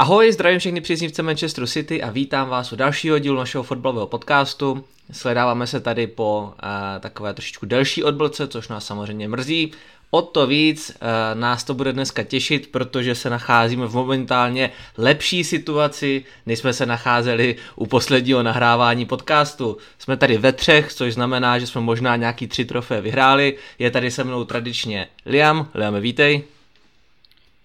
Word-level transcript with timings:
Ahoj, 0.00 0.32
zdravím 0.32 0.58
všechny 0.58 0.80
příznivce 0.80 1.22
Manchesteru 1.22 1.66
City 1.66 2.02
a 2.02 2.10
vítám 2.10 2.48
vás 2.48 2.72
u 2.72 2.76
dalšího 2.76 3.18
dílu 3.18 3.36
našeho 3.36 3.64
fotbalového 3.64 4.06
podcastu. 4.06 4.84
Sledáváme 5.12 5.66
se 5.66 5.80
tady 5.80 6.06
po 6.06 6.42
uh, 6.42 6.68
takové 7.00 7.34
trošičku 7.34 7.66
delší 7.66 8.04
odblce, 8.04 8.48
což 8.48 8.68
nás 8.68 8.86
samozřejmě 8.86 9.28
mrzí. 9.28 9.72
O 10.10 10.22
to 10.22 10.46
víc 10.46 10.90
uh, 10.90 11.40
nás 11.40 11.64
to 11.64 11.74
bude 11.74 11.92
dneska 11.92 12.22
těšit, 12.22 12.66
protože 12.66 13.14
se 13.14 13.30
nacházíme 13.30 13.86
v 13.86 13.94
momentálně 13.94 14.70
lepší 14.98 15.44
situaci, 15.44 16.24
než 16.46 16.58
jsme 16.58 16.72
se 16.72 16.86
nacházeli 16.86 17.56
u 17.76 17.86
posledního 17.86 18.42
nahrávání 18.42 19.06
podcastu. 19.06 19.76
Jsme 19.98 20.16
tady 20.16 20.38
ve 20.38 20.52
třech, 20.52 20.92
což 20.92 21.14
znamená, 21.14 21.58
že 21.58 21.66
jsme 21.66 21.80
možná 21.80 22.16
nějaký 22.16 22.46
tři 22.46 22.64
trofé 22.64 23.00
vyhráli. 23.00 23.56
Je 23.78 23.90
tady 23.90 24.10
se 24.10 24.24
mnou 24.24 24.44
tradičně 24.44 25.08
Liam. 25.26 25.68
Liam, 25.74 26.00
vítej. 26.00 26.42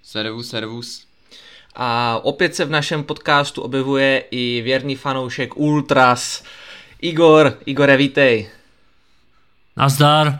Servus, 0.04 0.50
servus. 0.50 1.05
A 1.76 2.20
opět 2.24 2.56
se 2.56 2.66
v 2.66 2.70
našem 2.70 3.04
podcastu 3.04 3.62
objevuje 3.62 4.24
i 4.32 4.62
věrný 4.62 4.96
fanoušek 4.96 5.58
Ultras, 5.58 6.44
Igor. 7.02 7.58
Igore, 7.66 7.98
vítej. 7.98 8.50
Nazdar. 9.78 10.40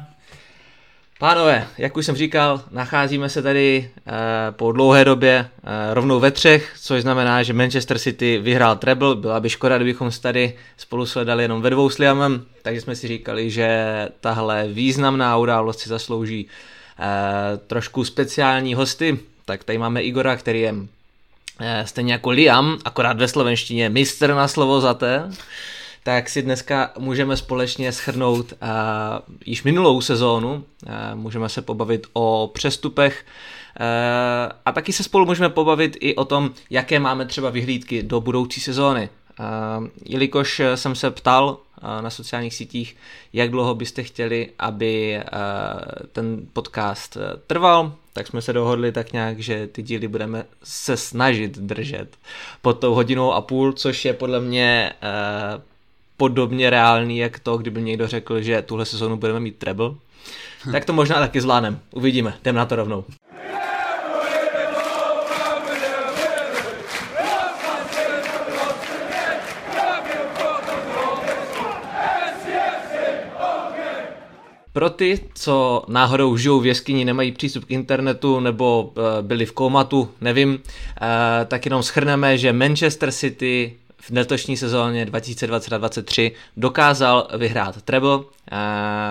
Pánové, 1.20 1.68
jak 1.78 1.98
už 1.98 2.06
jsem 2.06 2.16
říkal, 2.16 2.62
nacházíme 2.72 3.30
se 3.30 3.42
tady 3.42 3.90
e, 4.08 4.52
po 4.52 4.72
dlouhé 4.72 5.06
době 5.06 5.34
e, 5.34 5.94
rovnou 5.94 6.20
ve 6.20 6.32
třech, 6.32 6.74
což 6.82 7.02
znamená, 7.02 7.44
že 7.44 7.54
Manchester 7.54 8.00
City 8.00 8.38
vyhrál 8.38 8.76
treble. 8.76 9.16
Byla 9.16 9.40
by 9.40 9.50
škoda, 9.50 9.78
kdybychom 9.78 10.12
se 10.12 10.22
tady 10.22 10.54
spolu 10.78 11.06
sledali 11.06 11.44
jenom 11.44 11.62
ve 11.62 11.70
dvou 11.70 11.90
s 11.90 11.98
Liamem, 11.98 12.46
takže 12.62 12.82
jsme 12.82 12.96
si 12.96 13.08
říkali, 13.08 13.50
že 13.52 14.10
tahle 14.20 14.68
významná 14.68 15.38
událost 15.38 15.80
si 15.80 15.90
zaslouží 15.90 16.48
e, 17.00 17.58
trošku 17.58 18.06
speciální 18.06 18.74
hosty. 18.74 19.20
Tak 19.46 19.64
tady 19.64 19.78
máme 19.78 20.02
Igora, 20.02 20.36
který 20.36 20.62
je 20.62 20.76
stejně 21.86 22.14
jako 22.14 22.30
Liam, 22.30 22.78
akorát 22.86 23.18
ve 23.18 23.28
slovenštině 23.28 23.90
mistr 23.90 24.34
na 24.34 24.48
slovo 24.48 24.82
za 24.82 24.94
té 24.94 25.30
tak 26.06 26.30
si 26.30 26.42
dneska 26.42 26.92
můžeme 27.00 27.38
společně 27.38 27.92
schrnout 27.92 28.54
uh, 28.54 28.68
již 29.46 29.64
minulou 29.64 30.02
sezónu, 30.02 30.54
uh, 30.54 30.92
můžeme 31.14 31.50
se 31.50 31.62
pobavit 31.62 32.08
o 32.14 32.52
přestupech 32.54 33.26
uh, 33.80 33.86
a 34.66 34.72
taky 34.72 34.94
se 34.94 35.04
spolu 35.04 35.26
můžeme 35.26 35.50
pobavit 35.50 35.98
i 36.00 36.16
o 36.16 36.26
tom, 36.26 36.52
jaké 36.70 37.00
máme 37.00 37.26
třeba 37.26 37.50
vyhlídky 37.50 38.04
do 38.04 38.22
budoucí 38.22 38.62
sezóny. 38.62 39.10
Uh, 39.40 39.88
jelikož 40.06 40.62
jsem 40.76 40.96
se 40.96 41.12
ptal 41.12 41.58
na 42.02 42.10
sociálních 42.10 42.54
sítích, 42.54 42.98
jak 43.34 43.52
dlouho 43.52 43.76
byste 43.76 44.04
chtěli, 44.04 44.50
aby 44.60 45.20
uh, 45.20 46.08
ten 46.12 46.42
podcast 46.54 47.16
uh, 47.16 47.22
trval, 47.48 47.94
tak 48.14 48.28
jsme 48.28 48.42
se 48.42 48.54
dohodli 48.54 48.92
tak 48.92 49.14
nějak, 49.14 49.40
že 49.40 49.68
ty 49.68 49.84
díly 49.84 50.08
budeme 50.08 50.46
se 50.64 50.98
snažit 50.98 51.58
držet 51.58 52.18
pod 52.62 52.74
tou 52.74 52.94
hodinou 52.94 53.34
a 53.34 53.42
půl, 53.42 53.74
což 53.74 54.06
je 54.06 54.14
podle 54.14 54.42
mě 54.42 54.94
uh, 55.04 55.62
podobně 56.18 56.70
reálný, 56.70 57.18
jak 57.18 57.40
to, 57.40 57.58
kdyby 57.58 57.82
někdo 57.82 58.08
řekl, 58.08 58.42
že 58.42 58.62
tuhle 58.62 58.86
sezonu 58.86 59.18
budeme 59.18 59.40
mít 59.40 59.58
treble. 59.58 59.92
Tak 60.72 60.86
to 60.86 60.94
možná 60.94 61.20
taky 61.20 61.42
zvládnem. 61.42 61.80
Uvidíme. 61.92 62.34
Jdem 62.42 62.56
na 62.56 62.66
to 62.66 62.76
rovnou. 62.76 63.06
Pro 74.76 74.90
ty, 74.90 75.20
co 75.34 75.84
náhodou 75.88 76.38
žijou 76.38 76.60
v 76.60 76.66
jeskyni, 76.66 77.06
nemají 77.06 77.32
přístup 77.32 77.66
k 77.66 77.72
internetu 77.72 78.40
nebo 78.40 78.94
byli 79.22 79.46
v 79.46 79.52
komatu, 79.52 80.12
nevím, 80.22 80.60
tak 81.48 81.66
jenom 81.66 81.84
schrneme, 81.84 82.38
že 82.38 82.54
Manchester 82.54 83.12
City 83.12 83.76
v 83.98 84.12
letošní 84.12 84.58
sezóně 84.58 85.06
2020-2023 85.06 86.32
dokázal 86.58 87.28
vyhrát 87.38 87.82
treble, 87.82 88.20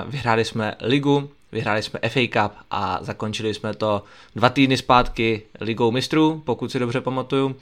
vyhráli 0.07 0.45
jsme 0.45 0.74
ligu, 0.80 1.30
vyhráli 1.53 1.83
jsme 1.83 2.01
FA 2.08 2.20
Cup 2.33 2.53
a 2.70 2.98
zakončili 3.01 3.55
jsme 3.55 3.74
to 3.74 4.03
dva 4.36 4.48
týdny 4.48 4.77
zpátky 4.77 5.42
ligou 5.61 5.91
mistrů, 5.91 6.42
pokud 6.45 6.73
si 6.73 6.79
dobře 6.79 7.01
pamatuju. 7.01 7.57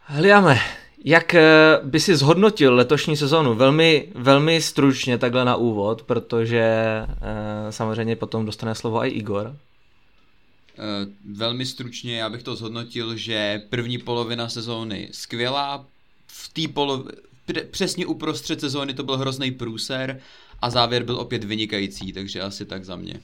Hliame, 0.00 0.60
jak 1.06 1.34
eh, 1.34 1.42
by 1.82 2.00
si 2.00 2.16
zhodnotil 2.16 2.74
letošní 2.74 3.16
sezónu? 3.16 3.54
Velmi, 3.54 4.08
velmi 4.14 4.62
stručně 4.62 5.18
takhle 5.18 5.44
na 5.44 5.56
úvod, 5.56 6.02
protože 6.02 6.62
eh, 6.62 7.72
samozřejmě 7.72 8.16
potom 8.16 8.46
dostane 8.46 8.74
slovo 8.74 9.04
i 9.04 9.08
Igor. 9.08 9.56
Eh, 10.78 11.06
velmi 11.32 11.66
stručně 11.66 12.18
já 12.18 12.30
bych 12.30 12.42
to 12.42 12.56
zhodnotil, 12.56 13.16
že 13.16 13.62
první 13.70 13.98
polovina 13.98 14.48
sezóny 14.48 15.08
skvělá, 15.12 15.86
v 16.26 16.52
té 16.52 16.72
polo... 16.74 17.04
přesně 17.70 18.06
uprostřed 18.06 18.60
sezóny 18.60 18.94
to 18.94 19.02
byl 19.02 19.16
hrozný 19.16 19.50
průser 19.50 20.20
a 20.62 20.70
závěr 20.70 21.02
byl 21.02 21.16
opět 21.16 21.44
vynikající, 21.44 22.12
takže 22.12 22.40
asi 22.40 22.64
tak 22.64 22.84
za 22.84 22.96
mě. 22.96 23.20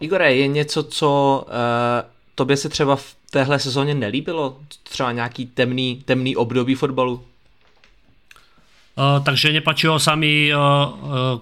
Igore, 0.00 0.34
je 0.34 0.46
něco, 0.46 0.82
co 0.82 1.44
uh, 1.46 2.15
tobě 2.36 2.56
se 2.56 2.68
třeba 2.68 2.96
v 2.96 3.16
téhle 3.30 3.58
sezóně 3.58 3.94
nelíbilo? 3.94 4.56
Třeba 4.82 5.12
nějaký 5.12 5.46
temný, 5.46 6.02
temný 6.04 6.36
období 6.36 6.74
fotbalu? 6.74 7.24
Uh, 8.96 9.20
takže 9.20 9.52
nepačilo 9.52 10.00
sa 10.00 10.16
mi 10.16 10.48
uh, 10.48 10.56
uh, 10.56 10.88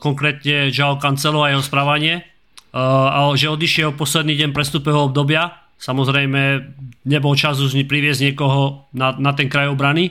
konkrétne 0.02 0.74
Joao 0.74 0.98
Cancelo 0.98 1.46
a 1.46 1.54
jeho 1.54 1.62
správanie. 1.62 2.26
Uh, 2.74 3.06
a 3.06 3.30
že 3.38 3.46
odišiel 3.46 3.94
posledný 3.94 4.34
deň 4.34 4.50
prestupového 4.50 5.06
obdobia. 5.06 5.54
Samozrejme, 5.78 6.66
nebol 7.06 7.38
čas 7.38 7.62
už 7.62 7.78
priviesť 7.86 8.26
niekoho 8.26 8.90
na, 8.90 9.14
na 9.22 9.30
ten 9.38 9.46
kraj 9.46 9.70
obrany. 9.70 10.10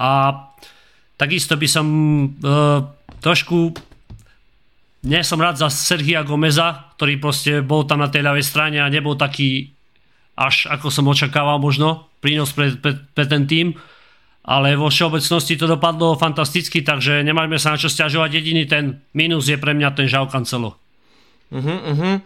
A 0.00 0.32
takisto 1.20 1.60
by 1.60 1.68
som 1.68 1.86
uh, 2.40 2.80
trošku 3.20 3.76
nie 5.04 5.20
som 5.20 5.36
rád 5.36 5.60
za 5.60 5.68
Sergia 5.68 6.24
Gomeza, 6.24 6.96
ktorý 6.96 7.20
proste 7.20 7.60
bol 7.60 7.84
tam 7.84 8.00
na 8.00 8.08
tej 8.08 8.24
ľavej 8.24 8.44
strane 8.44 8.80
a 8.80 8.88
nebol 8.88 9.20
taký 9.20 9.68
až 10.34 10.66
ako 10.70 10.90
som 10.90 11.06
očakával 11.06 11.62
možno 11.62 12.10
prínos 12.18 12.50
pre, 12.50 12.74
pre, 12.74 12.98
pre 13.14 13.24
ten 13.26 13.46
tým. 13.46 13.74
Ale 14.44 14.76
vo 14.76 14.92
všeobecnosti 14.92 15.56
to 15.56 15.64
dopadlo 15.64 16.20
fantasticky, 16.20 16.84
takže 16.84 17.24
nemáme 17.24 17.56
sa 17.56 17.72
na 17.72 17.80
čo 17.80 17.88
stiažovať. 17.88 18.44
Jediný 18.44 18.68
ten 18.68 19.00
minus 19.16 19.48
je 19.48 19.56
pre 19.56 19.72
mňa 19.72 19.96
ten 19.96 20.04
Žao 20.04 20.28
Cancelo. 20.28 20.76
Uh-huh, 21.48 21.64
uh-huh. 21.64 22.20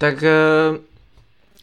Tak 0.00 0.24
uh, 0.24 0.80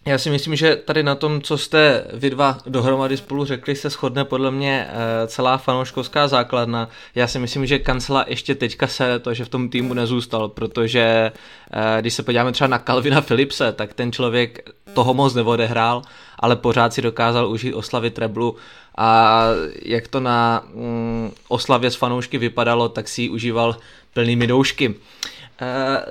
já 0.08 0.18
si 0.18 0.30
myslím, 0.30 0.56
že 0.56 0.76
tady 0.76 1.04
na 1.04 1.16
tom, 1.16 1.42
co 1.42 1.58
jste 1.58 2.06
vy 2.14 2.30
dva 2.30 2.58
dohromady 2.66 3.18
spolu 3.18 3.46
řekli, 3.46 3.76
se 3.76 3.90
shodne 3.90 4.26
podle 4.26 4.52
mě 4.52 4.88
eh, 4.90 5.28
celá 5.28 5.58
fanouškovská 5.58 6.28
základna. 6.28 6.90
Já 7.16 7.28
si 7.28 7.40
myslím, 7.40 7.66
že 7.66 7.80
kancela 7.80 8.26
ještě 8.28 8.56
teďka 8.56 8.88
se 8.88 9.20
to, 9.20 9.34
že 9.34 9.46
v 9.46 9.50
tom 9.50 9.70
týmu 9.70 9.94
nezůstal, 9.94 10.50
protože 10.50 11.32
eh, 11.72 12.02
když 12.02 12.14
se 12.14 12.24
podíváme 12.24 12.52
třeba 12.52 12.68
na 12.68 12.80
Calvina 12.80 13.22
Philipse, 13.22 13.72
tak 13.72 13.94
ten 13.94 14.12
člověk 14.12 14.70
toho 14.94 15.14
moc 15.14 15.34
neodehrál, 15.34 16.02
ale 16.40 16.56
pořád 16.56 16.94
si 16.94 17.02
dokázal 17.02 17.50
užít 17.50 17.74
oslavy 17.74 18.10
treblu 18.10 18.56
a 18.98 19.44
jak 19.82 20.08
to 20.08 20.20
na 20.20 20.64
mm, 20.74 21.32
oslavě 21.48 21.92
s 21.92 21.96
fanoušky 21.96 22.38
vypadalo, 22.38 22.90
tak 22.90 23.08
si 23.08 23.22
ji 23.22 23.30
užíval 23.30 23.78
plnými 24.14 24.48
doušky. 24.48 24.90
Uh, 24.90 24.96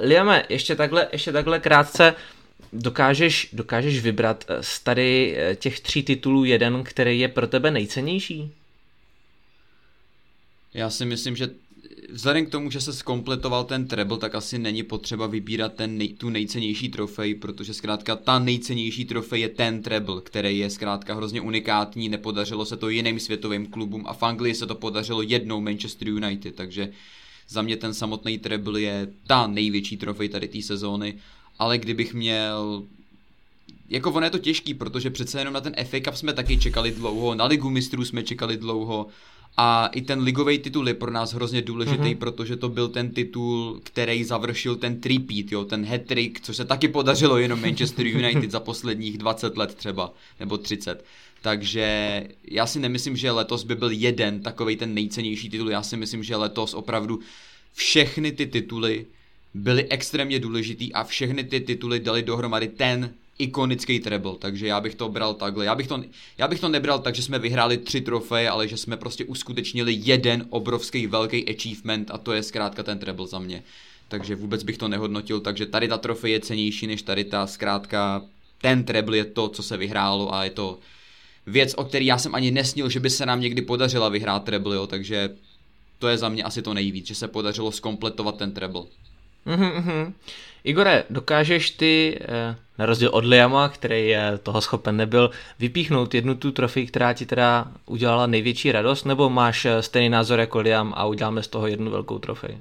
Liame, 0.09 0.43
ještě 0.49 0.77
takhle, 0.77 1.09
ještě 1.13 1.33
takhle 1.33 1.59
krátce, 1.61 2.13
uh, 2.13 2.36
dokážeš, 2.73 3.49
dokážeš 3.53 4.01
vybrat 4.01 4.45
eh, 4.49 4.63
z 4.63 4.81
tady 4.81 5.37
eh, 5.37 5.57
těch 5.57 5.81
tří 5.81 6.03
titulů 6.03 6.45
jeden, 6.45 6.85
který 6.85 7.21
je 7.21 7.29
pro 7.29 7.47
tebe 7.47 7.71
nejcennější? 7.71 8.51
Já 10.75 10.91
si 10.91 11.05
myslím, 11.05 11.37
že 11.37 11.51
vzhledem 12.11 12.47
k 12.47 12.51
tomu, 12.51 12.71
že 12.71 12.81
se 12.81 12.93
skompletoval 12.93 13.65
ten 13.65 13.89
treble, 13.89 14.19
tak 14.19 14.35
asi 14.35 14.59
není 14.59 14.83
potřeba 14.83 15.27
vybírat 15.27 15.75
ten 15.75 15.99
nej, 15.99 16.09
tu 16.09 16.31
nejcennější 16.31 16.89
trofej, 16.89 17.35
protože 17.35 17.75
zkrátka 17.75 18.17
ta 18.17 18.39
nejcennější 18.39 19.05
trofej 19.05 19.41
je 19.41 19.49
ten 19.49 19.83
treble, 19.83 20.21
který 20.21 20.59
je 20.59 20.71
zkrátka 20.71 21.15
hrozně 21.15 21.41
unikátní, 21.41 22.09
nepodařilo 22.09 22.65
se 22.67 22.77
to 22.77 22.89
jiným 22.89 23.21
světovým 23.21 23.67
klubům 23.67 24.05
a 24.07 24.13
v 24.13 24.23
Anglii 24.23 24.55
se 24.55 24.67
to 24.67 24.75
podařilo 24.75 25.23
jednou 25.23 25.61
Manchester 25.61 26.09
United, 26.09 26.55
takže 26.55 26.89
za 27.49 27.63
mě 27.63 27.77
ten 27.77 27.95
samotný 27.95 28.39
treble 28.39 28.81
je 28.81 29.09
ta 29.27 29.47
největší 29.47 29.97
trofej 29.97 30.29
tady 30.29 30.49
té 30.49 30.63
sezóny 30.63 31.19
ale 31.59 31.79
kdybych 31.79 32.15
měl 32.15 32.83
jako 33.89 34.13
ono 34.13 34.27
je 34.27 34.31
to 34.31 34.39
těžký, 34.39 34.75
protože 34.75 35.11
přece 35.11 35.41
jenom 35.41 35.55
na 35.55 35.61
ten 35.61 35.75
FA 35.85 36.01
Cup 36.01 36.15
jsme 36.15 36.33
taky 36.33 36.59
čekali 36.59 36.91
dlouho, 36.91 37.35
na 37.35 37.45
Ligu 37.45 37.71
mistrů 37.71 38.05
jsme 38.05 38.23
čekali 38.23 38.57
dlouho 38.57 39.07
a 39.57 39.87
i 39.87 40.03
ten 40.03 40.21
ligový 40.21 40.59
titul 40.59 40.89
je 40.89 40.95
pro 40.95 41.11
nás 41.11 41.33
hrozně 41.33 41.63
důležitý, 41.63 42.03
mm-hmm. 42.03 42.19
protože 42.19 42.57
to 42.57 42.69
byl 42.69 42.89
ten 42.89 43.11
titul, 43.11 43.81
který 43.83 44.25
završil 44.25 44.77
ten 44.77 45.01
tripít, 45.01 45.53
jo, 45.53 45.65
ten 45.65 45.87
hat 45.87 46.01
což 46.43 46.57
se 46.57 46.65
taky 46.65 46.89
podařilo 46.89 47.39
jenom 47.39 47.61
Manchester 47.61 48.07
United 48.07 48.51
za 48.51 48.61
posledních 48.61 49.19
20 49.19 49.57
let 49.57 49.75
třeba, 49.75 50.13
nebo 50.41 50.59
30. 50.59 51.05
Takže 51.43 52.23
já 52.45 52.67
si 52.67 52.81
nemyslím, 52.81 53.17
že 53.17 53.31
letos 53.31 53.65
by 53.65 53.75
byl 53.75 53.91
jeden 53.91 54.41
takový 54.41 54.77
ten 54.77 54.95
nejcennější 54.95 55.51
titul, 55.51 55.71
já 55.71 55.83
si 55.83 55.97
myslím, 55.97 56.23
že 56.23 56.37
letos 56.37 56.75
opravdu 56.75 57.21
všechny 57.75 58.33
ty 58.33 58.47
tituly 58.47 59.07
byly 59.57 59.89
extrémně 59.89 60.41
důležitý 60.41 60.93
a 60.93 61.05
všechny 61.05 61.45
ty 61.45 61.61
tituly 61.61 62.01
dali 62.01 62.23
dohromady 62.23 62.69
ten 62.69 63.11
ikonický 63.39 64.01
treble, 64.01 64.35
takže 64.39 64.67
já 64.67 64.81
bych 64.81 64.95
to 64.95 65.09
bral 65.09 65.35
takhle. 65.35 65.65
Já 65.65 65.75
bych 65.75 65.87
to, 65.87 66.03
já 66.39 66.49
bych 66.49 66.61
to 66.61 66.69
nebral 66.69 66.99
tak, 66.99 67.15
že 67.15 67.23
jsme 67.23 67.39
vyhráli 67.39 67.79
tři 67.79 68.01
trofeje, 68.01 68.51
ale 68.51 68.69
že 68.69 68.77
jsme 68.77 68.97
prostě 68.97 69.25
uskutečnili 69.25 69.99
jeden 69.99 70.47
obrovský 70.51 71.07
velký 71.07 71.57
achievement 71.57 72.11
a 72.11 72.19
to 72.19 72.33
je 72.33 72.43
zkrátka 72.43 72.83
ten 72.83 72.99
treble 72.99 73.27
za 73.27 73.39
mě. 73.39 73.63
Takže 74.09 74.37
vůbec 74.37 74.63
bych 74.63 74.79
to 74.79 74.89
nehodnotil, 74.89 75.41
takže 75.41 75.67
tady 75.67 75.89
ta 75.89 75.99
trofej 75.99 76.33
je 76.33 76.41
cenější 76.41 76.87
než 76.87 77.03
tady 77.03 77.25
ta 77.25 77.47
zkrátka 77.47 78.23
ten 78.61 78.85
treble 78.85 79.17
je 79.17 79.25
to, 79.25 79.49
co 79.49 79.63
se 79.63 79.77
vyhrálo 79.77 80.35
a 80.35 80.45
je 80.45 80.51
to 80.51 80.79
věc, 81.47 81.75
o 81.77 81.85
který 81.85 82.07
já 82.07 82.19
jsem 82.19 82.35
ani 82.35 82.51
nesnil, 82.51 82.89
že 82.89 83.01
by 83.01 83.11
se 83.11 83.27
nám 83.27 83.41
někdy 83.41 83.63
podařila 83.63 84.09
vyhrát 84.09 84.45
treble, 84.45 84.77
jo, 84.77 84.87
takže 84.87 85.31
to 85.99 86.09
je 86.09 86.19
za 86.19 86.29
mě 86.29 86.45
asi 86.45 86.63
to 86.63 86.75
nejvíc, 86.75 87.07
že 87.07 87.15
se 87.15 87.29
podařilo 87.29 87.73
skompletovat 87.73 88.37
ten 88.37 88.53
treble. 88.53 88.83
Mm-hmm. 89.47 90.13
Igore, 90.65 91.05
dokážeš 91.11 91.71
ty, 91.71 92.19
eh, 92.21 92.57
na 92.79 92.87
rozdíl 92.87 93.11
od 93.13 93.25
Liama, 93.25 93.69
který 93.69 94.09
je 94.09 94.39
toho 94.43 94.61
schopen 94.61 94.97
nebyl, 94.97 95.31
vypíchnout 95.59 96.15
jednu 96.15 96.35
tu 96.35 96.53
trofej, 96.53 96.87
která 96.87 97.13
ti 97.13 97.27
teda 97.27 97.67
udělala 97.87 98.27
největší 98.27 98.73
radost, 98.73 99.05
nebo 99.05 99.31
máš 99.31 99.65
eh, 99.65 99.83
stejný 99.83 100.09
názor 100.09 100.41
jako 100.41 100.59
Liam 100.59 100.95
a 100.97 101.07
uděláme 101.07 101.43
z 101.43 101.49
toho 101.49 101.67
jednu 101.67 101.91
velkou 101.91 102.19
trofej? 102.19 102.59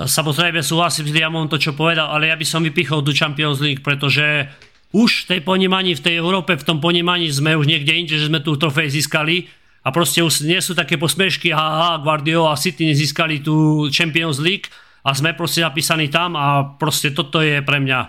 Samozrejme 0.00 0.64
súhlasím 0.64 1.10
s 1.10 1.12
Liamom 1.12 1.44
to, 1.50 1.60
čo 1.60 1.76
povedal, 1.76 2.08
ale 2.08 2.32
ja 2.32 2.36
by 2.38 2.46
som 2.46 2.64
vypichol 2.64 3.04
tu 3.04 3.12
Champions 3.12 3.60
League, 3.60 3.84
pretože 3.84 4.48
už 4.96 5.26
v 5.26 5.36
tej 5.36 5.40
ponímaní, 5.44 5.92
v 5.92 6.00
tej 6.00 6.14
Európe, 6.16 6.56
v 6.56 6.64
tom 6.64 6.80
ponímaní 6.80 7.28
sme 7.28 7.52
už 7.52 7.68
niekde 7.68 7.92
inde, 7.92 8.16
že 8.16 8.32
sme 8.32 8.40
tu 8.40 8.56
trofej 8.56 8.88
získali 8.88 9.50
a 9.84 9.92
proste 9.92 10.24
už 10.24 10.48
nie 10.48 10.56
sú 10.64 10.72
také 10.72 10.96
posmešky, 10.96 11.52
haha, 11.52 12.00
Guardiola 12.00 12.56
a 12.56 12.60
City 12.60 12.88
nezískali 12.88 13.44
tu 13.44 13.86
Champions 13.92 14.40
League, 14.40 14.72
a 15.04 15.14
sme 15.14 15.32
proste 15.32 15.60
zapísaní 15.60 16.08
tam 16.08 16.36
a 16.36 16.76
proste 16.76 17.10
toto 17.10 17.40
je 17.40 17.62
pre 17.62 17.80
mňa 17.80 18.00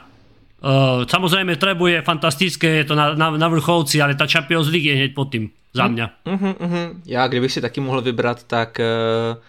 uh, 0.61 1.07
samozrejme 1.07 1.55
Trebu 1.55 1.87
je 1.87 2.01
fantastické, 2.01 2.67
je 2.67 2.83
to 2.83 2.95
na, 2.95 3.13
na, 3.13 3.31
na 3.31 3.47
vrcholci, 3.47 4.01
ale 4.01 4.15
ta 4.15 4.27
Champions 4.27 4.67
League 4.67 4.85
je 4.85 4.95
hneď 4.95 5.13
pod 5.13 5.31
tým 5.31 5.49
za 5.73 5.87
mě. 5.87 6.09
Uh-huh, 6.25 6.55
uh-huh. 6.55 6.95
Já 7.05 7.27
kdybych 7.27 7.51
si 7.51 7.61
taky 7.61 7.81
mohl 7.81 8.01
vybrat, 8.01 8.43
tak 8.43 8.79
uh, 8.79 9.41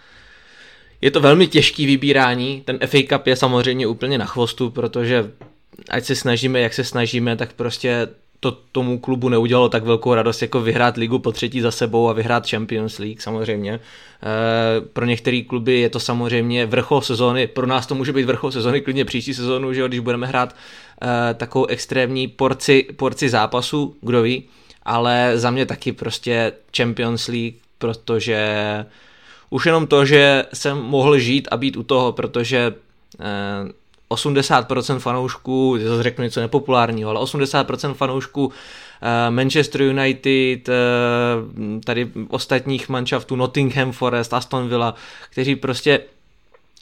je 1.01 1.11
to 1.11 1.19
velmi 1.19 1.47
těžký 1.47 1.85
vybírání. 1.85 2.61
Ten 2.65 2.79
FA 2.85 2.97
Cup 3.09 3.27
je 3.27 3.35
samozřejmě 3.35 3.87
úplně 3.87 4.17
na 4.17 4.25
chvostu, 4.25 4.69
protože 4.69 5.31
ať 5.89 6.03
se 6.03 6.15
snažíme, 6.15 6.59
jak 6.59 6.73
se 6.73 6.83
snažíme, 6.83 7.35
tak 7.35 7.53
prostě 7.53 8.07
to 8.43 8.51
tomu 8.71 8.99
klubu 8.99 9.29
neudělalo 9.29 9.69
tak 9.69 9.83
velkou 9.83 10.13
radost, 10.13 10.41
jako 10.41 10.61
vyhrát 10.61 10.97
ligu 10.97 11.19
po 11.19 11.31
třetí 11.31 11.61
za 11.61 11.71
sebou 11.71 12.09
a 12.09 12.13
vyhrát 12.13 12.49
Champions 12.49 12.99
League 12.99 13.21
samozřejmě. 13.21 13.73
E, 13.73 13.79
pro 14.93 15.05
některé 15.05 15.41
kluby 15.41 15.79
je 15.79 15.89
to 15.89 15.99
samozřejmě 15.99 16.65
vrchol 16.65 17.01
sezóny, 17.01 17.47
pro 17.47 17.67
nás 17.67 17.87
to 17.87 17.95
může 17.95 18.13
být 18.13 18.23
vrchol 18.23 18.51
sezóny 18.51 18.81
klidně 18.81 19.05
příští 19.05 19.33
sezónu, 19.33 19.73
že 19.73 19.81
jo, 19.81 19.87
když 19.87 19.99
budeme 19.99 20.27
hrát 20.27 20.55
e, 20.55 21.33
takovou 21.33 21.65
extrémní 21.65 22.27
porci, 22.27 22.87
porci 22.95 23.29
zápasů, 23.29 23.95
kdo 24.01 24.21
ví, 24.21 24.43
ale 24.83 25.31
za 25.35 25.51
mě 25.51 25.65
taky 25.65 25.91
prostě 25.91 26.51
Champions 26.77 27.27
League, 27.27 27.55
protože 27.77 28.85
už 29.49 29.65
jenom 29.65 29.87
to, 29.87 30.05
že 30.05 30.45
jsem 30.53 30.77
mohl 30.77 31.17
žít 31.17 31.47
a 31.51 31.57
být 31.57 31.77
u 31.77 31.83
toho, 31.83 32.11
protože 32.11 32.57
e, 32.59 32.73
80% 34.13 34.99
fanoušků, 34.99 35.77
to 35.85 36.03
řeknu 36.03 36.23
něco 36.23 36.39
nepopulárního, 36.39 37.09
ale 37.09 37.19
80% 37.19 37.93
fanoušků 37.93 38.51
eh, 39.01 39.31
Manchester 39.31 39.81
United, 39.81 40.69
eh, 40.69 40.73
tady 41.85 42.11
ostatních 42.27 42.89
manšaftů 42.89 43.35
Nottingham 43.35 43.91
Forest, 43.91 44.33
Aston 44.33 44.69
Villa, 44.69 44.95
kteří 45.29 45.55
prostě 45.55 45.99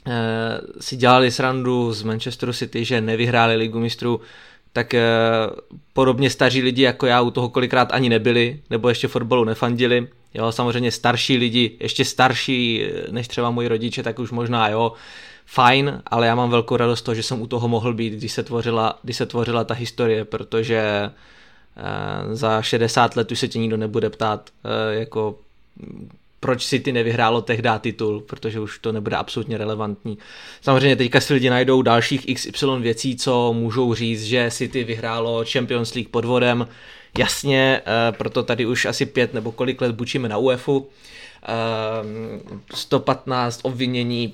eh, 0.07 0.61
si 0.79 0.95
dělali 0.95 1.31
srandu 1.31 1.93
z 1.93 2.03
Manchesteru 2.03 2.53
City, 2.53 2.85
že 2.85 3.01
nevyhráli 3.01 3.55
ligu 3.55 3.79
mistrů, 3.79 4.21
tak 4.73 4.93
podobně 5.93 6.29
staří 6.29 6.61
lidi 6.61 6.81
jako 6.81 7.05
já 7.05 7.21
u 7.21 7.31
toho 7.31 7.49
kolikrát 7.49 7.91
ani 7.91 8.09
nebyli, 8.09 8.59
nebo 8.69 8.89
ještě 8.89 9.07
fotbalu 9.07 9.43
nefandili. 9.43 10.07
Jo, 10.33 10.51
samozřejmě 10.51 10.91
starší 10.91 11.37
lidi, 11.37 11.71
ještě 11.79 12.05
starší 12.05 12.85
než 13.11 13.27
třeba 13.27 13.51
moji 13.51 13.67
rodiče, 13.67 14.03
tak 14.03 14.19
už 14.19 14.31
možná 14.31 14.69
jo, 14.69 14.93
fajn, 15.53 16.01
ale 16.07 16.27
já 16.27 16.35
mám 16.35 16.49
velkou 16.49 16.77
radost 16.77 17.01
toho, 17.01 17.15
že 17.15 17.23
jsem 17.23 17.41
u 17.41 17.47
toho 17.47 17.67
mohl 17.67 17.93
být, 17.93 18.13
když 18.13 18.31
se 18.31 18.43
tvořila, 18.43 18.99
když 19.03 19.17
se 19.17 19.25
tvořila 19.25 19.63
ta 19.63 19.73
historie, 19.73 20.25
protože 20.25 20.79
eh, 20.79 22.35
za 22.35 22.61
60 22.61 23.15
let 23.15 23.31
už 23.31 23.39
se 23.39 23.47
tě 23.47 23.59
nikdo 23.59 23.77
nebude 23.77 24.09
ptát, 24.09 24.49
eh, 24.63 24.95
jako 24.99 25.39
proč 26.39 26.63
si 26.63 26.79
ty 26.79 26.91
nevyhrálo 26.91 27.41
tehdy 27.41 27.69
titul, 27.79 28.21
protože 28.21 28.59
už 28.59 28.79
to 28.79 28.91
nebude 28.91 29.15
absolutně 29.15 29.57
relevantní. 29.57 30.17
Samozřejmě 30.61 30.95
teďka 30.95 31.21
si 31.21 31.33
lidi 31.33 31.49
najdou 31.49 31.81
dalších 31.81 32.25
XY 32.25 32.65
věcí, 32.79 33.15
co 33.15 33.53
můžou 33.53 33.93
říct, 33.93 34.23
že 34.23 34.51
City 34.51 34.83
vyhrálo 34.83 35.43
Champions 35.51 35.93
League 35.93 36.09
podvodem. 36.09 36.67
Jasně, 37.17 37.81
eh, 37.85 38.11
proto 38.11 38.43
tady 38.43 38.65
už 38.65 38.85
asi 38.85 39.05
pět 39.05 39.33
nebo 39.33 39.51
kolik 39.51 39.81
let 39.81 39.91
bučíme 39.95 40.29
na 40.29 40.37
UEFu. 40.37 40.89
115 42.73 43.59
obvinění 43.63 44.33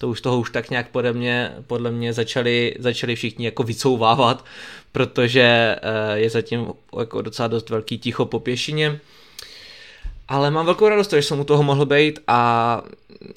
to 0.00 0.08
už 0.08 0.20
toho 0.20 0.40
už 0.40 0.50
tak 0.50 0.70
nějak 0.70 0.88
podle 0.88 1.12
mě, 1.12 1.52
podle 1.66 1.90
mě 1.90 2.12
začali, 2.12 2.74
začali 2.78 3.16
všichni 3.16 3.44
jako 3.44 3.62
vycouvávat, 3.62 4.44
protože 4.92 5.76
eh, 5.82 6.18
je 6.18 6.30
zatím 6.30 6.66
jako 6.98 7.22
docela 7.22 7.48
dost 7.48 7.70
velký 7.70 7.98
ticho 7.98 8.24
po 8.24 8.40
pěšině. 8.40 9.00
Ale 10.28 10.50
mám 10.50 10.66
velkou 10.66 10.88
radost, 10.88 11.12
že 11.12 11.22
jsem 11.22 11.40
u 11.40 11.44
toho 11.44 11.62
mohl 11.62 11.86
být 11.86 12.20
a 12.26 12.82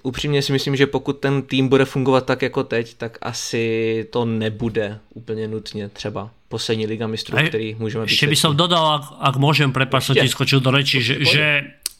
upřímně 0.04 0.42
si 0.42 0.52
myslím, 0.52 0.76
že 0.76 0.88
pokud 0.88 1.14
ten 1.20 1.42
tým 1.42 1.68
bude 1.68 1.86
fungovat 1.86 2.26
tak 2.26 2.42
jako 2.42 2.64
teď, 2.64 2.94
tak 2.94 3.18
asi 3.22 4.08
to 4.10 4.26
nebude 4.26 5.00
úplně 5.14 5.48
nutně 5.48 5.90
třeba 5.90 6.30
poslední 6.50 6.88
liga 6.88 7.08
mistrů, 7.08 7.38
který 7.48 7.76
můžeme 7.80 8.06
být. 8.06 8.12
Ještě 8.12 8.28
by 8.28 8.36
som 8.36 8.56
dodal, 8.56 8.86
ak, 8.94 9.04
ak 9.20 9.36
môžem, 9.42 9.74
prepáč, 9.74 10.06
som 10.06 10.16
ti 10.16 10.30
skočil 10.30 10.62
do 10.62 10.70
reči, 10.70 11.02
že, 11.02 11.26
že 11.26 11.44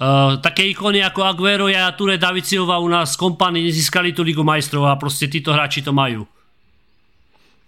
Uh, 0.04 0.36
také 0.42 0.68
ikony 0.68 1.04
ako 1.04 1.24
Aguero 1.24 1.66
a 1.72 1.92
Ture 1.92 2.18
David 2.18 2.46
Silva 2.46 2.78
u 2.78 2.88
nás 2.88 3.16
kompany 3.16 3.64
nezískali 3.64 4.12
tu 4.12 4.24
ligu 4.24 4.44
majstrov 4.44 4.86
a 4.86 4.96
prostě 4.96 5.28
tyto 5.28 5.54
hráči 5.54 5.82
to 5.82 5.94
mají. 5.94 6.18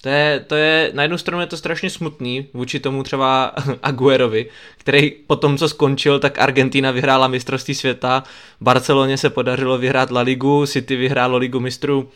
To 0.01 0.09
je, 0.09 0.39
to 0.47 0.55
je, 0.55 0.91
na 0.93 1.01
jednu 1.03 1.17
stranu 1.17 1.41
je 1.41 1.47
to 1.47 1.57
strašně 1.57 1.89
smutný 1.89 2.47
vůči 2.53 2.79
tomu 2.79 3.03
třeba 3.03 3.45
Aguerovi, 3.83 4.49
který 4.77 5.11
po 5.27 5.35
tom, 5.35 5.57
co 5.57 5.69
skončil, 5.69 6.19
tak 6.19 6.39
Argentina 6.39 6.91
vyhrála 6.91 7.27
mistrovství 7.27 7.75
světa, 7.75 8.23
Barceloně 8.61 9.17
se 9.17 9.29
podařilo 9.29 9.77
vyhrát 9.77 10.11
La 10.11 10.21
Ligu, 10.21 10.65
City 10.65 10.95
vyhrálo 10.95 11.37
Ligu 11.37 11.59
mistrů. 11.59 12.09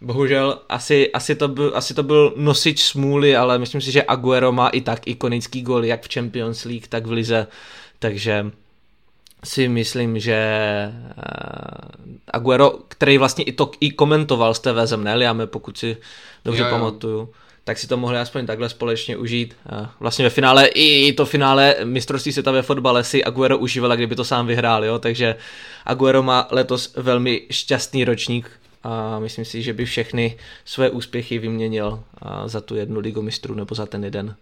Bohužel 0.00 0.58
asi, 0.68 1.12
asi, 1.12 1.34
to 1.34 1.48
byl, 1.48 1.72
asi 1.74 1.94
to 1.94 2.02
byl 2.02 2.32
nosič 2.36 2.82
smůly, 2.82 3.36
ale 3.36 3.58
myslím 3.58 3.80
si, 3.80 3.92
že 3.92 4.02
Aguero 4.02 4.52
má 4.52 4.68
i 4.68 4.80
tak 4.80 5.06
ikonický 5.06 5.62
gol, 5.62 5.84
jak 5.84 6.02
v 6.02 6.14
Champions 6.14 6.64
League, 6.64 6.86
tak 6.88 7.06
v 7.06 7.12
Lize, 7.12 7.46
takže 7.98 8.50
si 9.44 9.68
myslím, 9.68 10.18
že 10.18 10.38
uh, 10.92 11.22
Aguero, 12.32 12.78
který 12.88 13.18
vlastně 13.18 13.44
i 13.44 13.52
to 13.52 13.70
i 13.80 13.90
komentoval 13.90 14.54
z 14.54 14.60
TV 14.60 14.76
Zem, 14.84 15.04
ne, 15.04 15.46
pokud 15.46 15.78
si 15.78 15.96
dobře 16.44 16.62
jo, 16.62 16.68
jo. 16.68 16.74
pamatuju, 16.74 17.28
tak 17.64 17.78
si 17.78 17.86
to 17.86 17.96
mohli 17.96 18.18
aspoň 18.18 18.46
takhle 18.46 18.68
společně 18.68 19.16
užít. 19.16 19.56
Uh, 19.72 19.86
vlastně 20.00 20.24
ve 20.24 20.30
finále, 20.30 20.66
i 20.66 21.12
to 21.12 21.26
finále 21.26 21.76
mistrovství 21.84 22.32
světa 22.32 22.50
ve 22.50 22.62
fotbale 22.62 23.04
si 23.04 23.24
Aguero 23.24 23.58
užíval, 23.58 23.96
kdyby 23.96 24.16
to 24.16 24.24
sám 24.24 24.46
vyhrál, 24.46 24.84
jo, 24.84 24.98
takže 24.98 25.36
Aguero 25.86 26.22
má 26.22 26.48
letos 26.50 26.92
velmi 26.96 27.42
šťastný 27.50 28.04
ročník 28.04 28.50
a 28.82 29.18
myslím 29.18 29.44
si, 29.44 29.62
že 29.62 29.72
by 29.72 29.84
všechny 29.84 30.36
své 30.64 30.90
úspěchy 30.90 31.38
vyměnil 31.38 31.88
uh, 31.88 32.30
za 32.46 32.60
tu 32.60 32.76
jednu 32.76 33.00
ligu 33.00 33.22
mistrů 33.22 33.54
nebo 33.54 33.74
za 33.74 33.86
ten 33.86 34.04
jeden 34.04 34.34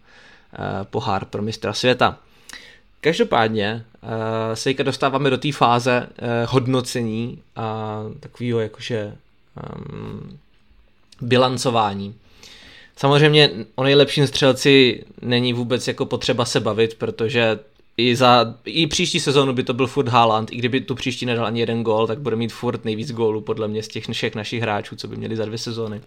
pohár 0.83 1.25
pro 1.25 1.41
mistra 1.41 1.73
světa. 1.73 2.17
Každopádně 3.01 3.85
uh, 4.03 4.09
se 4.53 4.63
teďka 4.63 4.83
dostáváme 4.83 5.29
do 5.29 5.37
té 5.37 5.51
fáze 5.51 6.07
uh, 6.07 6.27
hodnocení 6.47 7.41
a 7.55 7.99
takového 8.19 8.59
jakože 8.59 9.15
um, 9.75 10.39
bilancování. 11.21 12.15
Samozřejmě 12.95 13.49
o 13.75 13.83
nejlepším 13.83 14.27
střelci 14.27 15.03
není 15.21 15.53
vůbec 15.53 15.87
jako 15.87 16.05
potřeba 16.05 16.45
se 16.45 16.59
bavit, 16.59 16.95
protože 16.95 17.59
i, 17.97 18.15
za, 18.15 18.55
i 18.65 18.87
příští 18.87 19.19
sezónu 19.19 19.53
by 19.53 19.63
to 19.63 19.73
byl 19.73 19.87
furt 19.87 20.07
Haaland, 20.07 20.51
i 20.51 20.55
kdyby 20.55 20.81
tu 20.81 20.95
příští 20.95 21.25
nedal 21.25 21.45
ani 21.45 21.59
jeden 21.59 21.83
gól, 21.83 22.07
tak 22.07 22.19
bude 22.19 22.35
mít 22.35 22.53
furt 22.53 22.85
nejvíc 22.85 23.11
gólů 23.11 23.41
podle 23.41 23.67
mě 23.67 23.83
z 23.83 23.87
těch 23.87 24.05
všech 24.11 24.35
našich 24.35 24.61
hráčů, 24.61 24.95
co 24.95 25.07
by 25.07 25.15
měli 25.15 25.35
za 25.35 25.45
dvě 25.45 25.57
sezóny. 25.57 26.01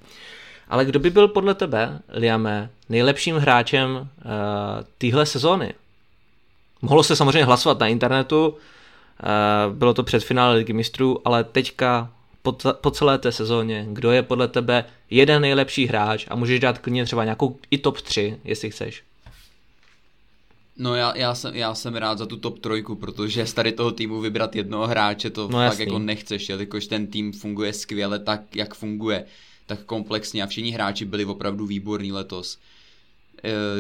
Ale 0.69 0.85
kdo 0.85 0.99
by 0.99 1.11
byl 1.11 1.29
podle 1.29 1.55
tebe, 1.55 1.99
Liame, 2.09 2.71
nejlepším 2.89 3.37
hráčem 3.37 3.91
uh, 3.95 4.07
téhle 4.99 5.27
sezóny? 5.27 5.73
Mohlo 6.83 7.03
se 7.03 7.17
samozřejmě 7.17 7.45
hlasovat 7.45 7.81
na 7.81 7.87
internetu, 7.89 8.55
eh, 9.23 9.27
bylo 9.75 9.95
to 9.95 10.03
před 10.03 10.25
finále 10.25 10.55
ligy 10.55 10.73
mistrů, 10.73 11.19
ale 11.25 11.45
teďka 11.45 12.13
po, 12.81 12.91
celé 12.91 13.19
té 13.19 13.33
sezóně, 13.33 13.87
kdo 13.89 14.11
je 14.11 14.23
podle 14.23 14.49
tebe 14.49 14.85
jeden 15.11 15.43
nejlepší 15.43 15.87
hráč 15.87 16.27
a 16.31 16.37
můžeš 16.37 16.61
dát 16.61 16.79
klidně 16.79 17.05
třeba 17.05 17.25
nějakou 17.25 17.59
i 17.71 17.79
top 17.79 18.01
3, 18.01 18.39
jestli 18.45 18.71
chceš. 18.71 19.03
No 20.77 20.95
já, 20.95 21.17
já, 21.17 21.35
jsem, 21.35 21.55
já 21.55 21.75
jsem 21.75 21.95
rád 21.95 22.19
za 22.19 22.27
tu 22.27 22.37
top 22.37 22.59
trojku, 22.59 22.95
protože 22.95 23.47
z 23.47 23.53
tady 23.53 23.73
toho 23.73 23.93
týmu 23.93 24.21
vybrat 24.21 24.57
jednoho 24.57 24.87
hráče 24.87 25.31
to 25.31 25.49
no, 25.49 25.59
fakt 25.69 25.79
jako 25.79 25.99
nechceš, 25.99 26.49
jelikož 26.49 26.87
ten 26.87 27.07
tým 27.07 27.33
funguje 27.33 27.73
skvěle 27.73 28.19
tak, 28.19 28.57
jak 28.57 28.75
funguje, 28.75 29.25
tak 29.67 29.85
komplexně 29.85 30.43
a 30.43 30.47
všichni 30.47 30.71
hráči 30.71 31.05
byli 31.05 31.25
opravdu 31.25 31.67
výborní 31.67 32.13
letos 32.13 32.59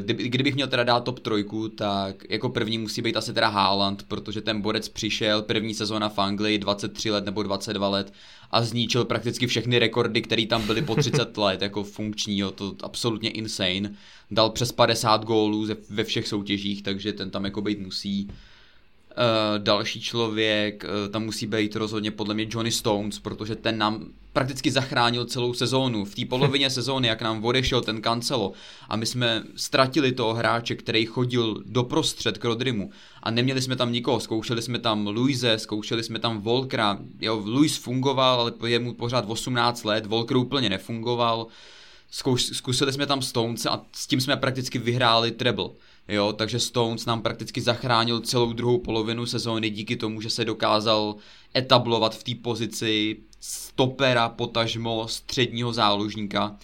kdybych 0.07 0.55
měl 0.55 0.69
teda 0.69 0.85
dát 0.85 1.05
top 1.05 1.21
trojku, 1.21 1.69
tak 1.69 2.25
jako 2.31 2.49
první 2.49 2.79
musí 2.79 3.03
být 3.03 3.17
asi 3.17 3.33
teda 3.33 3.49
Haaland, 3.49 4.03
protože 4.03 4.41
ten 4.41 4.61
borec 4.61 4.89
přišel, 4.89 5.43
první 5.43 5.75
sezóna 5.75 6.09
v 6.09 6.19
Anglii, 6.19 6.59
23 6.59 7.11
let 7.11 7.25
nebo 7.25 7.43
22 7.43 7.89
let 7.89 8.13
a 8.51 8.63
zničil 8.63 9.05
prakticky 9.05 9.47
všechny 9.47 9.79
rekordy, 9.79 10.23
které 10.23 10.47
tam 10.47 10.67
byly 10.67 10.83
po 10.83 10.95
30 10.95 11.37
let, 11.37 11.63
jako 11.63 11.85
funkční, 11.85 12.43
to 12.55 12.75
absolutně 12.83 13.31
insane. 13.31 13.95
Dal 14.31 14.51
přes 14.51 14.73
50 14.73 15.25
gólů 15.25 15.67
ve 15.91 16.05
všech 16.05 16.29
soutěžích, 16.29 16.83
takže 16.83 17.13
ten 17.13 17.31
tam 17.31 17.45
jako 17.45 17.63
být 17.63 17.81
musí. 17.81 18.29
Uh, 19.17 19.59
další 19.59 20.01
člověk, 20.01 20.85
uh, 20.85 21.13
tam 21.13 21.25
musí 21.25 21.47
být 21.47 21.77
rozhodně 21.77 22.11
podle 22.11 22.35
mě 22.35 22.47
Johnny 22.51 22.71
Stones, 22.71 23.19
protože 23.19 23.57
ten 23.57 23.79
nám 23.79 24.07
prakticky 24.33 24.71
zachránil 24.71 25.25
celou 25.25 25.55
sezónu. 25.55 26.05
V 26.05 26.15
té 26.15 26.25
polovině 26.25 26.71
sezóny, 26.81 27.09
jak 27.09 27.23
nám 27.23 27.45
odešel 27.45 27.81
ten 27.81 28.03
Cancelo 28.03 28.53
a 28.89 28.97
my 28.97 29.07
jsme 29.07 29.43
ztratili 29.57 30.13
toho 30.13 30.35
hráče, 30.35 30.75
který 30.75 31.07
chodil 31.07 31.63
doprostřed 31.67 32.39
k 32.39 32.45
Rodrimu 32.45 32.91
a 33.23 33.31
neměli 33.31 33.63
jsme 33.63 33.77
tam 33.77 33.93
nikoho. 33.93 34.21
Zkoušeli 34.21 34.63
jsme 34.63 34.79
tam 34.79 35.07
Luise, 35.07 35.59
zkoušeli 35.59 36.03
jsme 36.03 36.19
tam 36.19 36.41
Volkra. 36.41 36.99
Jo, 37.21 37.43
Luis 37.45 37.77
fungoval, 37.77 38.41
ale 38.41 38.71
je 38.71 38.79
mu 38.79 38.95
pořád 38.95 39.25
18 39.29 39.85
let, 39.85 40.07
Volker 40.07 40.37
úplně 40.37 40.71
nefungoval. 40.71 41.47
Zkouš, 42.11 42.43
zkusili 42.43 42.93
jsme 42.93 43.07
tam 43.07 43.23
Stones 43.23 43.67
a 43.67 43.85
s 43.93 44.07
tím 44.07 44.21
jsme 44.21 44.37
prakticky 44.37 44.79
vyhráli 44.79 45.31
treble. 45.31 45.69
Jo, 46.09 46.33
takže 46.33 46.61
Stones 46.61 47.07
nám 47.07 47.23
prakticky 47.23 47.61
zachránil 47.61 48.21
celou 48.21 48.53
druhou 48.53 48.79
polovinu 48.79 49.27
sezóny 49.27 49.71
díky 49.71 49.97
tomu, 49.97 50.21
že 50.21 50.31
se 50.31 50.45
dokázal 50.45 51.17
etablovat 51.57 52.15
v 52.17 52.25
té 52.25 52.35
pozici 52.43 53.17
stopera, 53.41 54.29
potažmo 54.29 55.09
středního 55.09 55.73
záložníka 55.73 56.57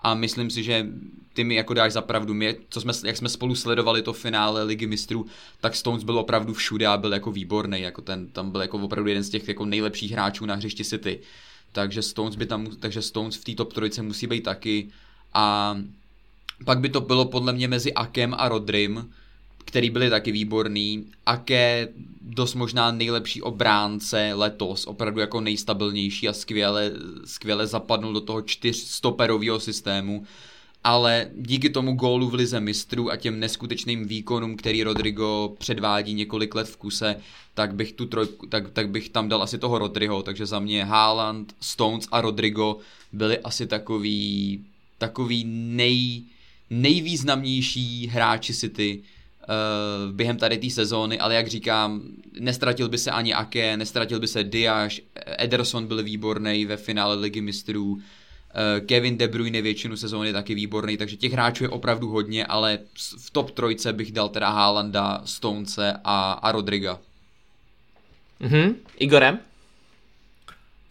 a 0.00 0.14
myslím 0.14 0.50
si, 0.50 0.62
že 0.62 0.86
ty 1.32 1.44
mi 1.44 1.54
jako 1.54 1.74
dáš 1.74 1.92
za 1.92 2.02
pravdu. 2.02 2.34
My, 2.34 2.56
co 2.68 2.80
jsme, 2.80 2.92
jak 3.04 3.16
jsme 3.16 3.28
spolu 3.28 3.54
sledovali 3.54 4.02
to 4.02 4.12
finále 4.12 4.62
Ligy 4.62 4.86
mistrů, 4.86 5.26
tak 5.60 5.76
Stones 5.76 6.04
byl 6.04 6.18
opravdu 6.18 6.54
všude 6.54 6.86
a 6.86 6.96
byl 6.96 7.12
jako 7.12 7.32
výborný, 7.32 7.80
jako 7.80 8.02
ten, 8.02 8.28
tam 8.28 8.50
byl 8.50 8.60
jako 8.60 8.78
opravdu 8.78 9.08
jeden 9.08 9.24
z 9.24 9.30
těch 9.30 9.48
jako 9.48 9.64
nejlepších 9.64 10.12
hráčů 10.12 10.46
na 10.46 10.54
hřišti 10.54 10.84
City. 10.84 11.20
Takže 11.72 12.02
Stones, 12.02 12.36
by 12.36 12.46
tam, 12.46 12.66
takže 12.66 13.02
Stones 13.02 13.36
v 13.36 13.44
té 13.44 13.54
top 13.54 13.72
trojice 13.72 14.02
musí 14.02 14.26
být 14.26 14.42
taky 14.42 14.88
a 15.34 15.76
pak 16.64 16.80
by 16.80 16.88
to 16.88 17.00
bylo 17.00 17.24
podle 17.24 17.52
mě 17.52 17.68
mezi 17.68 17.94
Akem 17.94 18.34
a 18.38 18.48
Rodrym, 18.48 19.10
který 19.64 19.90
byli 19.90 20.10
taky 20.10 20.32
výborný. 20.32 21.06
Ake 21.26 21.88
dost 22.20 22.54
možná 22.54 22.90
nejlepší 22.90 23.42
obránce 23.42 24.30
letos, 24.34 24.86
opravdu 24.86 25.20
jako 25.20 25.40
nejstabilnější 25.40 26.28
a 26.28 26.32
skvěle, 26.32 26.92
skvěle 27.24 27.66
zapadnul 27.66 28.12
do 28.12 28.20
toho 28.20 28.42
čtyřstoperového 28.42 29.60
systému. 29.60 30.24
Ale 30.84 31.30
díky 31.36 31.70
tomu 31.70 31.94
gólu 31.94 32.30
v 32.30 32.34
lize 32.34 32.60
mistrů 32.60 33.10
a 33.10 33.16
těm 33.16 33.40
neskutečným 33.40 34.08
výkonům, 34.08 34.56
který 34.56 34.82
Rodrigo 34.82 35.54
předvádí 35.58 36.14
několik 36.14 36.54
let 36.54 36.68
v 36.68 36.76
kuse, 36.76 37.16
tak 37.54 37.74
bych, 37.74 37.92
tu 37.92 38.06
trojku, 38.06 38.46
tak, 38.46 38.70
tak 38.70 38.88
bych 38.88 39.08
tam 39.08 39.28
dal 39.28 39.42
asi 39.42 39.58
toho 39.58 39.78
Rodriho. 39.78 40.22
Takže 40.22 40.46
za 40.46 40.58
mě 40.58 40.84
Haaland, 40.84 41.54
Stones 41.60 42.08
a 42.12 42.20
Rodrigo 42.20 42.76
byli 43.12 43.38
asi 43.38 43.66
takový, 43.66 44.60
takový 44.98 45.44
nej, 45.46 46.22
nejvýznamnější 46.80 48.06
hráči 48.06 48.54
City 48.54 48.98
uh, 48.98 50.12
během 50.12 50.36
tady 50.36 50.58
té 50.58 50.70
sezóny, 50.70 51.18
ale 51.18 51.34
jak 51.34 51.48
říkám, 51.48 52.02
nestratil 52.40 52.88
by 52.88 52.98
se 52.98 53.10
ani 53.10 53.34
Ake, 53.34 53.76
nestratil 53.76 54.20
by 54.20 54.28
se 54.28 54.44
Diaz, 54.44 54.92
Ederson 55.38 55.86
byl 55.86 56.02
výborný 56.02 56.66
ve 56.66 56.76
finále 56.76 57.14
ligy 57.14 57.40
mistrů, 57.40 57.84
uh, 57.92 58.00
Kevin 58.86 59.18
De 59.18 59.28
Bruyne 59.28 59.62
většinu 59.62 59.96
sezóny 59.96 60.32
taky 60.32 60.54
výborný, 60.54 60.96
takže 60.96 61.16
těch 61.16 61.32
hráčů 61.32 61.64
je 61.64 61.70
opravdu 61.70 62.08
hodně, 62.08 62.46
ale 62.46 62.78
v 63.18 63.30
top 63.30 63.50
trojce 63.50 63.92
bych 63.92 64.12
dal 64.12 64.28
teda 64.28 64.50
Haalanda, 64.50 65.22
Stonece 65.24 65.92
a, 66.04 66.32
a 66.32 66.52
Rodriga. 66.52 66.98
Mhm, 68.40 68.74
Igorem? 68.98 69.38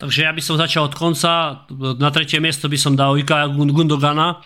Takže 0.03 0.27
ja 0.27 0.35
by 0.35 0.41
som 0.43 0.59
začal 0.59 0.91
od 0.91 0.95
konca. 0.99 1.63
Na 1.95 2.11
tretie 2.11 2.35
miesto 2.43 2.67
by 2.67 2.75
som 2.75 2.91
dal 2.91 3.15
Ika 3.15 3.47
Gundogana, 3.47 4.43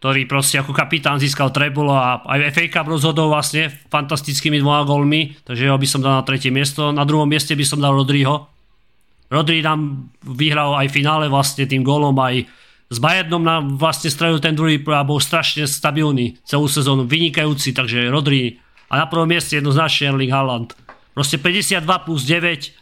ktorý 0.00 0.24
proste 0.24 0.56
ako 0.56 0.72
kapitán 0.72 1.20
získal 1.20 1.52
treble 1.52 1.92
a 1.92 2.24
aj 2.24 2.56
FA 2.56 2.64
Cup 2.72 2.88
rozhodol 2.88 3.28
vlastne 3.28 3.68
fantastickými 3.68 4.56
dvoma 4.56 4.88
gólmi, 4.88 5.36
takže 5.44 5.68
ho 5.68 5.76
by 5.76 5.84
som 5.84 6.00
dal 6.00 6.16
na 6.16 6.24
tretie 6.24 6.48
miesto. 6.48 6.88
Na 6.88 7.04
druhom 7.04 7.28
mieste 7.28 7.52
by 7.52 7.64
som 7.68 7.84
dal 7.84 7.92
Rodriho. 7.92 8.48
Rodri 9.28 9.60
nám 9.60 10.08
vyhral 10.24 10.72
aj 10.80 10.88
finále 10.88 11.28
vlastne 11.28 11.68
tým 11.68 11.84
gólom, 11.84 12.16
aj 12.16 12.48
s 12.90 12.98
Bayernom 12.98 13.44
nám 13.44 13.76
vlastne 13.76 14.08
strelil 14.08 14.40
ten 14.40 14.56
druhý 14.56 14.80
a 14.88 15.04
bol 15.04 15.20
strašne 15.20 15.68
stabilný 15.68 16.40
celú 16.42 16.66
sezónu, 16.66 17.04
vynikajúci, 17.04 17.76
takže 17.76 18.08
Rodri 18.08 18.58
a 18.88 18.98
na 18.98 19.06
prvom 19.06 19.28
mieste 19.28 19.60
jednoznačne 19.60 20.16
Erling 20.16 20.32
Haaland. 20.32 20.74
Proste 21.14 21.36
52 21.36 21.86
plus 22.08 22.24
9, 22.24 22.74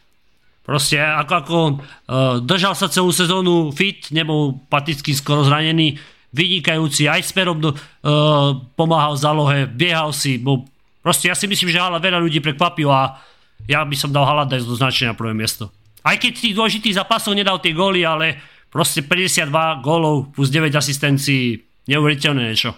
proste 0.62 0.96
ako, 1.02 1.32
ako 1.34 1.56
uh, 1.58 2.40
držal 2.40 2.72
sa 2.78 2.88
celú 2.88 3.12
sezónu 3.12 3.75
fit, 3.75 4.08
nebol 4.14 4.56
paticky 4.70 5.12
skoro 5.12 5.44
zranený, 5.44 6.00
vynikajúci, 6.32 7.08
aj 7.08 7.25
smerom 7.25 7.61
do, 7.61 7.73
uh, 7.73 8.56
pomáhal 8.76 9.16
v 9.16 9.23
zálohe, 9.23 9.58
biehal 9.66 10.12
si, 10.12 10.37
bo 10.37 10.68
proste 11.00 11.32
ja 11.32 11.35
si 11.35 11.49
myslím, 11.49 11.73
že 11.73 11.80
Hala 11.80 12.02
veľa 12.02 12.20
ľudí 12.20 12.40
prekvapil 12.44 12.88
a 12.92 13.16
ja 13.64 13.85
by 13.85 13.97
som 13.97 14.12
dal 14.12 14.28
Halanda 14.28 14.61
jednoznačne 14.61 15.12
na 15.12 15.14
prvé 15.16 15.32
miesto. 15.32 15.73
Aj 16.04 16.14
keď 16.16 16.32
tých 16.37 16.56
dôležitých 16.56 16.97
zápasov 17.00 17.35
nedal 17.35 17.58
tie 17.58 17.75
góly, 17.75 18.06
ale 18.06 18.38
proste 18.70 19.02
52 19.02 19.82
gólov 19.82 20.30
plus 20.37 20.49
9 20.52 20.73
asistencií, 20.76 21.64
neuvěřitelné 21.88 22.42
niečo. 22.42 22.75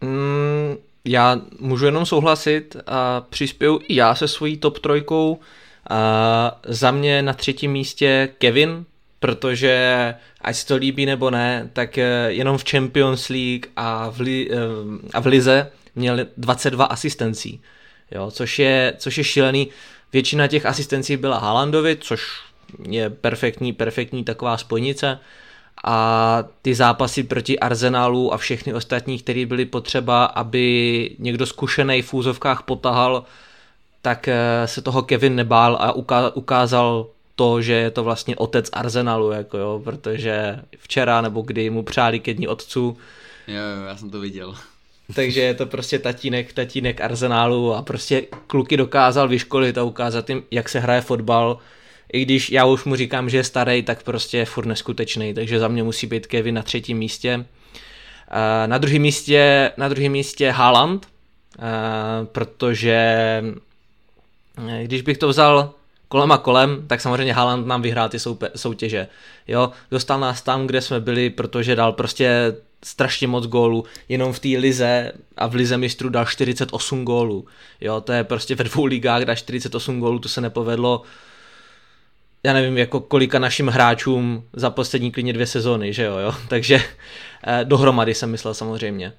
Mm, 0.00 0.76
já 1.04 1.40
můžu 1.60 1.84
jenom 1.84 2.06
souhlasit 2.06 2.76
a 2.86 3.20
přispěju 3.20 3.80
i 3.88 3.94
já 3.94 4.14
se 4.14 4.28
svojí 4.28 4.56
top 4.56 4.78
trojkou. 4.78 5.40
A 5.90 6.60
za 6.64 6.90
mě 6.90 7.22
na 7.22 7.32
třetím 7.32 7.72
místě 7.72 8.28
Kevin, 8.38 8.84
protože 9.20 10.14
ať 10.40 10.56
se 10.56 10.66
to 10.66 10.76
líbí 10.76 11.06
nebo 11.06 11.30
ne, 11.30 11.70
tak 11.72 11.98
eh, 11.98 12.26
jenom 12.28 12.58
v 12.58 12.64
Champions 12.70 13.28
League 13.28 13.66
a 13.76 14.10
v, 14.10 14.20
li, 14.20 14.50
eh, 14.50 14.56
a 15.14 15.20
v 15.20 15.26
Lize 15.26 15.70
měl 15.94 16.18
22 16.36 16.84
asistencí, 16.84 17.60
jo, 18.10 18.30
což, 18.30 18.58
je, 18.58 18.94
což 18.98 19.18
je 19.18 19.24
šílený. 19.24 19.68
Většina 20.12 20.46
těch 20.46 20.66
asistencí 20.66 21.16
byla 21.16 21.38
Haalandovi, 21.38 21.96
což 22.00 22.22
je 22.88 23.10
perfektní, 23.10 23.72
perfektní 23.72 24.24
taková 24.24 24.58
spojnice 24.58 25.18
a 25.84 26.44
ty 26.62 26.74
zápasy 26.74 27.22
proti 27.22 27.58
Arsenalu 27.58 28.34
a 28.34 28.36
všechny 28.36 28.74
ostatní, 28.74 29.18
které 29.18 29.46
byly 29.46 29.64
potřeba, 29.64 30.24
aby 30.24 31.16
někdo 31.18 31.46
zkušený 31.46 32.02
v 32.02 32.14
úzovkách 32.14 32.62
potahal, 32.62 33.24
tak 34.02 34.28
eh, 34.28 34.66
se 34.66 34.82
toho 34.82 35.02
Kevin 35.02 35.34
nebál 35.34 35.76
a 35.80 35.92
ukázal 36.34 37.06
to, 37.36 37.62
že 37.62 37.72
je 37.72 37.90
to 37.90 38.04
vlastně 38.04 38.36
otec 38.36 38.68
Arsenalu, 38.72 39.30
jako 39.30 39.58
jo, 39.58 39.80
protože 39.84 40.58
včera 40.78 41.20
nebo 41.20 41.42
kdy 41.42 41.70
mu 41.70 41.82
přáli 41.82 42.20
ke 42.20 42.34
dní 42.34 42.48
otců. 42.48 42.96
Jo, 43.48 43.54
jo, 43.54 43.86
já 43.86 43.96
jsem 43.96 44.10
to 44.10 44.20
viděl. 44.20 44.54
Takže 45.14 45.40
je 45.40 45.54
to 45.54 45.66
prostě 45.66 45.98
tatínek, 45.98 46.52
tatínek 46.52 47.00
Arsenálu 47.00 47.74
a 47.74 47.82
prostě 47.82 48.22
kluky 48.46 48.76
dokázal 48.76 49.28
vyškolit 49.28 49.78
a 49.78 49.82
ukázat 49.82 50.30
jim, 50.30 50.42
jak 50.50 50.68
se 50.68 50.80
hraje 50.80 51.00
fotbal. 51.00 51.58
I 52.12 52.24
když 52.24 52.50
já 52.50 52.64
už 52.64 52.84
mu 52.84 52.96
říkám, 52.96 53.30
že 53.30 53.36
je 53.36 53.44
starý, 53.44 53.82
tak 53.82 54.02
prostě 54.02 54.38
je 54.38 54.44
furt 54.44 54.66
neskutečný, 54.66 55.34
takže 55.34 55.58
za 55.58 55.68
mě 55.68 55.82
musí 55.82 56.06
být 56.06 56.26
Kevin 56.26 56.54
na 56.54 56.62
třetím 56.62 56.98
místě. 56.98 57.44
Na 58.66 58.78
druhém 58.78 59.02
místě, 59.02 59.72
na 59.76 59.88
druhém 59.88 60.12
místě 60.12 60.50
Haaland, 60.50 61.06
protože 62.32 62.96
eh, 64.68 64.84
když 64.84 65.02
bych 65.02 65.18
to 65.18 65.28
vzal 65.28 65.74
kolem 66.08 66.32
a 66.32 66.38
kolem, 66.38 66.84
tak 66.86 67.00
samozřejmě 67.00 67.32
Haaland 67.32 67.66
nám 67.66 67.82
vyhrál 67.82 68.08
ty 68.08 68.18
soutěže. 68.56 69.08
Jo, 69.48 69.70
dostal 69.90 70.20
nás 70.20 70.42
tam, 70.42 70.66
kde 70.66 70.80
jsme 70.80 71.00
byli, 71.00 71.30
protože 71.30 71.76
dal 71.76 71.92
prostě 71.92 72.54
strašně 72.84 73.28
moc 73.28 73.46
gólů, 73.46 73.84
jenom 74.08 74.32
v 74.32 74.38
té 74.38 74.48
lize 74.48 75.12
a 75.36 75.46
v 75.46 75.54
lize 75.54 75.76
mistrů 75.76 76.08
dal 76.08 76.24
48 76.24 77.04
gólů. 77.04 77.46
Jo, 77.80 78.00
to 78.00 78.12
je 78.12 78.24
prostě 78.24 78.54
ve 78.54 78.64
dvou 78.64 78.84
ligách 78.84 79.22
dá 79.22 79.34
48 79.34 80.00
gólů, 80.00 80.18
to 80.18 80.28
se 80.28 80.40
nepovedlo 80.40 81.02
já 82.46 82.52
nevím, 82.52 82.78
jako 82.78 83.00
kolika 83.00 83.38
našim 83.38 83.68
hráčům 83.68 84.44
za 84.52 84.70
poslední 84.70 85.12
klidně 85.12 85.32
dvě 85.32 85.46
sezóny, 85.46 85.92
že 85.92 86.04
jo, 86.04 86.18
jo? 86.18 86.34
takže 86.48 86.82
eh, 87.46 87.64
dohromady 87.64 88.14
jsem 88.14 88.30
myslel 88.30 88.54
samozřejmě. 88.54 89.12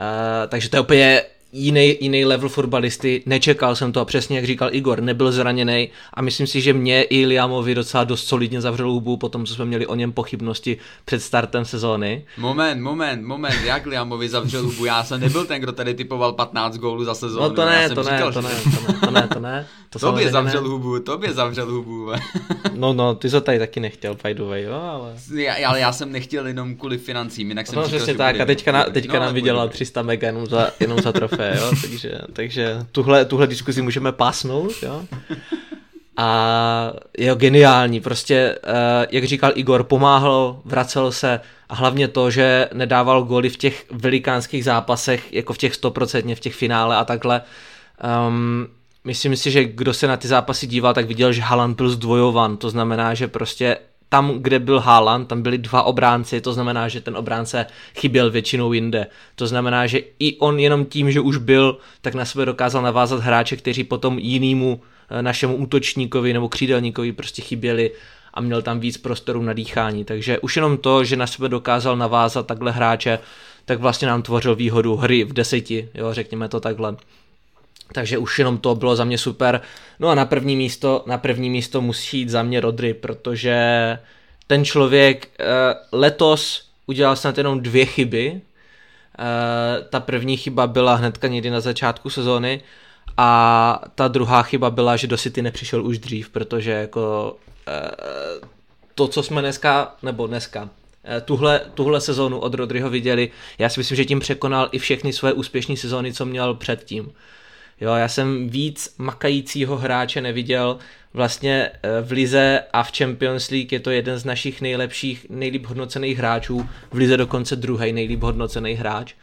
Eh, 0.00 0.48
takže 0.48 0.68
to 0.68 0.76
je 0.76 0.80
úplně 0.80 1.22
jiný, 1.54 1.96
jiný 2.00 2.24
level 2.24 2.48
fotbalisty, 2.48 3.22
nečekal 3.26 3.76
jsem 3.76 3.92
to 3.92 4.00
a 4.00 4.04
přesně 4.04 4.36
jak 4.36 4.46
říkal 4.46 4.68
Igor, 4.72 5.00
nebyl 5.00 5.32
zraněný 5.32 5.88
a 6.14 6.22
myslím 6.22 6.46
si, 6.46 6.60
že 6.60 6.72
mě 6.72 7.02
i 7.02 7.26
Liamovi 7.26 7.74
docela 7.74 8.04
dost 8.04 8.26
solidně 8.26 8.60
zavřel 8.60 8.90
hubu 8.90 9.16
po 9.16 9.28
tom, 9.28 9.46
co 9.46 9.54
jsme 9.54 9.64
měli 9.64 9.86
o 9.86 9.94
něm 9.94 10.12
pochybnosti 10.12 10.76
před 11.04 11.20
startem 11.20 11.64
sezóny. 11.64 12.24
Moment, 12.38 12.80
moment, 12.80 13.24
moment, 13.24 13.64
jak 13.64 13.86
Liamovi 13.86 14.28
zavřel 14.28 14.62
hubu? 14.62 14.84
Já 14.84 15.04
jsem 15.04 15.20
nebyl 15.20 15.44
ten, 15.44 15.60
kdo 15.60 15.72
tady 15.72 15.94
typoval 15.94 16.32
15 16.32 16.76
gólů 16.76 17.04
za 17.04 17.14
sezónu. 17.14 17.48
No 17.48 17.54
to 17.54 17.64
ne, 17.64 17.90
to, 17.90 18.02
ne, 18.02 18.10
říkal, 18.10 18.32
to, 18.32 18.42
ne 18.42 18.50
to 18.64 18.70
ne, 18.80 19.00
to 19.00 19.10
ne, 19.10 19.28
to 19.28 19.40
ne, 19.40 19.66
To 20.00 20.06
tobě 20.10 20.30
zavřel 20.30 20.62
ne... 20.62 20.68
hubu, 20.68 21.00
tobě 21.00 21.32
zavřel 21.32 21.70
hubu. 21.70 22.12
no, 22.74 22.92
no, 22.92 23.14
ty 23.14 23.30
to 23.30 23.40
tady 23.40 23.58
taky 23.58 23.80
nechtěl, 23.80 24.16
by 24.24 24.34
the 24.34 24.42
way, 24.42 24.62
jo, 24.62 24.72
ale... 24.72 25.14
Já, 25.34 25.68
ale 25.68 25.80
já 25.80 25.92
jsem 25.92 26.12
nechtěl 26.12 26.46
jenom 26.46 26.76
kvůli 26.76 26.98
financím, 26.98 27.48
jinak 27.48 27.66
jsem 27.66 27.76
no, 27.76 27.86
říkal, 27.86 28.06
že 28.06 28.14
tak, 28.14 28.40
a 28.40 28.44
teďka, 28.44 28.72
na, 28.72 28.84
teďka 28.84 29.18
no, 29.18 29.24
nám 29.24 29.34
vydělal 29.34 29.68
300 29.68 30.02
mega 30.02 30.26
jenom 30.26 30.46
za, 30.46 30.70
jenom 30.80 31.00
za 31.02 31.12
trofé, 31.12 31.56
jo, 31.58 31.70
takže, 31.82 32.18
takže 32.32 32.78
tuhle, 32.92 33.24
tuhle 33.24 33.46
diskuzi 33.46 33.82
můžeme 33.82 34.12
pásnout, 34.12 34.72
jo. 34.82 35.04
A 36.16 36.92
je 37.18 37.34
geniální, 37.34 38.00
prostě, 38.00 38.58
uh, 38.66 39.06
jak 39.10 39.24
říkal 39.24 39.52
Igor, 39.54 39.84
pomáhal, 39.84 40.60
vracel 40.64 41.12
se 41.12 41.40
a 41.68 41.74
hlavně 41.74 42.08
to, 42.08 42.30
že 42.30 42.68
nedával 42.72 43.22
góly 43.22 43.50
v 43.50 43.56
těch 43.56 43.84
velikánských 43.90 44.64
zápasech, 44.64 45.32
jako 45.32 45.52
v 45.52 45.58
těch 45.58 45.72
100% 45.72 46.34
v 46.34 46.40
těch 46.40 46.54
finále 46.54 46.96
a 46.96 47.04
takhle. 47.04 47.42
Um, 48.28 48.66
myslím 49.04 49.36
si, 49.36 49.50
že 49.50 49.64
kdo 49.64 49.94
se 49.94 50.06
na 50.06 50.16
ty 50.16 50.28
zápasy 50.28 50.66
díval, 50.66 50.94
tak 50.94 51.06
viděl, 51.06 51.32
že 51.32 51.42
Haaland 51.42 51.76
byl 51.76 51.90
zdvojovan, 51.90 52.56
to 52.56 52.70
znamená, 52.70 53.14
že 53.14 53.28
prostě 53.28 53.76
tam, 54.08 54.38
kde 54.38 54.58
byl 54.58 54.80
Haaland, 54.80 55.28
tam 55.28 55.42
byli 55.42 55.58
dva 55.58 55.82
obránci, 55.82 56.40
to 56.40 56.52
znamená, 56.52 56.88
že 56.88 57.00
ten 57.00 57.16
obránce 57.16 57.66
chyběl 57.94 58.30
většinou 58.30 58.72
jinde. 58.72 59.06
To 59.34 59.46
znamená, 59.46 59.86
že 59.86 60.00
i 60.18 60.38
on 60.38 60.58
jenom 60.58 60.84
tím, 60.84 61.12
že 61.12 61.20
už 61.20 61.36
byl, 61.36 61.78
tak 62.00 62.14
na 62.14 62.24
sebe 62.24 62.46
dokázal 62.46 62.82
navázat 62.82 63.20
hráče, 63.20 63.56
kteří 63.56 63.84
potom 63.84 64.18
jinému 64.18 64.80
eh, 65.10 65.22
našemu 65.22 65.56
útočníkovi 65.56 66.32
nebo 66.32 66.48
křídelníkovi 66.48 67.12
prostě 67.12 67.42
chyběli 67.42 67.90
a 68.34 68.40
měl 68.40 68.62
tam 68.62 68.80
víc 68.80 68.96
prostoru 68.96 69.42
na 69.42 69.52
dýchání. 69.52 70.04
Takže 70.04 70.38
už 70.38 70.56
jenom 70.56 70.78
to, 70.78 71.04
že 71.04 71.16
na 71.16 71.26
sebe 71.26 71.48
dokázal 71.48 71.96
navázat 71.96 72.46
takhle 72.46 72.72
hráče, 72.72 73.18
tak 73.64 73.80
vlastně 73.80 74.08
nám 74.08 74.22
tvořil 74.22 74.54
výhodu 74.54 74.96
hry 74.96 75.24
v 75.24 75.32
deseti, 75.32 75.88
jo, 75.94 76.14
řekněme 76.14 76.48
to 76.48 76.60
takhle. 76.60 76.96
Takže 77.92 78.18
už 78.18 78.38
jenom 78.38 78.58
to 78.58 78.74
bylo 78.74 78.96
za 78.96 79.04
mě 79.04 79.18
super. 79.18 79.60
No 80.00 80.08
a 80.08 80.14
na 80.14 80.24
první 80.24 80.56
místo, 80.56 81.04
na 81.06 81.18
první 81.18 81.50
místo 81.50 81.80
musí 81.80 82.18
jít 82.18 82.28
za 82.28 82.42
mě 82.42 82.60
Rodry, 82.60 82.94
protože 82.94 83.58
ten 84.46 84.64
člověk 84.64 85.28
uh, 85.40 85.46
letos 86.00 86.68
udělal 86.86 87.16
snad 87.16 87.38
jenom 87.38 87.60
dvě 87.60 87.86
chyby. 87.86 88.32
Uh, 88.32 89.86
ta 89.90 90.00
první 90.00 90.36
chyba 90.36 90.66
byla 90.66 90.94
hnedka 90.94 91.28
někdy 91.28 91.50
na 91.50 91.60
začátku 91.60 92.10
sezóny 92.10 92.60
a 93.16 93.82
ta 93.94 94.08
druhá 94.08 94.42
chyba 94.42 94.70
byla, 94.70 94.96
že 94.96 95.06
do 95.06 95.16
City 95.16 95.42
nepřišel 95.42 95.86
už 95.86 95.98
dřív, 95.98 96.30
protože 96.30 96.70
jako 96.70 97.36
uh, 97.68 98.48
to, 98.94 99.08
co 99.08 99.22
jsme 99.22 99.40
dneska, 99.40 99.94
nebo 100.02 100.26
dneska, 100.26 100.68
tuhle, 101.24 101.60
tuhle 101.74 102.00
sezónu 102.00 102.38
od 102.38 102.54
Rodryho 102.54 102.90
viděli, 102.90 103.30
já 103.58 103.68
si 103.68 103.80
myslím, 103.80 103.96
že 103.96 104.04
tím 104.04 104.20
překonal 104.20 104.68
i 104.72 104.78
všechny 104.78 105.12
své 105.12 105.32
úspěšné 105.32 105.76
sezóny, 105.76 106.12
co 106.12 106.26
měl 106.26 106.54
předtím. 106.54 107.12
Jo, 107.80 107.94
já 107.94 108.08
jsem 108.08 108.48
víc 108.48 108.94
makajícího 108.98 109.76
hráče 109.76 110.20
neviděl 110.20 110.78
vlastně 111.14 111.70
eh, 111.82 112.02
v 112.02 112.12
Lize 112.12 112.60
a 112.72 112.82
v 112.82 112.92
Champions 112.98 113.50
League. 113.50 113.72
Je 113.72 113.80
to 113.80 113.90
jeden 113.90 114.18
z 114.18 114.24
našich 114.24 114.60
nejlepších, 114.60 115.26
nejlíp 115.30 115.66
hodnocených 115.66 116.18
hráčů, 116.18 116.68
v 116.92 116.96
Lize 116.96 117.16
dokonce 117.16 117.56
druhý 117.56 117.92
nejlíp 117.92 118.22
hodnocený 118.22 118.74
hráč. 118.74 119.14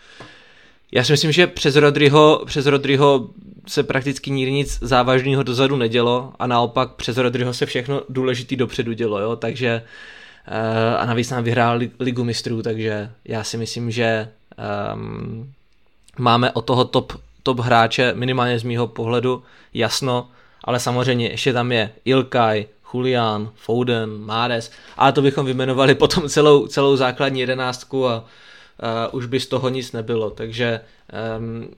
Já 0.91 1.03
si 1.03 1.13
myslím, 1.13 1.31
že 1.31 1.48
přes 1.48 1.75
Rodryho, 1.75 2.43
přes 2.46 2.65
Rodryho 2.65 3.29
se 3.67 3.84
prakticky 3.84 4.31
nikdy 4.31 4.51
nic 4.51 4.79
závažného 4.81 5.43
dozadu 5.43 5.75
nedělo 5.75 6.34
a 6.39 6.48
naopak 6.48 6.91
přes 6.91 7.17
Rodryho 7.17 7.53
se 7.53 7.65
všechno 7.65 8.01
důležitý 8.10 8.55
dopředu 8.55 8.93
dělo, 8.93 9.20
jo, 9.20 9.36
takže 9.36 9.81
uh, 10.48 11.01
a 11.01 11.05
navíc 11.05 11.29
nám 11.29 11.43
vyhrál 11.43 11.79
ligu 12.00 12.24
mistrů, 12.24 12.62
takže 12.62 13.12
já 13.25 13.43
si 13.43 13.58
myslím, 13.58 13.91
že 13.91 14.29
um, 14.93 15.53
máme 16.20 16.51
o 16.51 16.62
toho 16.62 16.86
top 16.86 17.13
top 17.43 17.60
hráče, 17.60 18.13
minimálně 18.13 18.60
z 18.60 18.63
mýho 18.63 18.88
pohledu, 18.88 19.43
jasno, 19.74 20.29
ale 20.63 20.79
samozřejmě 20.79 21.29
ještě 21.29 21.53
tam 21.53 21.71
je 21.71 21.91
Ilkay, 22.05 22.65
Julian, 22.93 23.51
Foden, 23.55 24.10
Mares, 24.17 24.71
ale 24.98 25.12
to 25.12 25.21
bychom 25.21 25.45
vymenovali 25.45 25.95
potom 25.95 26.29
celou, 26.29 26.67
celou 26.67 26.95
základní 26.95 27.39
jedenáctku 27.39 28.07
a 28.07 28.17
uh, 28.19 29.17
už 29.17 29.25
by 29.25 29.39
z 29.39 29.48
toho 29.48 29.69
nic 29.69 29.91
nebylo, 29.91 30.29
takže 30.29 30.79
um, 31.38 31.69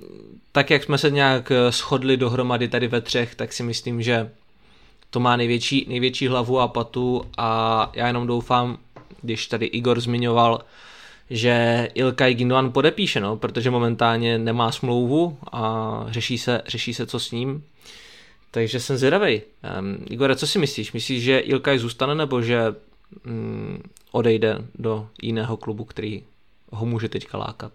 tak 0.52 0.70
jak 0.70 0.84
jsme 0.84 0.98
se 0.98 1.12
nějak 1.12 1.52
eh, 1.52 1.72
shodli 1.72 2.18
dohromady 2.18 2.68
tady 2.68 2.88
ve 2.88 3.02
třech, 3.02 3.36
tak 3.36 3.54
si 3.54 3.64
myslím, 3.64 4.02
že 4.02 4.32
to 5.10 5.20
má 5.20 5.36
největší, 5.36 5.86
největší 5.90 6.28
hlavu 6.28 6.60
a 6.60 6.68
patu 6.68 7.26
a 7.38 7.92
já 7.94 8.08
jenom 8.08 8.28
doufám, 8.28 8.78
když 9.22 9.48
tady 9.48 9.66
Igor 9.66 10.02
zmiňoval 10.02 10.62
že 11.34 11.90
Ilkay 11.94 12.34
Gindoan 12.34 12.72
podepíše, 12.72 13.20
no, 13.20 13.38
protože 13.38 13.74
momentálně 13.74 14.38
nemá 14.38 14.72
smlouvu 14.72 15.38
a 15.52 15.62
řeší 16.08 16.38
se, 16.38 16.62
řeší 16.68 16.94
se 16.94 17.06
co 17.06 17.20
s 17.20 17.32
ním. 17.32 17.64
Takže 18.52 18.80
jsem 18.80 18.98
zvědavý. 18.98 19.42
Um, 19.80 19.98
Igore, 20.10 20.36
co 20.36 20.48
si 20.48 20.60
myslíš? 20.60 20.94
Myslíš, 20.94 21.24
že 21.24 21.40
Ilkay 21.40 21.80
zůstane 21.80 22.16
nebo 22.16 22.42
že 22.42 22.76
um, 23.26 23.82
odejde 24.12 24.58
do 24.76 25.08
jiného 25.22 25.58
klubu, 25.58 25.84
který 25.84 26.24
ho 26.72 26.86
může 26.86 27.10
teďka 27.10 27.38
lákat? 27.38 27.72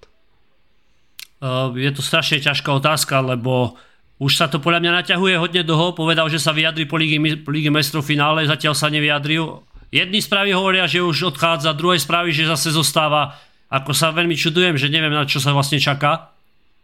Uh, 1.70 1.78
je 1.78 1.92
to 1.92 2.02
strašně 2.02 2.40
těžká 2.40 2.72
otázka, 2.72 3.20
lebo 3.20 3.74
už 4.18 4.34
sa 4.34 4.50
to 4.50 4.58
podľa 4.58 4.82
mňa 4.82 4.92
naťahuje 5.02 5.38
hodně 5.38 5.62
dlho. 5.62 5.94
Povedal, 5.94 6.26
že 6.26 6.42
sa 6.42 6.50
vyjadrí 6.50 6.90
po 6.90 6.98
Ligi, 6.98 7.70
mestrov 7.70 8.02
finále, 8.02 8.50
zatiaľ 8.50 8.74
sa 8.74 8.90
nevyjadril. 8.90 9.62
Jedni 9.94 10.18
správy 10.18 10.52
hovoria, 10.52 10.90
že 10.90 11.02
už 11.02 11.22
odchádza, 11.22 11.72
druhé 11.72 12.02
správy, 12.02 12.34
že 12.34 12.50
zase 12.50 12.74
zostáva. 12.74 13.38
Ako 13.68 13.92
sa 13.92 14.12
veľmi 14.16 14.32
čudujem, 14.32 14.80
že 14.80 14.88
neviem, 14.88 15.12
na 15.12 15.28
čo 15.28 15.40
sa 15.40 15.52
vlastne 15.52 15.76
čaká 15.76 16.32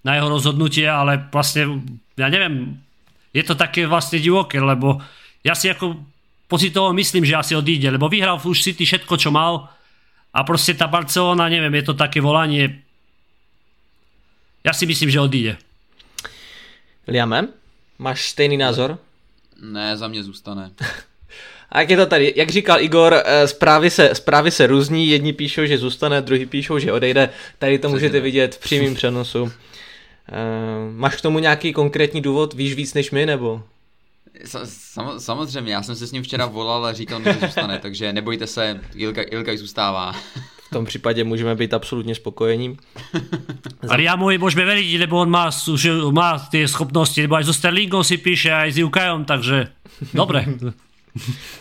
na 0.04 0.20
jeho 0.20 0.28
rozhodnutie, 0.28 0.84
ale 0.84 1.16
vlastne, 1.32 1.80
ja 2.20 2.28
neviem, 2.28 2.76
je 3.32 3.40
to 3.40 3.56
také 3.56 3.88
vlastne 3.88 4.20
divoké, 4.20 4.60
lebo 4.60 5.00
ja 5.40 5.56
si 5.56 5.72
ako 5.72 5.96
pocitovo 6.44 6.92
myslím, 6.92 7.24
že 7.24 7.40
asi 7.40 7.52
odíde, 7.56 7.88
lebo 7.88 8.12
vyhral 8.12 8.36
už 8.36 8.60
City 8.60 8.84
všetko, 8.84 9.16
čo 9.16 9.32
mal 9.32 9.72
a 10.34 10.38
proste 10.44 10.76
tá 10.76 10.84
Barcelona, 10.84 11.48
neviem, 11.48 11.72
je 11.80 11.88
to 11.88 11.94
také 11.96 12.20
volanie. 12.20 12.84
Ja 14.60 14.76
si 14.76 14.84
myslím, 14.84 15.08
že 15.08 15.24
odíde. 15.24 15.52
Liame, 17.08 17.48
máš 17.96 18.32
stejný 18.32 18.56
názor? 18.56 19.00
Ne, 19.60 19.96
za 19.96 20.08
mě 20.08 20.24
zůstane. 20.24 20.70
A 21.74 21.80
jak 21.80 21.90
je 21.90 21.96
to 21.96 22.06
tady, 22.06 22.32
jak 22.36 22.50
říkal 22.50 22.80
Igor, 22.80 23.22
eh, 23.24 23.48
zprávy 23.48 23.90
se, 23.90 24.14
zprávy 24.14 24.50
se 24.50 24.66
různí, 24.66 25.08
jedni 25.08 25.32
píšou, 25.32 25.66
že 25.66 25.78
zůstane, 25.78 26.22
druhý 26.22 26.46
píšou, 26.46 26.78
že 26.78 26.92
odejde, 26.92 27.30
tady 27.58 27.78
to 27.78 27.88
můžete 27.88 28.20
vidět 28.20 28.54
v 28.54 28.58
přímém 28.58 28.94
přenosu. 29.00 29.42
Uh, 29.42 29.50
máš 30.92 31.16
k 31.16 31.20
tomu 31.20 31.38
nějaký 31.38 31.72
konkrétní 31.72 32.20
důvod, 32.20 32.54
víš 32.54 32.74
víc 32.74 32.94
než 32.94 33.10
my, 33.10 33.26
nebo? 33.26 33.62
Sam, 34.44 35.20
samozřejmě, 35.20 35.72
já 35.72 35.82
jsem 35.82 35.96
se 35.96 36.06
s 36.06 36.12
ním 36.12 36.22
včera 36.22 36.46
volal 36.46 36.86
a 36.86 36.92
říkal 36.92 37.18
mi, 37.18 37.24
že 37.24 37.46
zůstane, 37.46 37.78
takže 37.78 38.12
nebojte 38.12 38.46
se, 38.46 38.80
Ilka, 38.94 39.22
Ilka 39.30 39.56
zůstává. 39.56 40.12
V 40.66 40.70
tom 40.72 40.84
případě 40.84 41.24
můžeme 41.24 41.54
být 41.54 41.74
absolutně 41.74 42.14
spokojení. 42.14 42.76
Ale 43.88 44.02
já 44.02 44.16
mu 44.16 44.38
můžeme 44.38 44.64
veriť, 44.64 45.00
lebo 45.00 45.20
on 45.20 45.30
má, 45.30 45.50
má 46.10 46.38
ty 46.38 46.68
schopnosti, 46.68 47.22
nebo 47.22 47.34
aj 47.34 47.44
so 47.44 47.58
Sterlingom 47.58 48.04
si 48.04 48.16
píše, 48.16 48.52
aj 48.52 48.72
s 48.72 48.78
Jukajom, 48.78 49.24
takže 49.24 49.68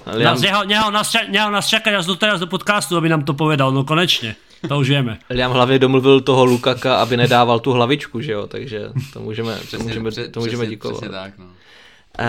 dobre. 0.06 0.18
Liam... 0.18 0.42
Neho, 0.42 0.64
neho, 0.64 0.92
nás, 0.92 1.12
čak, 1.12 1.30
neho 1.30 1.52
nás 1.52 1.68
čakať 1.68 1.94
až 1.94 2.06
doteraz 2.06 2.40
do 2.40 2.48
podcastu, 2.48 2.98
aby 2.98 3.10
nám 3.10 3.24
to 3.24 3.34
povedal, 3.34 3.72
no 3.72 3.84
konečně. 3.84 4.36
To 4.68 4.80
už 4.80 4.90
vieme. 4.90 5.20
Liam 5.30 5.52
hlavně 5.52 5.80
domluvil 5.80 6.22
toho 6.22 6.46
Lukaka, 6.46 6.96
aby 6.96 7.18
nedával 7.18 7.60
tu 7.60 7.72
hlavičku, 7.72 8.22
že 8.22 8.32
jo, 8.32 8.48
takže 8.48 8.90
to 9.14 9.20
můžeme, 9.20 9.56
přesně, 9.56 9.78
to 9.78 9.84
můžeme, 9.84 10.28
to 10.28 10.40
můžeme 10.40 10.68
díkovat. 10.68 10.98
Přesně 10.98 11.10
tak, 11.10 11.38
no. 11.38 11.46
Uh, 11.46 12.26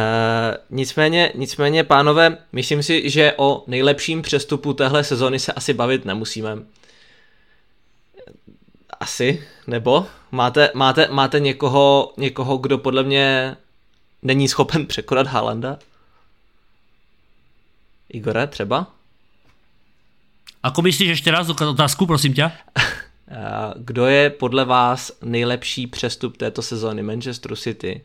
nicméně, 0.71 1.33
nicméně, 1.35 1.85
pánové, 1.85 2.37
myslím 2.53 2.83
si, 2.83 3.11
že 3.11 3.33
o 3.37 3.65
nejlepším 3.67 4.23
přestupu 4.23 4.73
téhle 4.73 5.05
sezony 5.05 5.39
se 5.39 5.53
asi 5.53 5.75
bavit 5.75 6.05
nemusíme. 6.05 6.59
Asi, 9.01 9.47
nebo? 9.67 10.07
Máte, 10.33 10.71
máte, 10.75 11.09
máte 11.11 11.41
někoho, 11.41 12.13
někoho, 12.17 12.57
kdo 12.57 12.79
podle 12.79 13.03
mě 13.03 13.57
není 14.23 14.49
schopen 14.49 14.87
překonat 14.87 15.27
Haalanda? 15.27 15.79
Igore, 18.15 18.47
třeba? 18.47 18.87
Ako 20.63 20.83
myslíš 20.83 21.09
ještě 21.09 21.31
raz 21.31 21.49
otázku, 21.49 22.07
prosím 22.07 22.35
tě? 22.35 22.51
Kdo 23.77 24.07
je 24.07 24.31
podle 24.31 24.65
vás 24.65 25.13
nejlepší 25.23 25.87
přestup 25.87 26.37
této 26.37 26.63
sezóny 26.63 27.03
Manchester 27.03 27.57
City? 27.57 28.05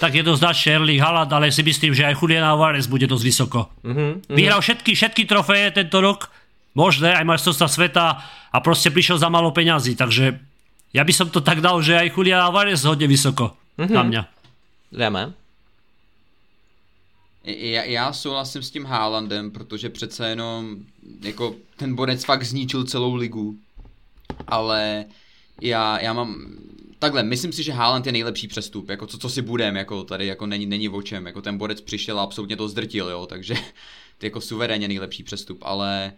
Tak 0.00 0.14
je 0.14 0.22
to 0.24 0.38
Erling 0.66 1.00
Haaland, 1.00 1.32
ale 1.32 1.52
si 1.52 1.62
myslím, 1.62 1.94
že 1.94 2.04
aj 2.04 2.16
Julian 2.22 2.44
Alvarez 2.44 2.86
bude 2.86 3.06
dost 3.06 3.22
vysoko. 3.22 3.68
Mm-hmm, 3.84 4.20
Vyhral 4.28 4.60
všetky, 4.60 4.94
všetky 4.94 5.24
trofeje 5.24 5.70
tento 5.70 6.00
rok, 6.00 6.32
možné, 6.74 7.14
aj 7.14 7.24
majstrovstva 7.24 7.68
sveta 7.68 8.18
a 8.52 8.60
prostě 8.60 8.90
přišel 8.90 9.18
za 9.18 9.28
málo 9.28 9.50
peňazí, 9.50 9.96
takže 9.96 10.40
ja 10.94 11.04
by 11.04 11.12
som 11.12 11.30
to 11.30 11.40
tak 11.40 11.60
dal, 11.60 11.82
že 11.82 11.98
aj 11.98 12.10
Julian 12.16 12.40
Alvarez 12.40 12.84
hodně 12.84 13.06
vysoko 13.06 13.52
mm-hmm. 13.78 13.94
na 13.94 14.02
mě. 14.02 14.24
Jdeme. 14.92 15.32
Já, 17.44 17.84
já 17.84 18.12
souhlasím 18.12 18.62
s 18.62 18.70
tím 18.70 18.84
Haalandem, 18.84 19.50
protože 19.50 19.90
přece 19.90 20.28
jenom 20.28 20.76
jako 21.22 21.56
ten 21.76 21.94
Borec 21.94 22.24
fakt 22.24 22.44
zničil 22.44 22.84
celou 22.84 23.14
ligu. 23.14 23.58
Ale 24.46 25.04
já, 25.60 26.00
já 26.00 26.12
mám 26.12 26.56
takhle, 26.98 27.22
myslím 27.22 27.52
si, 27.52 27.62
že 27.62 27.72
Haaland 27.72 28.06
je 28.06 28.12
nejlepší 28.12 28.48
přestup, 28.48 28.88
jako 28.88 29.06
co, 29.06 29.18
co 29.18 29.28
si 29.28 29.42
budem, 29.42 29.76
jako 29.76 30.04
tady 30.04 30.26
jako 30.26 30.46
není, 30.46 30.66
není 30.66 30.88
o 30.88 31.02
čem, 31.02 31.26
jako 31.26 31.42
ten 31.42 31.58
borec 31.58 31.80
přišel 31.80 32.20
a 32.20 32.22
absolutně 32.22 32.56
to 32.56 32.68
zdrtil, 32.68 33.08
jo, 33.08 33.26
takže 33.26 33.54
jako 34.22 34.40
suverénně 34.40 34.88
nejlepší 34.88 35.22
přestup, 35.22 35.58
ale 35.62 36.12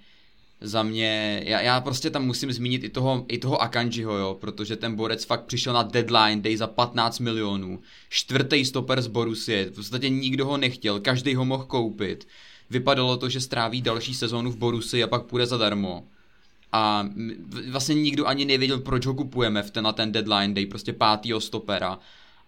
za 0.61 0.83
mě, 0.83 1.43
já, 1.47 1.61
já 1.61 1.81
prostě 1.81 2.11
tam 2.11 2.27
musím 2.27 2.53
zmínit 2.53 2.85
i 2.85 2.89
toho, 2.89 3.25
i 3.29 3.39
toho 3.39 3.63
Akanjiho, 3.63 4.17
jo, 4.17 4.37
protože 4.41 4.77
ten 4.77 4.97
borec 4.97 5.25
fakt 5.25 5.45
přišel 5.45 5.73
na 5.73 5.83
deadline 5.83 6.43
day 6.43 6.57
za 6.57 6.67
15 6.67 7.19
milionů, 7.19 7.81
čtvrtý 8.09 8.65
stoper 8.65 9.03
z 9.03 9.07
Borussie, 9.07 9.67
v 9.67 9.75
podstatě 9.75 10.09
nikdo 10.09 10.47
ho 10.47 10.57
nechtěl, 10.57 11.01
každý 11.01 11.35
ho 11.35 11.45
mohl 11.45 11.65
koupit, 11.65 12.29
vypadalo 12.71 13.17
to, 13.17 13.29
že 13.29 13.41
stráví 13.41 13.83
další 13.83 14.15
sezónu 14.15 14.51
v 14.51 14.57
Borusi 14.57 15.03
a 15.03 15.07
pak 15.07 15.23
půjde 15.23 15.47
zadarmo. 15.47 16.05
A 16.73 17.09
vlastně 17.71 17.95
nikdo 17.95 18.27
ani 18.27 18.45
nevěděl, 18.45 18.79
proč 18.79 19.07
ho 19.07 19.15
kupujeme 19.15 19.63
v 19.63 19.71
ten, 19.71 19.85
na 19.85 19.93
ten 19.93 20.13
deadline 20.13 20.55
day, 20.55 20.67
prostě 20.67 20.93
pátýho 20.93 21.41
stopera. 21.41 21.99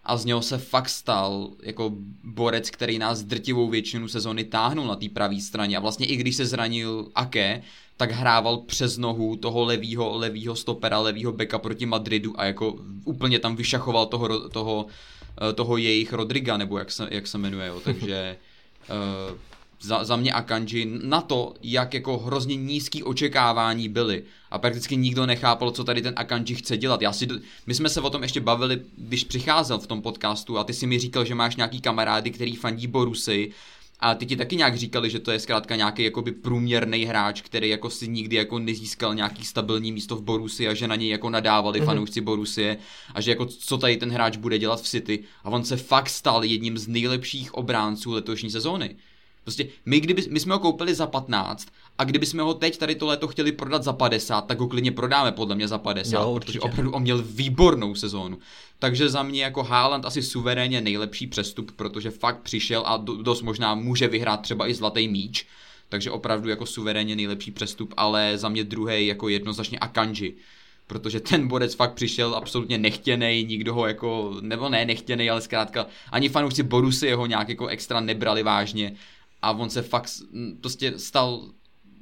A 0.03 0.17
z 0.17 0.25
něho 0.25 0.41
se 0.41 0.57
fakt 0.57 0.89
stal 0.89 1.51
jako 1.63 1.91
borec, 2.23 2.69
který 2.69 2.99
nás 2.99 3.23
drtivou 3.23 3.69
většinu 3.69 4.07
sezóny 4.07 4.43
táhnul 4.43 4.87
na 4.87 4.95
té 4.95 5.09
pravé 5.09 5.41
straně. 5.41 5.77
A 5.77 5.79
vlastně 5.79 6.05
i 6.05 6.15
když 6.15 6.35
se 6.35 6.45
zranil 6.45 7.11
Ake, 7.15 7.61
tak 7.99 8.11
hrával 8.11 8.57
přes 8.57 8.97
nohu 8.97 9.35
toho 9.35 9.63
levýho, 9.63 10.17
levýho 10.17 10.55
stopera, 10.55 10.99
levýho 10.99 11.31
beka 11.31 11.59
proti 11.59 11.85
Madridu 11.85 12.39
a 12.39 12.45
jako 12.45 12.75
úplně 13.05 13.39
tam 13.39 13.55
vyšachoval 13.55 14.05
toho, 14.05 14.49
toho, 14.49 14.85
eh, 15.49 15.53
toho 15.53 15.77
jejich 15.77 16.13
Rodriga, 16.13 16.57
nebo 16.57 16.77
jak 16.77 16.91
se, 16.91 17.07
jak 17.11 17.27
se 17.27 17.37
jmenuje, 17.37 17.67
jo. 17.67 17.81
takže 17.83 18.37
uh, 18.89 19.37
za, 19.81 20.03
za 20.03 20.15
mě 20.15 20.31
Akanji 20.33 20.99
na 21.03 21.21
to, 21.21 21.53
jak 21.63 21.93
jako 21.93 22.17
hrozně 22.17 22.55
nízký 22.55 23.03
očekávání 23.03 23.89
byly 23.89 24.23
a 24.51 24.57
prakticky 24.57 24.97
nikdo 24.97 25.25
nechápal, 25.25 25.71
co 25.71 25.83
tady 25.83 26.01
ten 26.01 26.13
Akanji 26.17 26.55
chce 26.55 26.77
dělat. 26.77 27.01
Já 27.01 27.13
si, 27.13 27.27
my 27.67 27.75
jsme 27.75 27.89
se 27.89 28.01
o 28.01 28.09
tom 28.09 28.23
ještě 28.23 28.41
bavili, 28.41 28.81
když 28.97 29.23
přicházel 29.23 29.79
v 29.79 29.87
tom 29.87 30.01
podcastu 30.01 30.57
a 30.57 30.63
ty 30.63 30.73
si 30.73 30.87
mi 30.87 30.99
říkal, 30.99 31.25
že 31.25 31.35
máš 31.35 31.55
nějaký 31.55 31.81
kamarády, 31.81 32.31
který 32.31 32.55
fandí 32.55 32.87
Borusy 32.87 33.51
a 33.99 34.15
ty 34.15 34.25
ti 34.25 34.35
taky 34.35 34.55
nějak 34.55 34.77
říkali, 34.77 35.09
že 35.09 35.19
to 35.19 35.31
je 35.31 35.39
zkrátka 35.39 35.75
nějaký 35.75 36.03
jakoby 36.03 36.31
průměrný 36.31 37.05
hráč, 37.05 37.41
který 37.41 37.69
jako 37.69 37.89
si 37.89 38.07
nikdy 38.07 38.35
jako 38.35 38.59
nezískal 38.59 39.15
nějaký 39.15 39.45
stabilní 39.45 39.91
místo 39.91 40.15
v 40.15 40.21
Borusi 40.21 40.67
a 40.67 40.73
že 40.73 40.87
na 40.87 40.95
něj 40.95 41.09
jako 41.09 41.29
nadávali 41.29 41.81
mm-hmm. 41.81 41.85
fanoušci 41.85 42.21
Borusie 42.21 42.77
a 43.13 43.21
že 43.21 43.31
jako 43.31 43.45
co 43.45 43.77
tady 43.77 43.97
ten 43.97 44.11
hráč 44.11 44.37
bude 44.37 44.59
dělat 44.59 44.81
v 44.81 44.87
City 44.87 45.23
a 45.43 45.49
on 45.49 45.63
se 45.63 45.77
fakt 45.77 46.09
stal 46.09 46.43
jedním 46.43 46.77
z 46.77 46.87
nejlepších 46.87 47.53
obránců 47.53 48.11
letošní 48.11 48.49
sezóny. 48.49 48.95
Prostě 49.43 49.67
my, 49.85 49.99
kdyby, 49.99 50.25
my 50.29 50.39
jsme 50.39 50.53
ho 50.53 50.59
koupili 50.59 50.95
za 50.95 51.07
15 51.07 51.67
a 51.99 52.03
kdyby 52.03 52.25
jsme 52.25 52.43
ho 52.43 52.53
teď 52.53 52.77
tady 52.77 52.95
to 52.95 53.05
leto 53.05 53.27
chtěli 53.27 53.51
prodat 53.51 53.83
za 53.83 53.93
50, 53.93 54.41
tak 54.41 54.59
ho 54.59 54.67
klidně 54.67 54.91
prodáme 54.91 55.31
podle 55.31 55.55
mě 55.55 55.67
za 55.67 55.77
50, 55.77 56.21
jo, 56.21 56.33
protože 56.33 56.59
opravdu 56.59 56.91
on 56.91 57.01
měl 57.01 57.23
výbornou 57.25 57.95
sezónu. 57.95 58.39
Takže 58.79 59.09
za 59.09 59.23
mě 59.23 59.43
jako 59.43 59.63
Haaland 59.63 60.05
asi 60.05 60.23
suverénně 60.23 60.81
nejlepší 60.81 61.27
přestup, 61.27 61.71
protože 61.71 62.11
fakt 62.11 62.39
přišel 62.41 62.83
a 62.85 62.97
dost 62.97 63.41
možná 63.41 63.75
může 63.75 64.07
vyhrát 64.07 64.41
třeba 64.41 64.69
i 64.69 64.73
zlatý 64.73 65.07
míč, 65.07 65.47
takže 65.89 66.11
opravdu 66.11 66.49
jako 66.49 66.65
suverénně 66.65 67.15
nejlepší 67.15 67.51
přestup, 67.51 67.93
ale 67.97 68.37
za 68.37 68.49
mě 68.49 68.63
druhý 68.63 69.07
jako 69.07 69.29
jednoznačně 69.29 69.79
Akanji. 69.79 70.37
Protože 70.87 71.19
ten 71.19 71.47
bodec 71.47 71.75
fakt 71.75 71.93
přišel 71.93 72.35
absolutně 72.35 72.77
nechtěný, 72.77 73.43
nikdo 73.43 73.73
ho 73.73 73.87
jako, 73.87 74.37
nebo 74.41 74.69
ne 74.69 74.85
nechtěný, 74.85 75.29
ale 75.29 75.41
zkrátka 75.41 75.85
ani 76.11 76.29
fanoušci 76.29 76.63
Borusy 76.63 77.07
jeho 77.07 77.25
nějak 77.25 77.49
jako 77.49 77.67
extra 77.67 77.99
nebrali 77.99 78.43
vážně. 78.43 78.95
A 79.41 79.51
on 79.51 79.69
se 79.69 79.81
fakt 79.81 80.11
prostě 80.61 80.93
stal 80.99 81.49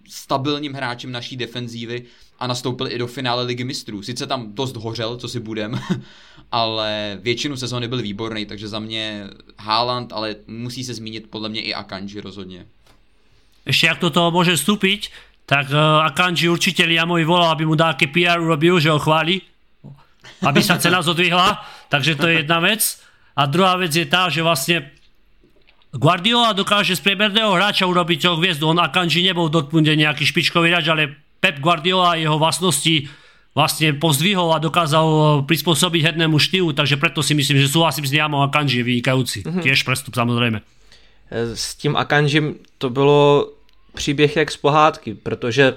stabilním 0.10 0.74
hráčem 0.74 1.12
naší 1.12 1.38
defenzívy 1.38 2.04
a 2.40 2.48
nastoupil 2.48 2.92
i 2.92 2.98
do 2.98 3.08
finále 3.08 3.44
ligy 3.44 3.64
mistrů. 3.64 4.02
Sice 4.02 4.28
tam 4.28 4.54
dost 4.54 4.76
hořel, 4.76 5.18
co 5.18 5.28
si 5.28 5.40
budem, 5.40 5.80
ale 6.52 7.20
většinu 7.22 7.58
sezóny 7.58 7.88
byl 7.88 8.02
výborný, 8.02 8.46
takže 8.46 8.68
za 8.68 8.80
mě 8.80 9.28
Haaland, 9.60 10.14
ale 10.14 10.36
musí 10.48 10.84
se 10.84 10.94
zmínit 10.94 11.30
podle 11.30 11.50
mě 11.50 11.62
i 11.62 11.74
Akanji 11.74 12.22
rozhodně. 12.22 12.66
Ještě 13.66 13.88
jak 13.88 14.00
to 14.00 14.10
toho 14.10 14.32
může 14.32 14.56
vstúpiť, 14.56 15.12
tak 15.46 15.70
uh, 15.70 15.78
Akanji 16.04 16.50
určitě 16.50 16.86
Liamovi 16.86 17.26
volal, 17.26 17.52
aby 17.52 17.66
mu 17.66 17.76
dáky 17.76 18.08
PR 18.08 18.40
urobil, 18.40 18.80
že 18.80 18.90
ho 18.90 19.00
chválí, 19.00 19.42
aby 20.44 20.64
sa 20.64 20.78
cena 20.78 21.02
zodvihla, 21.02 21.66
takže 21.90 22.16
to 22.16 22.28
je 22.28 22.44
jedna 22.44 22.60
vec. 22.60 23.02
A 23.38 23.46
druhá 23.46 23.78
vec 23.78 23.96
je 23.96 24.06
tá, 24.06 24.30
že 24.30 24.42
vlastne 24.42 24.97
Guardiola 25.98 26.54
dokáže 26.54 26.94
z 26.94 27.02
priemerného 27.02 27.58
hráča 27.58 27.90
urobiť 27.90 28.30
toho 28.30 28.38
hviezdu. 28.38 28.70
On 28.70 28.78
Akanji 28.78 29.26
nebol 29.26 29.50
v 29.50 29.58
Dortmunde 29.58 29.98
nejaký 29.98 30.30
špičkový 30.30 30.70
hráč, 30.70 30.86
ale 30.94 31.18
Pep 31.42 31.58
Guardiola 31.58 32.14
a 32.14 32.20
jeho 32.22 32.38
vlastnosti 32.38 33.10
vlastne 33.58 33.98
pozdvihol 33.98 34.54
a 34.54 34.62
dokázal 34.62 35.08
eh, 35.10 35.26
prispôsobiť 35.50 36.14
hernému 36.14 36.38
štýlu, 36.38 36.78
takže 36.78 37.02
preto 37.02 37.26
si 37.26 37.34
myslím, 37.34 37.58
že 37.58 37.74
súhlasím 37.74 38.06
s 38.06 38.14
Niamou 38.14 38.46
Akanji 38.46 38.78
je 38.78 38.86
vynikajúci. 38.86 39.42
Mm-hmm. 39.42 39.64
Tiež 39.66 39.82
prestup 39.82 40.14
samozrejme. 40.14 40.62
Eh, 40.62 41.58
s 41.58 41.74
tím 41.74 41.98
Akanjim 41.98 42.62
to 42.78 42.94
bylo 42.94 43.50
příběh 43.98 44.36
jak 44.36 44.52
z 44.52 44.58
pohádky, 44.58 45.18
protože 45.18 45.74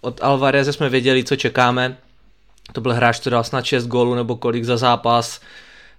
od 0.00 0.24
Alvareze 0.24 0.72
jsme 0.72 0.88
věděli, 0.88 1.24
co 1.24 1.36
čekáme. 1.36 1.96
To 2.72 2.80
byl 2.80 2.92
hráč, 2.92 3.20
který 3.20 3.32
dal 3.32 3.44
snad 3.44 3.64
6 3.64 3.86
gólů 3.86 4.14
nebo 4.14 4.36
kolik 4.36 4.64
za 4.64 4.76
zápas. 4.76 5.40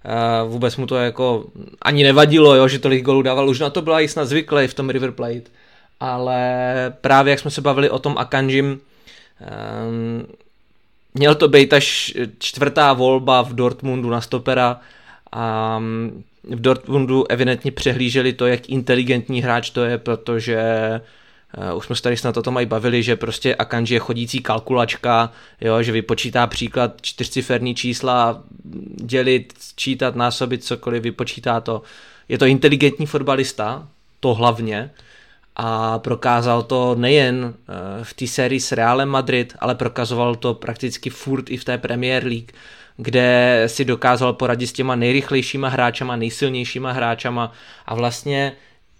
Uh, 0.04 0.50
vůbec 0.52 0.76
mu 0.76 0.86
to 0.86 0.96
jako 0.96 1.44
ani 1.82 2.04
nevadilo, 2.04 2.54
jo, 2.54 2.68
že 2.68 2.78
tolik 2.78 3.04
gólů 3.04 3.22
dával, 3.22 3.48
už 3.48 3.60
na 3.60 3.70
to 3.70 3.82
byla 3.82 4.00
i 4.00 4.08
snad 4.08 4.24
zvyklý 4.24 4.66
v 4.66 4.74
tom 4.74 4.90
River 4.90 5.10
Plate, 5.10 5.50
ale 6.00 6.42
právě 7.00 7.30
jak 7.30 7.40
jsme 7.40 7.50
se 7.50 7.60
bavili 7.60 7.90
o 7.90 7.98
tom 7.98 8.14
Akanjim, 8.18 8.80
um, 9.86 10.26
měl 11.14 11.34
to 11.34 11.48
být 11.48 11.72
až 11.72 12.14
čtvrtá 12.38 12.92
volba 12.92 13.42
v 13.42 13.52
Dortmundu 13.52 14.10
na 14.10 14.20
stopera 14.20 14.80
a 15.32 15.78
v 16.44 16.60
Dortmundu 16.60 17.30
evidentně 17.30 17.72
přehlíželi 17.72 18.32
to, 18.32 18.46
jak 18.46 18.68
inteligentní 18.68 19.42
hráč 19.42 19.70
to 19.70 19.84
je, 19.84 19.98
protože 19.98 20.60
už 21.74 21.86
jsme 21.86 21.96
se 21.96 22.02
tady 22.02 22.16
snad 22.16 22.36
o 22.36 22.42
tom 22.42 22.58
i 22.58 22.66
bavili, 22.66 23.02
že 23.02 23.16
prostě 23.16 23.54
Akanji 23.54 23.94
je 23.94 23.98
chodící 23.98 24.40
kalkulačka, 24.40 25.32
jo, 25.60 25.82
že 25.82 25.92
vypočítá 25.92 26.46
příklad 26.46 26.94
čtyřciferní 27.02 27.74
čísla, 27.74 28.42
dělit, 29.04 29.54
čítat, 29.76 30.16
násobit, 30.16 30.64
cokoliv, 30.64 31.02
vypočítá 31.02 31.60
to. 31.60 31.82
Je 32.28 32.38
to 32.38 32.46
inteligentní 32.46 33.06
fotbalista, 33.06 33.88
to 34.20 34.34
hlavně, 34.34 34.90
a 35.56 35.98
prokázal 35.98 36.62
to 36.62 36.94
nejen 36.94 37.54
eh, 37.54 38.04
v 38.04 38.14
té 38.14 38.26
sérii 38.26 38.60
s 38.60 38.72
Realem 38.72 39.08
Madrid, 39.08 39.56
ale 39.58 39.74
prokazoval 39.74 40.34
to 40.34 40.54
prakticky 40.54 41.10
furt 41.10 41.50
i 41.50 41.56
v 41.56 41.64
té 41.64 41.78
Premier 41.78 42.24
League, 42.24 42.52
kde 42.96 43.62
si 43.66 43.84
dokázal 43.84 44.32
poradit 44.32 44.66
s 44.66 44.72
těma 44.72 44.96
nejrychlejšíma 44.96 45.68
hráčama, 45.68 46.16
nejsilnějšíma 46.16 46.92
hráčama 46.92 47.52
a 47.86 47.94
vlastně 47.94 48.52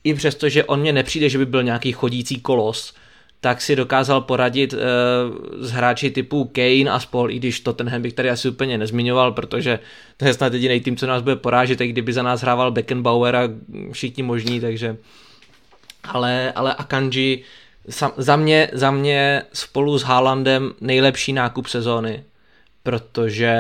i 0.04 0.14
přesto, 0.14 0.48
že 0.48 0.64
on 0.64 0.80
mě 0.80 0.92
nepřijde, 0.92 1.28
že 1.28 1.38
by 1.38 1.46
byl 1.46 1.62
nějaký 1.62 1.92
chodící 1.92 2.40
kolos, 2.40 2.94
tak 3.40 3.60
si 3.60 3.76
dokázal 3.76 4.20
poradit 4.20 4.72
uh, 4.72 4.78
s 5.64 5.70
hráči 5.70 6.10
typu 6.10 6.44
Kane 6.44 6.90
a 6.90 7.00
spol, 7.00 7.30
i 7.30 7.36
když 7.36 7.60
to 7.60 7.72
ten 7.72 8.02
bych 8.02 8.12
tady 8.12 8.30
asi 8.30 8.48
úplně 8.48 8.78
nezmiňoval, 8.78 9.32
protože 9.32 9.78
to 10.16 10.24
je 10.24 10.34
snad 10.34 10.52
jediný 10.52 10.80
tým, 10.80 10.96
co 10.96 11.06
nás 11.06 11.22
bude 11.22 11.36
porážet, 11.36 11.80
i 11.80 11.88
kdyby 11.88 12.12
za 12.12 12.22
nás 12.22 12.40
hrával 12.40 12.70
Beckenbauer 12.70 13.36
a 13.36 13.48
všichni 13.92 14.22
možní, 14.22 14.60
takže 14.60 14.96
ale, 16.04 16.52
ale 16.52 16.74
Akanji 16.74 17.44
sam, 17.88 18.12
za, 18.16 18.36
mě, 18.36 18.70
za 18.72 18.90
mě 18.90 19.42
spolu 19.52 19.98
s 19.98 20.02
Haalandem 20.02 20.72
nejlepší 20.80 21.32
nákup 21.32 21.66
sezóny, 21.66 22.24
protože 22.82 23.54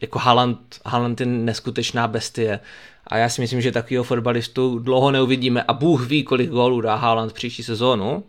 jako 0.00 0.18
Haaland, 0.18 0.58
Haaland 0.86 1.20
je 1.20 1.26
neskutečná 1.26 2.08
bestie 2.08 2.60
a 3.06 3.16
já 3.16 3.28
si 3.28 3.40
myslím, 3.40 3.60
že 3.60 3.72
takového 3.72 4.04
fotbalistu 4.04 4.78
dlouho 4.78 5.10
neuvidíme 5.10 5.62
a 5.62 5.72
Bůh 5.72 6.06
ví, 6.06 6.22
kolik 6.22 6.50
gólů 6.50 6.80
dá 6.80 6.94
Haaland 6.94 7.32
příští 7.32 7.62
sezónu, 7.62 8.24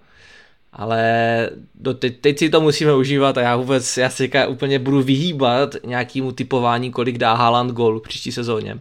ale 0.73 1.49
do 1.75 1.93
teď, 1.93 2.19
teď 2.21 2.39
si 2.39 2.49
to 2.49 2.61
musíme 2.61 2.93
užívat 2.93 3.37
a 3.37 3.41
já 3.41 3.55
vůbec, 3.55 3.97
já 3.97 4.09
si 4.09 4.31
úplně 4.47 4.79
budu 4.79 5.01
vyhýbat 5.01 5.75
nějakému 5.85 6.31
typování, 6.31 6.91
kolik 6.91 7.17
dá 7.17 7.33
Haaland 7.33 7.71
gólů 7.71 7.99
příští 7.99 8.31
sezóně. 8.31 8.79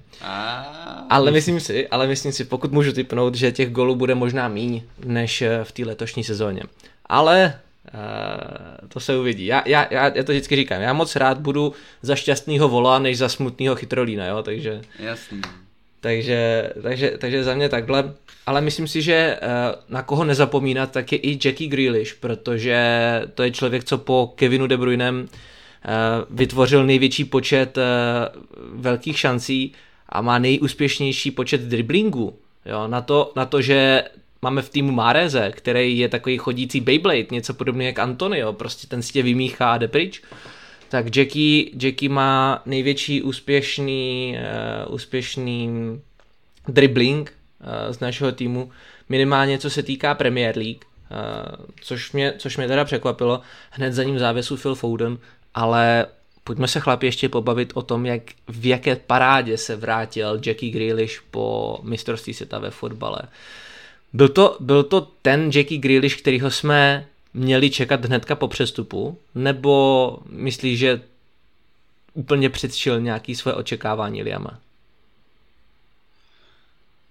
Ale 1.11 1.31
myslím 1.31 1.61
si, 1.61 1.89
ale 1.89 2.07
myslím 2.07 2.33
si, 2.33 2.45
pokud 2.45 2.73
můžu 2.73 2.93
typnout, 2.93 3.35
že 3.35 3.53
těch 3.53 3.71
gólů 3.71 3.95
bude 3.95 4.15
možná 4.15 4.49
míň 4.49 4.83
než 5.05 5.43
eh, 5.43 5.61
v 5.65 5.73
té 5.73 5.85
letošní 5.85 6.25
sezóně. 6.25 6.63
Ale 7.07 7.55
Uh, 7.95 8.89
to 8.89 9.01
se 9.01 9.19
uvidí. 9.19 9.47
Já, 9.47 9.63
já, 9.67 9.87
já, 9.91 10.17
já 10.17 10.23
to 10.25 10.33
vždycky 10.33 10.57
říkám, 10.57 10.83
já 10.83 10.93
moc 10.93 11.17
rád 11.17 11.39
budu 11.39 11.73
za 12.03 12.17
šťastného 12.17 12.69
vola, 12.69 12.99
než 12.99 13.19
za 13.19 13.29
smutného 13.29 13.77
chytrolína, 13.77 14.27
jo, 14.27 14.43
takže... 14.43 14.81
Jasný. 14.99 15.41
Takže, 16.05 16.73
takže, 16.83 17.11
takže 17.19 17.45
za 17.45 17.55
mě 17.55 17.69
takhle. 17.69 18.15
Ale 18.47 18.61
myslím 18.61 18.89
si, 18.89 19.03
že 19.03 19.15
eh, 19.15 19.39
na 19.89 20.03
koho 20.03 20.25
nezapomínat, 20.25 20.91
tak 20.91 21.13
je 21.13 21.19
i 21.19 21.39
Jackie 21.45 21.71
Grealish, 21.71 22.15
protože 22.15 22.77
to 23.35 23.43
je 23.43 23.51
člověk, 23.51 23.85
co 23.85 23.99
po 23.99 24.33
Kevinu 24.37 24.67
De 24.67 24.77
Bruynem 24.77 25.29
eh, 25.29 25.89
vytvořil 26.31 26.87
největší 26.87 27.25
počet 27.25 27.79
eh, 27.79 27.83
velkých 28.75 29.19
šancí 29.19 29.73
a 30.09 30.21
má 30.21 30.39
nejúspěšnější 30.39 31.31
počet 31.31 31.61
driblingů. 31.61 32.37
Jo, 32.67 32.89
na, 32.89 33.01
to, 33.01 33.33
na 33.37 33.47
to, 33.47 33.63
že 33.63 34.05
máme 34.43 34.63
v 34.63 34.69
týmu 34.69 34.93
Mareze, 34.93 35.53
který 35.57 35.99
je 35.99 36.09
takový 36.09 36.39
chodící 36.39 36.81
Beyblade, 36.81 37.27
něco 37.31 37.55
podobného 37.55 37.87
jak 37.87 37.99
Antonio, 37.99 38.53
prostě 38.53 38.87
ten 38.87 39.03
si 39.03 39.13
tě 39.13 39.23
vymíchá 39.23 39.73
a 39.73 39.79
jde 39.79 39.89
pryč 39.89 40.23
tak 40.95 41.17
Jackie, 41.17 41.71
Jackie 41.83 42.09
má 42.09 42.63
největší 42.67 43.23
úspěšný, 43.23 44.37
uh, 44.87 44.95
úspěšný 44.95 45.71
dribbling 46.69 47.33
uh, 47.61 47.93
z 47.93 48.01
našeho 48.01 48.33
týmu, 48.33 48.71
minimálně 49.09 49.59
co 49.59 49.71
se 49.71 49.83
týká 49.83 50.15
Premier 50.15 50.57
League, 50.57 50.85
uh, 50.85 51.65
což, 51.81 52.13
mě, 52.13 52.35
což 52.39 52.57
mě 52.57 52.67
teda 52.69 52.85
překvapilo. 52.85 53.41
Hned 53.71 53.93
za 53.93 54.03
ním 54.03 54.19
závěsu 54.19 54.57
Phil 54.57 54.75
Foden, 54.75 55.19
ale 55.55 56.07
pojďme 56.45 56.69
se 56.69 56.81
chlapi 56.81 57.07
ještě 57.07 57.29
pobavit 57.29 57.73
o 57.75 57.83
tom, 57.83 58.07
jak, 58.07 58.23
v 58.49 58.67
jaké 58.67 58.97
parádě 58.97 59.59
se 59.59 59.77
vrátil 59.77 60.41
Jackie 60.47 60.73
Grealish 60.73 61.23
po 61.31 61.79
mistrovství 61.83 62.35
světa 62.35 62.59
ve 62.59 62.71
fotbale. 62.71 63.19
Byl 64.13 64.29
to, 64.29 64.57
byl 64.61 64.83
to 64.83 65.01
ten 65.01 65.51
Jackie 65.55 65.81
Grealish, 65.81 66.17
kterýho 66.17 66.51
jsme 66.51 67.07
měli 67.35 67.71
čekat 67.71 68.05
hnedka 68.05 68.35
po 68.35 68.49
přestupu, 68.49 69.19
nebo 69.35 70.19
myslíš, 70.29 70.79
že 70.79 71.03
úplně 72.15 72.51
předčil 72.51 73.01
nějaký 73.01 73.35
své 73.35 73.55
očekávání 73.55 74.23
Liama? 74.23 74.61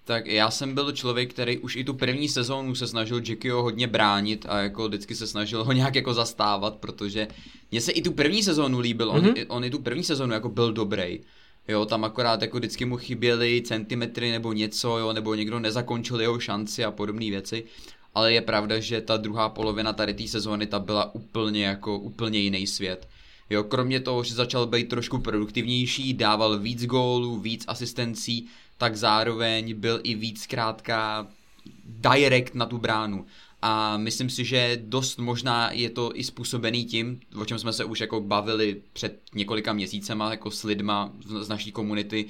Tak 0.06 0.28
já 0.28 0.52
jsem 0.52 0.74
byl 0.74 0.92
člověk, 0.92 1.34
který 1.34 1.58
už 1.58 1.76
i 1.76 1.84
tu 1.84 1.94
první 1.94 2.30
sezónu 2.30 2.76
se 2.76 2.88
snažil 2.88 3.22
Jackieho 3.28 3.64
hodně 3.64 3.88
bránit 3.88 4.46
a 4.50 4.62
jako 4.62 4.88
vždycky 4.88 5.16
se 5.16 5.28
snažil 5.28 5.64
ho 5.64 5.72
nějak 5.72 5.96
jako 5.96 6.14
zastávat, 6.14 6.76
protože 6.76 7.28
mně 7.72 7.82
se 7.82 7.92
i 7.92 8.02
tu 8.02 8.12
první 8.12 8.44
sezónu 8.44 8.80
líbil, 8.80 9.10
on, 9.10 9.22
mm-hmm. 9.22 9.46
on 9.48 9.64
i 9.64 9.70
tu 9.70 9.80
první 9.80 10.04
sezónu 10.04 10.34
jako 10.34 10.50
byl 10.50 10.74
dobrý. 10.74 11.20
Jo, 11.68 11.86
tam 11.86 12.04
akorát 12.04 12.42
jako 12.42 12.58
vždycky 12.58 12.86
mu 12.86 12.98
chyběly 12.98 13.62
centimetry 13.62 14.32
nebo 14.32 14.54
něco, 14.54 14.98
jo, 14.98 15.14
nebo 15.14 15.36
někdo 15.36 15.60
nezakončil 15.60 16.22
jeho 16.22 16.40
šanci 16.40 16.86
a 16.86 16.92
podobné 16.92 17.30
věci. 17.30 17.64
Ale 18.14 18.34
je 18.34 18.42
pravda, 18.42 18.80
že 18.80 19.02
ta 19.02 19.18
druhá 19.18 19.50
polovina 19.50 19.94
tady 19.94 20.14
té 20.14 20.28
sezóny 20.28 20.68
ta 20.68 20.80
byla 20.80 21.16
úplně 21.16 21.66
jako 21.66 22.00
úplně 22.00 22.40
jiný 22.40 22.68
svět. 22.68 23.08
Jo, 23.50 23.64
kromě 23.64 24.00
toho, 24.00 24.24
že 24.24 24.34
začal 24.34 24.68
být 24.68 24.90
trošku 24.90 25.20
produktivnější, 25.20 26.14
dával 26.14 26.60
víc 26.60 26.86
gólů, 26.86 27.40
víc 27.40 27.66
asistencí, 27.68 28.48
tak 28.78 28.96
zároveň 28.96 29.76
byl 29.80 30.00
i 30.04 30.16
víc 30.16 30.44
zkrátka 30.44 31.28
direct 31.86 32.56
na 32.56 32.66
tu 32.66 32.78
bránu. 32.78 33.26
A 33.62 33.98
myslím 33.98 34.30
si, 34.30 34.46
že 34.46 34.82
dost 34.84 35.20
možná 35.20 35.72
je 35.72 35.90
to 35.90 36.12
i 36.16 36.24
způsobený 36.24 36.86
tím, 36.86 37.20
o 37.42 37.46
čem 37.46 37.60
jsme 37.60 37.74
se 37.74 37.86
už 37.86 38.02
jako 38.02 38.22
bavili 38.22 38.82
před 38.94 39.22
několika 39.34 39.74
měsícema 39.74 40.32
jako 40.32 40.52
s 40.52 40.64
lidma 40.64 41.12
z 41.40 41.50
naší 41.50 41.72
komunity, 41.72 42.26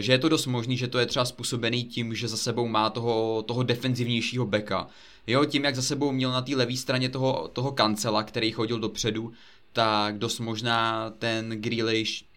že 0.00 0.12
je 0.12 0.18
to 0.18 0.28
dost 0.28 0.46
možný, 0.46 0.76
že 0.76 0.88
to 0.88 0.98
je 0.98 1.06
třeba 1.06 1.24
způsobený 1.24 1.84
tím, 1.84 2.14
že 2.14 2.28
za 2.28 2.36
sebou 2.36 2.68
má 2.68 2.90
toho, 2.90 3.42
toho 3.42 3.62
defenzivnějšího 3.62 4.46
beka. 4.46 4.88
Jo, 5.26 5.44
tím, 5.44 5.64
jak 5.64 5.76
za 5.76 5.82
sebou 5.82 6.12
měl 6.12 6.32
na 6.32 6.42
té 6.42 6.56
levé 6.56 6.76
straně 6.76 7.08
toho, 7.08 7.50
toho 7.52 7.72
kancela, 7.72 8.22
který 8.22 8.52
chodil 8.52 8.78
dopředu, 8.78 9.32
tak 9.72 10.18
dost 10.18 10.40
možná 10.40 11.10
ten 11.18 11.50
Grealish 11.50 12.28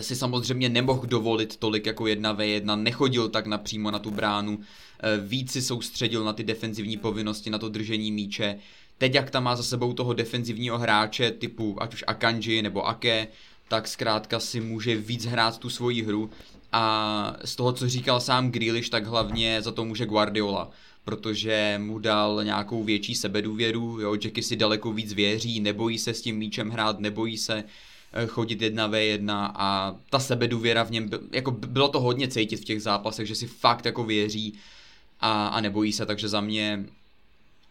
si 0.00 0.16
samozřejmě 0.16 0.68
nemohl 0.68 1.06
dovolit 1.06 1.56
tolik 1.56 1.86
jako 1.86 2.04
1v1, 2.04 2.82
nechodil 2.82 3.28
tak 3.28 3.46
napřímo 3.46 3.90
na 3.90 3.98
tu 3.98 4.10
bránu, 4.10 4.60
eh, 5.02 5.20
víc 5.20 5.52
si 5.52 5.62
soustředil 5.62 6.24
na 6.24 6.32
ty 6.32 6.44
defenzivní 6.44 6.96
povinnosti, 6.96 7.50
na 7.50 7.58
to 7.58 7.68
držení 7.68 8.12
míče. 8.12 8.56
Teď 8.98 9.14
jak 9.14 9.30
tam 9.30 9.44
má 9.44 9.56
za 9.56 9.62
sebou 9.62 9.92
toho 9.92 10.12
defenzivního 10.12 10.78
hráče 10.78 11.30
typu 11.30 11.82
ať 11.82 11.94
už 11.94 12.04
Akanji 12.06 12.62
nebo 12.62 12.88
Ake, 12.88 13.28
tak 13.70 13.88
zkrátka 13.88 14.40
si 14.40 14.60
může 14.60 14.96
víc 14.96 15.24
hrát 15.24 15.58
tu 15.58 15.70
svoji 15.70 16.02
hru. 16.02 16.30
A 16.72 17.36
z 17.44 17.56
toho, 17.56 17.72
co 17.72 17.88
říkal 17.88 18.20
sám 18.20 18.50
Grealish, 18.50 18.88
tak 18.88 19.06
hlavně 19.06 19.62
za 19.62 19.72
to 19.72 19.84
může 19.84 20.06
Guardiola, 20.06 20.70
protože 21.04 21.80
mu 21.82 21.98
dal 21.98 22.44
nějakou 22.44 22.84
větší 22.84 23.14
sebedůvěru, 23.14 24.00
jo, 24.00 24.14
Jackie 24.14 24.44
si 24.44 24.56
daleko 24.56 24.92
víc 24.92 25.12
věří, 25.12 25.60
nebojí 25.60 25.98
se 25.98 26.14
s 26.14 26.22
tím 26.22 26.36
míčem 26.36 26.70
hrát, 26.70 27.00
nebojí 27.00 27.38
se 27.38 27.64
Eh, 28.12 28.26
chodit 28.26 28.62
jedna 28.62 28.86
v 28.86 28.94
jedna 28.94 29.52
a 29.54 29.96
ta 30.10 30.18
sebedůvěra 30.18 30.82
v 30.82 30.90
něm, 30.90 31.10
jako 31.32 31.50
bylo 31.50 31.88
to 31.88 32.00
hodně 32.00 32.28
cítit 32.28 32.56
v 32.56 32.64
těch 32.64 32.82
zápasech, 32.82 33.26
že 33.26 33.34
si 33.34 33.46
fakt 33.46 33.86
jako 33.86 34.04
věří 34.04 34.54
a, 35.20 35.48
a 35.48 35.60
nebojí 35.60 35.92
se, 35.92 36.06
takže 36.06 36.28
za 36.28 36.40
mě 36.40 36.84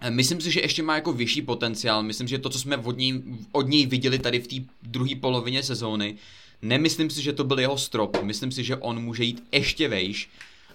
Myslím 0.10 0.42
si, 0.42 0.52
že 0.52 0.60
ještě 0.62 0.84
má 0.84 0.96
jako 0.96 1.14
vyšší 1.14 1.42
potenciál. 1.42 2.04
Myslím, 2.04 2.28
že 2.28 2.38
to, 2.38 2.50
co 2.50 2.60
jsme 2.60 2.78
od 2.78 2.98
něj, 2.98 3.22
od 3.52 3.68
něj 3.68 3.86
viděli 3.86 4.20
tady 4.20 4.40
v 4.40 4.48
té 4.48 4.56
druhé 4.84 5.16
polovině 5.16 5.64
sezóny, 5.64 6.16
nemyslím 6.62 7.10
si, 7.10 7.22
že 7.22 7.34
to 7.34 7.44
byl 7.44 7.60
jeho 7.60 7.78
strop. 7.78 8.24
Myslím 8.24 8.52
si, 8.52 8.64
že 8.64 8.76
on 8.76 9.04
může 9.04 9.24
jít 9.24 9.44
ještě 9.52 9.88
vejš. 9.88 10.30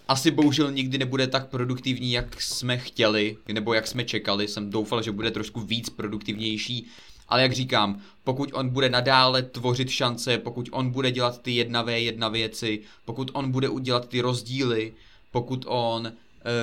Asi 0.09 0.31
bohužel 0.31 0.73
nikdy 0.73 0.99
nebude 0.99 1.27
tak 1.27 1.49
produktivní, 1.49 2.13
jak 2.13 2.43
jsme 2.43 2.79
chtěli, 2.79 3.37
nebo 3.53 3.75
jak 3.75 3.87
jsme 3.87 4.05
čekali. 4.05 4.49
Jsem 4.49 4.71
doufal, 4.71 5.03
že 5.03 5.13
bude 5.13 5.31
trošku 5.31 5.61
víc 5.61 5.91
produktivnější 5.91 6.87
ale 7.29 7.43
jak 7.43 7.53
říkám, 7.53 8.01
pokud 8.25 8.51
on 8.53 8.69
bude 8.69 8.89
nadále 8.89 9.43
tvořit 9.43 9.91
šance, 9.91 10.39
pokud 10.39 10.69
on 10.73 10.91
bude 10.91 11.11
dělat 11.11 11.43
ty 11.43 11.51
jedna 11.51 11.83
v 11.83 11.89
jedna 11.89 12.29
věci, 12.29 12.81
pokud 13.05 13.31
on 13.35 13.51
bude 13.51 13.69
udělat 13.69 14.09
ty 14.09 14.21
rozdíly, 14.21 14.93
pokud 15.31 15.65
on 15.69 16.13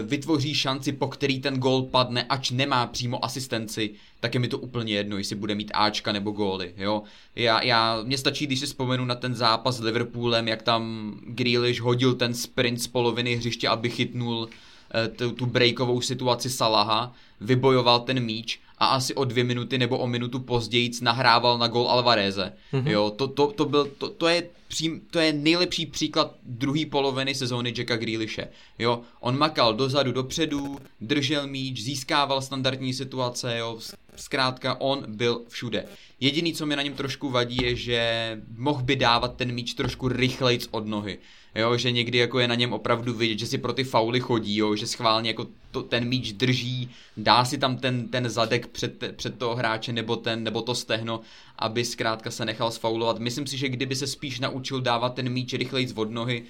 vytvoří 0.04 0.54
šanci, 0.54 0.92
po 0.92 1.08
který 1.08 1.40
ten 1.40 1.60
gól 1.60 1.82
padne, 1.82 2.24
ač 2.24 2.52
nemá 2.52 2.88
přímo 2.88 3.26
asistenci, 3.26 3.94
tak 4.20 4.34
je 4.34 4.40
mi 4.40 4.48
to 4.48 4.58
úplně 4.58 4.94
jedno, 4.94 5.18
jestli 5.18 5.36
bude 5.36 5.56
mít 5.56 5.72
Ačka 5.74 6.12
nebo 6.12 6.32
góly, 6.32 6.74
jo. 6.78 7.04
Já, 7.36 7.62
já, 7.62 8.00
mně 8.04 8.18
stačí, 8.18 8.48
když 8.48 8.60
si 8.60 8.66
vzpomenu 8.66 9.06
na 9.06 9.16
ten 9.16 9.36
zápas 9.36 9.76
s 9.76 9.82
Liverpoolem, 9.82 10.48
jak 10.48 10.62
tam 10.62 11.14
Grealish 11.28 11.82
hodil 11.82 12.14
ten 12.14 12.34
sprint 12.34 12.82
z 12.82 12.88
poloviny 12.88 13.36
hřiště, 13.36 13.68
aby 13.68 13.90
chytnul 13.90 14.50
e, 14.96 15.08
tu, 15.08 15.32
tu 15.32 15.46
breakovou 15.46 16.02
situaci 16.02 16.50
Salaha, 16.50 17.14
vybojoval 17.42 18.00
ten 18.00 18.20
míč 18.20 18.60
a 18.82 18.86
asi 18.86 19.16
o 19.16 19.26
dvě 19.26 19.44
minuty 19.44 19.78
nebo 19.78 19.98
o 19.98 20.08
minutu 20.08 20.40
později 20.40 20.92
nahrával 21.02 21.58
na 21.58 21.68
gol 21.68 21.90
Alvareze. 21.90 22.54
Mm-hmm. 22.74 22.88
Jo, 22.88 23.10
to, 23.10 23.28
to, 23.28 23.48
to, 23.48 23.66
byl, 23.66 23.86
to, 23.98 24.10
to, 24.10 24.28
je 24.28 24.50
přím, 24.68 25.02
to 25.12 25.20
je 25.20 25.34
nejlepší 25.34 25.86
příklad 25.86 26.36
druhé 26.44 26.86
poloviny 26.86 27.36
sezóny 27.36 27.74
Jacka 27.78 27.98
Grealishe. 27.98 28.48
Jo, 28.80 29.02
on 29.20 29.38
makal 29.38 29.74
dozadu, 29.74 30.12
dopředu, 30.12 30.80
držel 31.02 31.48
míč, 31.48 31.82
získával 31.82 32.42
standardní 32.42 32.94
situace, 32.94 33.58
jo, 33.58 33.80
zkrátka 34.16 34.82
on 34.82 35.04
byl 35.08 35.42
všude. 35.48 35.86
Jediný, 36.20 36.54
co 36.54 36.66
mi 36.66 36.76
na 36.76 36.82
něm 36.82 36.94
trošku 36.94 37.30
vadí, 37.30 37.58
je, 37.62 37.76
že 37.76 38.38
mohl 38.58 38.84
by 38.84 38.96
dávat 38.96 39.36
ten 39.36 39.52
míč 39.52 39.74
trošku 39.74 40.08
rychlejc 40.08 40.68
od 40.72 40.88
nohy 40.88 41.18
jo, 41.56 41.78
že 41.78 41.92
někdy 41.92 42.18
jako 42.18 42.40
je 42.40 42.48
na 42.48 42.56
něm 42.56 42.74
opravdu 42.74 43.14
vidět, 43.14 43.40
že 43.40 43.48
si 43.48 43.58
pro 43.58 43.74
ty 43.74 43.84
fauly 43.84 44.20
chodí, 44.20 44.58
jo, 44.58 44.76
že 44.76 44.88
schválně 44.88 45.30
jako 45.30 45.48
to, 45.72 45.84
ten 45.84 46.06
míč 46.06 46.32
drží, 46.32 46.90
dá 47.18 47.46
si 47.46 47.58
tam 47.58 47.78
ten, 47.78 48.08
ten 48.08 48.30
zadek 48.30 48.68
před, 48.68 49.04
před 49.16 49.38
toho 49.38 49.56
hráče 49.56 49.94
nebo, 49.94 50.16
ten, 50.16 50.44
nebo 50.44 50.62
to 50.62 50.76
stehno, 50.76 51.22
aby 51.60 51.86
zkrátka 51.86 52.32
se 52.32 52.46
nechal 52.46 52.72
sfaulovat. 52.72 53.20
Myslím 53.20 53.48
si, 53.48 53.58
že 53.58 53.70
kdyby 53.70 53.96
se 53.96 54.08
spíš 54.08 54.40
naučil 54.40 54.82
dávat 54.82 55.14
ten 55.14 55.30
míč 55.30 55.54
rychleji 55.54 55.88
z 55.88 55.96
nohy, 56.10 56.44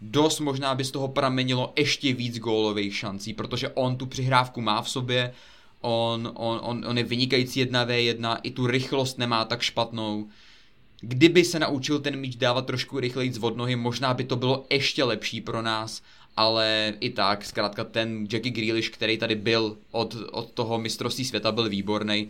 dost 0.00 0.40
možná 0.40 0.74
by 0.74 0.84
z 0.84 0.90
toho 0.90 1.08
pramenilo 1.08 1.72
ještě 1.76 2.12
víc 2.12 2.38
gólových 2.38 2.96
šancí, 2.96 3.32
protože 3.32 3.68
on 3.68 3.96
tu 3.96 4.06
přihrávku 4.06 4.60
má 4.60 4.82
v 4.82 4.90
sobě, 4.90 5.32
on, 5.80 6.32
on, 6.34 6.60
on, 6.62 6.84
on 6.88 6.98
je 6.98 7.04
vynikající 7.04 7.60
jedna 7.60 7.84
v 7.84 8.04
jedna, 8.04 8.36
i 8.36 8.50
tu 8.50 8.66
rychlost 8.66 9.18
nemá 9.18 9.44
tak 9.44 9.62
špatnou, 9.62 10.28
Kdyby 11.06 11.44
se 11.44 11.58
naučil 11.58 11.98
ten 11.98 12.16
míč 12.16 12.36
dávat 12.36 12.66
trošku 12.66 13.00
rychleji 13.00 13.32
z 13.32 13.38
nohy, 13.38 13.76
možná 13.76 14.14
by 14.14 14.24
to 14.24 14.36
bylo 14.36 14.66
ještě 14.70 15.04
lepší 15.04 15.40
pro 15.40 15.62
nás, 15.62 16.02
ale 16.36 16.94
i 17.00 17.10
tak, 17.10 17.44
zkrátka 17.44 17.84
ten 17.84 18.26
Jackie 18.32 18.52
Grealish, 18.52 18.90
který 18.90 19.18
tady 19.18 19.34
byl 19.34 19.76
od, 19.90 20.16
od 20.32 20.50
toho 20.50 20.78
mistrovství 20.78 21.24
světa, 21.24 21.52
byl 21.52 21.68
výborný 21.68 22.28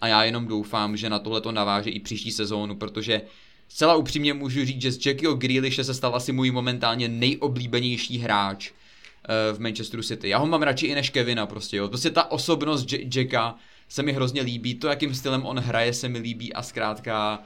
a 0.00 0.08
já 0.08 0.24
jenom 0.24 0.46
doufám, 0.46 0.96
že 0.96 1.10
na 1.10 1.18
tohle 1.18 1.40
to 1.40 1.52
naváže 1.52 1.90
i 1.90 2.00
příští 2.00 2.32
sezónu, 2.32 2.76
protože 2.76 3.22
zcela 3.68 3.94
upřímně 3.96 4.34
můžu 4.34 4.64
říct, 4.64 4.82
že 4.82 4.92
z 4.92 5.06
Jackieho 5.06 5.34
Grealishe 5.34 5.84
se 5.84 5.94
stal 5.94 6.16
asi 6.16 6.32
můj 6.32 6.50
momentálně 6.50 7.08
nejoblíbenější 7.08 8.18
hráč 8.18 8.70
eh, 8.70 9.52
v 9.52 9.60
Manchesteru 9.60 10.02
City. 10.02 10.28
Já 10.28 10.38
ho 10.38 10.46
mám 10.46 10.62
radši 10.62 10.86
i 10.86 10.94
než 10.94 11.10
Kevina 11.10 11.46
prostě, 11.46 11.76
jo. 11.76 11.88
Prostě 11.88 12.10
ta 12.10 12.30
osobnost 12.30 12.86
Jacka 13.14 13.54
se 13.88 14.02
mi 14.02 14.12
hrozně 14.12 14.42
líbí, 14.42 14.74
to 14.74 14.88
jakým 14.88 15.14
stylem 15.14 15.46
on 15.46 15.58
hraje 15.58 15.92
se 15.92 16.08
mi 16.08 16.18
líbí 16.18 16.52
a 16.52 16.62
zkrátka 16.62 17.42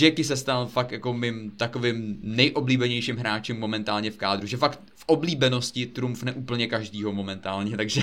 Jackie 0.00 0.24
se 0.24 0.36
stal 0.36 0.66
fakt 0.66 0.92
jako 0.92 1.12
mým 1.12 1.50
takovým 1.50 2.18
nejoblíbenějším 2.22 3.16
hráčem 3.16 3.60
momentálně 3.60 4.10
v 4.10 4.16
kádru, 4.16 4.46
že 4.46 4.56
fakt 4.56 4.80
v 4.94 5.04
oblíbenosti 5.06 5.86
trumfne 5.86 6.32
úplně 6.32 6.66
každýho 6.66 7.12
momentálně, 7.12 7.76
takže 7.76 8.02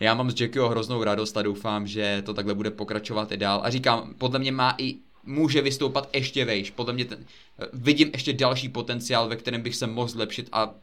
já 0.00 0.14
mám 0.14 0.30
z 0.30 0.40
Jackieho 0.40 0.68
hroznou 0.68 1.04
radost 1.04 1.36
a 1.36 1.42
doufám, 1.42 1.86
že 1.86 2.22
to 2.26 2.34
takhle 2.34 2.54
bude 2.54 2.70
pokračovat 2.70 3.32
i 3.32 3.36
dál. 3.36 3.60
A 3.64 3.70
říkám, 3.70 4.14
podle 4.18 4.38
mě 4.38 4.52
má 4.52 4.74
i 4.78 4.96
může 5.24 5.62
vystoupat 5.62 6.08
ještě 6.12 6.44
vejš. 6.44 6.70
Podle 6.70 6.92
mě 6.92 7.04
ten, 7.04 7.24
vidím 7.72 8.10
ještě 8.12 8.32
další 8.32 8.68
potenciál, 8.68 9.28
ve 9.28 9.36
kterém 9.36 9.62
bych 9.62 9.76
se 9.76 9.86
mohl 9.86 10.08
zlepšit 10.08 10.48
a 10.52 10.74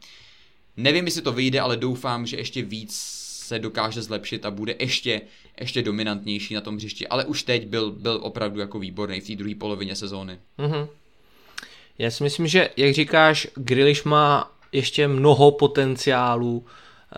nevím, 0.78 1.06
jestli 1.06 1.22
to 1.22 1.32
vyjde, 1.32 1.60
ale 1.60 1.78
doufám, 1.78 2.26
že 2.26 2.38
ještě 2.38 2.62
víc 2.62 3.15
se 3.46 3.60
dokáže 3.60 4.02
zlepšit 4.02 4.46
a 4.46 4.52
bude 4.52 4.76
ještě, 4.80 5.22
ještě 5.60 5.82
dominantnější 5.82 6.54
na 6.54 6.62
tom 6.62 6.76
hřišti, 6.76 7.08
ale 7.08 7.26
už 7.26 7.44
teď 7.44 7.68
byl, 7.68 7.92
byl 7.92 8.20
opravdu 8.24 8.60
jako 8.60 8.80
výborný 8.80 9.22
v 9.22 9.28
té 9.28 9.36
druhé 9.36 9.56
polovině 9.56 9.96
sezóny. 9.96 10.40
Mm-hmm. 10.60 10.88
Já 11.98 12.12
si 12.12 12.24
myslím, 12.24 12.48
že 12.48 12.70
jak 12.78 12.94
říkáš, 12.94 13.48
Grilish 13.56 14.06
má 14.06 14.52
ještě 14.72 15.08
mnoho 15.08 15.52
potenciálů, 15.52 16.66
eh, 16.66 17.16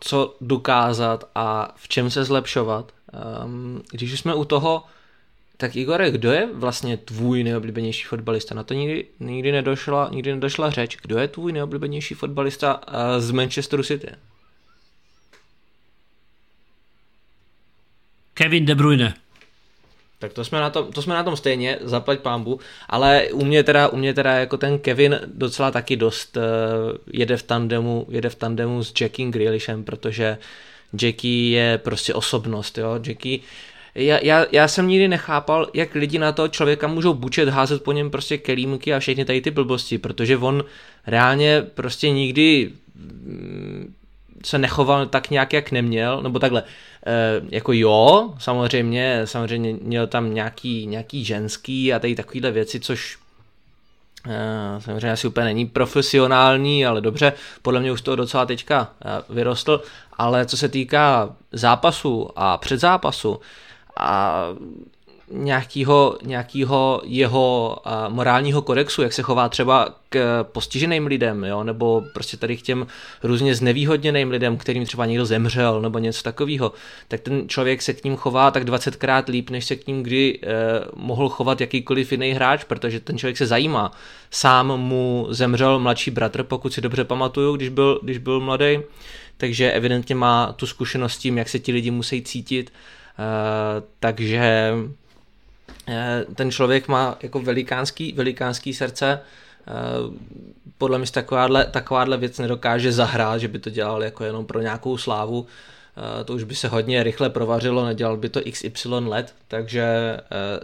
co 0.00 0.36
dokázat 0.40 1.30
a 1.34 1.74
v 1.76 1.88
čem 1.88 2.10
se 2.10 2.24
zlepšovat. 2.24 2.92
Ehm, 3.12 3.82
když 3.92 4.20
jsme 4.20 4.34
u 4.34 4.44
toho, 4.44 4.84
Tak 5.56 5.76
Igore, 5.76 6.10
kdo 6.10 6.32
je 6.32 6.48
vlastně 6.52 6.96
tvůj 6.96 7.44
nejoblíbenější 7.44 8.04
fotbalista? 8.04 8.54
Na 8.54 8.62
to 8.62 8.74
nikdy, 8.74 9.06
nikdy, 9.20 9.52
nedošla, 9.52 10.08
nikdy 10.12 10.34
nedošla 10.34 10.70
řeč. 10.70 10.96
Kdo 11.02 11.18
je 11.18 11.28
tvůj 11.28 11.52
nejoblíbenější 11.52 12.14
fotbalista 12.14 12.80
uh, 12.88 12.94
z 13.18 13.30
Manchesteru 13.30 13.82
City? 13.82 14.08
Kevin 18.34 18.64
De 18.64 18.74
Bruyne. 18.74 19.14
Tak 20.18 20.32
to 20.32 20.44
jsme, 20.44 20.60
na 20.60 20.70
tom, 20.70 20.92
to 20.92 21.02
jsme 21.02 21.14
na 21.14 21.24
tom 21.24 21.36
stejně, 21.36 21.78
zaplať 21.80 22.20
pámbu, 22.20 22.60
ale 22.88 23.26
u 23.32 23.44
mě 23.44 23.62
teda, 23.62 23.88
u 23.88 23.96
mě 23.96 24.14
teda 24.14 24.32
jako 24.32 24.56
ten 24.56 24.78
Kevin 24.78 25.20
docela 25.26 25.70
taky 25.70 25.96
dost 25.96 26.36
uh, 26.36 26.42
jede 27.12 27.36
v 27.36 27.42
tandemu, 27.42 28.06
jede 28.08 28.30
v 28.30 28.34
tandemu 28.34 28.84
s 28.84 28.92
Jackiem 29.00 29.30
Grealishem, 29.30 29.84
protože 29.84 30.38
Jackie 31.02 31.56
je 31.56 31.78
prostě 31.78 32.14
osobnost, 32.14 32.78
jo, 32.78 33.00
Jackie 33.06 33.40
já, 33.94 34.18
já, 34.22 34.46
já 34.52 34.68
jsem 34.68 34.88
nikdy 34.88 35.08
nechápal, 35.08 35.70
jak 35.74 35.94
lidi 35.94 36.18
na 36.18 36.32
to 36.32 36.48
člověka 36.48 36.86
můžou 36.86 37.14
bučet, 37.14 37.48
házet 37.48 37.82
po 37.82 37.92
něm 37.92 38.10
prostě 38.10 38.38
kelímky 38.38 38.94
a 38.94 38.98
všechny 38.98 39.24
tady 39.24 39.40
ty 39.40 39.50
blbosti, 39.50 39.98
protože 39.98 40.36
on 40.36 40.64
reálně 41.06 41.62
prostě 41.74 42.10
nikdy 42.10 42.70
mm, 42.94 43.94
se 44.46 44.58
nechoval 44.58 45.06
tak 45.06 45.30
nějak, 45.30 45.52
jak 45.52 45.70
neměl, 45.70 46.22
nebo 46.22 46.38
takhle, 46.38 46.62
e, 47.06 47.42
jako 47.50 47.72
jo, 47.72 48.34
samozřejmě, 48.38 49.20
samozřejmě 49.24 49.76
měl 49.82 50.06
tam 50.06 50.34
nějaký, 50.34 50.86
nějaký 50.86 51.24
ženský 51.24 51.94
a 51.94 51.98
tady 51.98 52.14
takovýhle 52.14 52.50
věci, 52.50 52.80
což 52.80 53.18
e, 54.28 54.80
samozřejmě 54.80 55.12
asi 55.12 55.28
úplně 55.28 55.44
není 55.44 55.66
profesionální, 55.66 56.86
ale 56.86 57.00
dobře, 57.00 57.32
podle 57.62 57.80
mě 57.80 57.92
už 57.92 58.02
toho 58.02 58.16
docela 58.16 58.46
teďka 58.46 58.92
e, 59.04 59.34
vyrostl, 59.34 59.82
ale 60.18 60.46
co 60.46 60.56
se 60.56 60.68
týká 60.68 61.36
zápasu 61.52 62.30
a 62.36 62.58
předzápasu, 62.58 63.40
a 63.96 64.40
nějakýho, 65.30 66.18
nějakýho 66.22 67.02
jeho 67.04 67.78
a, 67.84 68.08
morálního 68.08 68.62
kodexu, 68.62 69.02
jak 69.02 69.12
se 69.12 69.22
chová 69.22 69.48
třeba 69.48 69.88
k 70.08 70.44
postiženým 70.52 71.06
lidem, 71.06 71.44
jo? 71.44 71.64
nebo 71.64 72.02
prostě 72.14 72.36
tady 72.36 72.56
k 72.56 72.62
těm 72.62 72.86
různě 73.22 73.54
znevýhodněným 73.54 74.30
lidem, 74.30 74.56
kterým 74.56 74.86
třeba 74.86 75.06
někdo 75.06 75.26
zemřel, 75.26 75.82
nebo 75.82 75.98
něco 75.98 76.22
takového, 76.22 76.72
tak 77.08 77.20
ten 77.20 77.48
člověk 77.48 77.82
se 77.82 77.92
k 77.92 78.04
ním 78.04 78.16
chová 78.16 78.50
tak 78.50 78.64
20krát 78.64 79.24
líp, 79.28 79.50
než 79.50 79.64
se 79.64 79.76
k 79.76 79.86
ním 79.86 80.02
kdy 80.02 80.38
eh, 80.42 80.48
mohl 80.96 81.28
chovat 81.28 81.60
jakýkoliv 81.60 82.12
jiný 82.12 82.32
hráč, 82.32 82.64
protože 82.64 83.00
ten 83.00 83.18
člověk 83.18 83.36
se 83.36 83.46
zajímá. 83.46 83.92
Sám 84.30 84.66
mu 84.80 85.26
zemřel 85.30 85.78
mladší 85.78 86.10
bratr, 86.10 86.42
pokud 86.42 86.72
si 86.72 86.80
dobře 86.80 87.04
pamatuju, 87.04 87.56
když 87.56 87.68
byl, 87.68 88.00
když 88.02 88.18
byl 88.18 88.40
mladý, 88.40 88.78
takže 89.36 89.72
evidentně 89.72 90.14
má 90.14 90.52
tu 90.52 90.66
zkušenost 90.66 91.12
s 91.12 91.18
tím, 91.18 91.38
jak 91.38 91.48
se 91.48 91.58
ti 91.58 91.72
lidi 91.72 91.90
musí 91.90 92.22
cítit, 92.22 92.70
Eh, 93.18 93.82
takže 94.00 94.72
ten 96.34 96.50
člověk 96.50 96.88
má 96.88 97.18
jako 97.22 97.40
velikánský, 97.40 98.12
velikánský 98.12 98.74
srdce, 98.74 99.20
eh, 99.20 99.72
podle 100.78 100.98
mě 100.98 101.06
takováhle, 101.10 101.64
takováhle 101.64 102.16
věc 102.16 102.38
nedokáže 102.38 102.92
zahrát, 102.92 103.40
že 103.40 103.48
by 103.48 103.58
to 103.58 103.70
dělal 103.70 104.02
jako 104.02 104.24
jenom 104.24 104.46
pro 104.46 104.60
nějakou 104.60 104.98
slávu, 104.98 105.46
to 106.24 106.34
už 106.34 106.44
by 106.44 106.54
se 106.54 106.68
hodně 106.68 107.02
rychle 107.02 107.30
provařilo, 107.30 107.84
nedělal 107.84 108.16
by 108.16 108.28
to 108.28 108.40
XY 108.50 108.88
let, 108.88 109.34
takže 109.48 109.86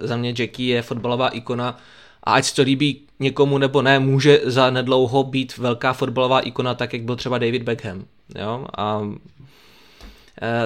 za 0.01 0.17
mě 0.17 0.35
Jackie 0.39 0.75
je 0.75 0.83
fotbalová 0.83 1.29
ikona 1.29 1.79
a 2.25 2.33
ať 2.33 2.45
se 2.45 2.55
to 2.55 2.63
líbí 2.63 3.03
někomu 3.21 3.59
nebo 3.59 3.83
ne, 3.83 3.99
může 3.99 4.41
za 4.45 4.71
nedlouho 4.71 5.23
být 5.23 5.59
velká 5.59 5.93
fotbalová 5.93 6.41
ikona, 6.41 6.75
tak 6.75 6.93
jak 6.93 7.03
byl 7.03 7.17
třeba 7.17 7.39
David 7.39 7.63
Beckham. 7.63 8.05
Jo? 8.35 8.67
A 8.77 9.03
Eh, 9.03 9.40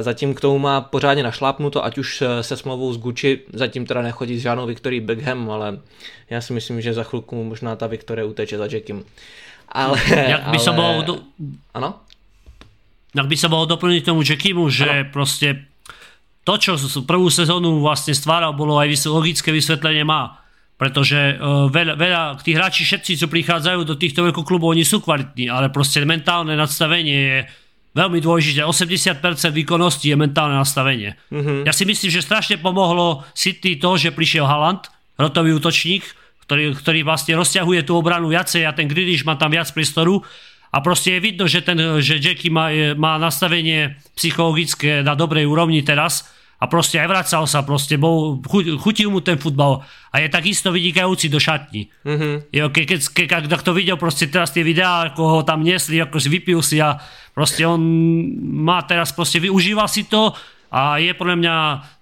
zatím 0.00 0.34
k 0.34 0.40
tomu 0.40 0.58
má 0.58 0.80
pořádně 0.80 1.22
našlápnuto, 1.22 1.84
ať 1.84 1.98
už 1.98 2.22
se 2.40 2.56
smlouvou 2.56 2.92
z 2.92 2.98
Gucci, 2.98 3.40
zatím 3.52 3.86
teda 3.86 4.02
nechodí 4.02 4.38
s 4.38 4.42
žádnou 4.42 4.66
Victory 4.66 5.00
Beckham, 5.00 5.50
ale 5.50 5.78
já 6.30 6.40
si 6.40 6.52
myslím, 6.52 6.80
že 6.80 6.94
za 6.94 7.02
chvilku 7.02 7.44
možná 7.44 7.76
ta 7.76 7.86
Victoria 7.86 8.26
uteče 8.26 8.58
za 8.58 8.66
Jackiem. 8.70 9.04
Ale, 9.68 9.98
Jak 10.28 10.40
by 10.40 10.46
ale... 10.46 10.58
se 10.58 10.70
mohlo 10.70 11.02
do... 11.02 11.18
Ano? 11.74 11.94
Jak 13.14 13.26
by 13.26 13.36
sa 13.38 13.46
mohol 13.46 13.70
doplniť 13.70 14.02
tomu 14.10 14.26
Jackiemu, 14.26 14.66
že 14.70 14.90
ano. 14.90 15.10
proste 15.14 15.70
to, 16.42 16.58
čo 16.58 16.74
prvú 17.06 17.30
sezónu 17.30 17.78
vlastne 17.78 18.10
stváral, 18.10 18.52
bolo 18.58 18.74
aj 18.76 19.06
logické 19.06 19.54
vysvetlenie 19.54 20.02
má. 20.02 20.42
Pretože 20.74 21.38
uh, 21.38 21.70
veľa, 21.70 21.94
veľa 21.94 22.22
tí 22.42 22.58
hráči 22.58 22.82
všetci, 22.82 23.22
čo 23.22 23.26
prichádzajú 23.30 23.86
do 23.86 23.94
týchto 23.94 24.26
klubov, 24.42 24.74
oni 24.74 24.82
sú 24.82 24.98
kvalitní, 24.98 25.46
ale 25.46 25.70
proste 25.70 26.02
mentálne 26.02 26.58
nadstavenie 26.58 27.18
je 27.22 27.38
veľmi 27.94 28.18
dôležité. 28.18 28.66
80% 28.66 29.22
výkonnosti 29.54 30.10
je 30.10 30.16
mentálne 30.18 30.58
nastavenie. 30.58 31.14
Mm-hmm. 31.30 31.64
Ja 31.64 31.72
si 31.72 31.86
myslím, 31.86 32.10
že 32.10 32.26
strašne 32.26 32.58
pomohlo 32.58 33.22
City 33.32 33.78
to, 33.78 33.94
že 33.94 34.10
prišiel 34.10 34.44
Haaland, 34.44 34.90
rotový 35.14 35.54
útočník, 35.54 36.02
ktorý, 36.44 36.74
ktorý 36.76 37.00
vlastne 37.06 37.38
rozťahuje 37.38 37.86
tú 37.86 37.96
obranu 37.96 38.28
viacej 38.28 38.66
a 38.66 38.74
ten 38.74 38.90
Grealish 38.90 39.24
má 39.24 39.38
tam 39.38 39.54
viac 39.54 39.70
priestoru 39.70 40.20
a 40.74 40.82
proste 40.82 41.16
je 41.16 41.20
vidno, 41.22 41.46
že, 41.46 41.62
ten, 41.62 41.78
že 42.02 42.18
Jackie 42.18 42.50
má, 42.50 42.68
má 42.98 43.14
nastavenie 43.16 43.94
psychologické 44.18 45.06
na 45.06 45.14
dobrej 45.14 45.46
úrovni 45.46 45.86
teraz 45.86 46.26
a 46.60 46.64
proste 46.70 47.02
aj 47.02 47.08
vracal 47.10 47.44
sa, 47.50 47.66
proste 47.66 47.98
bol, 47.98 48.38
chutil 48.78 49.10
mu 49.10 49.20
ten 49.20 49.36
futbal 49.36 49.82
a 50.14 50.16
je 50.22 50.28
takisto 50.30 50.70
vynikajúci 50.70 51.26
do 51.28 51.42
šatní. 51.42 51.90
Mm-hmm. 52.06 52.34
Jo, 52.54 52.64
ke, 52.70 52.86
ke, 52.86 52.96
ke, 53.02 53.24
keď 53.26 53.60
to 53.60 53.74
videl 53.74 53.98
proste 53.98 54.30
teraz 54.30 54.54
tie 54.54 54.62
videá, 54.62 55.10
ako 55.10 55.22
ho 55.22 55.40
tam 55.42 55.66
nesli, 55.66 55.98
ako 55.98 56.16
si 56.22 56.28
vypil 56.30 56.62
si 56.62 56.78
a 56.78 56.96
proste 57.34 57.66
on 57.66 57.82
má 58.64 58.86
teraz 58.86 59.10
proste, 59.10 59.42
využíval 59.42 59.90
si 59.90 60.06
to 60.06 60.30
a 60.70 61.02
je 61.02 61.12
podľa 61.14 61.36
mňa 61.42 61.56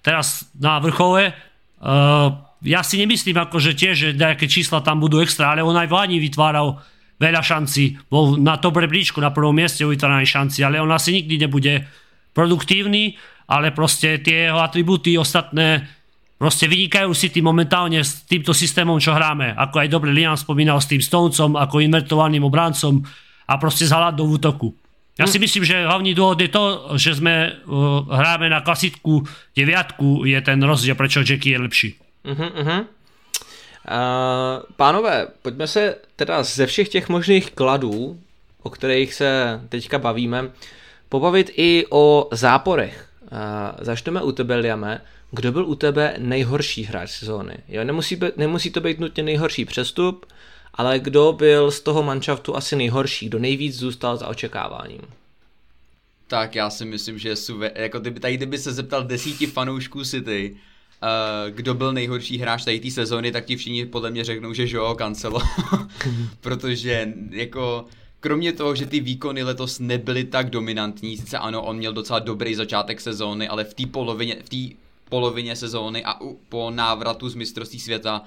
teraz 0.05 0.49
na 0.57 0.81
vrchole. 0.81 1.33
Uh, 1.83 2.33
ja 2.63 2.87
si 2.87 3.01
nemyslím 3.03 3.37
ako, 3.43 3.59
že 3.59 3.75
tiež, 3.75 3.95
že 3.99 4.09
nejaké 4.15 4.47
čísla 4.47 4.85
tam 4.87 5.03
budú 5.03 5.19
extra, 5.19 5.51
ale 5.51 5.67
on 5.67 5.75
aj 5.75 5.91
v 5.91 5.97
Lani 5.99 6.17
vytváral 6.23 6.79
veľa 7.19 7.43
šancí. 7.43 7.99
Bol 8.07 8.39
na 8.39 8.59
top 8.59 8.79
rebríčku, 8.79 9.19
na 9.19 9.35
prvom 9.35 9.55
mieste 9.55 9.83
vytváranej 9.83 10.31
šanci, 10.31 10.63
ale 10.63 10.79
on 10.79 10.91
asi 10.91 11.19
nikdy 11.23 11.43
nebude 11.43 11.87
produktívny 12.33 13.19
ale 13.47 13.75
proste 13.75 14.19
tie 14.23 14.51
jeho 14.51 14.61
atribúty 14.61 15.19
ostatné 15.19 15.89
proste 16.43 16.67
vynikajú 16.67 17.15
si 17.15 17.31
tým 17.31 17.47
momentálne 17.47 18.03
s 18.03 18.27
týmto 18.27 18.51
systémom, 18.51 18.99
čo 18.99 19.15
hráme. 19.15 19.55
Ako 19.55 19.79
aj 19.79 19.89
dobre 19.89 20.11
Liam 20.11 20.35
spomínal 20.35 20.83
s 20.83 20.91
tým 20.91 20.99
Stonecom, 20.99 21.55
ako 21.55 21.79
invertovaným 21.79 22.43
obrancom 22.43 22.99
a 23.47 23.55
proste 23.63 23.87
s 23.87 23.95
v 23.95 24.27
útoku. 24.27 24.75
Ja 25.21 25.29
si 25.29 25.39
hm. 25.39 25.43
myslím, 25.45 25.63
že 25.63 25.87
hlavný 25.87 26.17
dôvod 26.17 26.41
je 26.41 26.51
to, 26.51 26.65
že 26.99 27.21
sme 27.21 27.53
uh, 27.53 28.09
hráme 28.09 28.49
na 28.49 28.65
klasickou 28.65 29.23
deviatku, 29.55 30.25
je 30.25 30.41
ten 30.41 30.59
rozdiel, 30.59 30.97
prečo 30.97 31.23
Jackie 31.23 31.55
je 31.55 31.63
lepší. 31.63 31.91
Uh-huh, 32.25 32.51
uh-huh. 32.51 32.81
Uh, 33.83 34.63
pánové, 34.77 35.27
pojďme 35.43 35.67
se 35.67 35.97
teda 36.17 36.43
ze 36.43 36.67
všech 36.67 36.89
těch 36.89 37.09
možných 37.09 37.51
kladů, 37.51 38.19
o 38.63 38.71
kterých 38.71 39.15
se 39.15 39.61
teďka 39.69 39.99
bavíme, 39.99 40.51
pobavit 41.09 41.51
i 41.57 41.85
o 41.91 42.29
záporech. 42.33 43.12
Začneme 43.81 44.23
u 44.23 44.33
tebe, 44.33 44.57
Liame. 44.57 45.01
Kdo 45.31 45.53
byl 45.53 45.67
u 45.67 45.75
tebe 45.75 46.15
nejhorší 46.19 46.85
hráč 46.85 47.11
sezóny? 47.11 47.59
Jo, 47.69 47.85
nemusí, 47.85 48.17
být, 48.17 48.37
nemusí 48.37 48.71
to 48.71 48.81
být 48.81 49.01
nutně 49.01 49.23
nejhorší 49.23 49.65
přestup, 49.65 50.27
ale 50.75 50.99
kdo 50.99 51.33
byl 51.33 51.71
z 51.71 51.81
toho 51.81 52.03
manšaftu 52.03 52.57
asi 52.57 52.77
nejhorší, 52.77 53.27
kdo 53.29 53.39
nejvíc 53.39 53.77
zůstal 53.77 54.17
za 54.17 54.29
očekáváním? 54.29 55.01
Tak 56.27 56.55
já 56.55 56.71
si 56.71 56.85
myslím, 56.85 57.19
že 57.19 57.37
suve, 57.37 57.71
jako 57.75 58.01
kdyby, 58.01 58.21
tady 58.21 58.37
kdyby 58.37 58.59
se 58.59 58.73
zeptal 58.73 59.05
desíti 59.05 59.47
fanoušků 59.47 60.05
City, 60.05 60.57
uh, 60.57 61.51
kdo 61.51 61.75
byl 61.75 61.93
nejhorší 61.93 62.39
hráč 62.39 62.65
tady 62.65 62.81
té 62.81 62.91
sezóny, 62.91 63.33
tak 63.33 63.45
ti 63.45 63.57
všichni 63.57 63.87
podle 63.87 64.11
mě 64.11 64.25
řeknou, 64.25 64.53
že 64.53 64.69
Joao 64.69 64.95
Cancelo, 64.95 65.43
protože 66.41 67.13
jako 67.31 67.85
kromě 68.23 68.53
toho, 68.53 68.75
že 68.75 68.87
ty 68.87 69.01
výkony 69.01 69.43
letos 69.43 69.79
nebyly 69.79 70.25
tak 70.25 70.51
dominantní, 70.51 71.17
sice 71.17 71.39
ano, 71.39 71.63
on 71.63 71.77
měl 71.77 71.93
docela 71.93 72.19
dobrý 72.19 72.55
začátek 72.55 73.01
sezóny, 73.01 73.49
ale 73.49 73.65
v 73.65 73.75
té 73.75 73.87
polovině, 73.87 74.37
v 74.45 74.49
té 74.49 74.77
polovině 75.09 75.57
sezóny 75.57 76.05
a 76.05 76.21
u, 76.21 76.39
po 76.49 76.71
návratu 76.71 77.29
z 77.29 77.35
mistrovství 77.35 77.81
světa 77.81 78.23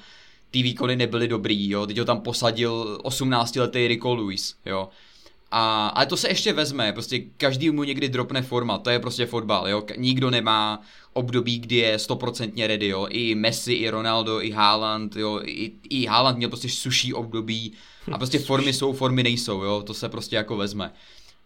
ty 0.52 0.62
výkony 0.64 0.96
nebyly 0.96 1.28
dobrý, 1.28 1.70
jo, 1.70 1.86
teď 1.88 1.98
ho 1.98 2.06
tam 2.06 2.22
posadil 2.22 3.00
18-letý 3.04 3.88
Rico 3.88 4.14
Lewis, 4.14 4.56
jo. 4.66 4.90
A, 5.52 5.88
ale 5.88 6.06
to 6.06 6.18
se 6.18 6.28
ještě 6.28 6.54
vezme, 6.54 6.94
prostě 6.94 7.20
každý 7.38 7.70
mu 7.70 7.84
někdy 7.84 8.10
dropne 8.10 8.42
forma, 8.42 8.78
to 8.78 8.90
je 8.90 9.00
prostě 9.00 9.26
fotbal, 9.26 9.70
jo, 9.70 9.84
nikdo 9.98 10.30
nemá 10.30 10.82
období, 11.14 11.60
kdy 11.60 11.76
je 11.76 12.00
stoprocentně 12.00 12.68
ready, 12.68 12.88
jo, 12.88 13.08
i 13.10 13.36
Messi, 13.36 13.74
i 13.74 13.90
Ronaldo, 13.90 14.42
i 14.42 14.52
Haaland, 14.52 15.16
jo, 15.16 15.42
i, 15.44 15.72
i 15.90 16.06
Haaland 16.06 16.38
měl 16.38 16.50
prostě 16.50 16.70
suší 16.70 17.14
období, 17.14 17.74
a 18.12 18.18
prostě 18.18 18.40
formy 18.50 18.74
jsou, 18.74 18.94
formy 18.94 19.24
nejsou, 19.24 19.64
jo, 19.64 19.84
to 19.86 19.94
se 19.94 20.10
prostě 20.10 20.36
jako 20.36 20.58
vezme. 20.58 20.94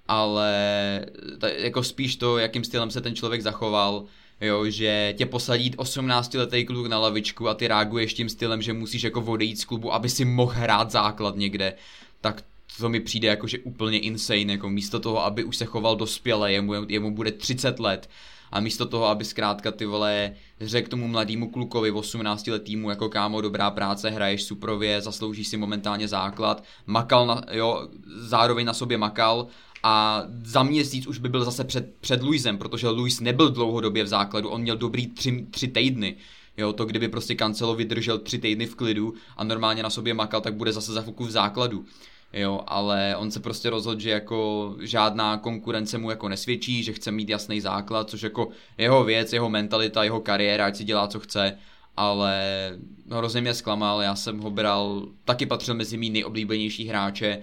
Ale 0.07 1.05
ta, 1.39 1.49
jako 1.49 1.83
spíš 1.83 2.15
to, 2.15 2.37
jakým 2.37 2.63
stylem 2.63 2.91
se 2.91 3.01
ten 3.01 3.15
člověk 3.15 3.41
zachoval, 3.41 4.05
jo, 4.41 4.69
že 4.69 5.13
tě 5.17 5.25
posadí 5.25 5.71
18-letý 5.71 6.65
kluk 6.65 6.87
na 6.87 6.99
lavičku 6.99 7.49
a 7.49 7.53
ty 7.53 7.67
reaguješ 7.67 8.13
tím 8.13 8.29
stylem, 8.29 8.61
že 8.61 8.73
musíš 8.73 9.03
jako 9.03 9.21
odejít 9.21 9.59
z 9.59 9.65
klubu, 9.65 9.93
aby 9.93 10.09
si 10.09 10.25
mohl 10.25 10.53
hrát 10.55 10.91
základ 10.91 11.35
někde, 11.35 11.73
tak 12.21 12.43
to 12.77 12.89
mi 12.89 12.99
přijde 12.99 13.27
jako, 13.27 13.47
že 13.47 13.59
úplně 13.59 13.99
insane, 13.99 14.51
jako 14.51 14.69
místo 14.69 14.99
toho, 14.99 15.25
aby 15.25 15.43
už 15.43 15.57
se 15.57 15.65
choval 15.65 15.95
dospěle, 15.95 16.51
jemu, 16.51 16.73
jemu 16.87 17.11
bude 17.11 17.31
30 17.31 17.79
let 17.79 18.09
A 18.51 18.59
místo 18.59 18.85
toho, 18.85 19.05
aby 19.05 19.25
zkrátka 19.25 19.71
ty 19.71 19.85
vole 19.85 20.33
řekl 20.61 20.89
tomu 20.89 21.07
mladému 21.07 21.49
klukovi 21.49 21.91
18 21.91 22.47
letýmu 22.47 22.89
jako 22.89 23.09
kámo, 23.09 23.41
dobrá 23.41 23.71
práce, 23.71 24.09
hraješ 24.09 24.43
suprově, 24.43 25.01
zasloužíš 25.01 25.47
si 25.47 25.57
momentálně 25.57 26.07
základ, 26.07 26.63
makal 26.85 27.27
na, 27.27 27.41
jo, 27.51 27.87
zároveň 28.15 28.65
na 28.65 28.73
sobě 28.73 28.97
makal 28.97 29.47
a 29.83 30.23
za 30.43 30.63
měsíc 30.63 31.07
už 31.07 31.17
by 31.17 31.29
byl 31.29 31.43
zase 31.45 31.63
před, 31.63 31.95
před 31.99 32.23
Luisem, 32.23 32.57
protože 32.57 32.89
Luis 32.89 33.19
nebyl 33.19 33.49
dlouhodobě 33.49 34.03
v 34.03 34.07
základu, 34.07 34.49
on 34.49 34.61
měl 34.61 34.77
dobrý 34.77 35.07
tři, 35.07 35.47
tři 35.51 35.67
týdny. 35.67 36.15
Jo, 36.57 36.73
to 36.73 36.85
kdyby 36.85 37.07
prostě 37.07 37.35
Cancelo 37.35 37.75
vydržel 37.75 38.17
tři 38.17 38.37
týdny 38.37 38.65
v 38.65 38.75
klidu 38.75 39.13
a 39.37 39.43
normálně 39.43 39.83
na 39.83 39.89
sobě 39.89 40.13
makal, 40.13 40.41
tak 40.41 40.53
bude 40.53 40.73
zase 40.73 40.93
za 40.93 41.01
chvilku 41.01 41.25
v 41.25 41.31
základu. 41.31 41.85
Jo, 42.33 42.61
ale 42.67 43.15
on 43.17 43.31
se 43.31 43.39
prostě 43.39 43.69
rozhodl, 43.69 44.01
že 44.01 44.09
jako 44.09 44.75
žádná 44.81 45.37
konkurence 45.37 45.97
mu 45.97 46.09
jako 46.09 46.29
nesvědčí, 46.29 46.83
že 46.83 46.93
chce 46.93 47.11
mít 47.11 47.29
jasný 47.29 47.61
základ, 47.61 48.09
což 48.09 48.21
jako 48.21 48.47
jeho 48.77 49.03
věc, 49.03 49.33
jeho 49.33 49.49
mentalita, 49.49 50.03
jeho 50.03 50.19
kariéra, 50.19 50.65
ať 50.65 50.75
si 50.75 50.83
dělá, 50.83 51.07
co 51.07 51.19
chce, 51.19 51.57
ale 51.97 52.41
hrozně 53.11 53.41
mě 53.41 53.53
zklamal, 53.53 54.01
já 54.01 54.15
jsem 54.15 54.39
ho 54.39 54.51
bral, 54.51 55.07
taky 55.25 55.45
patřil 55.45 55.75
mezi 55.75 55.97
mý 55.97 56.09
nejoblíbenější 56.09 56.87
hráče, 56.87 57.41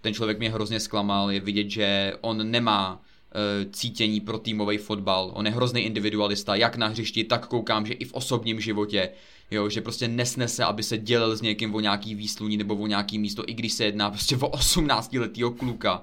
ten 0.00 0.14
člověk 0.14 0.38
mě 0.38 0.50
hrozně 0.50 0.80
zklamal, 0.80 1.30
je 1.30 1.40
vidět, 1.40 1.70
že 1.70 2.12
on 2.20 2.50
nemá 2.50 3.00
e, 3.00 3.66
cítění 3.70 4.20
pro 4.20 4.38
týmový 4.38 4.76
fotbal, 4.76 5.30
on 5.34 5.46
je 5.46 5.52
hrozný 5.52 5.80
individualista, 5.80 6.54
jak 6.54 6.76
na 6.76 6.86
hřišti, 6.86 7.24
tak 7.24 7.46
koukám, 7.46 7.86
že 7.86 7.94
i 7.94 8.04
v 8.04 8.14
osobním 8.14 8.60
životě, 8.60 9.10
jo, 9.50 9.68
že 9.68 9.80
prostě 9.80 10.08
nesnese, 10.08 10.64
aby 10.64 10.82
se 10.82 10.98
dělil 10.98 11.36
s 11.36 11.42
někým 11.42 11.74
o 11.74 11.80
nějaký 11.80 12.14
výsluní 12.14 12.56
nebo 12.56 12.76
o 12.76 12.86
nějaký 12.86 13.18
místo, 13.18 13.42
i 13.46 13.54
když 13.54 13.72
se 13.72 13.84
jedná 13.84 14.10
prostě 14.10 14.36
o 14.36 14.48
18 14.48 15.12
letýho 15.12 15.50
kluka, 15.50 16.02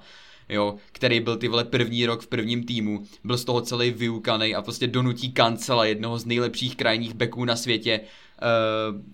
jo, 0.49 0.75
který 0.91 1.19
byl 1.19 1.37
ty 1.37 1.47
vole 1.47 1.63
první 1.63 2.05
rok 2.05 2.21
v 2.21 2.27
prvním 2.27 2.63
týmu, 2.63 3.03
byl 3.23 3.37
z 3.37 3.45
toho 3.45 3.61
celý 3.61 3.91
vyukaný 3.91 4.55
a 4.55 4.61
prostě 4.61 4.87
donutí 4.87 5.31
kancela 5.31 5.85
jednoho 5.85 6.19
z 6.19 6.25
nejlepších 6.25 6.75
krajních 6.75 7.13
beků 7.13 7.45
na 7.45 7.55
světě 7.55 8.01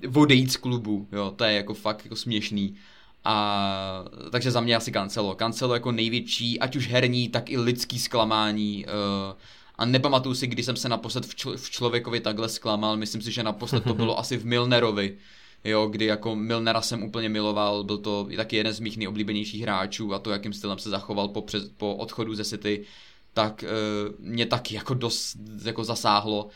uh, 0.08 0.22
odejít 0.22 0.52
z 0.52 0.58
klubu, 0.58 1.08
jo, 1.12 1.34
to 1.36 1.44
je 1.44 1.54
jako 1.54 1.74
fakt 1.74 2.04
jako 2.04 2.16
směšný. 2.16 2.76
A 3.24 4.06
takže 4.32 4.52
za 4.52 4.62
mě 4.62 4.76
asi 4.76 4.92
Cancelo. 4.92 5.36
Cancelo 5.36 5.74
jako 5.74 5.92
největší, 5.92 6.60
ať 6.60 6.76
už 6.76 6.88
herní, 6.88 7.30
tak 7.30 7.50
i 7.50 7.58
lidský 7.58 8.00
zklamání. 8.00 8.86
Uh, 8.86 9.38
a 9.82 9.86
nepamatuju 9.86 10.36
si, 10.36 10.48
kdy 10.48 10.64
jsem 10.64 10.76
se 10.76 10.90
naposled 10.90 11.26
v, 11.26 11.36
čl- 11.36 11.58
v 11.58 11.70
člověkovi 11.70 12.20
takhle 12.20 12.50
zklamal. 12.50 12.98
Myslím 12.98 13.22
si, 13.22 13.32
že 13.32 13.44
naposled 13.44 13.84
to 13.84 13.94
bylo 13.94 14.20
asi 14.20 14.38
v 14.38 14.46
Milnerovi. 14.46 15.18
Jo, 15.64 15.88
kdy 15.88 16.06
jako 16.06 16.36
Milnera 16.36 16.82
jsem 16.82 17.04
úplně 17.04 17.30
miloval, 17.30 17.84
byl 17.84 17.98
to 17.98 18.28
taky 18.36 18.56
jeden 18.56 18.74
z 18.74 18.80
mých 18.80 18.98
nejoblíbenějších 18.98 19.62
hráčů 19.62 20.14
a 20.14 20.20
to, 20.20 20.32
jakým 20.32 20.54
stylem 20.54 20.80
se 20.80 20.90
zachoval 20.90 21.28
po, 21.28 21.46
po 21.78 21.96
odchodu 21.96 22.36
ze 22.36 22.44
City, 22.46 22.86
tak 23.34 23.64
uh, 23.64 24.26
mě 24.26 24.46
taky 24.46 24.76
jako 24.76 24.94
dost 24.94 25.38
jako 25.66 25.84
zasáhlo 25.84 26.50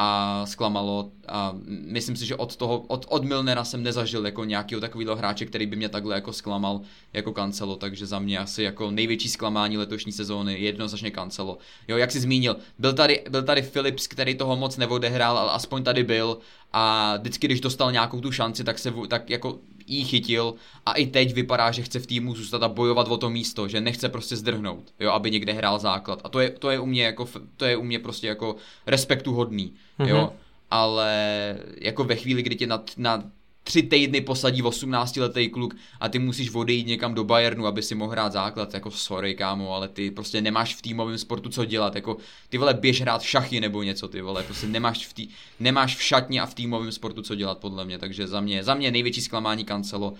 a 0.00 0.42
zklamalo 0.46 1.10
a 1.28 1.54
myslím 1.66 2.16
si, 2.16 2.26
že 2.26 2.36
od 2.36 2.56
toho, 2.56 2.84
od, 2.88 3.06
od 3.08 3.24
Milnera 3.24 3.64
jsem 3.64 3.82
nezažil 3.82 4.26
jako 4.26 4.44
nějakého 4.44 4.80
takového 4.80 5.16
hráče, 5.16 5.46
který 5.46 5.66
by 5.66 5.76
mě 5.76 5.88
takhle 5.88 6.14
jako 6.14 6.32
zklamal 6.32 6.80
jako 7.12 7.32
Cancelo, 7.32 7.76
takže 7.76 8.06
za 8.06 8.18
mě 8.18 8.38
asi 8.38 8.62
jako 8.62 8.90
největší 8.90 9.28
zklamání 9.28 9.78
letošní 9.78 10.12
sezóny 10.12 10.60
jednoznačně 10.60 11.10
Cancelo. 11.10 11.58
Jo, 11.88 11.96
jak 11.96 12.12
jsi 12.12 12.20
zmínil, 12.20 12.56
byl 12.78 12.92
tady, 12.92 13.24
byl 13.30 13.42
tady 13.42 13.62
Philips, 13.62 14.06
který 14.06 14.34
toho 14.34 14.56
moc 14.56 14.76
neodehrál, 14.76 15.38
ale 15.38 15.50
aspoň 15.52 15.82
tady 15.82 16.04
byl 16.04 16.38
a 16.72 17.16
vždycky, 17.16 17.46
když 17.46 17.60
dostal 17.60 17.92
nějakou 17.92 18.20
tu 18.20 18.32
šanci, 18.32 18.64
tak 18.64 18.78
se 18.78 18.92
tak 19.08 19.30
jako 19.30 19.58
jí 19.88 20.04
chytil 20.04 20.54
a 20.86 20.92
i 20.92 21.06
teď 21.06 21.34
vypadá, 21.34 21.70
že 21.70 21.82
chce 21.82 21.98
v 21.98 22.06
týmu 22.06 22.34
zůstat 22.34 22.62
a 22.62 22.68
bojovat 22.68 23.08
o 23.08 23.16
to 23.16 23.30
místo, 23.30 23.68
že 23.68 23.80
nechce 23.80 24.08
prostě 24.08 24.36
zdrhnout, 24.36 24.94
jo, 25.00 25.10
aby 25.10 25.30
někde 25.30 25.52
hrál 25.52 25.78
základ. 25.78 26.20
A 26.24 26.28
to 26.28 26.40
je, 26.40 26.50
to 26.50 26.70
je 26.70 26.78
u 26.80 26.86
mě 26.86 27.04
jako, 27.04 27.28
to 27.56 27.64
je 27.64 27.76
u 27.76 27.82
mě 27.82 27.98
prostě 27.98 28.26
jako 28.26 28.56
respektu 28.86 29.32
hodný, 29.32 29.72
mm-hmm. 29.98 30.08
jo, 30.08 30.32
ale 30.70 31.56
jako 31.80 32.04
ve 32.04 32.16
chvíli, 32.16 32.42
kdy 32.42 32.56
tě 32.56 32.66
na, 32.66 32.82
na 32.96 33.24
tři 33.68 33.82
týdny 33.82 34.20
posadí 34.20 34.62
18 34.62 35.16
letý 35.16 35.48
kluk 35.48 35.74
a 36.00 36.08
ty 36.08 36.18
musíš 36.18 36.54
odejít 36.54 36.86
někam 36.86 37.14
do 37.14 37.24
Bayernu, 37.24 37.66
aby 37.66 37.82
si 37.82 37.94
mohl 37.94 38.12
hrát 38.12 38.32
základ, 38.32 38.74
jako 38.74 38.90
sorry 38.90 39.34
kámo, 39.34 39.74
ale 39.74 39.88
ty 39.88 40.10
prostě 40.10 40.40
nemáš 40.40 40.74
v 40.74 40.82
týmovém 40.82 41.18
sportu 41.18 41.48
co 41.48 41.64
dělat, 41.64 41.94
jako 41.94 42.16
ty 42.48 42.58
vole 42.58 42.74
běž 42.74 43.00
hrát 43.00 43.22
šachy 43.22 43.60
nebo 43.60 43.82
něco, 43.82 44.08
ty 44.08 44.20
vole, 44.20 44.42
prostě 44.42 44.66
nemáš 44.66 45.06
v, 45.06 45.12
tý, 45.12 45.28
nemáš 45.60 45.96
v 45.96 46.02
šatně 46.02 46.40
a 46.40 46.46
v 46.46 46.54
týmovém 46.54 46.92
sportu 46.92 47.22
co 47.22 47.34
dělat 47.34 47.58
podle 47.58 47.84
mě, 47.84 47.98
takže 47.98 48.26
za 48.26 48.40
mě, 48.40 48.64
za 48.64 48.74
mě 48.74 48.90
největší 48.90 49.20
zklamání 49.20 49.64
Cancelo 49.64 50.10
uh, 50.10 50.16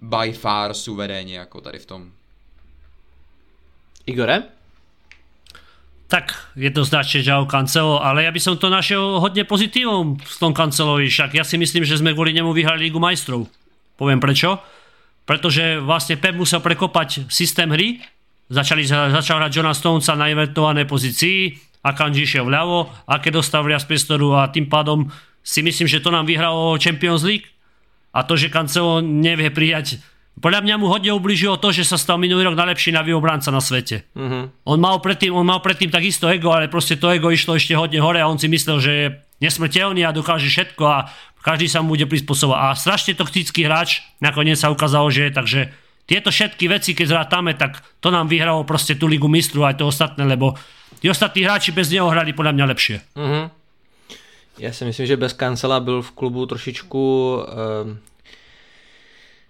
by 0.00 0.32
far 0.32 0.74
suverénně 0.74 1.38
jako 1.38 1.60
tady 1.60 1.78
v 1.78 1.86
tom. 1.86 2.12
Igore? 4.06 4.42
Tak 6.08 6.36
jednoznačne 6.54 7.24
Žao 7.24 7.48
Cancelo, 7.48 7.98
ale 7.98 8.28
ja 8.28 8.30
by 8.30 8.40
som 8.40 8.54
to 8.60 8.68
našiel 8.68 9.18
hodne 9.18 9.42
pozitívom 9.48 10.20
v 10.20 10.36
tom 10.36 10.52
Cancelovi, 10.52 11.08
však 11.08 11.34
ja 11.34 11.44
si 11.44 11.56
myslím, 11.56 11.82
že 11.82 11.98
sme 11.98 12.12
kvôli 12.12 12.36
nemu 12.36 12.52
vyhrali 12.52 12.86
Ligu 12.86 13.00
majstrov. 13.00 13.48
Poviem 13.96 14.20
prečo. 14.20 14.60
Pretože 15.24 15.80
vlastne 15.80 16.20
Pep 16.20 16.36
musel 16.36 16.60
prekopať 16.60 17.32
systém 17.32 17.72
hry, 17.72 18.04
začali, 18.52 18.84
začal 18.84 19.40
hrať 19.40 19.56
Johna 19.56 19.72
Stonesa 19.72 20.12
na 20.12 20.28
invertovanej 20.28 20.84
pozícii, 20.84 21.56
a 21.84 21.92
Kanji 21.92 22.24
šiel 22.24 22.48
vľavo, 22.48 22.88
aké 23.04 23.28
dostal 23.28 23.60
viac 23.60 23.84
priestoru 23.84 24.40
a 24.40 24.48
tým 24.48 24.72
pádom 24.72 25.12
si 25.44 25.60
myslím, 25.60 25.84
že 25.84 26.00
to 26.00 26.08
nám 26.08 26.24
vyhralo 26.24 26.80
Champions 26.80 27.20
League. 27.20 27.44
A 28.16 28.24
to, 28.24 28.40
že 28.40 28.48
Cancelo 28.48 29.04
nevie 29.04 29.52
prijať 29.52 30.00
podľa 30.34 30.66
mňa 30.66 30.74
mu 30.82 30.90
hodne 30.90 31.14
ubližilo 31.14 31.56
to, 31.62 31.70
že 31.70 31.86
sa 31.86 31.94
stal 31.94 32.18
minulý 32.18 32.50
rok 32.50 32.58
najlepší 32.58 32.90
navý 32.90 33.14
obranca 33.14 33.54
na 33.54 33.62
svete. 33.62 34.02
Uh-huh. 34.18 34.50
On, 34.66 34.78
mal 34.78 34.98
predtým, 34.98 35.30
on 35.30 35.46
mal 35.46 35.62
predtým 35.62 35.94
takisto 35.94 36.26
ego, 36.26 36.50
ale 36.50 36.66
proste 36.66 36.98
to 36.98 37.06
ego 37.14 37.30
išlo 37.30 37.54
ešte 37.54 37.78
hodne 37.78 38.02
hore 38.02 38.18
a 38.18 38.26
on 38.26 38.36
si 38.36 38.50
myslel, 38.50 38.78
že 38.82 38.92
je 38.92 39.06
nesmrteľný 39.46 40.02
a 40.02 40.10
dokáže 40.10 40.50
všetko 40.50 40.82
a 40.84 41.06
každý 41.44 41.70
sa 41.70 41.84
mu 41.84 41.94
bude 41.94 42.10
prispôsobovať. 42.10 42.58
A 42.58 42.74
strašne 42.74 43.14
toxický 43.14 43.68
hráč 43.68 44.02
nakoniec 44.18 44.58
sa 44.58 44.74
ukázalo, 44.74 45.06
že 45.12 45.28
je, 45.28 45.30
takže 45.30 45.60
tieto 46.04 46.28
všetky 46.28 46.68
veci, 46.68 46.92
keď 46.92 47.06
zrátame, 47.08 47.54
tak 47.56 47.80
to 48.02 48.10
nám 48.10 48.28
vyhralo 48.28 48.66
proste 48.66 48.98
tú 48.98 49.08
ligu 49.08 49.30
mistru 49.30 49.64
aj 49.64 49.80
to 49.80 49.88
ostatné, 49.88 50.26
lebo 50.26 50.58
tí 51.00 51.08
ostatní 51.08 51.46
hráči 51.46 51.72
bez 51.72 51.88
neho 51.88 52.10
hrali 52.10 52.36
podľa 52.36 52.52
mňa 52.52 52.64
lepšie. 52.74 52.96
Uh-huh. 53.16 53.48
Já 54.58 54.72
si 54.72 54.84
myslím, 54.84 55.06
že 55.06 55.16
bez 55.16 55.32
Kancela 55.32 55.80
byl 55.80 56.02
v 56.02 56.10
klubu 56.10 56.46
trošičku 56.46 57.02
um, 57.34 57.98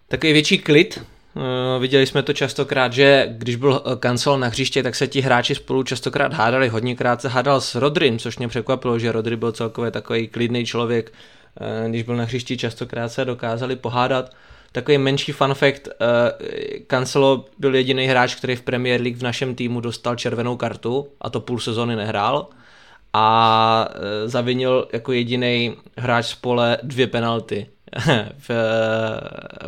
takový 0.09 0.33
větší 0.33 0.59
klid. 0.59 1.03
Uh, 1.37 1.43
viděli 1.81 2.07
jsme 2.07 2.23
to 2.23 2.33
častokrát, 2.33 2.93
že 2.93 3.27
když 3.31 3.57
byl 3.57 3.83
eh, 3.87 3.97
kancel 3.97 4.39
na 4.39 4.49
hřiště, 4.49 4.83
tak 4.83 4.95
se 4.95 5.07
ti 5.07 5.21
hráči 5.21 5.55
spolu 5.55 5.83
častokrát 5.83 6.33
hádali. 6.33 6.69
Hodněkrát 6.69 7.21
se 7.21 7.29
hádal 7.29 7.61
s 7.61 7.75
Rodrym, 7.75 8.19
což 8.19 8.39
mě 8.39 8.49
překvapilo, 8.49 8.99
že 8.99 9.13
Rodry 9.13 9.37
byl 9.37 9.53
celkově 9.53 9.91
takový 9.91 10.29
klidný 10.29 10.67
člověk. 10.67 11.13
Uh, 11.61 11.91
když 11.91 12.03
byl 12.03 12.17
na 12.17 12.25
hřišti, 12.25 12.57
častokrát 12.57 13.13
se 13.13 13.25
dokázali 13.25 13.77
pohádat. 13.77 14.31
Takový 14.73 14.99
menší 14.99 15.33
fun 15.33 15.55
fact, 15.55 15.89
Cancelo 16.91 17.45
byl 17.59 17.75
jediný 17.75 18.07
hráč, 18.07 18.35
který 18.35 18.57
v 18.57 18.63
Premier 18.63 19.01
League 19.01 19.19
v 19.19 19.23
našem 19.23 19.55
týmu 19.55 19.81
dostal 19.81 20.17
červenou 20.17 20.57
kartu 20.57 21.09
a 21.21 21.31
to 21.31 21.41
půl 21.41 21.59
sezony 21.59 21.97
nehrál 21.97 22.49
a 23.13 23.89
zavinil 24.25 24.89
jako 24.93 25.13
jediný 25.13 25.77
hráč 25.97 26.27
z 26.27 26.35
pole 26.35 26.79
dvě 26.83 27.07
penalty. 27.07 27.67
v, 28.39 28.51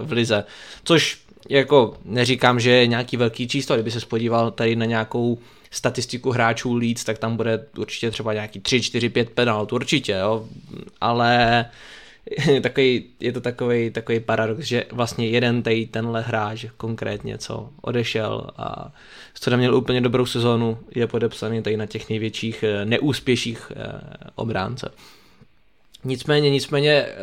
v 0.01 0.12
lize. 0.12 0.45
Což 0.85 1.18
jako 1.49 1.97
neříkám, 2.05 2.61
že 2.61 2.70
je 2.70 2.87
nějaký 2.87 3.16
velký 3.16 3.49
číslo, 3.49 3.77
kdyby 3.77 3.91
se 3.91 4.01
spodíval 4.01 4.51
tady 4.51 4.77
na 4.77 4.85
nějakou 4.85 5.39
statistiku 5.70 6.31
hráčů 6.31 6.74
Leeds, 6.74 7.05
tak 7.05 7.18
tam 7.18 7.37
bude 7.37 7.66
určitě 7.79 8.11
třeba 8.11 8.33
nějaký 8.33 8.61
3, 8.61 8.83
4, 8.83 9.09
5 9.09 9.31
penalt, 9.31 9.72
určitě, 9.72 10.12
jo, 10.12 10.47
ale 11.01 11.64
takový, 12.62 13.05
je 13.20 13.33
to 13.33 13.41
takový, 13.41 13.91
takový 13.91 14.20
paradox, 14.20 14.64
že 14.64 14.85
vlastně 14.93 15.29
jeden 15.29 15.62
tady 15.62 15.87
tenhle 15.87 16.22
hráč 16.22 16.64
konkrétně, 16.77 17.39
co 17.39 17.70
odešel 17.81 18.47
a 18.57 18.93
co 19.35 19.51
neměl 19.51 19.74
úplně 19.74 20.01
dobrou 20.01 20.27
sezónu, 20.27 20.79
je 20.95 21.07
podepsaný 21.07 21.62
tady 21.62 21.77
na 21.77 21.87
těch 21.87 22.09
největších 22.09 22.62
eh, 22.62 22.85
neúspěších 22.85 23.72
eh, 23.77 24.01
obránce. 24.35 24.93
Nicméně, 26.05 26.51
nicméně 26.51 26.93
eh, 26.93 27.14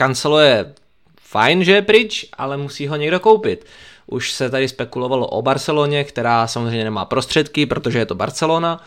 Cancelo 0.00 0.38
je 0.38 0.72
fajn, 1.20 1.64
že 1.64 1.72
je 1.72 1.82
pryč, 1.82 2.26
ale 2.32 2.56
musí 2.56 2.86
ho 2.86 2.96
někdo 2.96 3.20
koupit. 3.20 3.66
Už 4.06 4.32
se 4.32 4.50
tady 4.50 4.68
spekulovalo 4.68 5.26
o 5.26 5.42
Barceloně, 5.42 6.04
která 6.04 6.46
samozřejmě 6.46 6.84
nemá 6.84 7.04
prostředky, 7.04 7.66
protože 7.66 7.98
je 7.98 8.06
to 8.06 8.14
Barcelona. 8.14 8.84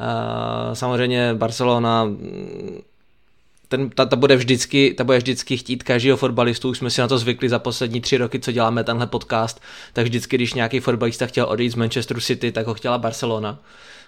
Eh, 0.00 0.76
samozřejmě 0.76 1.34
Barcelona 1.34 2.08
ten, 3.68 3.90
ta, 3.90 4.06
ta, 4.06 4.16
bude 4.16 4.36
vždycky, 4.36 4.94
ta 4.94 5.04
bude 5.04 5.18
vždycky 5.18 5.56
chtít 5.56 5.82
každého 5.82 6.16
fotbalistu, 6.16 6.68
už 6.68 6.78
jsme 6.78 6.90
si 6.90 7.00
na 7.00 7.08
to 7.08 7.18
zvykli 7.18 7.48
za 7.48 7.58
poslední 7.58 8.00
tři 8.00 8.16
roky, 8.16 8.40
co 8.40 8.52
děláme 8.52 8.84
tenhle 8.84 9.06
podcast, 9.06 9.62
tak 9.92 10.04
vždycky, 10.04 10.36
když 10.36 10.54
nějaký 10.54 10.80
fotbalista 10.80 11.26
chtěl 11.26 11.46
odejít 11.48 11.70
z 11.70 11.74
Manchesteru 11.74 12.20
City, 12.20 12.52
tak 12.52 12.66
ho 12.66 12.74
chtěla 12.74 12.98
Barcelona. 12.98 13.58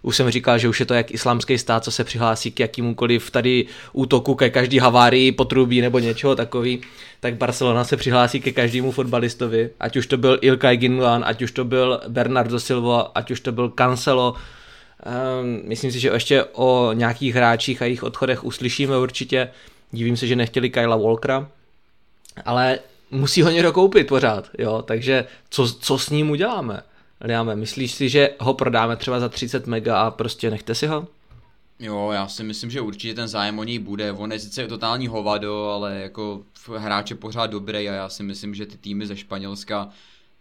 Už 0.02 0.16
jsem 0.16 0.30
říkal, 0.30 0.58
že 0.58 0.68
už 0.68 0.80
je 0.80 0.86
to 0.86 0.94
jak 0.94 1.10
islámský 1.10 1.58
stát, 1.58 1.84
co 1.84 1.90
se 1.90 2.04
přihlásí 2.04 2.50
k 2.50 2.60
jakýmukoliv 2.60 3.30
tady 3.30 3.66
útoku 3.92 4.34
ke 4.34 4.50
každý 4.50 4.78
havárii, 4.78 5.32
potrubí 5.32 5.80
nebo 5.80 5.98
něčeho 5.98 6.36
takový, 6.36 6.80
tak 7.20 7.34
Barcelona 7.34 7.84
se 7.84 7.96
přihlásí 7.96 8.40
ke 8.40 8.52
každému 8.52 8.92
fotbalistovi, 8.92 9.70
ať 9.80 9.96
už 9.96 10.06
to 10.06 10.16
byl 10.16 10.38
Ilkay 10.40 10.76
Gundogan, 10.76 11.24
ať 11.26 11.42
už 11.42 11.52
to 11.52 11.64
byl 11.64 12.00
Bernardo 12.08 12.60
Silva, 12.60 13.00
ať 13.14 13.30
už 13.30 13.40
to 13.40 13.52
byl 13.52 13.68
Cancelo, 13.68 14.34
Um, 15.06 15.60
myslím 15.64 15.92
si, 15.92 16.00
že 16.00 16.08
ještě 16.08 16.44
o 16.44 16.92
nějakých 16.92 17.34
hráčích 17.34 17.82
a 17.82 17.84
jejich 17.84 18.02
odchodech 18.02 18.44
uslyšíme 18.44 18.98
určitě. 18.98 19.48
Divím 19.90 20.16
se, 20.16 20.26
že 20.26 20.36
nechtěli 20.36 20.70
Kyla 20.70 20.96
Walkera, 20.96 21.48
ale 22.44 22.78
musí 23.10 23.42
ho 23.42 23.50
někdo 23.50 23.72
koupit 23.72 24.06
pořád, 24.06 24.50
jo, 24.58 24.82
takže 24.82 25.24
co, 25.50 25.72
co 25.72 25.98
s 25.98 26.10
ním 26.10 26.30
uděláme? 26.30 26.80
Uděláme, 27.24 27.56
myslíš 27.56 27.92
si, 27.92 28.08
že 28.08 28.30
ho 28.40 28.54
prodáme 28.54 28.96
třeba 28.96 29.20
za 29.20 29.28
30 29.28 29.66
mega 29.66 30.02
a 30.02 30.10
prostě 30.10 30.50
nechte 30.50 30.74
si 30.74 30.86
ho? 30.86 31.08
Jo, 31.78 32.10
já 32.12 32.28
si 32.28 32.44
myslím, 32.44 32.70
že 32.70 32.80
určitě 32.80 33.14
ten 33.14 33.28
zájem 33.28 33.58
o 33.58 33.64
něj 33.64 33.78
bude. 33.78 34.12
On 34.12 34.32
je 34.32 34.38
sice 34.38 34.66
totální 34.66 35.06
hovado, 35.06 35.68
ale 35.68 36.00
jako 36.00 36.42
hráč 36.76 37.10
je 37.10 37.16
pořád 37.16 37.46
dobrý 37.46 37.88
a 37.88 37.92
já 37.92 38.08
si 38.08 38.22
myslím, 38.22 38.54
že 38.54 38.66
ty 38.66 38.78
týmy 38.78 39.06
ze 39.06 39.16
Španělska 39.16 39.90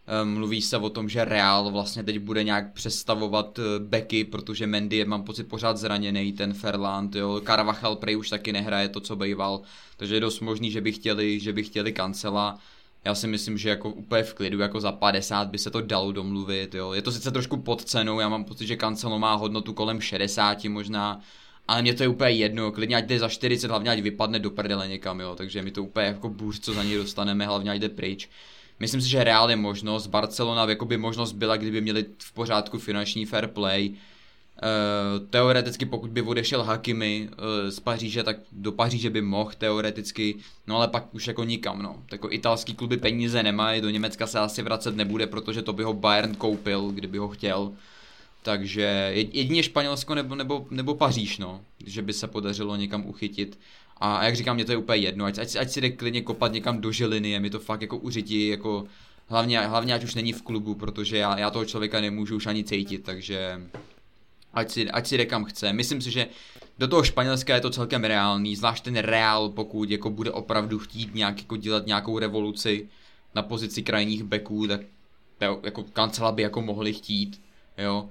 Ehm, 0.08 0.34
mluví 0.34 0.62
se 0.62 0.78
o 0.78 0.90
tom, 0.90 1.10
že 1.10 1.26
Real 1.26 1.72
vlastně 1.72 2.04
teď 2.04 2.20
bude 2.20 2.44
nějak 2.44 2.74
přestavovat 2.74 3.60
eh, 3.60 3.80
beky, 3.80 4.24
protože 4.24 4.68
Mendy 4.68 4.98
je, 4.98 5.06
mám 5.06 5.24
pocit, 5.24 5.44
pořád 5.44 5.78
zraněný, 5.78 6.34
ten 6.34 6.54
Ferland, 6.54 7.16
jo, 7.16 7.42
Carvajal 7.46 7.96
prej 7.96 8.18
už 8.18 8.30
taky 8.30 8.54
nehraje 8.54 8.90
to, 8.90 9.00
co 9.00 9.16
býval, 9.16 9.62
takže 9.98 10.16
je 10.16 10.20
dost 10.20 10.40
možný, 10.40 10.72
že 10.72 10.82
by 10.82 10.92
chtěli, 10.92 11.40
že 11.40 11.54
by 11.54 11.64
chtěli 11.64 11.94
kancela. 11.94 12.60
Já 13.06 13.16
si 13.16 13.28
myslím, 13.28 13.58
že 13.58 13.70
jako 13.70 13.90
úplně 13.90 14.24
v 14.24 14.34
klidu, 14.34 14.60
jako 14.60 14.80
za 14.80 14.92
50 14.92 15.48
by 15.48 15.58
se 15.58 15.72
to 15.72 15.82
dalo 15.82 16.12
domluvit, 16.12 16.76
jo. 16.76 16.94
Je 16.94 17.02
to 17.02 17.12
sice 17.12 17.32
trošku 17.32 17.58
pod 17.58 17.84
cenou, 17.84 18.20
já 18.20 18.30
mám 18.30 18.44
pocit, 18.44 18.68
že 18.68 18.76
kancelo 18.76 19.20
má 19.20 19.34
hodnotu 19.34 19.74
kolem 19.74 20.02
60 20.02 20.64
možná, 20.64 21.20
ale 21.68 21.82
mě 21.82 21.94
to 21.94 22.04
je 22.04 22.10
úplně 22.10 22.32
jedno, 22.32 22.72
klidně 22.72 22.96
ať 22.96 23.06
jde 23.06 23.20
za 23.20 23.30
40, 23.30 23.68
hlavně 23.68 23.90
ať 23.90 24.00
vypadne 24.00 24.40
do 24.40 24.52
prdele 24.52 24.88
někam, 24.88 25.20
jo, 25.20 25.36
takže 25.36 25.62
mi 25.62 25.72
to 25.72 25.84
úplně 25.84 26.06
jako 26.06 26.30
bůř, 26.30 26.60
co 26.60 26.74
za 26.74 26.84
ní 26.84 26.96
dostaneme, 26.96 27.46
hlavně 27.46 27.72
ať 27.72 27.80
jde 27.80 27.90
pryč. 27.90 28.30
Myslím 28.80 29.02
si, 29.02 29.10
že 29.10 29.24
Real 29.24 29.50
je 29.50 29.56
možnost, 29.56 30.08
Barcelona 30.08 30.70
jako 30.70 30.86
by 30.86 30.98
možnost 30.98 31.32
byla, 31.32 31.58
kdyby 31.58 31.82
měli 31.82 32.06
v 32.18 32.34
pořádku 32.34 32.80
finanční 32.80 33.26
fair 33.26 33.48
play. 33.48 33.94
Uh, 34.64 35.28
teoreticky 35.28 35.86
pokud 35.86 36.10
by 36.10 36.22
odešel 36.22 36.64
Hakimi 36.64 37.30
uh, 37.30 37.70
z 37.70 37.80
Paříže, 37.80 38.24
tak 38.24 38.38
do 38.52 38.72
Paříže 38.72 39.10
by 39.10 39.22
mohl 39.22 39.52
teoreticky, 39.58 40.36
no 40.68 40.76
ale 40.76 40.88
pak 40.88 41.16
už 41.16 41.28
jako 41.28 41.44
nikam, 41.44 41.82
no. 41.82 42.04
Tako 42.10 42.32
italský 42.32 42.74
kluby 42.74 42.98
peníze 42.98 43.44
nemají, 43.44 43.82
do 43.82 43.90
Německa 43.90 44.28
se 44.28 44.40
asi 44.40 44.62
vracet 44.62 44.96
nebude, 44.96 45.28
protože 45.28 45.62
to 45.62 45.74
by 45.74 45.84
ho 45.84 45.94
Bayern 45.94 46.36
koupil, 46.36 46.92
kdyby 46.92 47.18
ho 47.18 47.28
chtěl. 47.28 47.72
Takže 48.44 49.12
jedině 49.14 49.64
Španělsko 49.64 50.16
nebo, 50.16 50.36
nebo, 50.36 50.68
nebo 50.72 50.96
Paříž, 50.96 51.38
no, 51.38 51.62
že 51.86 52.02
by 52.02 52.14
se 52.14 52.28
podařilo 52.28 52.76
někam 52.76 53.06
uchytit. 53.06 53.60
A 53.98 54.24
jak 54.24 54.36
říkám, 54.36 54.56
mě 54.56 54.66
to 54.66 54.72
je 54.72 54.78
úplně 54.78 54.98
jedno, 54.98 55.26
ať, 55.26 55.38
ať, 55.38 55.56
ať 55.56 55.70
si 55.70 55.82
jde 55.82 55.90
klidně 55.90 56.22
kopat 56.22 56.54
někam 56.54 56.82
do 56.82 56.92
žiliny, 56.92 57.30
je 57.30 57.40
mi 57.40 57.50
to 57.50 57.60
fakt 57.60 57.82
jako 57.82 57.98
uřití, 57.98 58.48
jako 58.48 58.86
hlavně, 59.28 59.60
hlavně 59.60 59.94
ať 59.94 60.04
už 60.04 60.16
není 60.16 60.34
v 60.34 60.42
klubu, 60.42 60.76
protože 60.76 61.18
já, 61.18 61.40
já 61.40 61.50
toho 61.50 61.66
člověka 61.66 62.02
nemůžu 62.02 62.36
už 62.36 62.46
ani 62.46 62.64
cítit, 62.64 63.04
takže 63.04 63.62
ať 64.56 64.72
si, 64.72 64.90
ať 64.90 65.08
si 65.08 65.18
jde 65.18 65.26
kam 65.26 65.46
chce. 65.46 65.74
Myslím 65.74 66.02
si, 66.02 66.12
že 66.12 66.28
do 66.80 66.88
toho 66.88 67.04
Španělska 67.04 67.56
je 67.56 67.62
to 67.62 67.70
celkem 67.70 68.04
reálný, 68.04 68.56
zvlášť 68.56 68.84
ten 68.84 68.98
Real, 68.98 69.50
pokud 69.50 69.90
jako 69.90 70.10
bude 70.10 70.32
opravdu 70.32 70.80
chtít 70.80 71.16
nějak 71.16 71.38
jako 71.38 71.58
dělat 71.58 71.86
nějakou 71.86 72.20
revoluci 72.20 72.90
na 73.36 73.42
pozici 73.42 73.84
krajních 73.84 74.24
beků, 74.24 74.68
tak 74.68 74.82
jako 75.64 75.84
kancela 75.84 76.32
by 76.32 76.42
jako 76.42 76.62
mohli 76.62 76.94
chtít, 76.94 77.42
jo. 77.78 78.10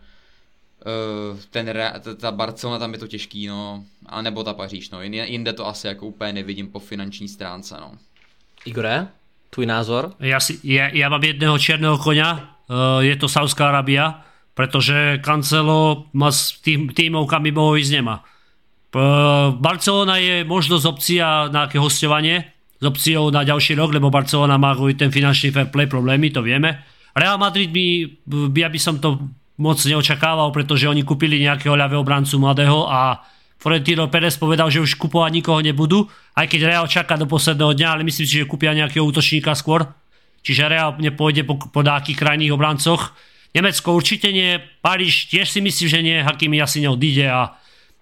Uh, 1.32 1.38
ten, 1.50 1.72
ta 2.16 2.32
Barcelona 2.32 2.78
tam 2.78 2.92
je 2.92 2.98
to 2.98 3.06
těžký, 3.06 3.46
no, 3.46 3.84
a 4.06 4.22
nebo 4.22 4.44
ta 4.44 4.54
Paříž, 4.54 4.90
no, 4.90 5.02
jinde 5.02 5.52
to 5.52 5.66
asi 5.66 5.86
jako 5.86 6.06
úplně 6.06 6.32
nevidím 6.32 6.68
po 6.68 6.78
finanční 6.78 7.28
stránce, 7.28 7.76
no. 7.80 7.92
Igore, 8.64 9.08
tvůj 9.50 9.66
názor? 9.66 10.14
Já, 10.20 10.40
si, 10.40 10.60
já, 10.64 10.88
já 10.88 11.08
mám 11.08 11.24
jedného 11.24 11.58
černého 11.58 11.98
konia, 11.98 12.32
uh, 12.32 13.04
je 13.04 13.16
to 13.16 13.28
Saudská 13.28 13.68
Arábia, 13.68 14.24
protože 14.54 15.18
Cancelo 15.22 16.06
má 16.14 16.30
s 16.30 16.58
tým, 16.62 16.88
týmov, 16.94 17.26
kam 17.26 17.42
by 17.42 17.50
mohol 17.50 17.78
ísť, 17.78 17.92
nemá. 17.92 18.22
Barcelona 19.58 20.22
je 20.22 20.46
možnosť 20.46 20.84
opcia 20.86 21.26
na 21.50 21.66
nejaké 21.66 21.82
hostovanie, 21.82 22.46
s 22.78 22.84
opciou 22.86 23.34
na 23.34 23.42
ďalší 23.42 23.74
rok, 23.74 23.90
lebo 23.90 24.10
Barcelona 24.10 24.54
má 24.54 24.78
ten 24.94 25.10
finančný 25.10 25.50
fair 25.50 25.68
play 25.74 25.90
problémy, 25.90 26.30
to 26.30 26.46
vieme. 26.46 26.78
Real 27.14 27.38
Madrid 27.38 27.74
by, 27.74 27.86
by, 28.50 28.60
aby 28.70 28.78
som 28.78 29.02
to 29.02 29.18
moc 29.58 29.78
neočakával, 29.82 30.50
pretože 30.50 30.86
oni 30.86 31.02
kúpili 31.06 31.42
nejakého 31.42 31.74
ľavého 31.74 32.02
brancu 32.06 32.38
mladého 32.38 32.86
a 32.86 33.22
Florentino 33.58 34.10
Pérez 34.10 34.36
povedal, 34.36 34.68
že 34.68 34.82
už 34.82 34.98
kupovať 34.98 35.30
nikoho 35.40 35.62
nebudú, 35.62 36.04
aj 36.36 36.46
keď 36.50 36.60
Real 36.68 36.86
čaká 36.90 37.14
do 37.16 37.24
posledného 37.24 37.72
dňa, 37.72 37.88
ale 37.88 38.02
myslím 38.06 38.26
si, 38.26 38.34
že 38.42 38.50
kúpia 38.50 38.74
nejakého 38.74 39.06
útočníka 39.06 39.54
skôr. 39.56 39.88
Čiže 40.44 40.68
Real 40.68 40.98
nepôjde 41.00 41.48
po, 41.48 41.56
po 41.56 41.80
nejakých 41.80 42.18
krajných 42.18 42.52
obrancoch. 42.52 43.16
Nemecko 43.54 43.94
určite 43.94 44.34
nie, 44.34 44.58
Paríž 44.82 45.30
tiež 45.30 45.46
si 45.46 45.62
myslím, 45.62 45.88
že 45.88 46.00
nie, 46.02 46.18
Hakimi 46.26 46.58
asi 46.58 46.82
neodíde 46.82 47.30
a 47.30 47.54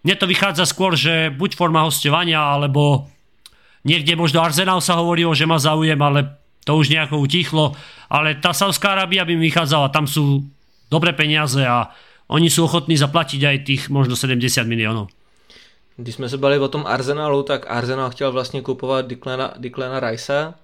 mne 0.02 0.14
to 0.18 0.26
vychádza 0.26 0.66
skôr, 0.66 0.98
že 0.98 1.30
buď 1.30 1.54
forma 1.54 1.84
hostovania, 1.86 2.40
alebo 2.40 3.06
niekde 3.86 4.18
možno 4.18 4.42
Arsenal 4.42 4.82
sa 4.82 4.98
hovorilo, 4.98 5.30
že 5.36 5.46
má 5.46 5.62
záujem, 5.62 6.00
ale 6.00 6.42
to 6.66 6.74
už 6.74 6.90
nejako 6.90 7.22
utichlo. 7.22 7.76
Ale 8.10 8.34
tá 8.40 8.50
Saudská 8.50 8.98
Arábia 8.98 9.22
by 9.22 9.38
mi 9.38 9.46
vychádzala, 9.46 9.94
tam 9.94 10.10
sú 10.10 10.42
dobré 10.90 11.14
peniaze 11.14 11.62
a 11.62 11.92
oni 12.32 12.50
sú 12.50 12.66
ochotní 12.66 12.96
zaplatiť 12.98 13.40
aj 13.44 13.56
tých 13.62 13.82
možno 13.92 14.16
70 14.16 14.66
miliónov. 14.66 15.12
Když 15.96 16.14
jsme 16.14 16.28
se 16.28 16.36
bavili 16.38 16.60
o 16.60 16.68
tom 16.68 16.86
Arsenalu, 16.86 17.42
tak 17.42 17.70
Arsenal 17.70 18.10
chtěl 18.10 18.32
vlastně 18.32 18.62
kupovat 18.62 19.06
Declana, 19.06 19.54
Declana 19.58 20.00
Rice 20.00 20.54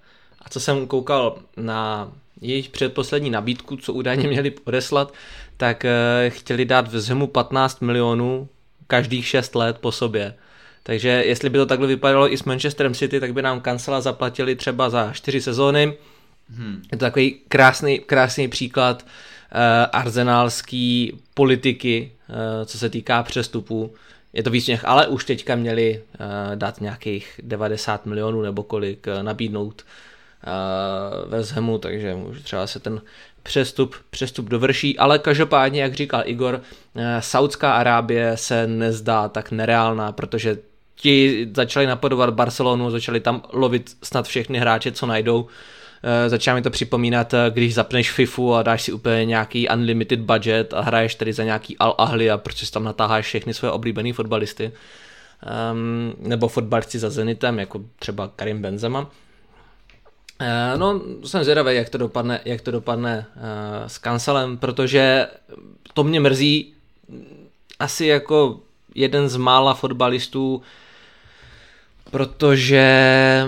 a 0.43 0.49
co 0.49 0.61
jsem 0.61 0.87
koukal 0.87 1.37
na 1.57 2.09
jejich 2.41 2.69
předposlední 2.69 3.31
nabídku, 3.31 3.77
co 3.77 3.93
údajně 3.93 4.29
měli 4.29 4.53
odeslat, 4.65 5.15
tak 5.57 5.85
eh, 5.85 6.31
chtěli 6.31 6.65
dát 6.65 6.89
v 6.89 7.01
zemu 7.01 7.27
15 7.27 7.81
milionů 7.81 8.49
každých 8.87 9.27
6 9.27 9.55
let 9.55 9.79
po 9.81 9.93
sobě. 9.93 10.35
Takže 10.83 11.09
jestli 11.09 11.51
by 11.51 11.59
to 11.59 11.67
takhle 11.67 11.87
vypadalo 11.87 12.33
i 12.33 12.37
s 12.37 12.45
Manchesterem 12.45 12.95
City, 12.95 13.21
tak 13.21 13.33
by 13.33 13.43
nám 13.43 13.61
kancela 13.61 14.01
zaplatili 14.01 14.57
třeba 14.57 14.91
za 14.91 15.13
4 15.13 15.41
sezóny. 15.41 15.95
Hmm. 16.51 16.83
Je 16.93 16.99
to 16.99 17.05
takový 17.05 17.41
krásný, 17.49 17.99
krásný 17.99 18.49
příklad 18.49 19.03
uh, 19.03 19.59
arzenálský 19.93 21.19
politiky, 21.35 22.13
uh, 22.29 22.37
co 22.65 22.79
se 22.79 22.89
týká 22.91 23.23
přestupů. 23.23 23.95
Je 24.33 24.43
to 24.43 24.51
víc 24.51 24.71
ale 24.85 25.07
už 25.07 25.25
teďka 25.25 25.57
měli 25.57 26.03
uh, 26.21 26.57
dát 26.57 26.81
nějakých 26.81 27.41
90 27.43 28.07
milionů 28.07 28.43
nebo 28.43 28.63
kolik 28.63 29.07
uh, 29.07 29.23
nabídnout 29.23 29.85
ve 31.27 31.43
Zhemu, 31.43 31.79
takže 31.79 32.17
třeba 32.43 32.67
se 32.67 32.81
ten 32.81 33.01
přestup, 33.43 33.95
přestup 34.11 34.49
dovrší, 34.49 34.99
ale 34.99 35.19
každopádně, 35.19 35.83
jak 35.83 35.95
říkal 35.95 36.23
Igor, 36.25 36.61
Saudská 37.21 37.73
Arábie 37.73 38.37
se 38.37 38.67
nezdá 38.67 39.29
tak 39.29 39.51
nereálná, 39.51 40.13
protože 40.13 40.59
ti 40.95 41.49
začali 41.55 41.87
napodovat 41.87 42.31
Barcelonu, 42.31 42.91
začali 42.91 43.21
tam 43.21 43.43
lovit 43.53 43.97
snad 44.03 44.27
všechny 44.27 44.59
hráče, 44.59 44.93
co 44.93 45.07
najdou, 45.07 45.47
začíná 46.27 46.55
mi 46.55 46.63
to 46.63 46.71
připomínat, 46.71 47.35
když 47.51 47.75
zapneš 47.75 48.11
FIFU 48.11 48.55
a 48.55 48.63
dáš 48.63 48.83
si 48.83 48.93
úplně 48.93 49.25
nějaký 49.25 49.69
unlimited 49.69 50.21
budget 50.21 50.75
a 50.75 50.81
hraješ 50.81 51.15
tedy 51.15 51.33
za 51.33 51.45
nějaký 51.45 51.79
Al 51.79 51.95
Ahly 51.99 52.31
a 52.31 52.39
protože 52.39 52.71
tam 52.71 52.85
natáháš 52.85 53.25
všechny 53.27 53.55
svoje 53.55 53.73
oblíbené 53.73 54.13
fotbalisty. 54.13 54.73
Um, 55.73 56.15
nebo 56.29 56.49
fotbalisti 56.49 56.99
za 56.99 57.11
Zenitem, 57.11 57.59
jako 57.59 57.81
třeba 57.99 58.31
Karim 58.37 58.63
Benzema. 58.63 59.11
Uh, 60.41 60.79
no, 60.79 61.01
jsem 61.25 61.45
zvědavý, 61.45 61.77
jak 61.77 61.89
to 61.89 61.99
dopadne, 61.99 62.41
jak 62.45 62.61
to 62.61 62.71
dopadne 62.71 63.27
uh, 63.37 63.43
s 63.87 63.99
kancelem, 63.99 64.57
protože 64.57 65.27
to 65.95 66.05
mě 66.05 66.21
mrzí 66.21 66.75
asi 67.79 68.07
jako 68.07 68.61
jeden 68.95 69.29
z 69.29 69.37
mála 69.37 69.75
fotbalistů, 69.75 70.63
protože 72.11 73.45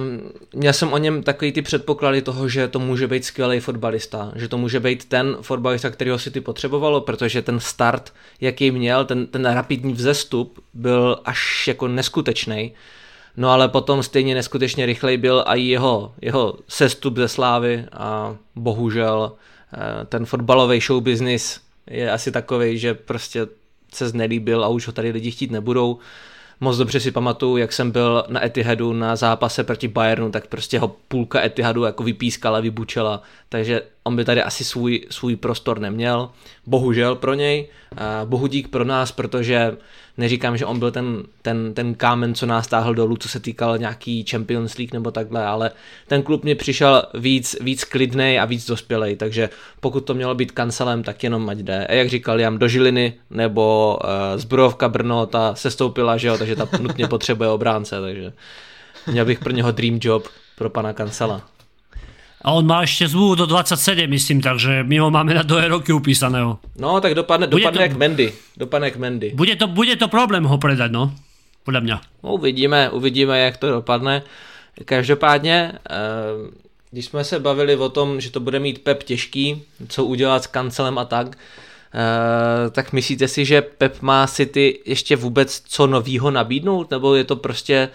měl 0.55 0.73
jsem 0.73 0.93
o 0.93 0.99
něm 0.99 1.23
takový 1.23 1.53
ty 1.53 1.63
předpoklady 1.63 2.23
toho, 2.23 2.49
že 2.49 2.69
to 2.69 2.79
může 2.79 3.07
být 3.07 3.25
skvělý 3.25 3.61
fotbalista, 3.61 4.33
že 4.37 4.49
to 4.49 4.59
může 4.59 4.81
být 4.81 5.05
ten 5.05 5.37
fotbalista, 5.43 5.91
kterého 5.91 6.19
si 6.19 6.31
ty 6.31 6.41
potřebovalo, 6.41 7.01
protože 7.01 7.43
ten 7.43 7.61
start, 7.61 8.13
jaký 8.41 8.71
měl, 8.71 9.05
ten, 9.05 9.27
ten 9.27 9.47
rapidní 9.47 9.93
vzestup 9.93 10.65
byl 10.75 11.21
až 11.25 11.69
jako 11.69 11.89
neskutečný. 11.89 12.73
No 13.41 13.51
ale 13.51 13.69
potom 13.69 14.03
stejně 14.03 14.35
neskutečně 14.35 14.87
rychlej 14.87 15.17
byl 15.17 15.45
i 15.47 15.61
jeho, 15.61 16.15
jeho 16.23 16.55
sestup 16.69 17.17
ze 17.17 17.29
slávy 17.29 17.85
a 17.93 18.37
bohužel 18.57 19.33
eh, 19.75 20.05
ten 20.05 20.27
fotbalový 20.27 20.81
show 20.81 21.03
business 21.03 21.61
je 21.91 22.11
asi 22.11 22.33
takový, 22.33 22.79
že 22.79 22.95
prostě 22.95 23.47
se 23.95 24.09
znelíbil 24.09 24.65
a 24.65 24.69
už 24.69 24.87
ho 24.87 24.93
tady 24.93 25.11
lidi 25.11 25.31
chtít 25.31 25.51
nebudou. 25.51 25.99
Moc 26.61 26.77
dobře 26.77 27.01
si 27.01 27.11
pamatuju, 27.11 27.57
jak 27.57 27.73
jsem 27.73 27.91
byl 27.91 28.25
na 28.29 28.45
Etihadu 28.45 28.93
na 28.93 29.17
zápase 29.17 29.65
proti 29.65 29.89
Bayernu, 29.89 30.31
tak 30.31 30.47
prostě 30.47 30.79
ho 30.79 30.97
půlka 31.09 31.45
Etihadu 31.45 31.85
jako 31.85 32.03
vypískala, 32.03 32.61
vybučela, 32.61 33.23
takže 33.49 33.83
on 34.05 34.17
by 34.17 34.25
tady 34.25 34.43
asi 34.43 34.65
svůj, 34.65 35.07
svůj 35.11 35.37
prostor 35.37 35.79
neměl. 35.79 36.31
Bohužel 36.67 37.15
pro 37.15 37.35
něj, 37.35 37.69
bohu 38.25 38.47
dík 38.47 38.69
pro 38.69 38.85
nás, 38.85 39.13
protože 39.13 39.77
neříkám, 40.21 40.57
že 40.57 40.67
on 40.67 40.79
byl 40.79 40.91
ten, 40.91 41.23
ten, 41.43 41.75
ten 41.75 41.95
kámen, 41.95 42.35
co 42.35 42.47
nás 42.47 42.67
táhl 42.67 42.95
dolů, 42.95 43.17
co 43.17 43.29
se 43.29 43.41
týkal 43.41 43.79
nějaký 43.79 44.25
Champions 44.31 44.79
League 44.79 44.93
nebo 44.93 45.11
takhle, 45.11 45.47
ale 45.47 45.71
ten 46.07 46.23
klub 46.23 46.45
mě 46.45 46.55
přišel 46.55 47.03
víc, 47.15 47.57
víc 47.61 47.85
klidnej 47.85 48.41
a 48.41 48.45
víc 48.45 48.67
dospělej, 48.67 49.17
takže 49.17 49.51
pokud 49.81 50.01
to 50.01 50.15
mělo 50.15 50.35
být 50.35 50.53
kancelem, 50.53 51.03
tak 51.03 51.25
jenom 51.25 51.49
ať 51.49 51.59
jde. 51.59 51.87
A 51.87 51.93
jak 51.93 52.09
říkal 52.09 52.41
Jam, 52.41 52.59
do 52.59 52.69
Žiliny 52.69 53.15
nebo 53.31 53.99
uh, 54.05 54.41
zbrojovka 54.41 54.89
Brno, 54.89 55.27
ta 55.27 55.55
se 55.55 55.71
stoupila, 55.71 56.17
že 56.17 56.29
jo, 56.29 56.39
takže 56.39 56.57
ta 56.57 56.69
nutně 56.81 57.09
potřebuje 57.09 57.51
obránce, 57.51 58.01
takže 58.01 58.33
měl 59.07 59.25
bych 59.25 59.39
pro 59.39 59.53
něho 59.53 59.73
dream 59.73 59.99
job 60.03 60.29
pro 60.59 60.71
pana 60.71 60.93
kancela. 60.93 61.43
A 62.43 62.53
on 62.53 62.67
má 62.67 62.81
ještě 62.81 63.09
zmluvu 63.09 63.35
do 63.35 63.47
27, 63.47 64.07
myslím, 64.07 64.41
takže 64.41 64.85
my 64.85 64.99
ho 64.99 65.11
máme 65.11 65.35
na 65.35 65.43
dvoje 65.43 65.69
roky 65.69 65.93
upísaného. 65.93 66.59
No, 66.79 67.01
tak 67.01 67.15
dopadne, 67.15 67.47
dopadne 67.47 67.79
to, 67.79 67.83
jak 67.83 67.97
Mendy. 67.97 68.33
Dopadne 68.57 68.87
jak 68.87 68.97
Mendy. 68.97 69.33
Bude 69.35 69.57
to, 69.57 69.67
bude 69.67 69.97
to 69.97 70.09
problém 70.09 70.45
ho 70.45 70.59
predať, 70.59 70.91
no. 70.91 71.13
Podle 71.65 71.81
mě. 71.81 71.95
No, 72.23 72.33
uvidíme, 72.35 72.91
uvidíme, 72.91 73.41
jak 73.41 73.57
to 73.57 73.71
dopadne. 73.71 74.23
Každopádně, 74.85 75.73
eh, 75.91 75.97
když 76.91 77.05
jsme 77.05 77.25
se 77.25 77.39
bavili 77.39 77.77
o 77.77 77.89
tom, 77.89 78.21
že 78.21 78.31
to 78.31 78.41
bude 78.41 78.59
mít 78.59 78.85
Pep 78.85 79.03
těžký, 79.03 79.63
co 79.89 80.05
udělat 80.05 80.45
s 80.45 80.47
kancelem 80.47 80.99
a 80.99 81.05
tak, 81.05 81.39
eh, 81.95 82.71
tak 82.71 82.93
myslíte 82.93 83.29
si, 83.29 83.45
že 83.45 83.63
Pep 83.63 84.03
má 84.03 84.27
City 84.27 84.81
ještě 84.87 85.17
vůbec 85.17 85.63
co 85.69 85.87
novýho 85.87 86.31
nabídnout, 86.31 86.91
nebo 86.91 87.15
je 87.15 87.25
to 87.25 87.37
prostě 87.37 87.89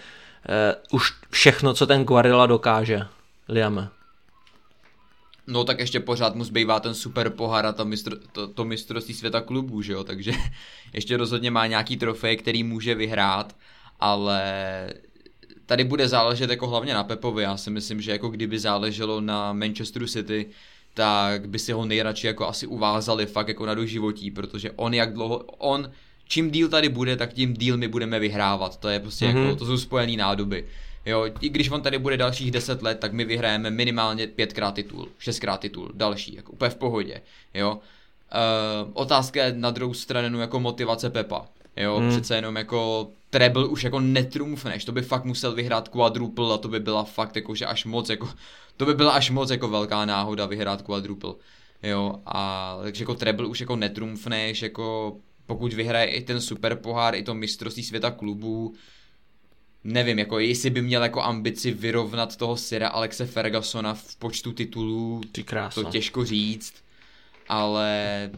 uh, 0.50 0.96
už 0.98 1.14
všechno, 1.30 1.74
co 1.74 1.88
ten 1.88 2.04
Guardiola 2.04 2.46
dokáže, 2.46 3.02
Liam? 3.50 3.90
No 5.48 5.64
tak 5.64 5.80
ještě 5.80 6.00
pořád 6.00 6.36
mu 6.36 6.44
zbývá 6.44 6.80
ten 6.80 6.94
super 6.94 7.30
pohár 7.30 7.66
a 7.66 7.72
to, 7.72 7.86
mistr, 7.86 8.20
to, 8.32 8.48
to 8.48 8.66
mistrovství 8.66 9.14
světa 9.14 9.42
klubů, 9.42 9.82
že 9.82 9.94
jo, 9.94 10.04
takže 10.04 10.32
ještě 10.94 11.18
rozhodně 11.18 11.52
má 11.52 11.68
nějaký 11.68 11.98
trofej, 11.98 12.38
který 12.38 12.64
může 12.64 12.96
vyhrát, 12.96 13.56
ale 14.00 14.44
tady 15.66 15.84
bude 15.84 16.08
záležet 16.08 16.50
jako 16.50 16.68
hlavně 16.68 16.94
na 16.94 17.04
Pepovi, 17.04 17.44
já 17.44 17.58
si 17.58 17.70
myslím, 17.70 18.02
že 18.02 18.12
jako 18.12 18.30
kdyby 18.30 18.60
záleželo 18.60 19.22
na 19.22 19.54
Manchesteru 19.54 20.08
City, 20.08 20.46
tak 20.94 21.50
by 21.50 21.60
si 21.60 21.72
ho 21.72 21.86
nejradši 21.86 22.28
jako 22.28 22.48
asi 22.48 22.68
uvázali 22.68 23.26
fakt 23.26 23.48
jako 23.48 23.66
na 23.66 23.74
doživotí, 23.74 24.32
protože 24.32 24.72
on 24.72 24.94
jak 24.94 25.14
dlouho, 25.14 25.38
on 25.58 25.92
čím 26.28 26.52
díl 26.52 26.70
tady 26.70 26.90
bude, 26.90 27.18
tak 27.18 27.34
tím 27.34 27.54
díl 27.54 27.78
my 27.78 27.88
budeme 27.88 28.20
vyhrávat, 28.20 28.80
to 28.80 28.90
je 28.90 29.00
prostě 29.00 29.26
mm-hmm. 29.26 29.46
jako, 29.46 29.56
to 29.56 29.66
jsou 29.66 29.78
spojený 29.78 30.18
nádoby. 30.18 30.66
Jo, 31.06 31.26
i 31.42 31.50
když 31.50 31.70
on 31.70 31.82
tady 31.82 32.00
bude 32.00 32.18
dalších 32.18 32.52
10 32.52 32.82
let, 32.82 33.00
tak 33.00 33.14
my 33.14 33.26
vyhrajeme 33.26 33.72
minimálně 33.72 34.28
pětkrát 34.28 34.76
titul, 34.76 35.08
šestkrát 35.20 35.60
titul, 35.60 35.92
další, 35.94 36.36
jako 36.36 36.52
úplně 36.52 36.70
v 36.70 36.76
pohodě, 36.76 37.22
jo. 37.54 37.72
Uh, 37.74 38.92
otázka 38.94 39.46
je 39.46 39.54
na 39.54 39.72
druhou 39.72 39.94
stranu 39.94 40.40
jako 40.40 40.60
motivace 40.60 41.10
Pepa, 41.10 41.46
jo, 41.78 41.98
hmm. 41.98 42.10
přece 42.10 42.36
jenom 42.36 42.56
jako 42.56 43.10
treble 43.30 43.68
už 43.68 43.84
jako 43.84 44.00
netrumfneš, 44.00 44.86
to 44.86 44.92
by 44.92 45.02
fakt 45.02 45.26
musel 45.26 45.56
vyhrát 45.56 45.90
quadruple 45.90 46.54
a 46.54 46.58
to 46.58 46.68
by 46.68 46.80
byla 46.80 47.04
fakt 47.04 47.36
jako, 47.36 47.56
že 47.56 47.66
až 47.66 47.86
moc 47.86 48.10
jako, 48.10 48.30
to 48.78 48.86
by 48.86 48.94
byla 48.94 49.12
až 49.12 49.30
moc 49.30 49.50
jako 49.50 49.68
velká 49.68 50.06
náhoda 50.06 50.46
vyhrát 50.46 50.82
quadruple, 50.82 51.34
jo, 51.84 52.16
a 52.26 52.78
takže 52.84 53.04
jako 53.04 53.16
treble 53.16 53.48
už 53.48 53.60
jako 53.60 53.76
netrumfneš, 53.76 54.62
jako 54.62 55.16
pokud 55.46 55.74
vyhraje 55.74 56.08
i 56.08 56.22
ten 56.22 56.42
super 56.42 56.76
pohár, 56.76 57.16
i 57.16 57.24
to 57.24 57.34
mistrovství 57.34 57.84
světa 57.84 58.12
klubů, 58.12 58.74
nevím, 59.86 60.20
jako 60.20 60.40
jestli 60.40 60.70
by 60.70 60.82
měl 60.82 61.04
jako 61.04 61.22
ambici 61.22 61.72
vyrovnat 61.72 62.36
toho 62.36 62.58
Syra 62.58 62.88
Alexe 62.88 63.26
Fergusona 63.26 63.94
v 63.94 64.16
počtu 64.16 64.52
titulů, 64.52 65.22
Ty 65.32 65.84
to 65.84 65.92
těžko 65.92 66.26
říct, 66.26 66.74
ale 67.50 68.30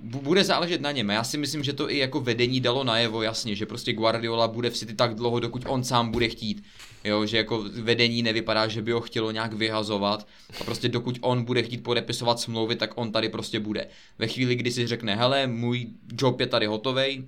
bude 0.00 0.44
záležet 0.44 0.80
na 0.80 0.92
něm. 0.92 1.10
Já 1.10 1.24
si 1.24 1.38
myslím, 1.38 1.64
že 1.64 1.72
to 1.72 1.90
i 1.90 1.98
jako 1.98 2.20
vedení 2.20 2.60
dalo 2.60 2.84
najevo 2.84 3.22
jasně, 3.22 3.54
že 3.54 3.66
prostě 3.66 3.92
Guardiola 3.92 4.48
bude 4.48 4.70
v 4.70 4.76
City 4.76 4.94
tak 4.94 5.14
dlouho, 5.14 5.40
dokud 5.40 5.62
on 5.66 5.84
sám 5.84 6.10
bude 6.10 6.28
chtít. 6.28 6.64
Jo, 7.04 7.26
že 7.26 7.36
jako 7.36 7.64
vedení 7.72 8.22
nevypadá, 8.22 8.68
že 8.68 8.82
by 8.82 8.92
ho 8.92 9.00
chtělo 9.00 9.30
nějak 9.30 9.52
vyhazovat 9.52 10.26
a 10.60 10.64
prostě 10.64 10.88
dokud 10.88 11.18
on 11.20 11.44
bude 11.44 11.62
chtít 11.62 11.82
podepisovat 11.82 12.40
smlouvy, 12.40 12.76
tak 12.76 12.90
on 12.94 13.12
tady 13.12 13.28
prostě 13.28 13.60
bude. 13.60 13.86
Ve 14.18 14.26
chvíli, 14.26 14.54
kdy 14.54 14.70
si 14.72 14.86
řekne, 14.86 15.16
hele, 15.16 15.46
můj 15.46 15.86
job 16.20 16.40
je 16.40 16.46
tady 16.46 16.66
hotovej, 16.66 17.24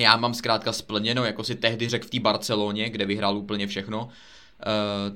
já 0.00 0.16
mám 0.16 0.34
zkrátka 0.34 0.72
splněno, 0.72 1.24
jako 1.24 1.44
si 1.44 1.54
tehdy 1.54 1.88
řekl 1.88 2.06
v 2.06 2.10
té 2.10 2.20
Barceloně, 2.20 2.90
kde 2.90 3.06
vyhrál 3.06 3.38
úplně 3.38 3.66
všechno, 3.66 4.04
uh, 4.04 4.10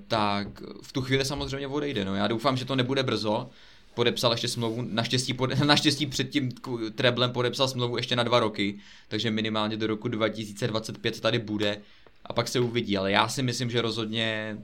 tak 0.08 0.48
v 0.82 0.92
tu 0.92 1.02
chvíli 1.02 1.24
samozřejmě 1.24 1.66
odejde. 1.66 2.04
No. 2.04 2.14
Já 2.14 2.26
doufám, 2.26 2.56
že 2.56 2.64
to 2.64 2.76
nebude 2.76 3.02
brzo, 3.02 3.50
podepsal 3.94 4.32
ještě 4.32 4.48
smlouvu, 4.48 4.82
naštěstí, 4.90 5.34
pod, 5.34 5.50
naštěstí 5.64 6.06
před 6.06 6.30
tím 6.30 6.52
treblem 6.94 7.30
podepsal 7.30 7.68
smlouvu 7.68 7.96
ještě 7.96 8.16
na 8.16 8.22
dva 8.22 8.40
roky, 8.40 8.78
takže 9.08 9.30
minimálně 9.30 9.76
do 9.76 9.86
roku 9.86 10.08
2025 10.08 11.20
tady 11.20 11.38
bude 11.38 11.80
a 12.26 12.32
pak 12.32 12.48
se 12.48 12.60
uvidí, 12.60 12.96
ale 12.96 13.12
já 13.12 13.28
si 13.28 13.42
myslím, 13.42 13.70
že 13.70 13.82
rozhodně 13.82 14.58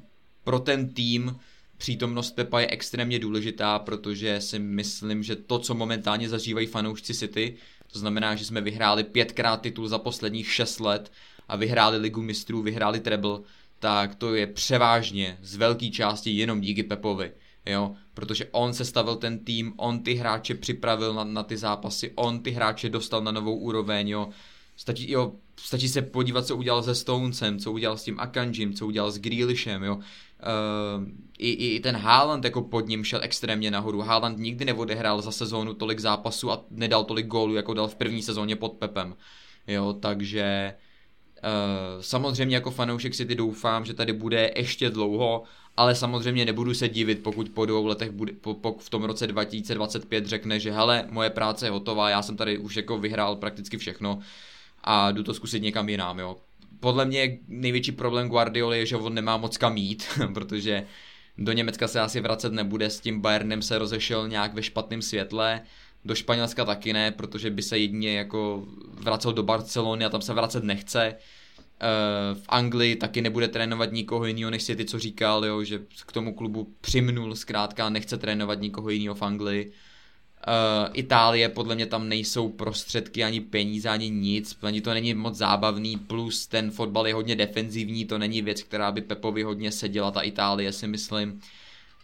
pro 0.45 0.59
ten 0.59 0.89
tým 0.89 1.37
přítomnost 1.79 2.31
Pepa 2.31 2.61
je 2.61 2.67
extrémně 2.67 3.19
důležitá, 3.19 3.79
protože 3.79 4.41
si 4.41 4.59
myslím, 4.59 5.23
že 5.23 5.37
to, 5.37 5.59
co 5.59 5.75
momentálně 5.75 6.29
zažívají 6.29 6.67
fanoušci 6.67 7.15
City, 7.15 7.57
to 7.93 7.99
znamená, 7.99 8.35
že 8.35 8.45
jsme 8.45 8.61
vyhráli 8.61 9.05
pětkrát 9.05 9.61
titul 9.61 9.89
za 9.89 9.99
posledních 9.99 10.53
šest 10.53 10.81
let 10.81 11.13
a 11.49 11.57
vyhráli 11.57 11.97
ligu 11.97 12.23
mistrů, 12.23 12.63
vyhráli 12.63 13.01
treble, 13.01 13.41
tak 13.79 14.15
to 14.15 14.35
je 14.35 14.47
převážně 14.47 15.39
z 15.43 15.57
velké 15.57 15.91
části 15.91 16.31
jenom 16.31 16.61
díky 16.61 16.83
Pepovi. 16.83 17.33
Jo, 17.67 17.95
protože 18.15 18.47
on 18.51 18.73
se 18.73 18.85
stavil 18.85 19.17
ten 19.17 19.39
tým, 19.39 19.73
on 19.77 20.03
ty 20.03 20.15
hráče 20.15 20.55
připravil 20.55 21.15
na, 21.15 21.25
na 21.25 21.43
ty 21.43 21.57
zápasy, 21.57 22.13
on 22.15 22.43
ty 22.43 22.51
hráče 22.51 22.89
dostal 22.89 23.21
na 23.21 23.33
novou 23.33 23.57
úroveň, 23.57 24.09
jo. 24.09 24.29
Stačí, 24.77 25.11
jo, 25.11 25.33
stačí 25.59 25.89
se 25.89 26.03
podívat, 26.03 26.47
co 26.47 26.57
udělal 26.57 26.83
se 26.83 26.95
Stonesem, 26.95 27.59
co 27.59 27.73
udělal 27.73 27.97
s 27.97 28.05
tím 28.05 28.21
Akanjim, 28.21 28.75
co 28.75 28.87
udělal 28.87 29.11
s 29.11 29.19
Grealishem, 29.19 29.83
jo. 29.83 29.95
Uh, 29.97 30.03
i, 31.39 31.51
i 31.51 31.81
ten 31.81 31.97
Haaland 31.97 32.45
jako 32.45 32.63
pod 32.63 32.89
ním 32.89 33.05
šel 33.05 33.21
extrémně 33.23 33.71
nahoru. 33.71 34.01
Haaland 34.01 34.39
nikdy 34.39 34.65
neodehrál 34.65 35.23
za 35.23 35.33
sezónu 35.33 35.75
tolik 35.75 35.99
zápasů 35.99 36.51
a 36.51 36.65
nedal 36.71 37.05
tolik 37.05 37.27
gólů, 37.27 37.55
jako 37.55 37.75
dal 37.75 37.89
v 37.89 37.95
první 37.95 38.23
sezóně 38.23 38.57
pod 38.57 38.73
Pepem. 38.73 39.17
Jo, 39.67 39.93
takže 39.93 40.75
uh, 41.45 42.03
samozřejmě 42.03 42.57
jako 42.57 42.71
fanoušek 42.71 43.15
si 43.15 43.27
ty 43.27 43.35
doufám, 43.35 43.85
že 43.85 43.95
tady 43.95 44.13
bude 44.13 44.51
ještě 44.57 44.91
dlouho, 44.91 45.43
ale 45.77 45.95
samozřejmě 45.95 46.45
nebudu 46.45 46.75
se 46.75 46.89
divit, 46.89 47.23
pokud 47.23 47.49
po 47.49 47.67
dvou 47.67 47.87
letech 47.87 48.11
bude, 48.11 48.33
po, 48.33 48.55
po, 48.55 48.77
v 48.79 48.91
tom 48.91 49.05
roce 49.05 49.27
2025 49.27 50.27
řekne, 50.27 50.61
že 50.61 50.73
hele, 50.73 51.09
moje 51.11 51.31
práce 51.31 51.67
je 51.67 51.71
hotová, 51.71 52.11
já 52.11 52.23
jsem 52.23 52.37
tady 52.37 52.59
už 52.59 52.77
jako 52.77 52.99
vyhrál 52.99 53.37
prakticky 53.37 53.79
všechno 53.79 54.19
a 54.91 55.11
jdu 55.11 55.23
to 55.23 55.35
zkusit 55.35 55.63
někam 55.63 55.89
jinam, 55.89 56.19
jo 56.19 56.37
podle 56.81 57.05
mě 57.05 57.39
největší 57.49 57.93
problém 57.93 58.29
Guardioli 58.29 58.79
je, 58.79 58.87
že 58.87 58.97
on 58.97 59.15
nemá 59.15 59.37
moc 59.37 59.57
kam 59.57 59.77
jít, 59.77 60.05
protože 60.35 60.87
do 61.39 61.53
Německa 61.53 61.89
se 61.89 62.01
asi 62.01 62.21
vracet 62.21 62.53
nebude, 62.53 62.91
s 62.91 63.01
tím 63.01 63.21
Bayernem 63.21 63.63
se 63.63 63.79
rozešel 63.79 64.29
nějak 64.29 64.55
ve 64.55 64.63
špatném 64.63 65.03
světle, 65.03 65.61
do 66.05 66.15
Španělska 66.15 66.65
taky 66.65 66.93
ne, 66.93 67.11
protože 67.11 67.51
by 67.51 67.63
se 67.63 67.79
jedině 67.79 68.19
jako 68.19 68.67
vracel 68.91 69.33
do 69.33 69.43
Barcelony 69.43 70.05
a 70.05 70.09
tam 70.09 70.23
se 70.23 70.35
vracet 70.35 70.65
nechce. 70.65 71.07
Eh, 71.07 72.35
v 72.35 72.45
Anglii 72.49 72.97
taky 72.97 73.23
nebude 73.23 73.49
trénovat 73.49 73.93
nikoho 73.93 74.27
jiného 74.27 74.51
než 74.51 74.63
si 74.63 74.77
ty, 74.77 74.85
co 74.85 74.99
říkal, 74.99 75.45
jo, 75.45 75.65
že 75.65 75.81
k 76.07 76.13
tomu 76.13 76.35
klubu 76.35 76.75
přimnul 76.81 77.35
zkrátka, 77.35 77.91
nechce 77.91 78.19
trénovat 78.19 78.61
nikoho 78.61 78.91
jiného 78.91 79.15
v 79.15 79.23
Anglii. 79.23 79.73
Uh, 80.47 80.91
Itálie, 80.93 81.49
podle 81.49 81.75
mě 81.75 81.87
tam 81.87 82.09
nejsou 82.09 82.49
prostředky, 82.49 83.25
ani 83.25 83.41
peníze, 83.41 83.89
ani 83.89 84.11
nic, 84.11 84.57
ani 84.63 84.81
to 84.81 84.95
není 84.95 85.15
moc 85.15 85.35
zábavný, 85.35 85.97
plus 85.97 86.47
ten 86.47 86.71
fotbal 86.71 87.07
je 87.07 87.15
hodně 87.15 87.37
defenzivní, 87.37 88.05
to 88.05 88.19
není 88.19 88.43
věc, 88.43 88.63
která 88.63 88.93
by 88.93 89.01
Pepovi 89.01 89.43
hodně 89.43 89.73
seděla, 89.73 90.11
ta 90.11 90.21
Itálie 90.21 90.73
si 90.73 90.87
myslím. 90.87 91.41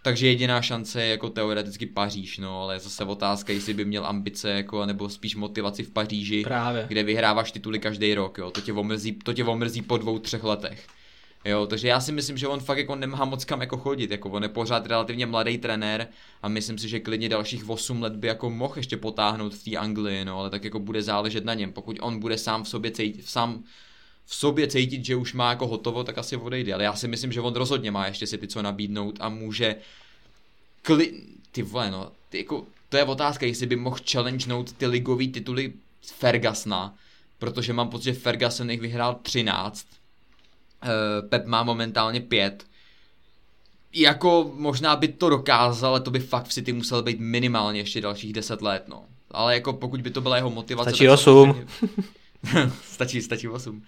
Takže 0.03 0.26
jediná 0.26 0.62
šance 0.62 1.03
je 1.03 1.11
jako 1.11 1.30
teoreticky 1.30 1.87
Paříž, 1.87 2.39
no, 2.39 2.62
ale 2.62 2.78
zase 2.78 3.05
otázka, 3.05 3.53
jestli 3.53 3.74
by 3.74 3.85
měl 3.85 4.07
ambice, 4.07 4.51
jako, 4.51 4.87
nebo 4.87 5.09
spíš 5.09 5.37
motivaci 5.37 5.82
v 5.82 5.91
Paříži, 5.91 6.43
Právě. 6.43 6.85
kde 6.89 7.03
vyhráváš 7.03 7.53
tituly 7.53 7.78
každý 7.78 8.14
rok, 8.14 8.39
jo, 8.39 8.51
to 8.51 8.61
tě 8.61 8.72
omrzí, 8.72 9.12
to 9.12 9.32
tě 9.32 9.45
omrzí 9.45 9.82
po 9.82 9.99
dvou, 9.99 10.18
třech 10.18 10.45
letech. 10.45 10.87
Jo, 11.45 11.67
takže 11.67 11.89
já 11.89 12.01
si 12.01 12.13
myslím, 12.13 12.39
že 12.39 12.49
on 12.49 12.61
fakt 12.61 12.79
jako 12.79 12.97
nemá 12.97 13.25
moc 13.25 13.45
kam 13.45 13.61
jako 13.61 13.77
chodit, 13.77 14.11
jako 14.11 14.31
on 14.31 14.43
je 14.43 14.49
pořád 14.49 14.87
relativně 14.87 15.27
mladý 15.27 15.59
trenér 15.59 16.09
a 16.43 16.49
myslím 16.49 16.79
si, 16.79 16.89
že 16.89 17.01
klidně 17.01 17.29
dalších 17.29 17.71
8 17.71 18.03
let 18.03 18.17
by 18.17 18.27
jako 18.27 18.51
mohl 18.51 18.75
ještě 18.77 18.97
potáhnout 18.97 19.55
v 19.55 19.65
té 19.65 19.77
Anglii, 19.77 20.25
no, 20.25 20.39
ale 20.39 20.51
tak 20.51 20.65
jako 20.65 20.79
bude 20.79 21.03
záležet 21.03 21.45
na 21.45 21.55
něm, 21.55 21.73
pokud 21.73 21.99
on 22.01 22.21
bude 22.21 22.39
sám 22.39 22.65
v 22.65 22.69
sobě 22.69 22.91
cítit, 22.91 23.29
sám 23.29 23.65
v 24.25 24.35
sobě 24.35 24.69
cítit, 24.69 25.05
že 25.05 25.17
už 25.17 25.33
má 25.33 25.51
jako 25.51 25.67
hotovo, 25.67 26.05
tak 26.05 26.19
asi 26.19 26.37
odejde, 26.37 26.75
ale 26.75 26.85
já 26.85 26.95
si 26.95 27.09
myslím, 27.09 27.33
že 27.33 27.41
on 27.41 27.55
rozhodně 27.55 27.91
má 27.91 28.07
ještě 28.07 28.27
si 28.27 28.39
ty 28.39 28.49
co 28.49 28.63
nabídnout 28.63 29.17
a 29.21 29.29
může 29.29 29.77
kli... 30.83 31.13
ty 31.53 31.63
vole, 31.63 31.91
no, 31.91 32.13
ty 32.29 32.39
jako, 32.39 32.67
to 32.89 32.97
je 32.97 33.05
otázka, 33.05 33.47
jestli 33.47 33.67
by 33.67 33.77
mohl 33.77 33.97
challengenout 34.13 34.73
ty 34.73 34.87
ligový 34.87 35.29
tituly 35.29 35.73
Fergusona, 36.03 36.95
protože 37.39 37.73
mám 37.73 37.89
pocit, 37.89 38.05
že 38.05 38.13
Ferguson 38.13 38.71
jich 38.71 38.81
vyhrál 38.81 39.15
13, 39.23 39.87
Eh, 39.87 40.04
Pep 41.28 41.47
má 41.47 41.62
momentálně 41.62 42.20
pět. 42.20 42.64
jako 43.93 44.53
možná 44.55 44.97
by 44.97 45.09
to 45.09 45.30
dokázal, 45.30 45.91
ale 45.91 46.01
to 46.01 46.11
by 46.11 46.18
fakt 46.20 46.47
v 46.47 46.53
City 46.53 46.72
musel 46.72 47.03
být 47.03 47.20
minimálně 47.20 47.80
ještě 47.80 48.01
dalších 48.01 48.32
10 48.32 48.62
let, 48.62 48.85
no. 48.89 49.05
Ale 49.30 49.55
jako 49.55 49.72
pokud 49.72 50.01
by 50.01 50.11
to 50.11 50.20
byla 50.20 50.37
jeho 50.37 50.51
motivace... 50.51 50.91
Stačí 50.91 51.09
8. 51.09 51.66
stačí, 52.82 53.22
stačí 53.22 53.49
8. 53.49 53.82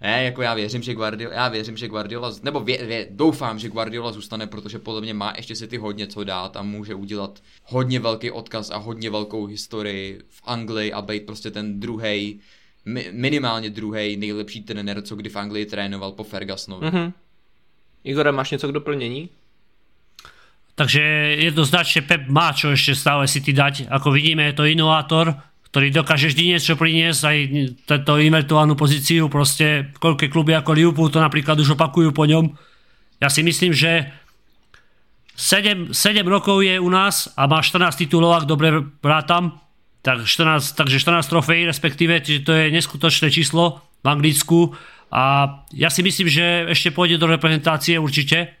Ne, 0.00 0.24
jako 0.24 0.42
já 0.42 0.54
věřím, 0.54 0.82
že 0.82 0.94
Guardiola, 0.94 1.34
já 1.34 1.48
věřím, 1.48 1.76
že 1.76 1.88
Guardiola, 1.88 2.32
nebo 2.42 2.60
vě, 2.60 2.86
vě, 2.86 3.06
doufám, 3.10 3.58
že 3.58 3.68
Guardiola 3.68 4.12
zůstane, 4.12 4.46
protože 4.46 4.78
podle 4.78 5.00
mě 5.00 5.14
má 5.14 5.32
ještě 5.36 5.56
si 5.56 5.68
ty 5.68 5.76
hodně 5.76 6.06
co 6.06 6.24
dát 6.24 6.56
a 6.56 6.62
může 6.62 6.94
udělat 6.94 7.42
hodně 7.64 8.00
velký 8.00 8.30
odkaz 8.30 8.70
a 8.70 8.76
hodně 8.76 9.10
velkou 9.10 9.46
historii 9.46 10.20
v 10.28 10.42
Anglii 10.44 10.92
a 10.92 11.02
být 11.02 11.26
prostě 11.26 11.50
ten 11.50 11.80
druhý, 11.80 12.40
minimálně 13.12 13.70
druhý 13.70 14.16
nejlepší 14.16 14.62
trenér, 14.62 15.02
co 15.02 15.16
kdy 15.16 15.28
v 15.28 15.36
Anglii 15.36 15.66
trénoval 15.66 16.12
po 16.12 16.24
Fergusonovi. 16.24 16.86
Mm-hmm. 16.86 17.12
Igore, 18.04 18.32
máš 18.32 18.50
něco 18.50 18.68
k 18.68 18.72
doplnění? 18.72 19.28
Takže 20.76 21.00
jednoznačne 21.40 22.04
Pep 22.04 22.28
má 22.28 22.52
čo 22.52 22.68
ešte 22.68 22.92
stále 22.92 23.24
City 23.24 23.56
dať. 23.56 23.88
Ako 23.88 24.12
vidíme, 24.12 24.44
je 24.52 24.60
to 24.60 24.68
inovátor, 24.68 25.32
ktorý 25.72 25.88
dokáže 25.88 26.28
vždy 26.28 26.52
niečo 26.52 26.76
priniesť, 26.76 27.20
aj 27.24 27.38
tento 27.88 28.12
invertovanú 28.20 28.76
pozíciu, 28.76 29.32
proste 29.32 29.88
koľké 29.96 30.28
kluby 30.28 30.52
ako 30.52 30.76
Liverpool 30.76 31.08
to 31.08 31.16
napríklad 31.16 31.56
už 31.56 31.80
opakujú 31.80 32.12
po 32.12 32.28
ňom. 32.28 32.52
Ja 33.24 33.32
si 33.32 33.40
myslím, 33.40 33.72
že 33.72 34.12
7, 35.32 35.96
7 35.96 36.28
rokov 36.28 36.60
je 36.60 36.76
u 36.76 36.88
nás 36.92 37.32
a 37.32 37.48
má 37.48 37.64
14 37.64 37.96
titulov, 37.96 38.36
ak 38.36 38.44
dobre 38.44 38.68
rátam, 39.00 39.56
tak 40.06 40.22
14, 40.22 40.78
takže 40.78 41.02
14 41.02 41.26
trofejí 41.26 41.66
respektíve, 41.66 42.22
čiže 42.22 42.46
to 42.46 42.54
je 42.54 42.70
neskutočné 42.70 43.26
číslo 43.34 43.82
v 44.00 44.06
Anglicku 44.06 44.70
a 45.10 45.22
ja 45.74 45.90
si 45.90 46.06
myslím, 46.06 46.30
že 46.30 46.70
ešte 46.70 46.94
pôjde 46.94 47.18
do 47.18 47.26
reprezentácie 47.26 47.98
určite 47.98 48.54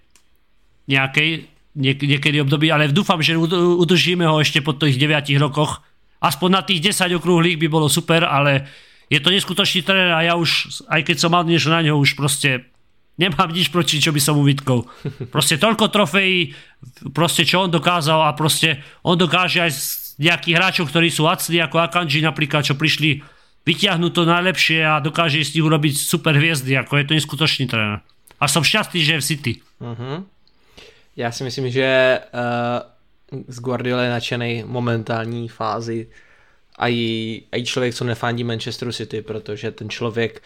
nejakej, 0.90 1.46
niek- 1.78 2.02
niekedy 2.02 2.42
období, 2.42 2.66
ale 2.74 2.90
dúfam, 2.90 3.22
že 3.22 3.38
udržíme 3.38 4.26
ho 4.26 4.42
ešte 4.42 4.58
po 4.58 4.74
tých 4.74 4.98
9 4.98 5.38
rokoch. 5.38 5.86
Aspoň 6.18 6.48
na 6.50 6.62
tých 6.66 6.82
10 6.94 7.14
okrúhlych 7.18 7.62
by 7.62 7.66
bolo 7.70 7.86
super, 7.86 8.26
ale 8.26 8.66
je 9.06 9.22
to 9.22 9.30
neskutočný 9.30 9.86
tréner 9.86 10.14
a 10.18 10.26
ja 10.26 10.34
už, 10.34 10.82
aj 10.90 11.06
keď 11.06 11.16
som 11.22 11.34
niečo 11.46 11.70
na 11.70 11.82
ňo, 11.82 12.02
už 12.02 12.18
proste 12.18 12.66
nemám 13.18 13.54
nič 13.54 13.70
proti, 13.70 14.02
čo 14.02 14.10
by 14.10 14.18
som 14.22 14.34
mu 14.34 14.42
vytkol. 14.42 14.86
Proste 15.34 15.58
toľko 15.58 15.94
trofejí, 15.94 16.54
proste 17.14 17.46
čo 17.46 17.66
on 17.66 17.70
dokázal 17.70 18.22
a 18.26 18.34
proste 18.34 18.82
on 19.06 19.14
dokáže 19.14 19.62
aj 19.62 19.72
nejakých 20.18 20.56
hráčov, 20.56 20.88
ktorí 20.88 21.12
sú 21.12 21.28
acní, 21.28 21.60
ako 21.60 21.76
Akanji 21.80 22.24
napríklad, 22.24 22.64
čo 22.64 22.74
prišli 22.74 23.20
vyťahnuť 23.66 24.12
to 24.14 24.22
najlepšie 24.24 24.80
a 24.86 25.02
dokáže 25.02 25.42
z 25.42 25.58
nich 25.58 25.66
urobiť 25.66 25.94
super 25.98 26.38
hviezdy, 26.38 26.78
ako 26.78 26.96
je 26.96 27.04
to 27.04 27.12
neskutočný 27.18 27.66
tréner. 27.66 28.00
A 28.40 28.44
som 28.48 28.62
šťastný, 28.62 29.00
že 29.02 29.12
je 29.16 29.20
v 29.20 29.24
City. 29.24 29.52
Uh-huh. 29.80 30.24
Já 31.16 31.32
si 31.32 31.44
myslím, 31.44 31.70
že 31.70 32.20
uh, 32.20 33.42
z 33.48 33.58
Guardiola 33.60 34.02
je 34.02 34.10
nadšený 34.10 34.64
momentální 34.66 35.48
fázi 35.48 36.06
a 36.78 36.88
i, 36.88 37.42
a 37.52 37.56
i 37.56 37.64
člověk, 37.64 37.94
co 37.94 38.04
nefandí 38.04 38.44
Manchesteru 38.44 38.92
City, 38.92 39.22
protože 39.22 39.70
ten 39.70 39.90
člověk 39.90 40.42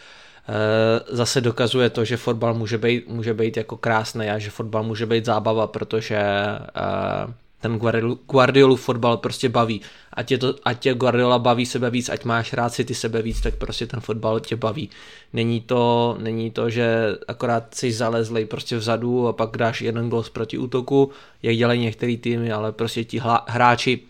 uh, 0.48 1.16
zase 1.16 1.40
dokazuje 1.40 1.90
to, 1.90 2.04
že 2.04 2.16
fotbal 2.16 2.54
může 2.54 2.78
být, 2.78 3.08
může 3.08 3.34
být 3.34 3.56
jako 3.56 3.76
krásný 3.76 4.30
a 4.30 4.38
že 4.38 4.50
fotbal 4.50 4.82
může 4.82 5.06
být 5.06 5.24
zábava, 5.24 5.66
protože 5.66 6.18
uh, 6.18 7.34
ten 7.60 7.78
Guardiolu 8.26 8.76
fotbal 8.76 9.16
prostě 9.16 9.48
baví. 9.48 9.80
Ať, 10.12 10.26
tě, 10.26 10.38
to, 10.38 10.54
ať 10.64 10.78
tě 10.78 10.94
Guardiola 10.94 11.38
baví 11.38 11.66
sebe 11.66 11.90
víc, 11.90 12.08
ať 12.08 12.24
máš 12.24 12.52
rád 12.52 12.72
si 12.72 12.84
ty 12.84 12.94
sebe 12.94 13.22
víc, 13.22 13.40
tak 13.40 13.54
prostě 13.54 13.86
ten 13.86 14.00
fotbal 14.00 14.40
tě 14.40 14.56
baví. 14.56 14.90
Není 15.32 15.60
to, 15.60 16.16
není 16.20 16.50
to 16.50 16.70
že 16.70 17.16
akorát 17.28 17.74
jsi 17.74 17.92
zalezlej 17.92 18.44
prostě 18.44 18.76
vzadu 18.76 19.28
a 19.28 19.32
pak 19.32 19.56
dáš 19.56 19.80
jeden 19.80 20.10
gol 20.10 20.24
proti 20.32 20.58
útoku, 20.58 21.10
jak 21.42 21.56
dělají 21.56 21.80
některý 21.80 22.16
týmy, 22.16 22.52
ale 22.52 22.72
prostě 22.72 23.04
ti 23.04 23.20
hráči 23.46 24.00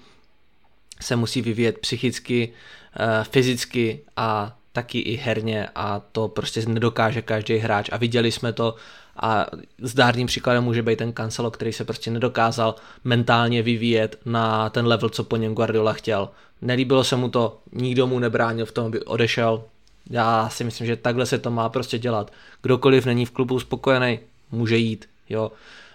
se 1.01 1.17
musí 1.17 1.43
vyvíjet 1.43 1.79
psychicky, 1.79 2.53
eh, 2.97 3.25
fyzicky 3.25 4.01
a 4.17 4.57
taky 4.73 4.99
i 4.99 5.17
herně 5.17 5.69
a 5.75 6.01
to 6.13 6.29
prostě 6.29 6.63
nedokáže 6.67 7.23
každý 7.23 7.57
hráč 7.57 7.89
a 7.93 7.97
viděli 7.97 8.33
jsme 8.33 8.53
to 8.53 8.75
a 9.17 9.47
zdárným 9.79 10.27
příkladem 10.27 10.65
může 10.65 10.83
být 10.83 10.97
ten 10.97 11.13
Cancelo, 11.13 11.51
který 11.51 11.73
se 11.73 11.85
prostě 11.85 12.11
nedokázal 12.11 12.75
mentálně 13.05 13.63
vyvíjet 13.63 14.19
na 14.25 14.71
ten 14.71 14.87
level, 14.87 15.09
co 15.09 15.25
po 15.25 15.37
něm 15.37 15.55
Guardiola 15.55 15.93
chtěl. 15.93 16.29
Nelíbilo 16.63 17.05
se 17.05 17.17
mu 17.17 17.29
to, 17.29 17.59
nikdo 17.73 18.07
mu 18.07 18.19
nebránil 18.19 18.67
v 18.67 18.73
tom, 18.73 18.87
aby 18.87 19.01
odešel. 19.05 19.65
Já 20.11 20.49
si 20.49 20.65
myslím, 20.65 20.87
že 20.87 20.97
takhle 20.97 21.27
se 21.27 21.39
to 21.39 21.51
má 21.51 21.69
prostě 21.69 21.99
dělat. 21.99 22.33
Kdokoliv 22.63 23.07
není 23.07 23.27
v 23.27 23.31
klubu 23.31 23.61
spokojený, 23.61 24.19
může 24.53 24.77
jít. 24.77 25.09
Jo. 25.29 25.53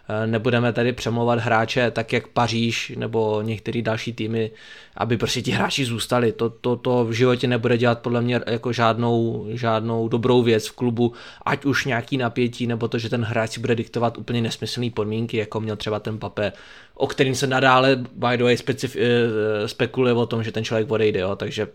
Eh, 0.10 0.28
nebudeme 0.28 0.74
tady 0.74 0.93
přemlouvat 0.93 1.39
hráče 1.39 1.91
tak 1.91 2.14
jak 2.14 2.28
Paříž 2.28 2.93
nebo 2.97 3.41
některé 3.41 3.82
další 3.82 4.14
týmy, 4.14 4.51
aby 4.97 5.18
prostě 5.18 5.41
ti 5.41 5.51
hráči 5.51 5.86
zůstali. 5.86 6.32
To, 6.32 6.49
to, 6.49 6.76
to 6.76 7.06
v 7.06 7.12
životě 7.12 7.47
nebude 7.47 7.78
dělat 7.78 7.99
podle 7.99 8.22
mě 8.22 8.41
jako 8.47 8.74
žádnou, 8.74 9.45
žádnou 9.49 10.08
dobrou 10.08 10.43
věc 10.43 10.68
v 10.68 10.76
klubu, 10.76 11.14
ať 11.45 11.66
už 11.66 11.86
nějaký 11.86 12.18
napětí, 12.18 12.68
nebo 12.68 12.88
to, 12.88 12.97
že 12.97 13.10
ten 13.10 13.24
hráč 13.24 13.51
si 13.51 13.60
bude 13.60 13.76
diktovat 13.76 14.18
úplně 14.18 14.41
nesmyslné 14.41 14.89
podmínky, 14.89 15.38
jako 15.38 15.60
měl 15.60 15.76
třeba 15.76 15.99
ten 15.99 16.18
Pape, 16.18 16.53
o 16.95 17.08
kterým 17.08 17.36
se 17.36 17.47
nadále, 17.47 17.95
by 17.95 18.38
the 18.38 18.43
way, 18.43 18.56
specif- 18.56 18.99
eh, 18.99 19.68
spekuluje 19.68 20.14
o 20.14 20.26
tom, 20.26 20.43
že 20.43 20.51
ten 20.51 20.64
člověk 20.64 20.91
odejde, 20.91 21.20
jo, 21.20 21.36
takže 21.36 21.68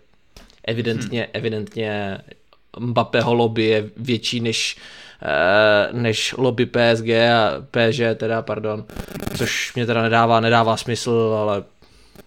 evidentně, 0.65 1.21
hmm. 1.21 1.31
evidentně 1.33 2.19
Mbappého 2.79 3.35
lobby 3.35 3.65
je 3.65 3.91
větší 3.97 4.41
než 4.41 4.77
než 5.93 6.35
lobby 6.39 6.67
PSG 6.67 7.09
a 7.09 7.67
PSG 7.71 8.01
teda, 8.17 8.43
pardon, 8.43 8.85
což 9.37 9.75
mě 9.75 9.87
teda 9.87 10.03
nedává, 10.03 10.41
nedává 10.41 10.77
smysl, 10.77 11.37
ale 11.41 11.65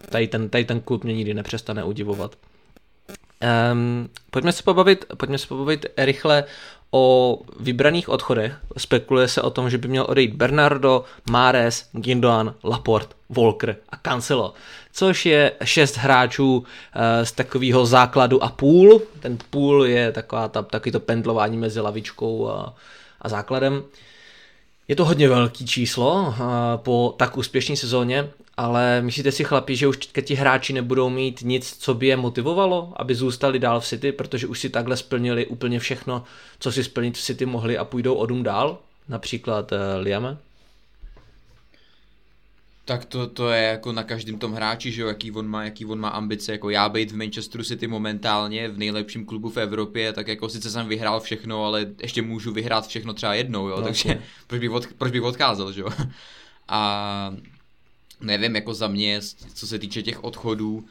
tady 0.10 0.28
ten, 0.28 0.50
tady 0.50 0.66
ten 0.66 0.80
klub 0.80 1.04
mě 1.04 1.14
nikdy 1.14 1.34
nepřestane 1.34 1.84
udivovat. 1.84 2.36
Um, 3.72 4.10
pojďme 4.32 4.52
se 4.52 4.64
pobavit, 4.64 5.06
pojďme 5.18 5.38
se 5.38 5.48
pobavit 5.48 5.86
rychle 5.98 6.44
o 6.94 7.40
vybraných 7.60 8.10
odchodech. 8.10 8.54
Spekuluje 8.78 9.28
se 9.28 9.42
o 9.42 9.50
tom, 9.50 9.70
že 9.70 9.78
by 9.78 9.88
měl 9.88 10.06
odejít 10.10 10.36
Bernardo, 10.36 11.04
Mares, 11.32 11.90
Gindoan, 11.92 12.54
Laporte, 12.64 13.16
Volker 13.30 13.76
a 13.90 13.98
Cancelo, 13.98 14.54
což 14.94 15.26
je 15.26 15.52
šest 15.64 15.98
hráčů 15.98 16.58
uh, 16.58 16.64
z 17.24 17.32
takového 17.32 17.86
základu 17.86 18.44
a 18.44 18.50
půl. 18.50 19.02
Ten 19.20 19.38
půl 19.50 19.86
je 19.86 20.12
taková 20.12 20.48
ta, 20.48 20.62
takový 20.62 20.92
to 20.92 21.00
pendlování 21.00 21.58
mezi 21.58 21.80
lavičkou 21.80 22.50
a, 22.50 22.74
a 23.22 23.30
základem. 23.30 23.84
Je 24.88 24.96
to 24.96 25.06
hodně 25.06 25.30
velký 25.30 25.66
číslo 25.66 26.14
uh, 26.14 26.36
po 26.76 27.16
tak 27.18 27.38
úspěšné 27.38 27.76
sezóně 27.76 28.30
ale 28.58 29.02
myslíte 29.02 29.32
si 29.32 29.44
chlapi, 29.44 29.76
že 29.76 29.88
už 29.88 29.98
teďka 29.98 30.22
ti 30.22 30.36
hráči 30.36 30.74
nebudou 30.74 31.10
mít 31.10 31.42
nic, 31.42 31.78
co 31.78 31.94
by 31.94 32.08
je 32.08 32.18
motivovalo, 32.18 32.94
aby 32.96 33.16
zůstali 33.16 33.60
dál 33.60 33.80
v 33.80 33.86
City, 33.86 34.12
protože 34.12 34.48
už 34.48 34.60
si 34.60 34.70
takhle 34.70 34.98
splnili 34.98 35.46
úplně 35.46 35.80
všechno, 35.80 36.24
co 36.60 36.72
si 36.72 36.84
splnit 36.84 37.18
v 37.18 37.22
City 37.22 37.46
mohli 37.46 37.78
a 37.78 37.86
půjdou 37.86 38.14
odum 38.14 38.44
dál? 38.44 38.80
Například 39.10 39.72
uh, 39.72 39.78
Liame? 40.00 40.38
Tak 42.86 43.06
to, 43.06 43.28
to 43.28 43.50
je 43.50 43.64
jako 43.64 43.92
na 43.92 44.04
každém 44.04 44.40
tom 44.40 44.54
hráči, 44.54 44.92
že 44.92 45.02
jo, 45.02 45.08
jaký 45.08 45.32
on 45.32 45.48
má, 45.48 45.64
jaký 45.64 45.86
on 45.86 46.00
má 46.00 46.10
ambice, 46.10 46.52
jako 46.52 46.70
já 46.70 46.90
být 46.90 47.12
v 47.12 47.16
Manchesteru 47.16 47.64
City 47.64 47.88
momentálně, 47.88 48.70
v 48.70 48.78
nejlepším 48.78 49.26
klubu 49.26 49.50
v 49.50 49.58
Evropě, 49.58 50.14
tak 50.14 50.28
jako 50.28 50.50
sice 50.50 50.72
jsem 50.72 50.88
vyhrál 50.88 51.20
všechno, 51.20 51.66
ale 51.66 51.86
ještě 52.02 52.22
můžu 52.22 52.54
vyhrát 52.54 52.88
všechno 52.88 53.14
třeba 53.14 53.34
jednou, 53.34 53.68
jo, 53.68 53.76
no, 53.78 53.84
takže 53.84 54.22
proč 54.48 54.60
bych, 54.60 54.72
od, 54.72 54.88
proč 54.98 55.12
bych 55.12 55.22
odcházel, 55.22 55.72
že 55.72 55.82
jo. 55.82 55.90
A 56.68 57.36
nevím, 58.24 58.56
jako 58.56 58.74
za 58.74 58.88
mě, 58.88 59.20
co 59.54 59.68
se 59.68 59.80
týče 59.80 60.04
těch 60.04 60.24
odchodů, 60.24 60.86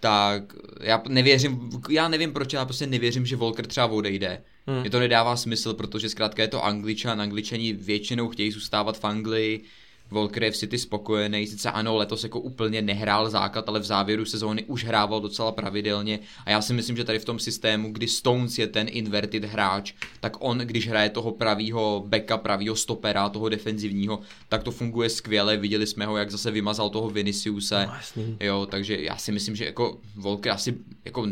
tak 0.00 0.42
já 0.80 1.02
nevěřím, 1.08 1.70
já 1.90 2.08
nevím 2.08 2.32
proč, 2.32 2.52
já 2.52 2.64
prostě 2.64 2.86
nevěřím, 2.86 3.26
že 3.26 3.36
Volker 3.36 3.66
třeba 3.66 3.86
odejde. 3.86 4.42
Hmm. 4.66 4.80
Mě 4.80 4.90
to 4.90 5.00
nedává 5.00 5.36
smysl, 5.36 5.74
protože 5.74 6.08
zkrátka 6.08 6.42
je 6.42 6.48
to 6.48 6.64
Angličan, 6.64 7.20
Angličani 7.20 7.72
většinou 7.72 8.28
chtějí 8.28 8.50
zůstávat 8.50 8.98
v 8.98 9.04
Anglii, 9.04 9.64
Volker 10.10 10.44
je 10.44 10.50
v 10.50 10.56
City 10.56 10.78
spokojený, 10.78 11.46
sice 11.46 11.70
ano, 11.70 11.96
letos 11.96 12.22
jako 12.22 12.40
úplně 12.40 12.82
nehrál 12.82 13.30
základ, 13.30 13.68
ale 13.68 13.80
v 13.80 13.84
závěru 13.84 14.24
sezóny 14.24 14.64
už 14.64 14.84
hrával 14.84 15.20
docela 15.20 15.52
pravidelně. 15.52 16.18
A 16.46 16.50
já 16.50 16.62
si 16.62 16.72
myslím, 16.72 16.96
že 16.96 17.04
tady 17.04 17.18
v 17.18 17.24
tom 17.24 17.38
systému, 17.38 17.92
kdy 17.92 18.08
Stones 18.08 18.58
je 18.58 18.66
ten 18.66 18.86
inverted 18.90 19.44
hráč, 19.44 19.92
tak 20.20 20.36
on, 20.40 20.58
když 20.58 20.88
hraje 20.88 21.10
toho 21.10 21.32
pravýho 21.32 22.04
backa, 22.06 22.36
pravýho 22.36 22.76
stopera, 22.76 23.28
toho 23.28 23.48
defenzivního, 23.48 24.20
tak 24.48 24.62
to 24.62 24.70
funguje 24.70 25.10
skvěle, 25.10 25.56
viděli 25.56 25.86
jsme 25.86 26.06
ho, 26.06 26.16
jak 26.16 26.30
zase 26.30 26.50
vymazal 26.50 26.90
toho 26.90 27.10
Viniciuse, 27.10 27.88
no, 28.16 28.22
jo, 28.40 28.66
takže 28.70 28.96
já 29.00 29.16
si 29.16 29.32
myslím, 29.32 29.56
že 29.56 29.64
jako 29.64 29.98
Volker 30.16 30.52
asi 30.52 30.74
jako 31.04 31.26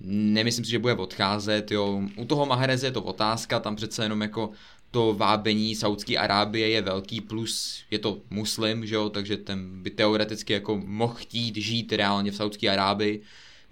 nemyslím 0.00 0.64
si, 0.64 0.70
že 0.70 0.78
bude 0.78 0.94
odcházet, 0.94 1.70
jo. 1.70 2.02
U 2.16 2.24
toho 2.24 2.46
Mahreze 2.46 2.86
je 2.86 2.92
to 2.92 3.02
otázka, 3.02 3.60
tam 3.60 3.76
přece 3.76 4.04
jenom 4.04 4.20
jako 4.20 4.50
to 4.90 5.14
vábení 5.14 5.74
Saudské 5.74 6.18
Arábie 6.18 6.68
je 6.68 6.82
velký, 6.82 7.20
plus 7.20 7.82
je 7.90 7.98
to 7.98 8.18
muslim, 8.30 8.86
že 8.86 8.94
jo, 8.94 9.08
takže 9.10 9.36
ten 9.36 9.82
by 9.82 9.90
teoreticky 9.90 10.52
jako 10.52 10.80
mohl 10.84 11.14
chtít 11.14 11.56
žít 11.56 11.92
reálně 11.92 12.30
v 12.30 12.36
Saudské 12.36 12.70
Arábii, 12.70 13.22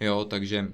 jo, 0.01 0.25
takže 0.25 0.69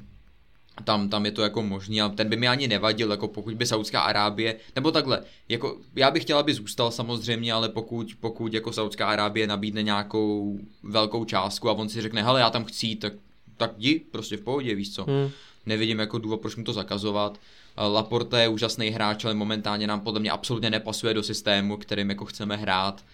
tam, 0.84 1.08
tam 1.08 1.26
je 1.26 1.32
to 1.32 1.42
jako 1.42 1.62
možný 1.62 2.02
a 2.02 2.08
ten 2.08 2.28
by 2.28 2.36
mi 2.36 2.48
ani 2.48 2.68
nevadil, 2.68 3.10
jako 3.10 3.28
pokud 3.28 3.54
by 3.54 3.66
Saudská 3.66 4.00
Arábie, 4.00 4.56
nebo 4.74 4.90
takhle, 4.90 5.22
jako 5.48 5.78
já 5.96 6.10
bych 6.10 6.22
chtěla, 6.22 6.40
aby 6.40 6.54
zůstal 6.54 6.90
samozřejmě, 6.90 7.52
ale 7.52 7.68
pokud, 7.68 8.06
pokud 8.20 8.54
jako 8.54 8.72
Saudská 8.72 9.06
Arábie 9.06 9.46
nabídne 9.46 9.82
nějakou 9.82 10.58
velkou 10.82 11.24
částku 11.24 11.68
a 11.68 11.72
on 11.72 11.88
si 11.88 12.02
řekne, 12.02 12.22
hele, 12.22 12.40
já 12.40 12.50
tam 12.50 12.64
chci, 12.64 12.96
tak, 12.96 13.12
tak 13.56 13.70
jdi, 13.78 14.02
prostě 14.10 14.36
v 14.36 14.40
pohodě, 14.40 14.74
víš 14.74 14.94
co. 14.94 15.04
Hmm. 15.04 15.30
Nevidím 15.66 15.98
jako 15.98 16.18
důvod, 16.18 16.40
proč 16.40 16.56
mu 16.56 16.64
to 16.64 16.72
zakazovat. 16.72 17.38
Laporte 17.76 18.42
je 18.42 18.48
úžasný 18.48 18.88
hráč, 18.88 19.24
ale 19.24 19.34
momentálně 19.34 19.86
nám 19.86 20.00
podle 20.00 20.20
mě 20.20 20.30
absolutně 20.30 20.70
nepasuje 20.70 21.14
do 21.14 21.22
systému, 21.22 21.76
kterým 21.76 22.10
jako 22.10 22.24
chceme 22.24 22.56
hrát. 22.56 23.04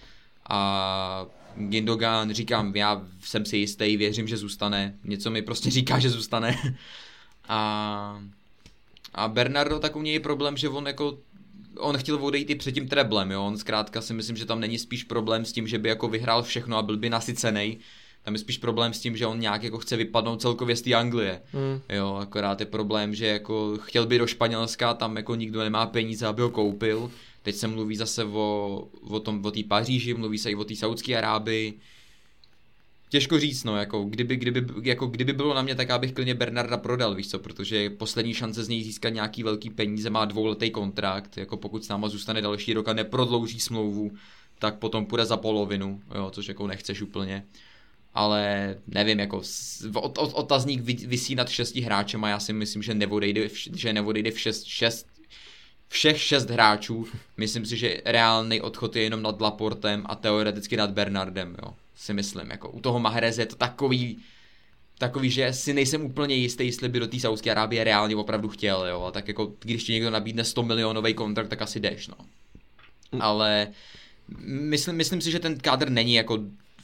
A 0.48 1.26
Gindogan, 1.56 2.30
říkám, 2.32 2.76
já 2.76 3.02
jsem 3.20 3.46
si 3.46 3.56
jistý, 3.56 3.96
věřím, 3.96 4.28
že 4.28 4.36
zůstane. 4.36 4.94
Něco 5.04 5.30
mi 5.30 5.42
prostě 5.42 5.70
říká, 5.70 5.98
že 5.98 6.10
zůstane. 6.10 6.56
A, 7.50 8.22
a 9.14 9.28
Bernardo 9.28 9.78
tak 9.78 9.96
u 9.96 10.02
něj 10.02 10.14
je 10.14 10.20
problém, 10.20 10.56
že 10.56 10.68
on 10.68 10.86
jako 10.86 11.18
on 11.78 11.98
chtěl 11.98 12.24
odejít 12.24 12.50
i 12.50 12.54
před 12.54 12.72
tím 12.72 12.88
treblem, 12.88 13.30
jo, 13.30 13.44
on 13.44 13.58
zkrátka 13.58 14.00
si 14.00 14.14
myslím, 14.14 14.36
že 14.36 14.44
tam 14.44 14.60
není 14.60 14.78
spíš 14.78 15.04
problém 15.04 15.44
s 15.44 15.52
tím, 15.52 15.66
že 15.66 15.78
by 15.78 15.88
jako 15.88 16.08
vyhrál 16.08 16.42
všechno 16.42 16.76
a 16.76 16.82
byl 16.82 16.96
by 16.96 17.10
nasycený, 17.10 17.78
tam 18.28 18.34
je 18.34 18.38
spíš 18.38 18.58
problém 18.58 18.92
s 18.92 19.00
tím, 19.00 19.16
že 19.16 19.26
on 19.26 19.40
nějak 19.40 19.62
jako 19.62 19.78
chce 19.78 19.96
vypadnout 19.96 20.40
celkově 20.40 20.76
z 20.76 20.82
té 20.82 20.94
Anglie. 20.94 21.40
Mm. 21.52 21.96
Jo, 21.96 22.14
akorát 22.14 22.60
je 22.60 22.66
problém, 22.66 23.14
že 23.14 23.26
jako 23.26 23.78
chtěl 23.80 24.06
by 24.06 24.18
do 24.18 24.26
Španělska, 24.26 24.94
tam 24.94 25.16
jako 25.16 25.34
nikdo 25.34 25.60
nemá 25.60 25.86
peníze, 25.86 26.26
aby 26.26 26.42
ho 26.42 26.50
koupil. 26.50 27.10
Teď 27.42 27.54
se 27.54 27.68
mluví 27.68 27.96
zase 27.96 28.24
o, 28.24 28.88
o 29.08 29.20
tom, 29.20 29.44
o 29.44 29.50
té 29.50 29.62
Paříži, 29.68 30.14
mluví 30.14 30.38
se 30.38 30.50
i 30.50 30.54
o 30.54 30.64
té 30.64 30.76
Saudské 30.76 31.16
Arábii. 31.16 31.78
Těžko 33.08 33.38
říct, 33.38 33.64
no, 33.64 33.76
jako 33.76 34.04
kdyby, 34.04 34.36
kdyby, 34.36 34.66
jako 34.82 35.06
kdyby 35.06 35.32
bylo 35.32 35.54
na 35.54 35.62
mě, 35.62 35.74
tak 35.74 35.88
já 35.88 35.98
bych 35.98 36.12
klidně 36.12 36.34
Bernarda 36.34 36.76
prodal, 36.76 37.14
víš 37.14 37.30
co, 37.30 37.38
protože 37.38 37.90
poslední 37.90 38.34
šance 38.34 38.64
z 38.64 38.68
něj 38.68 38.82
získat 38.82 39.08
nějaký 39.08 39.42
velký 39.42 39.70
peníze, 39.70 40.10
má 40.10 40.24
dvouletý 40.24 40.70
kontrakt, 40.70 41.36
jako 41.36 41.56
pokud 41.56 41.84
s 41.84 41.88
náma 41.88 42.08
zůstane 42.08 42.42
další 42.42 42.74
rok 42.74 42.88
a 42.88 42.92
neprodlouží 42.92 43.60
smlouvu, 43.60 44.10
tak 44.58 44.78
potom 44.78 45.06
půjde 45.06 45.24
za 45.24 45.36
polovinu, 45.36 46.00
jo, 46.14 46.30
což 46.30 46.48
jako 46.48 46.66
nechceš 46.66 47.02
úplně. 47.02 47.44
Ale 48.18 48.74
nevím, 48.86 49.18
jako 49.18 49.42
ot, 49.94 50.18
ot, 50.18 50.32
otazník 50.34 50.80
vysí 50.82 51.34
nad 51.34 51.48
šesti 51.48 51.80
hráčem 51.80 52.24
a 52.24 52.28
já 52.28 52.40
si 52.40 52.52
myslím, 52.52 52.82
že 52.82 52.94
neodejde, 52.94 53.48
že 53.54 53.92
neodejde 53.92 54.30
v 54.30 54.40
šest, 54.40 54.64
šest 54.64 55.06
všech 55.88 56.22
šest 56.22 56.50
hráčů. 56.50 57.06
Myslím 57.36 57.66
si, 57.66 57.76
že 57.76 58.00
reálný 58.04 58.60
odchod 58.60 58.96
je 58.96 59.02
jenom 59.02 59.22
nad 59.22 59.40
Laportem 59.40 60.02
a 60.06 60.14
teoreticky 60.14 60.76
nad 60.76 60.90
Bernardem, 60.90 61.56
jo 61.62 61.74
si 61.98 62.14
myslím. 62.14 62.50
Jako 62.50 62.70
u 62.70 62.80
toho 62.80 62.98
Mahreze 62.98 63.42
je 63.42 63.46
to 63.46 63.56
takový, 63.56 64.18
takový, 64.98 65.30
že 65.30 65.52
si 65.52 65.74
nejsem 65.74 66.04
úplně 66.04 66.34
jistý, 66.34 66.66
jestli 66.66 66.88
by 66.88 67.00
do 67.00 67.06
té 67.06 67.20
Saudské 67.20 67.50
Arábie 67.50 67.84
reálně 67.84 68.16
opravdu 68.16 68.48
chtěl, 68.48 68.86
jo. 68.86 69.02
A 69.02 69.10
tak 69.10 69.28
jako, 69.28 69.52
když 69.60 69.84
ti 69.84 69.92
někdo 69.92 70.10
nabídne 70.10 70.44
100 70.44 70.62
milionový 70.62 71.14
kontrakt, 71.14 71.48
tak 71.48 71.62
asi 71.62 71.80
jdeš, 71.80 72.08
no. 72.08 72.16
Mm. 73.12 73.22
Ale 73.22 73.68
myslím, 74.46 74.96
myslím 74.96 75.20
si, 75.20 75.30
že 75.30 75.38
ten 75.38 75.58
kádr 75.58 75.90
není 75.90 76.14
jako 76.14 76.38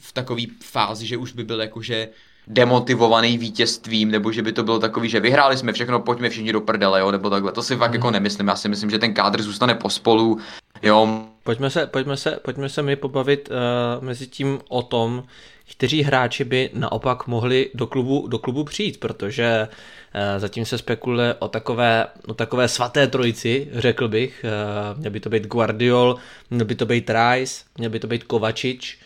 v 0.07 0.11
takové 0.13 0.41
fázi, 0.63 1.07
že 1.07 1.17
už 1.17 1.31
by 1.33 1.43
byl 1.43 1.61
jakože 1.61 2.07
demotivovaný 2.47 3.37
vítězstvím, 3.37 4.11
nebo 4.11 4.31
že 4.31 4.41
by 4.41 4.51
to 4.51 4.63
bylo 4.63 4.79
takový, 4.79 5.09
že 5.09 5.19
vyhráli 5.19 5.57
jsme 5.57 5.73
všechno, 5.73 5.99
pojďme 5.99 6.29
všichni 6.29 6.53
do 6.53 6.61
prdele, 6.61 6.99
jo, 6.99 7.11
nebo 7.11 7.29
takhle. 7.29 7.51
To 7.51 7.63
si 7.63 7.75
fakt 7.75 7.91
mm. 7.91 7.95
jako 7.95 8.11
nemyslím. 8.11 8.47
Já 8.47 8.55
si 8.55 8.69
myslím, 8.69 8.89
že 8.89 8.99
ten 8.99 9.13
kádr 9.13 9.41
zůstane 9.41 9.75
pospolu, 9.75 10.39
jo, 10.83 11.25
Pojďme 11.45 11.69
se, 11.69 11.87
pojďme 11.87 12.17
se, 12.17 12.39
pojďme 12.41 12.69
se 12.69 12.81
mi 12.81 12.95
pobavit 12.95 13.49
uh, 13.49 14.03
mezi 14.03 14.27
tím 14.27 14.59
o 14.67 14.81
tom, 14.81 15.23
kteří 15.71 16.01
hráči 16.01 16.43
by 16.43 16.69
naopak 16.73 17.27
mohli 17.27 17.71
do 17.73 17.87
klubu, 17.87 18.27
do 18.27 18.39
klubu 18.39 18.63
přijít, 18.63 18.99
protože 18.99 19.67
uh, 19.67 20.39
zatím 20.39 20.65
se 20.65 20.77
spekuluje 20.77 21.35
o 21.39 21.47
takové, 21.47 22.07
o 22.27 22.33
takové 22.33 22.67
svaté 22.67 23.07
trojici, 23.07 23.67
řekl 23.71 24.07
bych. 24.07 24.45
Uh, 24.93 24.99
měl 24.99 25.11
by 25.11 25.19
to 25.19 25.29
být 25.29 25.47
Guardiol, 25.47 26.15
měl 26.49 26.65
by 26.65 26.75
to 26.75 26.85
být 26.85 27.09
Rice, 27.09 27.63
měl 27.77 27.89
by 27.89 27.99
to 27.99 28.07
být 28.07 28.23
Kovačič. 28.23 28.99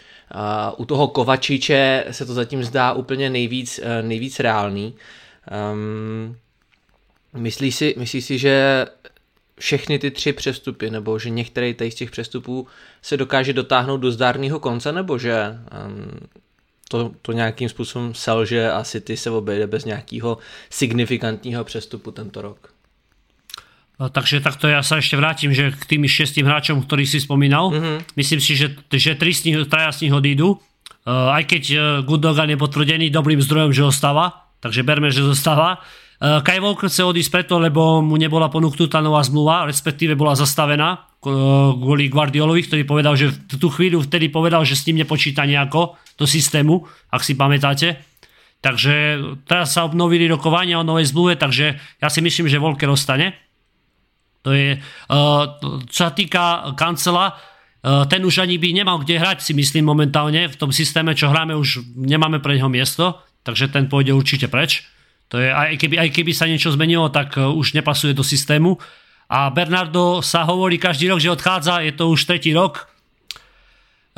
U 0.78 0.86
toho 0.86 1.08
Kovačiče 1.08 2.06
se 2.12 2.26
to 2.26 2.34
zatím 2.34 2.64
zdá 2.64 2.94
úplně 2.94 3.30
nejvíc, 3.30 3.80
uh, 3.80 4.08
nejvíc 4.08 4.40
reálný. 4.40 4.96
Um, 5.74 6.38
myslíš 7.34 7.76
si, 7.76 7.96
myslíš 7.98 8.26
si, 8.26 8.38
že 8.38 8.86
všechny 9.60 10.00
ty 10.00 10.12
tři 10.12 10.34
přestupy, 10.34 10.90
nebo 10.90 11.20
že 11.20 11.30
některý 11.30 11.76
z 11.90 11.96
těch 11.96 12.12
přestupů 12.12 12.68
se 13.02 13.18
dokáže 13.18 13.54
dotáhnout 13.54 13.98
do 13.98 14.12
zdárného 14.12 14.60
konce, 14.60 14.92
nebo 14.92 15.18
že 15.18 15.60
um, 15.86 16.28
to, 16.90 17.12
to 17.22 17.32
nějakým 17.32 17.70
způsobem 17.70 18.14
selže 18.14 18.72
a 18.72 18.84
City 18.84 19.18
se 19.18 19.30
obejde 19.30 19.68
bez 19.68 19.86
nějakého 19.86 20.38
signifikantního 20.70 21.64
přestupu 21.64 22.12
tento 22.12 22.42
rok. 22.42 22.74
No, 24.00 24.08
takže 24.08 24.40
takto 24.40 24.72
ja 24.72 24.80
sa 24.80 25.04
ešte 25.04 25.20
vrátim, 25.20 25.52
že 25.52 25.76
k 25.76 25.84
tým 25.84 26.08
šestým 26.08 26.48
hráčom, 26.48 26.80
ktorých 26.88 27.10
si 27.12 27.20
spomínal, 27.20 27.68
mm-hmm. 27.68 28.16
myslím 28.16 28.40
si, 28.40 28.56
že, 28.56 28.72
že 28.88 29.20
tri 29.20 29.36
z 29.36 29.52
nich, 29.52 29.58
traja 29.68 29.92
z 29.92 30.08
nich 30.08 30.16
odídu, 30.16 30.56
uh, 30.56 31.36
aj 31.36 31.44
keď 31.44 31.64
uh, 31.76 31.82
Gundogan 32.08 32.48
je 32.48 32.56
potvrdený 32.56 33.12
dobrým 33.12 33.44
zdrojom, 33.44 33.76
že 33.76 33.84
ostáva, 33.84 34.48
takže 34.64 34.88
berme, 34.88 35.12
že 35.12 35.20
zostáva. 35.20 35.84
Eh, 36.20 36.40
Kai 36.44 36.60
Walker 36.60 36.92
chce 36.92 37.08
odísť 37.08 37.32
preto, 37.32 37.56
lebo 37.64 38.04
mu 38.04 38.20
nebola 38.20 38.52
ponúknutá 38.52 39.00
nová 39.00 39.24
zmluva, 39.24 39.64
respektíve 39.64 40.20
bola 40.20 40.36
zastavená 40.36 41.00
eh, 41.00 41.32
kvôli 41.80 42.12
Guardiolovi, 42.12 42.68
ktorý 42.68 42.84
povedal, 42.84 43.16
že 43.16 43.32
v 43.32 43.56
tú 43.56 43.72
chvíľu 43.72 44.04
vtedy 44.04 44.28
povedal, 44.28 44.68
že 44.68 44.76
s 44.76 44.84
tým 44.84 45.00
nepočíta 45.00 45.48
nejako 45.48 45.96
do 46.20 46.28
systému, 46.28 46.84
ak 47.08 47.24
si 47.24 47.40
pamätáte. 47.40 48.04
Takže 48.60 48.96
teraz 49.48 49.72
sa 49.72 49.88
obnovili 49.88 50.28
rokovania 50.28 50.76
o 50.76 50.84
novej 50.84 51.16
zmluve, 51.16 51.40
takže 51.40 51.80
ja 51.80 52.08
si 52.12 52.20
myslím, 52.20 52.52
že 52.52 52.60
Volker 52.60 52.92
ostane. 52.92 53.32
To 54.48 54.56
je, 54.56 54.80
uh, 54.80 55.44
čo 55.90 56.00
sa 56.08 56.12
týka 56.16 56.72
kancela, 56.80 57.36
uh, 57.36 58.08
ten 58.08 58.24
už 58.24 58.44
ani 58.44 58.56
by 58.56 58.72
nemal 58.72 59.04
kde 59.04 59.20
hrať, 59.20 59.44
si 59.44 59.52
myslím 59.52 59.92
momentálne. 59.92 60.48
V 60.48 60.56
tom 60.56 60.72
systéme, 60.72 61.12
čo 61.12 61.28
hráme, 61.28 61.56
už 61.60 61.84
nemáme 61.96 62.40
pre 62.40 62.56
neho 62.56 62.72
miesto, 62.72 63.20
takže 63.44 63.68
ten 63.68 63.92
pôjde 63.92 64.16
určite 64.16 64.48
preč. 64.48 64.88
To 65.30 65.38
je, 65.38 65.50
aj, 65.54 65.78
keby, 65.78 65.96
aj 66.02 66.10
keby 66.10 66.32
sa 66.34 66.50
niečo 66.50 66.74
zmenilo, 66.74 67.14
tak 67.14 67.38
e, 67.38 67.46
už 67.46 67.78
nepasuje 67.78 68.18
do 68.18 68.26
systému. 68.26 68.82
A 69.30 69.54
Bernardo 69.54 70.26
sa 70.26 70.42
hovorí 70.42 70.82
každý 70.82 71.06
rok, 71.06 71.22
že 71.22 71.30
odchádza, 71.30 71.86
je 71.86 71.94
to 71.94 72.10
už 72.10 72.26
tretí 72.26 72.50
rok. 72.50 72.90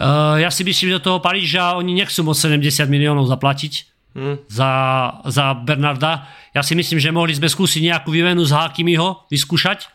Uh, 0.02 0.40
ja 0.40 0.48
si 0.48 0.64
myslím, 0.64 0.88
že 0.88 0.98
do 0.98 1.06
toho 1.14 1.20
Paríža 1.20 1.76
oni 1.76 1.94
nechcú 1.94 2.24
moc 2.24 2.40
70 2.40 2.64
miliónov 2.88 3.28
zaplatiť 3.28 3.74
hmm. 4.16 4.48
za, 4.48 4.72
za 5.28 5.52
Bernarda. 5.62 6.32
Ja 6.56 6.64
si 6.64 6.80
myslím, 6.80 6.98
že 6.98 7.12
mohli 7.12 7.36
sme 7.36 7.52
skúsiť 7.52 7.92
nejakú 7.92 8.10
výmenu 8.10 8.42
z 8.48 8.56
Hakimiho, 8.56 9.28
vyskúšať. 9.28 9.92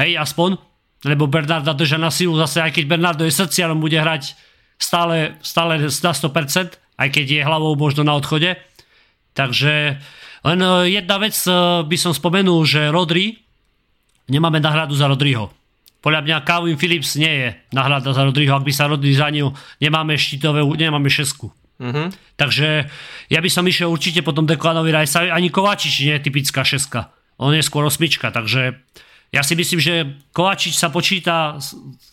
Hej, 0.00 0.16
aspoň. 0.16 0.56
Lebo 1.04 1.28
Bernarda 1.28 1.76
drža 1.76 2.00
na 2.00 2.08
silu 2.08 2.36
zase, 2.40 2.60
aj 2.64 2.76
keď 2.76 2.84
Bernardo 2.88 3.24
je 3.24 3.32
srdciarom, 3.32 3.80
bude 3.80 3.96
hrať 3.96 4.36
stále, 4.80 5.36
stále 5.40 5.80
na 5.80 6.12
100%, 6.12 6.76
aj 6.76 7.08
keď 7.08 7.26
je 7.28 7.40
hlavou 7.44 7.72
možno 7.76 8.04
na 8.04 8.16
odchode. 8.16 8.56
Takže 9.32 10.00
len 10.44 10.60
e, 10.60 10.68
jedna 10.92 11.16
vec 11.20 11.36
e, 11.44 11.52
by 11.84 11.96
som 11.96 12.12
spomenul, 12.12 12.64
že 12.68 12.92
Rodri, 12.92 13.40
nemáme 14.28 14.60
náhradu 14.60 14.92
za 14.92 15.08
Rodriho. 15.08 15.52
Podľa 16.00 16.20
mňa 16.24 16.44
Calvin 16.48 16.80
Phillips 16.80 17.16
nie 17.20 17.28
je 17.28 17.48
náhrada 17.76 18.12
za 18.12 18.24
Rodriho. 18.24 18.56
Ak 18.56 18.64
by 18.64 18.72
sa 18.72 18.88
Rodri 18.88 19.12
zranil, 19.12 19.52
nemáme 19.80 20.16
štítové, 20.16 20.64
nemáme 20.64 21.12
šesku. 21.12 21.52
Mm-hmm. 21.80 22.36
Takže 22.36 22.88
ja 23.32 23.40
by 23.40 23.50
som 23.52 23.64
išiel 23.64 23.88
určite 23.88 24.20
potom 24.20 24.44
Deklanovi 24.44 24.92
Rajsa. 24.92 25.32
Ani 25.32 25.48
Kovačič 25.48 26.04
nie 26.04 26.16
je 26.16 26.24
typická 26.24 26.64
šeska. 26.64 27.12
On 27.40 27.52
je 27.52 27.64
skôr 27.64 27.84
osmička, 27.84 28.28
takže 28.32 28.80
ja 29.30 29.46
si 29.46 29.54
myslím, 29.54 29.78
že 29.78 29.94
Kovačič 30.34 30.74
sa 30.74 30.90
počíta, 30.90 31.54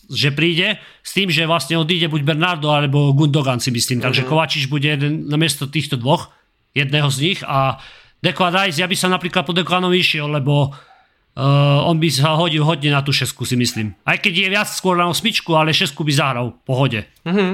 že 0.06 0.30
príde 0.30 0.78
s 1.02 1.10
tým, 1.10 1.34
že 1.34 1.50
vlastne 1.50 1.74
odíde 1.74 2.06
buď 2.06 2.22
Bernardo 2.22 2.70
alebo 2.70 3.10
Gundogan 3.10 3.58
si 3.58 3.74
myslím. 3.74 3.98
Takže 3.98 4.22
mm-hmm. 4.22 4.30
Kovačič 4.30 4.64
bude 4.70 4.86
jeden 4.86 5.26
na 5.26 5.34
miesto 5.34 5.66
týchto 5.66 5.98
dvoch 5.98 6.30
jedného 6.78 7.10
z 7.10 7.18
nich 7.18 7.40
a 7.42 7.82
Declan 8.22 8.54
Rice, 8.54 8.82
ja 8.82 8.90
by 8.90 8.96
som 8.98 9.10
napríklad 9.14 9.46
po 9.46 9.54
Declanovi 9.54 10.02
išiel, 10.02 10.26
lebo 10.26 10.70
uh, 10.70 11.90
on 11.90 12.02
by 12.02 12.10
sa 12.10 12.34
hodil 12.34 12.66
hodne 12.66 12.90
na 12.90 13.02
tú 13.02 13.14
šesku, 13.14 13.46
si 13.46 13.54
myslím. 13.54 13.94
Aj 14.02 14.18
keď 14.18 14.46
je 14.46 14.48
viac 14.50 14.68
skôr 14.70 14.98
na 14.98 15.06
osmičku, 15.06 15.54
ale 15.54 15.74
šesku 15.74 16.02
by 16.02 16.12
zahral 16.14 16.46
v 16.50 16.58
pohode. 16.66 17.00
Mm-hmm. 17.26 17.52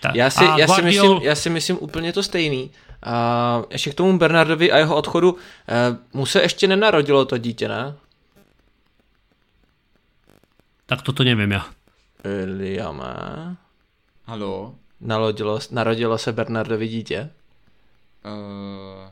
Tak. 0.00 0.14
Já, 0.14 0.30
si, 0.30 0.44
já, 0.44 0.66
Guardiol... 0.66 0.76
si 0.76 0.82
myslím, 0.84 1.22
já 1.22 1.34
si 1.34 1.50
myslím 1.50 1.76
úplně 1.80 2.12
to 2.12 2.22
stejný. 2.22 2.70
A 3.02 3.62
ještě 3.70 3.90
k 3.90 3.94
tomu 3.94 4.18
Bernardovi 4.18 4.72
a 4.72 4.78
jeho 4.78 4.96
odchodu, 4.96 5.36
eh, 5.68 5.96
mu 6.12 6.26
se 6.26 6.42
ještě 6.42 6.66
nenarodilo 6.66 7.24
to 7.24 7.38
dítě, 7.38 7.68
ne? 7.68 7.94
Tak 10.86 11.02
toto 11.02 11.24
nevím 11.24 11.50
já. 11.52 11.66
Williame. 12.24 13.56
Halo? 14.24 14.74
Narodilo, 15.00 15.60
narodilo 15.70 16.18
se 16.18 16.32
Bernardovi 16.32 16.88
dítě? 16.88 17.30
Uh, 18.24 19.10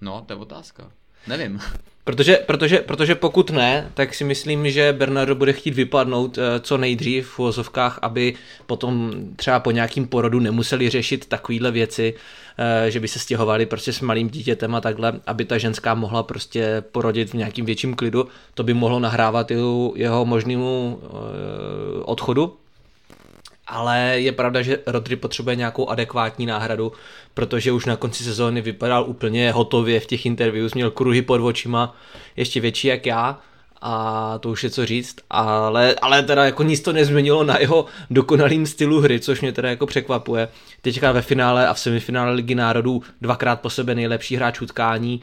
no, 0.00 0.22
to 0.22 0.32
je 0.32 0.38
otázka. 0.38 0.90
Nevím. 1.26 1.60
Protože, 2.04 2.36
protože, 2.36 2.78
protože 2.78 3.14
pokud 3.14 3.50
ne, 3.50 3.90
tak 3.94 4.14
si 4.14 4.24
myslím, 4.24 4.70
že 4.70 4.92
Bernardo 4.92 5.34
bude 5.34 5.52
chtít 5.52 5.74
vypadnout 5.74 6.38
eh, 6.38 6.60
co 6.60 6.78
nejdřív 6.78 7.28
v 7.28 7.38
uvozovkách, 7.38 7.98
aby 8.02 8.34
potom 8.66 9.12
třeba 9.36 9.60
po 9.60 9.70
nějakým 9.70 10.06
porodu 10.06 10.40
nemuseli 10.40 10.90
řešit 10.90 11.26
takovéhle 11.26 11.70
věci, 11.70 12.14
eh, 12.58 12.90
že 12.90 13.00
by 13.00 13.08
se 13.08 13.18
stěhovali 13.18 13.66
prostě 13.66 13.92
s 13.92 14.00
malým 14.00 14.30
dítětem 14.30 14.74
a 14.74 14.80
takhle, 14.80 15.12
aby 15.26 15.44
ta 15.44 15.58
ženská 15.58 15.94
mohla 15.94 16.22
prostě 16.22 16.82
porodit 16.92 17.30
v 17.30 17.34
nějakým 17.34 17.66
větším 17.66 17.94
klidu. 17.94 18.28
To 18.54 18.62
by 18.62 18.74
mohlo 18.74 18.98
nahrávat 18.98 19.50
jeho, 19.50 20.24
možnému 20.24 21.00
eh, 21.02 21.08
odchodu 22.04 22.56
ale 23.72 24.20
je 24.20 24.32
pravda, 24.32 24.62
že 24.62 24.78
Rodri 24.86 25.16
potřebuje 25.16 25.56
nějakou 25.56 25.88
adekvátní 25.88 26.46
náhradu, 26.46 26.92
protože 27.34 27.72
už 27.72 27.86
na 27.86 27.96
konci 27.96 28.24
sezóny 28.24 28.60
vypadal 28.60 29.04
úplně 29.08 29.52
hotově 29.52 30.00
v 30.00 30.06
těch 30.06 30.26
interviews, 30.26 30.74
měl 30.74 30.90
kruhy 30.90 31.22
pod 31.22 31.40
očima, 31.40 31.96
ještě 32.36 32.60
větší 32.60 32.88
jak 32.88 33.06
já, 33.06 33.38
a 33.82 34.38
to 34.38 34.50
už 34.50 34.64
je 34.64 34.70
co 34.70 34.86
říct, 34.86 35.16
ale, 35.30 35.94
ale 36.02 36.22
teda 36.22 36.44
jako 36.44 36.62
nic 36.62 36.80
to 36.80 36.92
nezměnilo 36.92 37.44
na 37.44 37.58
jeho 37.58 37.86
dokonalým 38.10 38.66
stylu 38.66 39.00
hry, 39.00 39.20
což 39.20 39.40
mě 39.40 39.52
teda 39.52 39.70
jako 39.70 39.86
překvapuje. 39.86 40.48
Teďka 40.82 41.12
ve 41.12 41.22
finále 41.22 41.68
a 41.68 41.74
v 41.74 41.78
semifinále 41.78 42.32
Ligy 42.32 42.54
národů 42.54 43.02
dvakrát 43.20 43.60
po 43.60 43.70
sebe 43.70 43.94
nejlepší 43.94 44.36
hráč 44.36 44.60
utkání, 44.60 45.22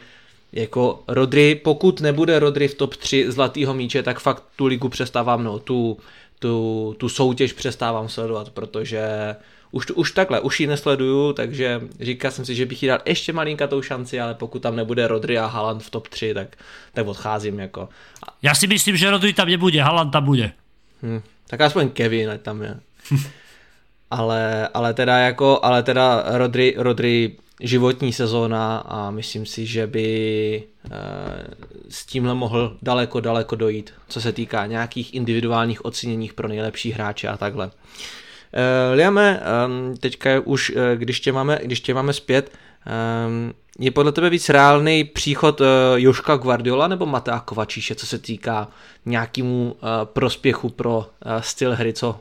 jako 0.53 1.03
Rodri, 1.07 1.55
pokud 1.55 2.01
nebude 2.01 2.39
Rodri 2.39 2.67
v 2.67 2.75
top 2.75 2.95
3 2.95 3.31
zlatýho 3.31 3.73
míče, 3.73 4.03
tak 4.03 4.19
fakt 4.19 4.43
tu 4.55 4.65
ligu 4.65 4.89
přestávám, 4.89 5.43
no, 5.43 5.59
tu, 5.59 5.97
tu, 6.39 6.95
tu 6.97 7.09
soutěž 7.09 7.53
přestávám 7.53 8.09
sledovat, 8.09 8.49
protože 8.49 9.35
už, 9.71 9.91
už 9.91 10.11
takhle, 10.11 10.39
už 10.39 10.59
ji 10.59 10.67
nesleduju, 10.67 11.33
takže 11.33 11.81
říkal 11.99 12.31
jsem 12.31 12.45
si, 12.45 12.55
že 12.55 12.65
bych 12.65 12.83
jí 12.83 12.89
dal 12.89 12.99
ještě 13.05 13.33
malinkatou 13.33 13.81
šanci, 13.81 14.19
ale 14.19 14.33
pokud 14.35 14.61
tam 14.61 14.75
nebude 14.75 15.07
Rodri 15.07 15.37
a 15.37 15.45
Haaland 15.45 15.83
v 15.83 15.89
top 15.89 16.07
3, 16.07 16.33
tak, 16.33 16.55
tak 16.93 17.07
odcházím 17.07 17.59
jako. 17.59 17.89
Já 18.41 18.55
si 18.55 18.67
myslím, 18.67 18.97
že 18.97 19.11
Rodri 19.11 19.33
tam 19.33 19.47
nebude, 19.47 19.81
Haaland 19.81 20.11
tam 20.11 20.25
bude. 20.25 20.51
Hm, 21.03 21.21
tak 21.47 21.61
aspoň 21.61 21.89
Kevin 21.89 22.39
tam 22.41 22.61
je. 22.61 22.79
ale, 24.11 24.67
ale 24.67 24.93
teda 24.93 25.17
jako, 25.17 25.59
ale 25.63 25.83
teda 25.83 26.23
Rodri, 26.27 26.73
Rodri 26.77 27.35
životní 27.59 28.13
sezóna 28.13 28.77
a 28.77 29.11
myslím 29.11 29.45
si, 29.45 29.65
že 29.65 29.87
by 29.87 30.63
eh, 30.85 30.89
s 31.89 32.05
tímhle 32.05 32.33
mohl 32.33 32.77
daleko, 32.81 33.19
daleko 33.19 33.55
dojít, 33.55 33.93
co 34.07 34.21
se 34.21 34.31
týká 34.31 34.65
nějakých 34.65 35.13
individuálních 35.13 35.85
oceněních 35.85 36.33
pro 36.33 36.47
nejlepší 36.47 36.91
hráče 36.91 37.27
a 37.27 37.37
takhle. 37.37 37.65
Uh, 37.65 37.71
Liame, 38.95 39.41
um, 39.67 39.97
teďka 39.97 40.29
už, 40.43 40.69
uh, 40.69 40.77
když, 40.95 41.19
tě 41.19 41.31
máme, 41.31 41.59
když 41.63 41.81
tě 41.81 41.93
máme 41.93 42.13
zpět, 42.13 42.51
um, 43.27 43.53
je 43.79 43.91
podle 43.91 44.11
tebe 44.11 44.29
víc 44.29 44.49
reálný 44.49 45.03
příchod 45.03 45.61
Joška 45.95 46.35
Guardiola 46.35 46.87
nebo 46.87 47.05
Matea 47.05 47.39
Kovačíše, 47.39 47.95
co 47.95 48.05
se 48.05 48.17
týká 48.17 48.67
nějakému 49.05 49.75
prospěchu 50.03 50.69
pro 50.69 51.07
styl 51.39 51.75
hry, 51.75 51.93
co 51.93 52.19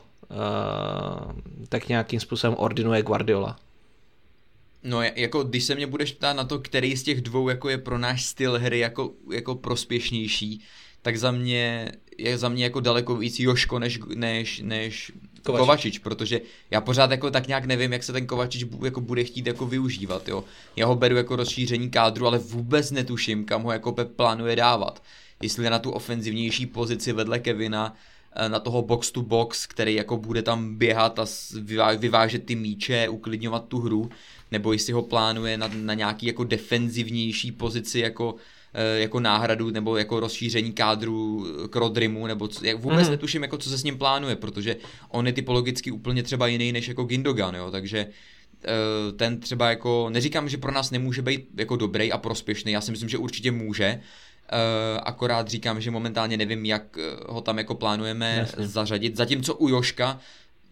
tak 1.69 1.87
nějakým 1.87 2.19
způsobem 2.19 2.55
ordinuje 2.59 3.01
Guardiola? 3.01 3.55
No, 4.83 5.01
jako 5.01 5.43
když 5.43 5.63
se 5.63 5.75
mě 5.75 5.87
budeš 5.87 6.11
ptát 6.11 6.33
na 6.33 6.43
to, 6.43 6.59
který 6.59 6.97
z 6.97 7.03
těch 7.03 7.21
dvou 7.21 7.49
jako 7.49 7.69
je 7.69 7.77
pro 7.77 7.97
náš 7.97 8.25
styl 8.25 8.59
hry 8.59 8.79
jako, 8.79 9.13
jako 9.33 9.55
prospěšnější, 9.55 10.61
tak 11.01 11.17
za 11.17 11.31
mě 11.31 11.91
je 12.17 12.37
za 12.37 12.49
mě 12.49 12.63
jako 12.63 12.79
daleko 12.79 13.15
víc 13.15 13.39
Joško 13.39 13.79
než, 13.79 13.99
než, 14.15 14.61
než 14.65 15.11
Kovačič. 15.43 15.59
Kovačič, 15.59 15.99
protože 15.99 16.41
já 16.71 16.81
pořád 16.81 17.11
jako 17.11 17.31
tak 17.31 17.47
nějak 17.47 17.65
nevím, 17.65 17.93
jak 17.93 18.03
se 18.03 18.13
ten 18.13 18.27
Kovačič 18.27 18.65
jako 18.83 19.01
bude 19.01 19.23
chtít 19.23 19.47
jako 19.47 19.65
využívat, 19.65 20.27
jo. 20.27 20.43
Já 20.75 20.85
ho 20.85 20.95
beru 20.95 21.15
jako 21.15 21.35
rozšíření 21.35 21.89
kádru, 21.89 22.27
ale 22.27 22.37
vůbec 22.37 22.91
netuším, 22.91 23.45
kam 23.45 23.63
ho 23.63 23.71
jako 23.71 23.91
Pep 23.91 24.11
plánuje 24.15 24.55
dávat. 24.55 25.03
Jestli 25.41 25.69
na 25.69 25.79
tu 25.79 25.91
ofenzivnější 25.91 26.65
pozici 26.65 27.13
vedle 27.13 27.39
Kevina, 27.39 27.95
na 28.47 28.59
toho 28.59 28.81
box 28.81 29.11
to 29.11 29.21
box, 29.21 29.67
který 29.67 29.95
jako 29.95 30.17
bude 30.17 30.41
tam 30.41 30.75
běhat 30.75 31.19
a 31.19 31.25
vyvážet 31.97 32.45
ty 32.45 32.55
míče, 32.55 33.09
uklidňovat 33.09 33.67
tu 33.67 33.79
hru, 33.79 34.09
nebo 34.51 34.73
jestli 34.73 34.93
ho 34.93 35.01
plánuje 35.01 35.57
na, 35.57 35.69
na 35.73 35.93
nějaký 35.93 36.25
jako 36.25 36.43
defenzivnější 36.43 37.51
pozici 37.51 37.99
jako 37.99 38.35
eh, 38.73 38.99
jako 38.99 39.19
náhradu 39.19 39.69
nebo 39.69 39.97
jako 39.97 40.19
rozšíření 40.19 40.73
kádru 40.73 41.47
k 41.69 41.75
Rodrimu, 41.75 42.27
nebo 42.27 42.47
co, 42.47 42.65
jak 42.65 42.79
vůbec 42.79 43.05
mm. 43.05 43.11
netuším, 43.11 43.41
jako 43.41 43.57
co 43.57 43.69
se 43.69 43.77
s 43.77 43.83
ním 43.83 43.97
plánuje, 43.97 44.35
protože 44.35 44.75
on 45.09 45.27
je 45.27 45.33
typologicky 45.33 45.91
úplně 45.91 46.23
třeba 46.23 46.47
jiný 46.47 46.71
než 46.71 46.87
jako 46.87 47.03
Gindogan, 47.03 47.55
jo, 47.55 47.71
takže 47.71 48.07
eh, 48.63 49.11
ten 49.11 49.39
třeba 49.39 49.69
jako, 49.69 50.09
neříkám, 50.09 50.49
že 50.49 50.57
pro 50.57 50.71
nás 50.71 50.91
nemůže 50.91 51.21
být 51.21 51.47
jako 51.57 51.75
dobrý 51.75 52.11
a 52.11 52.17
prospěšný, 52.17 52.71
já 52.71 52.81
si 52.81 52.91
myslím, 52.91 53.09
že 53.09 53.17
určitě 53.17 53.51
může, 53.51 54.01
eh, 54.51 54.99
akorát 54.99 55.47
říkám, 55.47 55.81
že 55.81 55.91
momentálně 55.91 56.37
nevím, 56.37 56.65
jak 56.65 56.97
ho 57.27 57.41
tam 57.41 57.57
jako 57.57 57.75
plánujeme 57.75 58.35
Jasně. 58.37 58.67
zařadit, 58.67 59.17
zatímco 59.17 59.55
u 59.55 59.69
Joška, 59.69 60.19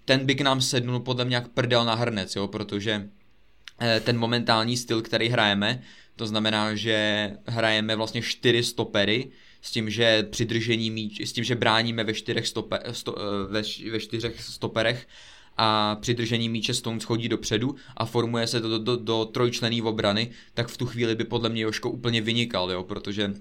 ten 0.06 0.26
by 0.26 0.36
k 0.36 0.42
nám 0.42 0.62
sednul 0.62 1.00
podle 1.00 1.26
mě 1.26 1.36
jak 1.36 1.48
prdel 1.48 1.86
na 1.86 1.96
hrnec, 1.96 2.36
jo, 2.36 2.48
protože 2.48 3.10
Eh, 3.82 4.00
ten 4.00 4.18
momentální 4.18 4.78
styl, 4.78 5.02
který 5.02 5.30
hrajeme. 5.30 5.82
To 6.16 6.28
znamená, 6.28 6.76
že 6.76 7.32
hrajeme 7.48 7.96
vlastně 7.96 8.22
čtyři 8.22 8.64
stopery, 8.64 9.32
s 9.62 9.72
tím, 9.72 9.90
že 9.90 10.24
přidržení 10.24 10.92
míč, 10.92 11.22
s 11.22 11.34
tím, 11.34 11.44
že 11.44 11.56
bráníme 11.56 12.04
ve 12.04 12.14
čtyřech, 12.14 12.48
stope, 12.48 12.80
sto, 12.92 13.16
eh, 13.20 13.52
ve, 13.52 13.62
ve 13.92 14.00
čtyřech 14.00 14.42
stoperech 14.42 15.08
a 15.58 15.96
přidržení 15.96 16.50
míče 16.50 16.74
Stones 16.74 17.04
chodí 17.04 17.30
dopředu 17.30 17.76
a 17.98 18.06
formuje 18.06 18.48
se 18.48 18.62
to 18.62 18.70
do, 18.70 18.80
do, 18.80 18.96
do 18.96 19.26
trojčlený 19.26 19.82
obrany, 19.82 20.30
tak 20.54 20.68
v 20.68 20.78
tu 20.78 20.86
chvíli 20.86 21.16
by 21.16 21.24
podle 21.24 21.50
mě 21.50 21.62
Joško 21.62 21.90
úplně 21.90 22.22
vynikal, 22.22 22.72
jo, 22.72 22.84
protože 22.84 23.34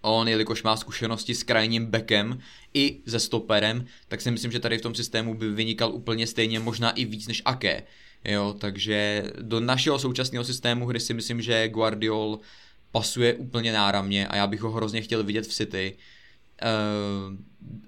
on, 0.00 0.28
jelikož 0.28 0.62
má 0.62 0.76
zkušenosti 0.76 1.34
s 1.34 1.42
krajním 1.42 1.86
bekem 1.86 2.38
i 2.74 2.96
se 3.06 3.20
stoperem, 3.20 3.86
tak 4.08 4.20
si 4.20 4.30
myslím, 4.30 4.52
že 4.52 4.60
tady 4.60 4.78
v 4.78 4.82
tom 4.82 4.94
systému 4.94 5.34
by 5.34 5.50
vynikal 5.50 5.92
úplně 5.94 6.26
stejně, 6.26 6.60
možná 6.60 6.90
i 6.90 7.04
víc 7.04 7.28
než 7.28 7.42
Ake. 7.44 7.82
Jo, 8.24 8.54
takže 8.58 9.24
do 9.40 9.60
našeho 9.60 9.98
současného 9.98 10.44
systému 10.44 10.86
hry 10.86 11.00
si 11.00 11.14
myslím, 11.14 11.42
že 11.42 11.68
Guardiol 11.68 12.38
pasuje 12.92 13.34
úplně 13.34 13.72
náramně 13.72 14.28
a 14.28 14.36
já 14.36 14.46
bych 14.46 14.60
ho 14.60 14.70
hrozně 14.70 15.02
chtěl 15.02 15.24
vidět 15.24 15.46
v 15.46 15.54
City. 15.54 15.96
Uh, 16.62 17.36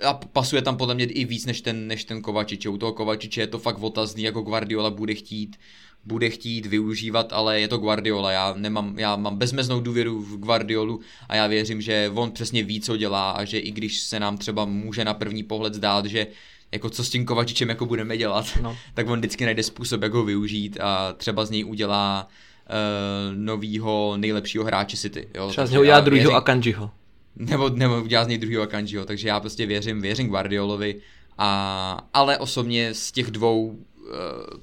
a 0.06 0.14
pasuje 0.14 0.62
tam 0.62 0.76
podle 0.76 0.94
mě 0.94 1.04
i 1.04 1.24
víc 1.24 1.46
než 1.46 1.60
ten, 1.60 1.86
než 1.86 2.04
ten 2.04 2.22
Kovačič. 2.22 2.66
U 2.66 2.78
toho 2.78 2.92
Kovačiče 2.92 3.40
je 3.40 3.46
to 3.46 3.58
fakt 3.58 3.78
otazný, 3.80 4.22
jako 4.22 4.42
Guardiola 4.42 4.90
bude 4.90 5.14
chtít 5.14 5.56
bude 6.04 6.30
chtít 6.30 6.66
využívat, 6.66 7.32
ale 7.32 7.60
je 7.60 7.68
to 7.68 7.78
Guardiola. 7.78 8.32
Já, 8.32 8.54
nemám, 8.56 8.98
já 8.98 9.16
mám 9.16 9.36
bezmeznou 9.36 9.80
důvěru 9.80 10.22
v 10.22 10.36
Guardiolu 10.36 11.00
a 11.28 11.36
já 11.36 11.46
věřím, 11.46 11.80
že 11.80 12.10
on 12.14 12.30
přesně 12.30 12.62
ví, 12.62 12.80
co 12.80 12.96
dělá 12.96 13.30
a 13.30 13.44
že 13.44 13.58
i 13.58 13.70
když 13.70 14.00
se 14.00 14.20
nám 14.20 14.38
třeba 14.38 14.64
může 14.64 15.04
na 15.04 15.14
první 15.14 15.42
pohled 15.42 15.74
zdát, 15.74 16.06
že 16.06 16.26
jako 16.72 16.90
co 16.90 17.04
s 17.04 17.10
tím 17.10 17.24
Kovačičem 17.24 17.68
jako 17.68 17.86
budeme 17.86 18.16
dělat, 18.16 18.58
no. 18.62 18.76
tak 18.94 19.08
on 19.08 19.18
vždycky 19.18 19.44
najde 19.44 19.62
způsob, 19.62 20.02
jak 20.02 20.12
ho 20.12 20.24
využít 20.24 20.78
a 20.80 21.12
třeba 21.12 21.44
z 21.44 21.50
něj 21.50 21.64
udělá 21.64 22.28
uh, 22.28 23.36
novýho 23.36 24.14
nejlepšího 24.16 24.64
hráče 24.64 24.96
City. 24.96 25.28
Jo? 25.34 25.48
Třeba 25.48 25.66
z 25.66 25.70
něho 25.70 25.82
udělá 25.82 26.00
druhýho 26.00 26.34
Akanjiho. 26.34 26.90
Nebo, 27.36 27.68
nebo 27.68 28.02
udělá 28.02 28.24
z 28.24 28.28
něj 28.28 28.38
druhýho 28.38 28.62
Akanjiho, 28.62 29.04
takže 29.04 29.28
já 29.28 29.40
prostě 29.40 29.66
věřím, 29.66 30.02
věřím 30.02 30.28
Guardiolovi, 30.28 31.00
a, 31.38 32.08
ale 32.14 32.38
osobně 32.38 32.94
z 32.94 33.12
těch 33.12 33.30
dvou 33.30 33.78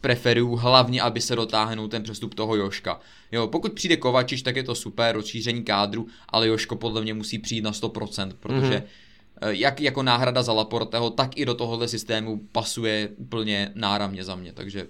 preferuju 0.02 0.56
hlavně, 0.56 1.02
aby 1.02 1.22
se 1.22 1.36
dotáhnul 1.36 1.88
ten 1.88 2.04
přestup 2.04 2.34
toho 2.34 2.56
Joška. 2.56 3.00
Jo, 3.32 3.48
pokud 3.48 3.74
přijde 3.74 3.98
Kovačič, 3.98 4.42
tak 4.42 4.56
je 4.56 4.64
to 4.64 4.76
super, 4.76 5.16
rozšíření 5.16 5.64
kádru, 5.64 6.08
ale 6.30 6.48
Joško 6.48 6.76
podle 6.76 7.02
mě 7.02 7.14
musí 7.14 7.40
přijít 7.40 7.62
na 7.62 7.72
100%, 7.72 8.32
protože 8.40 8.78
mm-hmm 8.78 9.10
Eh, 9.42 9.56
jak 9.56 9.82
jako 9.82 10.04
náhrada 10.04 10.44
za 10.44 10.54
Laporteho, 10.54 11.10
tak 11.10 11.38
i 11.38 11.46
do 11.46 11.54
tohohle 11.54 11.88
systému 11.88 12.42
pasuje 12.52 13.10
úplně 13.18 13.72
náramně 13.76 14.24
za 14.24 14.36
mě, 14.36 14.54
takže 14.54 14.88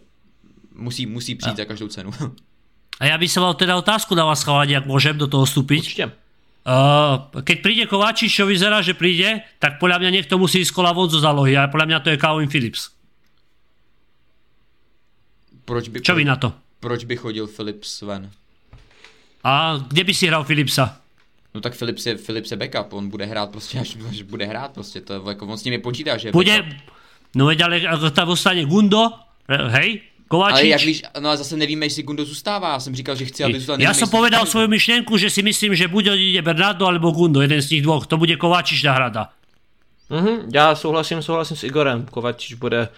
musí, 0.75 1.05
musí 1.05 1.35
přijít 1.35 1.53
a. 1.53 1.55
za 1.55 1.65
každou 1.65 1.87
cenu. 1.87 2.11
A 2.99 3.05
já 3.05 3.17
bych 3.17 3.31
se 3.31 3.39
mal 3.39 3.53
teda 3.53 3.77
otázku 3.77 4.15
na 4.15 4.25
vás 4.25 4.43
chalani, 4.43 4.73
jak 4.73 4.85
můžem 4.85 5.17
do 5.17 5.27
toho 5.27 5.45
vstúpiť. 5.45 5.79
Určitě. 5.79 6.11
Uh, 6.67 7.41
keď 7.41 7.57
príde 7.63 7.83
Kováčič, 7.87 8.27
čo 8.27 8.43
vyzerá, 8.43 8.83
že 8.83 8.91
príde, 8.91 9.39
tak 9.63 9.79
podľa 9.79 10.03
mňa 10.03 10.09
niekto 10.19 10.35
musí 10.35 10.59
ísť 10.59 10.75
kola 10.75 10.91
von 10.91 11.07
zo 11.07 11.23
zálohy 11.23 11.55
a 11.55 11.71
podľa 11.71 11.87
mňa 11.87 11.99
to 12.03 12.11
je 12.11 12.17
Calvin 12.19 12.51
Phillips. 12.51 12.91
Proč 15.69 15.85
by, 15.89 16.01
čo 16.01 16.17
vy 16.17 16.25
na 16.25 16.35
to? 16.35 16.49
Proč 16.81 17.05
by 17.05 17.15
chodil 17.15 17.45
Phillips 17.47 18.01
ven? 18.01 18.33
A 19.43 19.77
kde 19.87 20.03
by 20.03 20.13
si 20.13 20.25
hral 20.27 20.43
Philipsa? 20.43 20.97
No 21.53 21.61
tak 21.61 21.77
Philips 21.77 22.05
je, 22.05 22.17
Philips 22.17 22.51
je 22.51 22.57
backup, 22.57 22.93
on 22.93 23.09
bude 23.09 23.25
hrát 23.25 23.49
prostě, 23.49 23.79
až, 23.79 23.97
až 24.09 24.21
bude 24.21 24.45
hrát 24.45 24.71
prostě, 24.73 25.01
to 25.01 25.29
jako 25.29 25.45
on 25.45 25.57
s 25.57 25.63
nimi 25.63 25.77
počítá, 25.77 26.17
že 26.17 26.27
je 26.27 26.31
Bude, 26.31 26.61
backup. 26.61 26.81
no 27.35 27.45
veď 27.45 27.61
ale 27.61 28.11
tam 28.11 28.29
ostane 28.29 28.65
Gundo, 28.65 29.09
hej, 29.47 30.01
Kovačič. 30.27 30.59
Ale 30.59 30.67
jak 30.67 30.81
víš, 30.81 31.03
no 31.19 31.29
a 31.29 31.35
zase 31.35 31.57
nevíme, 31.57 31.85
jestli 31.85 32.03
Gundo 32.03 32.25
zůstává, 32.25 32.73
já 32.73 32.79
jsem 32.79 32.95
říkal, 32.95 33.15
že 33.15 33.25
chci, 33.25 33.43
aby 33.43 33.53
zůstal. 33.53 33.81
Já 33.81 33.93
jsem 33.93 34.09
povedal 34.09 34.45
svoju 34.45 34.67
myšlenku, 34.67 35.17
že 35.17 35.29
si 35.29 35.41
myslím, 35.41 35.75
že 35.75 35.87
buď 35.87 36.09
odjde 36.09 36.41
Bernardo 36.41 36.85
alebo 36.85 37.11
Gundo, 37.11 37.41
jeden 37.41 37.61
z 37.61 37.67
těch 37.67 37.81
dvou, 37.81 38.01
to 38.01 38.17
bude 38.17 38.35
Kovačič 38.35 38.83
náhrada. 38.83 39.29
Mhm, 40.09 40.49
já 40.53 40.75
souhlasím, 40.75 41.21
souhlasím 41.21 41.57
s 41.57 41.63
Igorem, 41.63 42.05
Kovačič 42.05 42.53
bude 42.53 42.89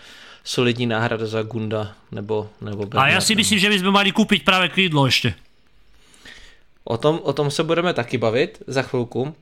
solidní 0.44 0.86
náhrada 0.86 1.26
za 1.26 1.44
Gunda 1.44 1.96
nebo, 2.12 2.50
nebo 2.62 2.86
Bernardo. 2.86 3.00
A 3.00 3.08
já 3.08 3.22
si 3.22 3.36
myslím, 3.36 3.60
že 3.60 3.70
bychom 3.70 3.94
mali 3.94 4.12
koupit 4.12 4.46
právě 4.46 4.70
krídlo 4.70 5.06
ještě. 5.06 5.34
O 6.84 6.98
tom, 6.98 7.20
o 7.24 7.34
tom 7.34 7.52
se 7.52 7.64
budeme 7.64 7.94
taky 7.94 8.18
bavit 8.18 8.64
za 8.68 8.82
chvilku. 8.82 9.36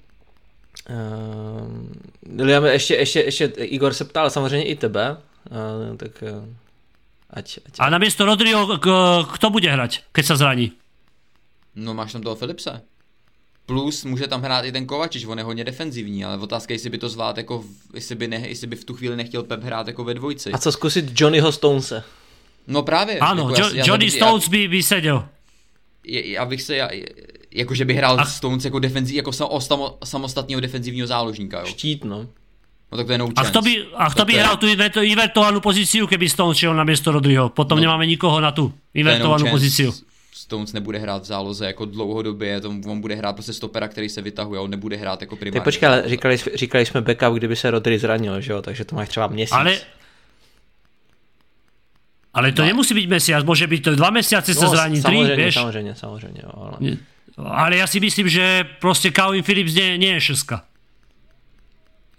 Uh, 2.39 2.65
ještě, 2.65 2.95
ještě, 2.95 3.19
ještě 3.19 3.45
Igor 3.45 3.93
se 3.93 4.05
ptal 4.05 4.29
samozřejmě 4.29 4.65
i 4.67 4.75
tebe, 4.75 5.17
uh, 5.91 5.97
tak 5.97 6.11
uh, 6.21 6.45
ať, 7.29 7.59
ať... 7.65 7.73
A 7.79 7.89
na 7.89 7.97
místo 7.97 8.25
Rodriho 8.25 8.77
kdo 9.37 9.49
bude 9.49 9.71
hrát, 9.71 9.91
keď 10.11 10.25
se 10.25 10.37
zraní? 10.37 10.71
No 11.75 11.93
máš 11.93 12.11
tam 12.11 12.21
toho 12.21 12.35
Filipse. 12.35 12.81
Plus 13.69 14.05
může 14.05 14.27
tam 14.27 14.41
hrát 14.41 14.65
i 14.65 14.71
ten 14.71 14.85
Kovačič, 14.85 15.25
on 15.25 15.37
je 15.37 15.43
hodně 15.43 15.63
defenzivní, 15.63 16.25
ale 16.25 16.37
otázka 16.37 16.73
je, 16.73 16.75
jestli 16.75 16.89
by 16.89 16.97
to 16.97 17.09
zvlád 17.09 17.37
jako, 17.37 17.63
jestli 17.93 18.15
by, 18.15 18.27
ne, 18.27 18.41
jestli 18.47 18.67
by 18.67 18.75
v 18.75 18.85
tu 18.85 18.93
chvíli 18.93 19.15
nechtěl 19.15 19.43
Pep 19.43 19.63
hrát 19.63 19.87
jako 19.87 20.03
ve 20.03 20.13
dvojci. 20.13 20.51
A 20.51 20.57
co 20.57 20.71
zkusit 20.71 21.13
Johnnyho 21.13 21.51
Stonese? 21.51 22.03
No 22.67 22.81
právě. 22.81 23.19
Ano, 23.19 23.49
jako 23.49 23.61
jo, 23.61 23.69
já, 23.73 23.85
Johnny 23.85 24.05
já, 24.05 24.11
Stones 24.11 24.49
by, 24.49 24.67
by 24.67 24.83
seděl. 24.83 25.25
Já 26.03 26.45
bych 26.45 26.61
se, 26.61 26.75
já, 26.75 26.89
jakože 27.51 27.85
by 27.85 27.93
hrál 27.93 28.19
a... 28.19 28.25
Stones 28.25 28.65
jako 28.65 28.79
defenzi, 28.79 29.15
jako 29.15 29.31
samo, 29.31 29.97
samostatného 30.03 30.61
defenzivního 30.61 31.07
záložníka, 31.07 31.59
jo. 31.59 31.65
Štít, 31.65 32.03
no. 32.03 32.25
No 32.91 32.97
tak 32.97 33.05
to 33.05 33.11
je 33.11 33.17
no 33.17 33.25
chance. 33.25 33.41
A 33.41 33.51
kto 33.51 33.61
by, 33.61 33.85
a 33.95 34.09
kto 34.09 34.25
by 34.25 34.33
je... 34.33 34.39
hral 34.41 34.57
tu 34.57 34.65
invertovanú 35.05 35.61
pozíciu, 35.61 36.09
keby 36.09 36.25
Stones 36.25 36.57
šiel 36.57 36.73
na 36.73 36.81
miesto 36.81 37.13
Rodriho? 37.13 37.53
Potom 37.53 37.77
no, 37.77 37.85
nemáme 37.85 38.09
nikoho 38.09 38.41
na 38.41 38.49
tu 38.49 38.73
invertovanou 38.97 39.45
no 39.45 39.53
pozíciu. 39.53 39.93
Stones 40.39 40.73
nebude 40.73 40.99
hrát 40.99 41.23
v 41.23 41.25
záloze 41.25 41.65
jako 41.65 41.85
dlouhodobě, 41.85 42.61
to, 42.61 42.69
on 42.69 43.01
bude 43.01 43.15
hrát 43.15 43.33
prostě 43.33 43.53
stopera, 43.53 43.87
který 43.87 44.09
se 44.09 44.21
vytahuje, 44.21 44.59
on 44.59 44.71
nebude 44.71 44.97
hrát 44.97 45.21
jako 45.21 45.35
primární. 45.35 45.59
Tak 45.59 45.63
počkej, 45.63 45.89
ale 45.89 46.03
říkali, 46.05 46.37
říkali 46.55 46.85
jsme 46.85 47.01
backup, 47.01 47.37
kdyby 47.37 47.55
se 47.55 47.71
Rodri 47.71 47.99
zranil, 47.99 48.41
že 48.41 48.51
jo, 48.51 48.61
takže 48.61 48.85
to 48.85 48.95
máš 48.95 49.09
třeba 49.09 49.27
měsíc. 49.27 49.53
Ale, 49.53 49.77
ale 52.33 52.51
to 52.51 52.61
no. 52.61 52.67
nemusí 52.67 52.93
být 52.93 53.07
měsíc, 53.07 53.35
může 53.43 53.67
být 53.67 53.83
to 53.83 53.95
dva 53.95 54.09
měsíce 54.09 54.53
no, 54.53 54.61
se 54.61 54.67
zraní, 54.67 55.03
tři, 55.03 55.35
víš? 55.35 55.53
Samozřejmě, 55.53 55.95
samozřejmě, 55.95 56.41
jo, 56.43 56.51
ale... 56.55 56.97
ale 57.37 57.77
já 57.77 57.87
si 57.87 57.99
myslím, 57.99 58.29
že 58.29 58.65
prostě 58.81 59.11
Calvin 59.11 59.43
Phillips 59.43 59.73
nie, 59.73 59.97
nie 59.97 60.13
je 60.13 60.21
šeska. 60.21 60.63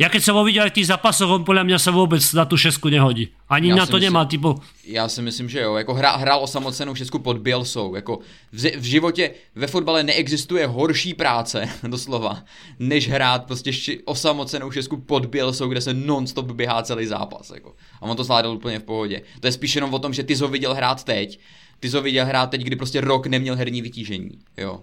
Ja 0.01 0.09
keď 0.09 0.22
som 0.24 0.32
ho 0.40 0.48
videl 0.48 0.64
aj 0.64 0.72
v 0.72 0.80
tých 0.80 0.88
zápasoch, 0.88 1.28
on 1.28 1.44
podľa 1.44 1.68
mňa 1.68 1.76
sa 1.76 1.92
vôbec 1.92 2.24
na 2.32 2.48
tú 2.48 2.57
šesku 2.57 2.88
nehodí. 2.88 3.36
Ani 3.53 3.68
já 3.68 3.76
na 3.76 3.84
to 3.84 4.01
myslím, 4.01 4.09
nemá 4.09 4.24
typu. 4.24 4.57
Já 4.84 5.09
si 5.09 5.22
myslím, 5.22 5.48
že 5.48 5.61
jo. 5.61 5.76
Jako 5.76 5.94
hra, 5.94 6.16
hrál 6.16 6.42
osamocenou 6.42 6.94
šestku 6.94 7.18
pod 7.18 7.38
Bielsou. 7.38 7.94
Jako 7.94 8.18
v, 8.53 8.76
v 8.76 8.82
životě 8.82 9.30
ve 9.55 9.66
fotbale 9.66 10.03
neexistuje 10.03 10.66
horší 10.66 11.14
práce, 11.14 11.68
doslova, 11.88 12.44
než 12.78 13.09
hrát 13.09 13.44
prostě 13.44 13.72
ši, 13.72 14.01
osamocenou 14.05 14.70
šestku 14.70 14.96
pod 14.96 15.26
Bielsou, 15.26 15.68
kde 15.68 15.80
se 15.80 15.94
non-stop 15.94 16.53
běhá 16.53 16.82
celý 16.82 17.07
zápas. 17.07 17.51
Jako. 17.51 17.74
A 18.01 18.03
on 18.03 18.16
to 18.16 18.24
zvládal 18.24 18.57
úplně 18.57 18.78
v 18.78 18.84
pohodě. 18.84 19.22
To 19.40 19.46
je 19.46 19.53
spíš 19.53 19.74
jenom 19.74 19.94
o 19.94 19.98
tom, 19.98 20.12
že 20.12 20.22
ty 20.22 20.34
ho 20.34 20.48
viděl 20.48 20.74
hrát 20.74 21.05
teď. 21.05 21.40
Ty 21.80 21.88
ho 21.88 22.03
viděl 22.03 22.26
hrát 22.26 22.51
teď, 22.51 22.62
kdy 22.62 22.76
prostě 22.76 23.01
rok 23.01 23.26
neměl 23.26 23.57
herní 23.57 23.82
vytížení. 23.82 24.30
Jo. 24.57 24.80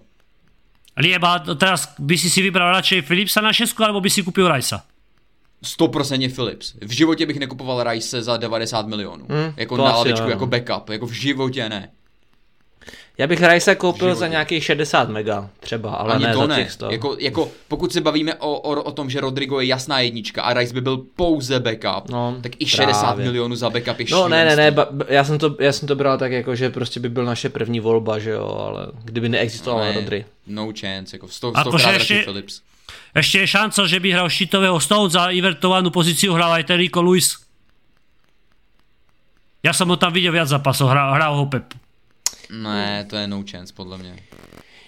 Lieba, 0.96 1.38
teraz 1.38 1.94
by 1.98 2.18
si 2.18 2.30
si 2.30 2.42
vybral 2.42 2.72
radšej 2.72 3.02
Philipsa 3.02 3.40
na 3.40 3.52
šestku, 3.52 3.84
alebo 3.84 4.00
by 4.00 4.10
si 4.10 4.22
kupil 4.22 4.48
Rajsa? 4.48 4.82
100% 5.64 6.34
Philips. 6.34 6.74
V 6.80 6.90
životě 6.90 7.26
bych 7.26 7.38
nekupoval 7.38 7.92
Rice 7.92 8.22
za 8.22 8.36
90 8.36 8.86
milionů. 8.86 9.26
Hmm, 9.28 9.52
jako 9.56 9.76
na 9.76 9.84
lavičku, 9.84 10.28
jako 10.28 10.46
backup. 10.46 10.88
Jako 10.88 11.06
v 11.06 11.12
životě 11.12 11.68
ne. 11.68 11.90
Já 13.18 13.26
bych 13.26 13.42
Rice 13.42 13.74
koupil 13.74 14.14
za 14.14 14.26
nějakých 14.26 14.64
60 14.64 15.08
mega 15.08 15.50
třeba, 15.60 15.94
ale 15.94 16.14
Ani 16.14 16.24
ne 16.24 16.32
to 16.32 16.46
za 16.46 16.54
těch 16.54 16.72
100. 16.72 16.90
Jako, 16.90 17.16
jako, 17.20 17.50
pokud 17.68 17.92
se 17.92 18.00
bavíme 18.00 18.34
o, 18.34 18.52
o, 18.52 18.82
o, 18.82 18.92
tom, 18.92 19.10
že 19.10 19.20
Rodrigo 19.20 19.60
je 19.60 19.66
jasná 19.66 20.00
jednička 20.00 20.42
a 20.42 20.54
Rice 20.54 20.74
by 20.74 20.80
byl 20.80 20.96
pouze 21.16 21.60
backup, 21.60 22.10
no, 22.10 22.38
tak 22.42 22.52
i 22.58 22.66
60 22.66 23.02
právě. 23.02 23.24
milionů 23.24 23.56
za 23.56 23.70
backup 23.70 24.00
je 24.00 24.06
No 24.10 24.28
ne, 24.28 24.44
ne, 24.44 24.56
ne, 24.56 24.70
ba, 24.70 24.88
já, 25.08 25.24
jsem 25.24 25.38
to, 25.38 25.56
já 25.58 25.72
jsem 25.72 25.88
to 25.88 25.96
bral 25.96 26.18
tak 26.18 26.32
jako, 26.32 26.54
že 26.54 26.70
prostě 26.70 27.00
by 27.00 27.08
byl 27.08 27.24
naše 27.24 27.48
první 27.48 27.80
volba, 27.80 28.18
že 28.18 28.30
jo, 28.30 28.66
ale 28.68 28.86
kdyby 29.04 29.28
neexistoval 29.28 29.84
ne, 29.84 29.92
Rodri. 29.92 30.24
No 30.46 30.72
chance, 30.80 31.16
jako 31.16 31.28
100, 31.28 31.52
100 31.60 31.70
krát 31.70 31.90
ještě, 31.90 32.22
Philips. 32.24 32.60
Ešte 33.16 33.44
je 33.44 33.46
šanca, 33.48 33.80
že 33.88 33.98
by 34.00 34.08
hral 34.12 34.28
šitového 34.28 34.78
Stones 34.80 35.16
za 35.16 35.32
invertovanú 35.32 35.88
pozíciu 35.88 36.36
hral 36.36 36.60
aj 36.60 36.68
ten 36.68 36.76
Rico 36.76 37.00
Luis. 37.00 37.40
Ja 39.64 39.72
som 39.74 39.90
ho 39.90 39.96
tam 39.98 40.14
videl 40.14 40.30
viac 40.30 40.48
zápasov, 40.48 40.92
hral, 40.92 41.16
hral 41.16 41.34
ho 41.34 41.44
Pep. 41.50 41.74
Ne, 42.50 43.04
to 43.10 43.16
je 43.16 43.26
no 43.26 43.44
chance 43.44 43.72
podle 43.74 43.98
mě. 43.98 44.16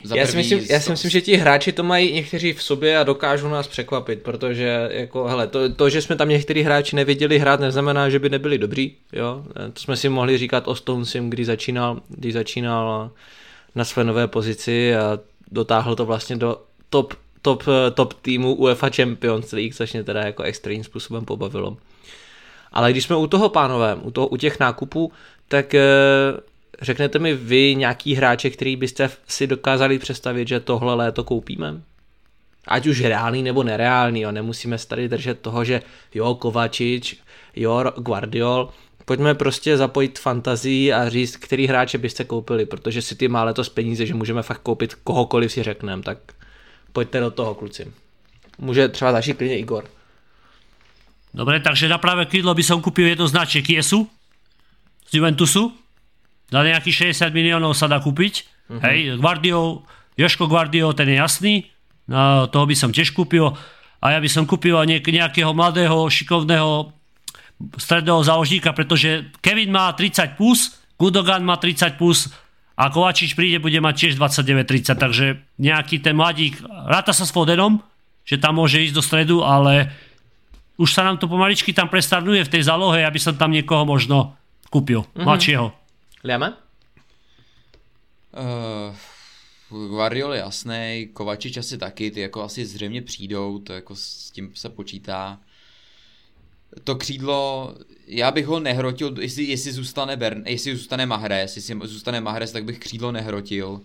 Za 0.04 0.16
já, 0.16 0.26
si 0.26 0.36
myslím, 0.36 0.60
já 0.70 0.80
si 0.80 0.90
myslím, 0.90 1.10
že 1.10 1.20
ti 1.20 1.36
hráči 1.36 1.72
to 1.72 1.82
mají 1.82 2.12
někteří 2.12 2.52
v 2.52 2.62
sobě 2.62 2.98
a 2.98 3.04
dokážou 3.04 3.48
nás 3.48 3.68
překvapit, 3.68 4.22
protože 4.22 4.88
jako, 4.92 5.28
hele, 5.28 5.46
to, 5.46 5.74
to, 5.74 5.90
že 5.90 6.02
jsme 6.02 6.16
tam 6.16 6.28
někteří 6.28 6.62
hráči 6.62 6.96
neviděli 6.96 7.38
hrát, 7.38 7.60
neznamená, 7.60 8.08
že 8.08 8.18
by 8.18 8.28
nebyli 8.28 8.58
dobří, 8.58 8.96
jo. 9.12 9.44
To 9.72 9.80
jsme 9.80 9.96
si 9.96 10.08
mohli 10.08 10.38
říkat 10.38 10.68
o 10.68 10.74
Stonesim, 10.74 11.30
kdy 11.30 11.44
začínal, 11.44 12.00
když 12.08 12.32
začínal 12.32 13.10
na 13.74 13.84
své 13.84 14.04
nové 14.04 14.28
pozici 14.28 14.96
a 14.96 15.18
dotáhl 15.50 15.96
to 15.96 16.06
vlastně 16.06 16.36
do 16.36 16.62
top 16.90 17.14
top, 17.42 17.64
top 17.94 18.14
týmu 18.14 18.54
UEFA 18.54 18.90
Champions 18.96 19.52
League, 19.52 19.74
což 19.74 19.92
mě 19.92 20.04
teda 20.04 20.20
jako 20.20 20.42
extrémním 20.42 20.84
způsobem 20.84 21.24
pobavilo. 21.24 21.76
Ale 22.72 22.90
když 22.90 23.04
jsme 23.04 23.16
u 23.16 23.26
toho, 23.26 23.48
pánové, 23.48 23.94
u, 23.94 24.10
toho, 24.10 24.26
u 24.26 24.36
těch 24.36 24.60
nákupů, 24.60 25.12
tak 25.48 25.74
e, 25.74 25.82
řeknete 26.80 27.18
mi 27.18 27.34
vy 27.34 27.74
nějaký 27.74 28.14
hráče, 28.14 28.50
který 28.50 28.76
byste 28.76 29.10
si 29.28 29.46
dokázali 29.46 29.98
představit, 29.98 30.48
že 30.48 30.60
tohle 30.60 30.94
léto 30.94 31.24
koupíme? 31.24 31.80
Ať 32.66 32.86
už 32.86 33.00
reálný 33.00 33.42
nebo 33.42 33.62
nereálný, 33.62 34.20
jo. 34.20 34.32
nemusíme 34.32 34.78
se 34.78 34.88
tady 34.88 35.08
držet 35.08 35.40
toho, 35.40 35.64
že 35.64 35.82
jo, 36.14 36.34
Kovačič, 36.34 37.16
jo, 37.56 37.84
Guardiol, 37.96 38.68
pojďme 39.04 39.34
prostě 39.34 39.76
zapojit 39.76 40.18
fantazii 40.18 40.92
a 40.92 41.08
říct, 41.08 41.36
který 41.36 41.66
hráče 41.66 41.98
byste 41.98 42.24
koupili, 42.24 42.66
protože 42.66 43.02
si 43.02 43.14
ty 43.14 43.28
má 43.28 43.44
letos 43.44 43.68
peníze, 43.68 44.06
že 44.06 44.14
můžeme 44.14 44.42
fakt 44.42 44.60
koupit 44.62 44.94
kohokoliv 44.94 45.52
si 45.52 45.62
řekneme, 45.62 46.02
tak 46.02 46.18
Pojďte 46.92 47.20
do 47.20 47.30
toho, 47.30 47.54
kluci. 47.54 47.92
Může 48.58 48.88
třeba 48.88 49.12
začít 49.12 49.36
klidně 49.36 49.58
Igor. 49.58 49.84
Dobre, 51.34 51.60
takže 51.60 51.88
na 51.88 51.98
pravé 51.98 52.26
krídlo 52.26 52.54
by 52.54 52.62
som 52.66 52.82
kúpil 52.82 53.06
jednoznačne 53.06 53.62
Kiesu 53.62 54.10
z 55.06 55.10
Juventusu. 55.14 55.70
Za 56.50 56.66
nejakých 56.66 57.14
60 57.14 57.30
miliónov 57.30 57.78
sa 57.78 57.86
dá 57.86 58.02
kúpiť. 58.02 58.42
Uh-huh. 58.66 58.82
Hej, 58.82 59.14
Guardio, 59.22 59.86
Joško 60.18 60.50
Guardio, 60.50 60.90
ten 60.90 61.06
je 61.06 61.16
jasný. 61.22 61.54
No, 62.10 62.50
toho 62.50 62.66
by 62.66 62.74
som 62.74 62.90
tiež 62.90 63.14
kúpil. 63.14 63.46
A 64.02 64.06
ja 64.10 64.18
by 64.18 64.26
som 64.26 64.42
kúpil 64.42 64.74
nejakého 64.90 65.54
mladého, 65.54 66.10
šikovného 66.10 66.90
stredného 67.78 68.20
záložníka, 68.26 68.74
pretože 68.74 69.30
Kevin 69.38 69.70
má 69.70 69.92
30 69.94 70.34
plus, 70.34 70.74
Gudogan 70.98 71.46
má 71.46 71.60
30 71.60 71.94
plus, 71.94 72.32
a 72.80 72.88
Kovačič 72.88 73.36
príde, 73.36 73.60
bude 73.60 73.76
mať 73.76 74.08
tiež 74.08 74.12
29-30, 74.16 74.96
takže 74.96 75.26
nejaký 75.60 76.00
ten 76.00 76.16
mladík, 76.16 76.64
ráta 76.64 77.12
sa 77.12 77.28
s 77.28 77.34
Fodenom, 77.34 77.84
že 78.24 78.40
tam 78.40 78.56
môže 78.56 78.80
ísť 78.80 78.96
do 78.96 79.04
stredu, 79.04 79.36
ale 79.44 79.92
už 80.80 80.88
sa 80.88 81.04
nám 81.04 81.20
to 81.20 81.28
pomaličky 81.28 81.76
tam 81.76 81.92
prestarnuje 81.92 82.40
v 82.40 82.52
tej 82.56 82.62
zálohe, 82.64 83.04
aby 83.04 83.20
som 83.20 83.36
tam 83.36 83.52
niekoho 83.52 83.84
možno 83.84 84.32
kúpil, 84.72 85.04
mm-hmm. 85.04 85.24
mladšieho. 85.28 85.66
Liame? 86.24 86.56
Uh, 88.32 88.96
Guardiol 89.68 90.32
je 90.32 90.40
jasný, 90.40 90.84
Kovačič 91.12 91.60
asi 91.60 91.76
taky, 91.76 92.10
ty 92.10 92.20
jako 92.20 92.42
asi 92.42 92.66
zřejmě 92.66 93.02
přijdou, 93.02 93.58
to 93.58 93.72
jako 93.72 93.96
s 93.96 94.30
tím 94.30 94.50
se 94.54 94.68
počítá 94.68 95.38
to 96.84 96.94
křídlo, 96.94 97.74
já 98.06 98.30
bych 98.30 98.46
ho 98.46 98.60
nehrotil, 98.60 99.14
jestli, 99.20 99.44
jestli 99.44 99.72
zůstane 99.72 100.16
Bern, 100.16 100.42
jestli 100.46 100.76
zůstane 100.76 101.06
Mahrez, 101.06 101.56
jestli 101.56 101.80
zůstane 101.84 102.20
Mahrez, 102.20 102.52
tak 102.52 102.64
bych 102.64 102.78
křídlo 102.78 103.12
nehrotil. 103.12 103.68
Uh, 103.68 103.80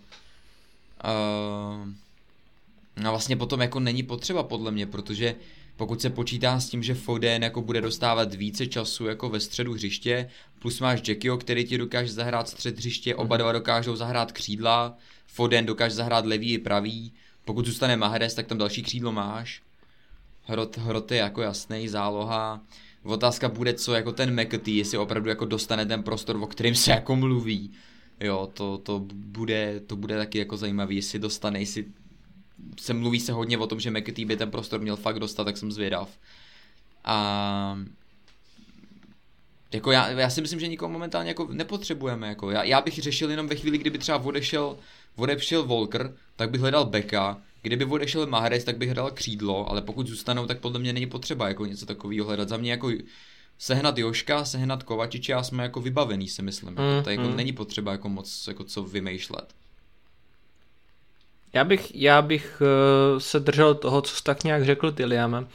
a 3.03 3.09
vlastně 3.09 3.37
potom 3.37 3.61
jako 3.61 3.79
není 3.79 4.03
potřeba 4.03 4.43
podle 4.43 4.71
mě, 4.71 4.85
protože 4.85 5.35
pokud 5.77 6.01
se 6.01 6.09
počítá 6.09 6.59
s 6.59 6.69
tím, 6.69 6.83
že 6.83 6.93
Foden 6.93 7.43
jako 7.43 7.61
bude 7.61 7.81
dostávat 7.81 8.33
více 8.33 8.67
času 8.67 9.05
jako 9.05 9.29
ve 9.29 9.39
středu 9.39 9.73
hřiště, 9.73 10.29
plus 10.59 10.79
máš 10.79 11.01
Jackio, 11.07 11.37
který 11.37 11.65
ti 11.65 11.77
dokáže 11.77 12.13
zahrát 12.13 12.49
střed 12.49 12.77
hřiště, 12.77 13.15
oba 13.15 13.37
dva 13.37 13.51
dokážou 13.51 13.95
zahrát 13.95 14.31
křídla, 14.31 14.97
Foden 15.27 15.65
dokáže 15.65 15.95
zahrát 15.95 16.25
levý 16.25 16.53
i 16.53 16.57
pravý, 16.57 17.13
pokud 17.45 17.65
zůstane 17.65 17.97
Mahrez, 17.97 18.33
tak 18.33 18.47
tam 18.47 18.57
další 18.57 18.83
křídlo 18.83 19.11
máš. 19.11 19.61
Hrot, 20.45 20.77
hrot 20.77 21.11
je 21.11 21.17
jako 21.17 21.41
jasný, 21.41 21.87
záloha. 21.87 22.61
Otázka 23.03 23.49
bude, 23.49 23.73
co 23.73 23.93
jako 23.93 24.11
ten 24.11 24.41
McAtee, 24.41 24.77
jestli 24.77 24.97
opravdu 24.97 25.29
jako 25.29 25.45
dostane 25.45 25.85
ten 25.85 26.03
prostor, 26.03 26.35
o 26.35 26.47
kterým 26.47 26.75
se 26.75 26.91
jako 26.91 27.15
mluví. 27.15 27.71
Jo, 28.19 28.49
to, 28.53 28.77
to, 28.77 28.99
bude, 29.13 29.79
to 29.87 29.95
bude 29.95 30.17
taky 30.17 30.37
jako 30.37 30.57
zajímavý, 30.57 30.95
jestli 30.95 31.19
dostane, 31.19 31.59
jestli 31.59 31.85
se 32.79 32.93
mluví 32.93 33.19
se 33.19 33.31
hodně 33.31 33.57
o 33.57 33.67
tom, 33.67 33.79
že 33.79 33.91
McAtee 33.91 34.25
by 34.25 34.37
ten 34.37 34.51
prostor 34.51 34.81
měl 34.81 34.95
fakt 34.95 35.19
dostat, 35.19 35.43
tak 35.43 35.57
jsem 35.57 35.71
zvědav. 35.71 36.09
A 37.03 37.79
jako 39.73 39.91
já, 39.91 40.09
já 40.09 40.29
si 40.29 40.41
myslím, 40.41 40.59
že 40.59 40.67
nikoho 40.67 40.91
momentálně 40.91 41.29
jako 41.29 41.47
nepotřebujeme. 41.51 42.27
Jako. 42.27 42.51
Já, 42.51 42.63
já 42.63 42.81
bych 42.81 42.93
řešil 42.93 43.31
jenom 43.31 43.47
ve 43.47 43.55
chvíli, 43.55 43.77
kdyby 43.77 43.97
třeba 43.97 44.17
odešel, 44.17 44.77
odešel 45.15 45.63
Volker, 45.63 46.15
tak 46.35 46.49
bych 46.49 46.61
hledal 46.61 46.85
Beka, 46.85 47.41
Kdyby 47.65 47.85
odešel 47.85 48.27
Mahrez, 48.27 48.63
tak 48.63 48.77
bych 48.77 48.89
hrál 48.89 49.11
křídlo, 49.11 49.69
ale 49.69 49.81
pokud 49.81 50.07
zůstanou, 50.07 50.45
tak 50.45 50.59
podle 50.59 50.79
mě 50.79 50.93
není 50.93 51.05
potřeba 51.05 51.47
jako 51.47 51.65
něco 51.65 51.85
takového 51.85 52.25
hledat. 52.25 52.49
Za 52.49 52.57
mě 52.57 52.71
jako 52.71 52.91
sehnat 53.57 53.97
Joška, 53.97 54.45
sehnat 54.45 54.83
Kovačiče 54.83 55.33
a 55.33 55.43
jsme 55.43 55.63
jako 55.63 55.81
vybavený, 55.81 56.27
si 56.27 56.41
myslím. 56.41 56.69
Mm, 56.69 57.03
to 57.03 57.09
jako 57.09 57.23
mm. 57.23 57.35
není 57.35 57.53
potřeba 57.53 57.91
jako 57.91 58.09
moc 58.09 58.47
jako 58.47 58.63
co 58.63 58.83
vymýšlet. 58.83 59.55
Já 61.53 61.63
bych, 61.63 61.95
já 61.95 62.21
bych 62.21 62.61
uh, 62.61 63.19
se 63.19 63.39
držel 63.39 63.75
toho, 63.75 64.01
co 64.01 64.15
jsi 64.15 64.23
tak 64.23 64.43
nějak 64.43 64.65
řekl 64.65 64.91
ty, 64.91 65.05
Liame. 65.05 65.45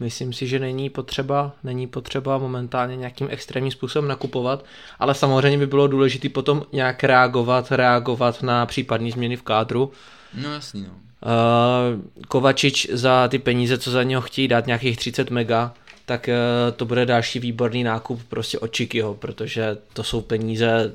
Myslím 0.00 0.32
si, 0.32 0.46
že 0.46 0.58
není 0.58 0.90
potřeba, 0.90 1.52
není 1.64 1.86
potřeba 1.86 2.38
momentálně 2.38 2.96
nějakým 2.96 3.28
extrémním 3.30 3.72
způsobem 3.72 4.08
nakupovat, 4.08 4.64
ale 4.98 5.14
samozřejmě 5.14 5.58
by 5.58 5.66
bylo 5.66 5.86
důležité 5.86 6.28
potom 6.28 6.62
nějak 6.72 7.04
reagovat, 7.04 7.72
reagovat 7.72 8.42
na 8.42 8.66
případné 8.66 9.10
změny 9.10 9.36
v 9.36 9.42
kádru. 9.42 9.92
No 10.34 10.52
jasný, 10.52 10.82
no. 10.82 11.07
Uh, 11.22 12.24
Kovačič 12.28 12.88
za 12.92 13.28
ty 13.28 13.38
peníze, 13.38 13.78
co 13.78 13.90
za 13.90 14.02
něho 14.02 14.22
chtějí 14.22 14.48
dát, 14.48 14.66
nějakých 14.66 14.96
30 14.96 15.30
mega, 15.30 15.74
tak 16.06 16.28
uh, 16.28 16.76
to 16.76 16.84
bude 16.84 17.06
další 17.06 17.38
výborný 17.38 17.84
nákup 17.84 18.22
prostě 18.28 18.58
od 18.58 18.72
Čikyho, 18.72 19.14
protože 19.14 19.76
to 19.92 20.02
jsou 20.04 20.20
peníze 20.20 20.92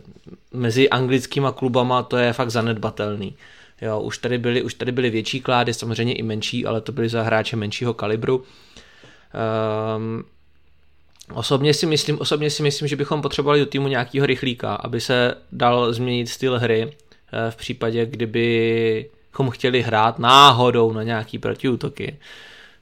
mezi 0.54 0.90
anglickýma 0.90 1.52
klubama, 1.52 2.04
to 2.04 2.18
je 2.18 2.34
fakt 2.34 2.52
zanedbatelný. 2.52 3.36
Jo, 3.82 4.02
už 4.02 4.18
tady 4.18 4.38
byly, 4.38 4.62
už 4.62 4.74
tady 4.74 4.92
byly 4.92 5.10
větší 5.10 5.42
klády, 5.42 5.74
samozřejmě 5.74 6.14
i 6.14 6.24
menší, 6.24 6.66
ale 6.66 6.82
to 6.82 6.92
byly 6.92 7.10
za 7.10 7.24
hráče 7.24 7.56
menšího 7.56 7.94
kalibru. 7.94 8.44
Um, 9.98 10.24
Osobně 11.34 11.74
si, 11.74 11.86
myslím, 11.86 12.20
osobně 12.20 12.50
si 12.50 12.64
myslím, 12.64 12.88
že 12.88 12.96
bychom 12.96 13.22
potřebovali 13.22 13.60
do 13.60 13.66
týmu 13.66 13.88
nějakého 13.88 14.26
rychlíka, 14.26 14.76
aby 14.76 15.02
se 15.02 15.36
dal 15.52 15.94
změnit 15.94 16.28
styl 16.30 16.60
hry 16.60 16.82
eh, 16.92 17.52
v 17.52 17.56
případě, 17.56 18.06
kdybychom 19.34 19.50
chtěli 19.50 19.82
hrát 19.82 20.20
náhodou 20.20 20.94
na 20.94 21.04
nějaký 21.04 21.40
protiútoky. 21.40 22.18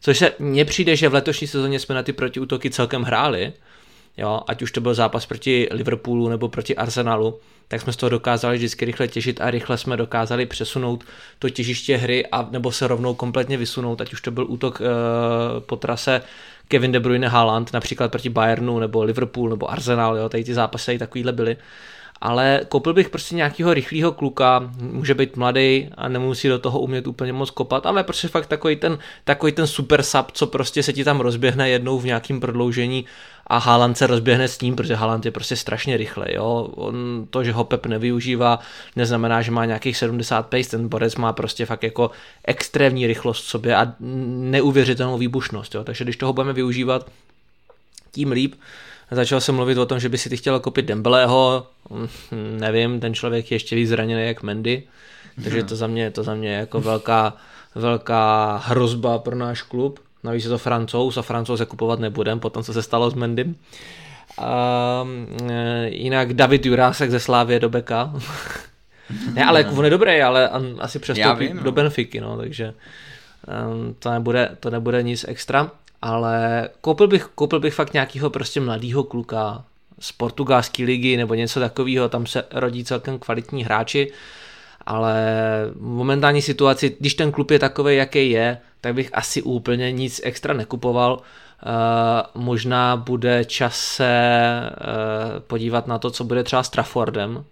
Což 0.01 0.17
se 0.17 0.31
mně 0.39 0.65
přijde, 0.65 0.95
že 0.95 1.09
v 1.09 1.13
letošní 1.13 1.47
sezóně 1.47 1.79
jsme 1.79 1.95
na 1.95 2.03
ty 2.03 2.13
protiútoky 2.13 2.69
celkem 2.69 3.03
hráli, 3.03 3.53
jo, 4.17 4.41
ať 4.47 4.61
už 4.61 4.71
to 4.71 4.81
byl 4.81 4.93
zápas 4.93 5.25
proti 5.25 5.67
Liverpoolu 5.71 6.29
nebo 6.29 6.49
proti 6.49 6.75
Arsenalu, 6.75 7.39
tak 7.67 7.81
jsme 7.81 7.93
z 7.93 7.95
toho 7.95 8.09
dokázali 8.09 8.57
vždycky 8.57 8.85
rychle 8.85 9.07
těžit 9.07 9.41
a 9.41 9.51
rychle 9.51 9.77
jsme 9.77 9.97
dokázali 9.97 10.45
přesunout 10.45 11.03
to 11.39 11.49
těžiště 11.49 11.97
hry 11.97 12.25
a 12.27 12.47
nebo 12.51 12.71
se 12.71 12.87
rovnou 12.87 13.13
kompletně 13.13 13.57
vysunout, 13.57 14.01
ať 14.01 14.13
už 14.13 14.21
to 14.21 14.31
byl 14.31 14.45
útok 14.49 14.81
e, 14.81 14.85
po 15.59 15.75
trase 15.75 16.21
Kevin 16.71 16.91
De 16.91 16.99
Bruyne 16.99 17.27
Haaland, 17.27 17.73
například 17.73 18.11
proti 18.11 18.29
Bayernu 18.29 18.79
nebo 18.79 19.03
Liverpool 19.03 19.49
nebo 19.49 19.71
Arsenal, 19.71 20.17
jo, 20.17 20.29
tady 20.29 20.43
ty 20.43 20.53
zápasy 20.53 20.97
takovýhle 20.97 21.31
byly. 21.31 21.57
Ale 22.21 22.61
koupil 22.69 22.93
bych 22.93 23.09
prostě 23.09 23.35
nějakého 23.35 23.73
rychlého 23.73 24.11
kluka, 24.11 24.71
může 24.81 25.13
být 25.13 25.37
mladý 25.37 25.89
a 25.97 26.07
nemusí 26.07 26.47
do 26.47 26.59
toho 26.59 26.79
umět 26.79 27.07
úplně 27.07 27.33
moc 27.33 27.49
kopat, 27.49 27.85
ale 27.85 28.03
prostě 28.03 28.27
fakt 28.27 28.45
takový 28.45 28.75
ten, 28.75 28.97
takový 29.23 29.51
ten 29.51 29.67
super 29.67 30.03
sub, 30.03 30.31
co 30.31 30.47
prostě 30.47 30.83
se 30.83 30.93
ti 30.93 31.03
tam 31.03 31.19
rozběhne 31.19 31.69
jednou 31.69 31.99
v 31.99 32.05
nějakém 32.05 32.39
prodloužení 32.39 33.05
a 33.51 33.57
Haaland 33.57 33.97
se 33.97 34.07
rozběhne 34.07 34.47
s 34.47 34.61
ním, 34.61 34.75
protože 34.75 34.95
Haaland 34.95 35.25
je 35.25 35.31
prostě 35.31 35.55
strašně 35.55 35.97
rychle. 35.97 36.25
Jo? 36.29 36.69
On, 36.75 37.27
to, 37.29 37.43
že 37.43 37.51
ho 37.51 37.63
Pep 37.63 37.85
nevyužívá, 37.85 38.59
neznamená, 38.95 39.41
že 39.41 39.51
má 39.51 39.65
nějakých 39.65 39.97
70 39.97 40.47
pace, 40.47 40.69
ten 40.69 40.87
borec 40.87 41.15
má 41.15 41.33
prostě 41.33 41.65
fakt 41.65 41.83
jako 41.83 42.11
extrémní 42.45 43.07
rychlost 43.07 43.43
v 43.43 43.49
sobě 43.49 43.75
a 43.75 43.93
neuvěřitelnou 43.99 45.17
výbušnost. 45.17 45.75
Jo? 45.75 45.83
Takže 45.83 46.03
když 46.03 46.17
toho 46.17 46.33
budeme 46.33 46.53
využívat, 46.53 47.09
tím 48.11 48.31
líp. 48.31 48.55
Začal 49.11 49.41
jsem 49.41 49.55
mluvit 49.55 49.77
o 49.77 49.85
tom, 49.85 49.99
že 49.99 50.09
by 50.09 50.17
si 50.17 50.29
ty 50.29 50.37
chtěl 50.37 50.59
koupit 50.59 50.85
Dembeleho, 50.85 51.67
hm, 51.91 52.07
nevím, 52.59 52.99
ten 52.99 53.13
člověk 53.13 53.51
je 53.51 53.55
ještě 53.55 53.75
víc 53.75 53.89
zraněný 53.89 54.27
jak 54.27 54.43
Mendy, 54.43 54.83
takže 55.43 55.63
to 55.63 55.75
za 55.75 55.87
mě, 55.87 56.11
to 56.11 56.23
za 56.23 56.35
mě 56.35 56.49
je 56.49 56.57
jako 56.57 56.81
velká, 56.81 57.33
velká 57.75 58.57
hrozba 58.65 59.19
pro 59.19 59.35
náš 59.35 59.61
klub. 59.61 59.99
Navíc 60.23 60.43
je 60.43 60.49
to 60.49 60.57
francouz 60.57 61.17
a 61.17 61.21
francouz 61.21 61.57
se 61.57 61.65
kupovat 61.65 61.99
nebudem, 61.99 62.39
potom 62.39 62.63
co 62.63 62.73
se 62.73 62.83
stalo 62.83 63.09
s 63.09 63.13
Mendym. 63.13 63.55
A, 64.37 65.07
e, 65.49 65.89
jinak 65.89 66.33
David 66.33 66.65
Jurásek 66.65 67.11
ze 67.11 67.19
Slávě 67.19 67.59
do 67.59 67.69
Beka. 67.69 68.13
ne, 69.33 69.45
ale 69.45 69.65
on 69.65 69.85
je 69.85 69.91
dobrý, 69.91 70.21
ale 70.21 70.49
on 70.49 70.75
asi 70.79 70.99
přestoupí 70.99 71.47
vím, 71.47 71.57
no. 71.57 71.63
do 71.63 71.71
Benfiky, 71.71 72.21
no, 72.21 72.37
takže 72.37 72.73
um, 73.73 73.95
to, 73.99 74.11
nebude, 74.11 74.57
to 74.59 74.69
nebude 74.69 75.03
nic 75.03 75.25
extra 75.27 75.71
ale 76.01 76.69
koupil 76.81 77.07
bych, 77.07 77.25
koupil 77.35 77.59
bych 77.59 77.73
fakt 77.73 77.93
nějakého 77.93 78.29
prostě 78.29 78.59
mladého 78.59 79.03
kluka 79.03 79.63
z 79.99 80.11
portugalské 80.11 80.83
ligy 80.83 81.17
nebo 81.17 81.33
něco 81.33 81.59
takového, 81.59 82.09
tam 82.09 82.25
se 82.25 82.43
rodí 82.51 82.83
celkem 82.83 83.19
kvalitní 83.19 83.63
hráči, 83.63 84.11
ale 84.91 85.15
v 85.75 85.81
momentální 85.81 86.41
situaci, 86.41 86.95
když 86.99 87.15
ten 87.15 87.31
klub 87.31 87.51
je 87.51 87.59
takový, 87.59 87.95
jaký 87.95 88.29
je, 88.29 88.57
tak 88.81 88.93
bych 88.93 89.09
asi 89.13 89.41
úplně 89.41 89.91
nic 89.91 90.21
extra 90.23 90.53
nekupoval. 90.53 91.13
Uh, 91.13 92.41
možná 92.43 92.97
bude 92.97 93.45
čas 93.45 93.79
se 93.79 94.11
uh, 94.61 95.39
podívat 95.39 95.87
na 95.87 95.99
to, 95.99 96.11
co 96.11 96.23
bude 96.23 96.43
třeba 96.43 96.63
s 96.63 96.69
Traffordem, 96.69 97.45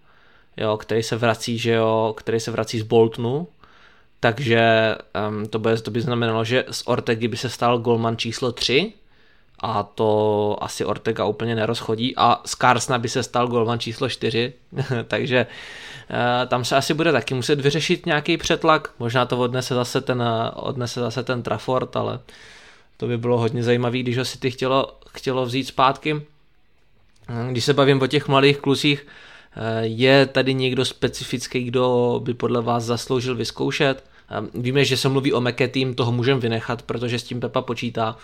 jo, 0.57 0.77
který 0.77 1.03
se 1.03 1.15
vrací, 1.15 1.57
že 1.57 1.71
jo, 1.71 2.13
který 2.17 2.39
se 2.39 2.51
vrací 2.51 2.79
z 2.79 2.83
Boltonu, 2.83 3.47
takže 4.19 4.95
um, 5.29 5.45
to, 5.45 5.59
by, 5.59 5.77
to 5.81 5.91
by 5.91 6.01
znamenalo, 6.01 6.43
že 6.43 6.65
z 6.71 6.83
Ortegy 6.85 7.27
by 7.27 7.37
se 7.37 7.49
stal 7.49 7.79
golman 7.79 8.17
číslo 8.17 8.51
3 8.51 8.93
a 9.59 9.83
to 9.83 10.57
asi 10.61 10.85
Ortega 10.85 11.25
úplně 11.25 11.55
nerozchodí 11.55 12.13
a 12.17 12.41
z 12.45 12.55
Karsna 12.55 12.97
by 12.97 13.09
se 13.09 13.23
stal 13.23 13.47
golman 13.47 13.79
číslo 13.79 14.09
4, 14.09 14.53
takže 15.07 15.45
uh, 16.09 16.47
tam 16.47 16.65
se 16.65 16.75
asi 16.75 16.93
bude 16.93 17.11
taky 17.11 17.33
muset 17.33 17.61
vyřešit 17.61 18.05
nějaký 18.05 18.37
přetlak, 18.37 18.91
možná 18.99 19.25
to 19.25 19.39
odnese 19.39 19.75
zase 19.75 20.01
ten, 20.01 20.23
odnese 20.55 20.99
zase 20.99 21.23
ten 21.23 21.43
Trafford, 21.43 21.95
ale 21.95 22.19
to 22.97 23.07
by 23.07 23.17
bylo 23.17 23.37
hodně 23.37 23.63
zajímavé, 23.63 23.97
když 23.97 24.17
ho 24.17 24.25
si 24.25 24.39
ty 24.39 24.51
chtělo, 24.51 24.97
chtělo 25.09 25.45
vzít 25.45 25.67
zpátky. 25.67 26.21
Když 27.51 27.65
se 27.65 27.73
bavím 27.73 28.01
o 28.01 28.07
těch 28.07 28.27
mladých 28.27 28.57
klusích, 28.57 29.07
eh, 29.07 29.85
je 29.85 30.25
tady 30.25 30.53
někdo 30.53 30.85
specifický, 30.85 31.63
kdo 31.63 32.19
by 32.23 32.33
podle 32.33 32.61
vás 32.61 32.83
zasloužil 32.83 33.35
vyzkoušet? 33.35 34.03
Víme, 34.53 34.85
že 34.85 34.97
se 34.97 35.09
mluví 35.09 35.33
o 35.33 35.41
Meketým, 35.41 35.93
toho 35.93 36.11
můžeme 36.11 36.39
vynechat, 36.39 36.81
protože 36.81 37.19
s 37.19 37.23
tím 37.23 37.39
Pepa 37.39 37.61
počítá, 37.61 38.17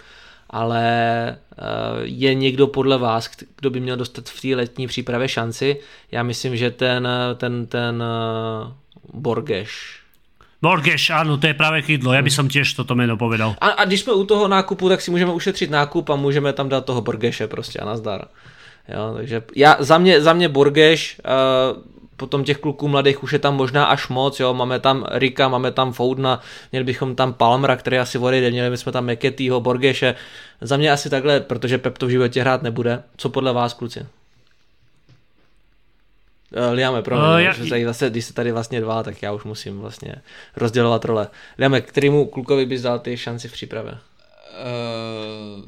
ale 0.49 0.85
eh, 1.29 1.63
je 2.03 2.33
někdo 2.33 2.67
podle 2.67 2.97
vás, 2.97 3.29
kdo 3.57 3.69
by 3.69 3.79
měl 3.79 3.97
dostat 3.97 4.29
v 4.29 4.41
té 4.41 4.55
letní 4.55 4.87
přípravě 4.87 5.27
šanci? 5.27 5.77
Já 6.11 6.23
myslím, 6.23 6.57
že 6.57 6.71
ten, 6.71 7.07
ten, 7.37 7.65
ten 7.65 8.03
eh, 8.03 8.71
Borgeš, 9.13 10.05
Borgeš, 10.65 11.13
áno, 11.13 11.37
to 11.37 11.45
je 11.45 11.53
práve 11.53 11.85
chydlo, 11.85 12.09
ja 12.15 12.25
by 12.25 12.31
som 12.33 12.49
tiež 12.49 12.73
toto 12.73 12.97
meno 12.97 13.13
povedal. 13.21 13.53
A, 13.61 13.77
a 13.77 13.85
když 13.85 14.01
jsme 14.01 14.17
u 14.17 14.25
toho 14.25 14.47
nákupu, 14.47 14.89
tak 14.89 15.01
si 15.01 15.11
můžeme 15.11 15.33
ušetřit 15.33 15.69
nákup 15.69 16.09
a 16.09 16.15
můžeme 16.15 16.53
tam 16.53 16.69
dát 16.69 16.85
toho 16.85 17.01
Borgeše 17.01 17.47
prostě 17.47 17.79
a 17.79 17.85
nazdar. 17.85 18.27
Jo, 18.89 19.13
takže 19.13 19.43
já, 19.55 19.77
za 19.79 19.97
mě, 19.97 20.21
za 20.21 20.33
mě 20.33 20.49
Borgeš, 20.49 21.21
uh, 21.21 21.81
potom 22.17 22.43
těch 22.43 22.57
kluků 22.57 22.87
mladých 22.87 23.23
už 23.23 23.33
je 23.33 23.39
tam 23.39 23.55
možná 23.55 23.85
až 23.85 24.07
moc, 24.07 24.39
jo, 24.39 24.53
máme 24.53 24.79
tam 24.79 25.05
Rika, 25.11 25.47
máme 25.47 25.71
tam 25.71 25.93
Foudna, 25.93 26.41
měli 26.71 26.83
bychom 26.83 27.15
tam 27.15 27.33
Palmera, 27.33 27.75
který 27.75 27.97
asi 27.97 28.17
odejde, 28.17 28.51
měli 28.51 28.69
bychom 28.69 28.93
tam 28.93 29.05
Meketýho, 29.05 29.61
Borgeše, 29.61 30.15
za 30.61 30.77
mě 30.77 30.91
asi 30.91 31.09
takhle, 31.09 31.39
protože 31.39 31.77
Pep 31.77 31.97
to 31.97 32.07
v 32.07 32.09
životě 32.09 32.41
hrát 32.41 32.61
nebude. 32.61 33.03
Co 33.17 33.29
podle 33.29 33.53
vás, 33.53 33.73
kluci? 33.73 33.99
Uh, 33.99 34.05
Liame, 36.73 37.01
pro 37.01 37.15
mě, 37.15 37.25
uh, 37.25 37.37
já... 37.37 37.53
tady 37.69 37.85
vlastně, 37.85 38.09
když 38.09 38.25
se 38.25 38.33
tady 38.33 38.51
vlastně 38.51 38.81
dva, 38.81 39.03
tak 39.03 39.21
já 39.21 39.31
už 39.31 39.43
musím 39.43 39.79
vlastně 39.79 40.15
rozdělovat 40.55 41.05
role. 41.05 41.27
Liame, 41.57 41.81
kterému 41.81 42.25
klukovi 42.25 42.65
bys 42.65 42.81
dal 42.81 42.99
ty 42.99 43.17
šanci 43.17 43.47
v 43.47 43.51
přípravě? 43.51 43.97
Uh, 44.55 45.65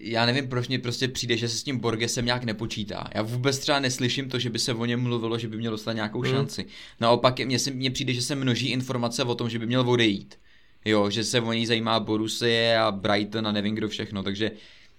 já 0.00 0.26
nevím, 0.26 0.48
proč 0.48 0.68
mě 0.68 0.78
prostě 0.78 1.08
přijde, 1.08 1.36
že 1.36 1.48
se 1.48 1.56
s 1.56 1.62
tím 1.62 1.78
Borgesem 1.78 2.24
nějak 2.24 2.44
nepočítá. 2.44 3.08
Já 3.14 3.22
vůbec 3.22 3.58
třeba 3.58 3.80
neslyším 3.80 4.28
to, 4.28 4.38
že 4.38 4.50
by 4.50 4.58
se 4.58 4.74
o 4.74 4.84
něm 4.84 5.00
mluvilo, 5.00 5.38
že 5.38 5.48
by 5.48 5.56
měl 5.56 5.70
dostat 5.70 5.92
nějakou 5.92 6.20
hmm. 6.20 6.32
šanci. 6.32 6.64
Naopak 7.00 7.40
mně, 7.40 7.58
se, 7.58 7.70
mně 7.70 7.90
přijde, 7.90 8.12
že 8.12 8.22
se 8.22 8.34
množí 8.34 8.68
informace 8.68 9.24
o 9.24 9.34
tom, 9.34 9.50
že 9.50 9.58
by 9.58 9.66
měl 9.66 9.90
odejít. 9.90 10.38
Jo, 10.84 11.10
že 11.10 11.24
se 11.24 11.40
o 11.40 11.52
něj 11.52 11.66
zajímá 11.66 12.00
Borussie 12.00 12.78
a 12.78 12.90
Brighton 12.90 13.46
a 13.46 13.52
nevím 13.52 13.74
kdo 13.74 13.88
všechno, 13.88 14.22
takže 14.22 14.50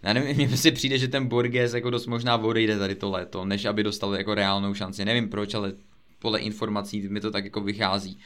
já 0.03 0.13
nevím, 0.13 0.35
mně 0.47 0.57
si 0.57 0.71
přijde, 0.71 0.97
že 0.97 1.07
ten 1.07 1.27
Borges 1.27 1.73
jako 1.73 1.89
dost 1.89 2.07
možná 2.07 2.37
odejde 2.37 2.79
tady 2.79 2.95
to 2.95 3.09
léto, 3.09 3.45
než 3.45 3.65
aby 3.65 3.83
dostal 3.83 4.15
jako 4.15 4.35
reálnou 4.35 4.73
šanci. 4.73 5.05
Nevím 5.05 5.29
proč, 5.29 5.53
ale 5.53 5.73
podle 6.19 6.39
informací 6.39 7.01
mi 7.09 7.21
to 7.21 7.31
tak 7.31 7.43
jako 7.43 7.61
vychází 7.61 8.19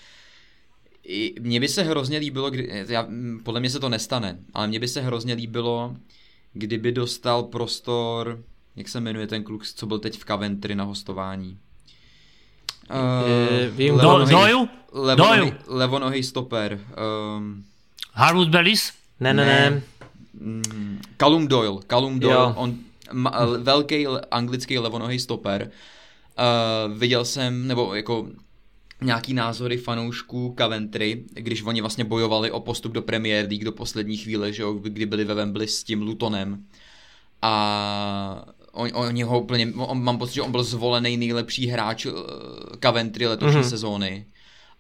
mně 1.40 1.60
by 1.60 1.68
se 1.68 1.84
hrozně 1.84 2.18
líbilo, 2.18 2.50
kdy, 2.50 2.86
já, 2.88 3.08
podle 3.44 3.60
mě 3.60 3.70
se 3.70 3.80
to 3.80 3.90
nestane, 3.90 4.38
ale 4.54 4.68
mně 4.68 4.80
by 4.80 4.88
se 4.88 5.02
hrozně 5.02 5.34
líbilo, 5.34 5.96
kdyby 6.54 6.92
dostal 6.92 7.44
prostor, 7.44 8.44
jak 8.76 8.90
se 8.90 9.00
jmenuje 9.00 9.28
ten 9.28 9.44
kluk, 9.44 9.68
co 9.68 9.86
byl 9.86 10.00
teď 10.00 10.20
v 10.20 10.26
Coventry 10.26 10.76
na 10.76 10.84
hostování. 10.84 11.58
Uh, 12.90 13.76
vím, 13.76 13.96
levonohý, 13.96 14.68
levonohý, 14.92 15.54
levonohý 15.68 16.24
stoper. 16.24 16.80
Um, 17.38 17.64
Harwood 18.14 18.50
Bellis? 18.50 18.94
Ne, 19.20 19.34
ne, 19.34 19.46
ne. 19.46 19.82
Mm, 20.34 21.02
Callum 21.18 21.48
Doyle. 21.48 21.80
Callum 21.88 22.20
Doyle, 22.20 22.36
jo. 22.36 22.54
on 22.56 22.76
ma, 23.14 23.46
velký 23.58 24.08
anglický 24.32 24.80
levonohý 24.80 25.20
stoper. 25.20 25.72
Uh, 26.40 26.98
viděl 26.98 27.26
jsem, 27.26 27.68
nebo 27.68 27.96
jako 27.96 28.28
nějaký 29.02 29.34
názory 29.34 29.78
fanoušků 29.78 30.56
Coventry, 30.60 31.24
když 31.34 31.64
oni 31.64 31.82
vlastně 31.82 32.04
bojovali 32.04 32.52
o 32.52 32.60
postup 32.60 32.92
do 32.92 33.02
Premier 33.02 33.46
League 33.50 33.64
do 33.64 33.72
poslední 33.72 34.18
chvíle, 34.18 34.54
že 34.54 34.64
jo, 34.64 34.74
kdy 34.74 35.06
byli 35.06 35.26
ve 35.26 35.34
Wembley 35.34 35.68
s 35.68 35.84
tím 35.84 36.02
Lutonem. 36.02 36.66
A 37.42 38.46
on, 38.72 38.90
oni 38.94 39.24
ho 39.24 39.40
úplně, 39.40 39.74
on, 39.78 40.04
mám 40.04 40.18
pocit, 40.18 40.34
že 40.34 40.42
on 40.42 40.52
byl 40.52 40.64
zvolený 40.64 41.18
nejlepší 41.18 41.68
hráč 41.68 42.06
uh, 42.06 42.14
Coventry 42.84 43.28
letošní 43.28 43.62
mm-hmm. 43.62 43.70
sezóny. 43.70 44.26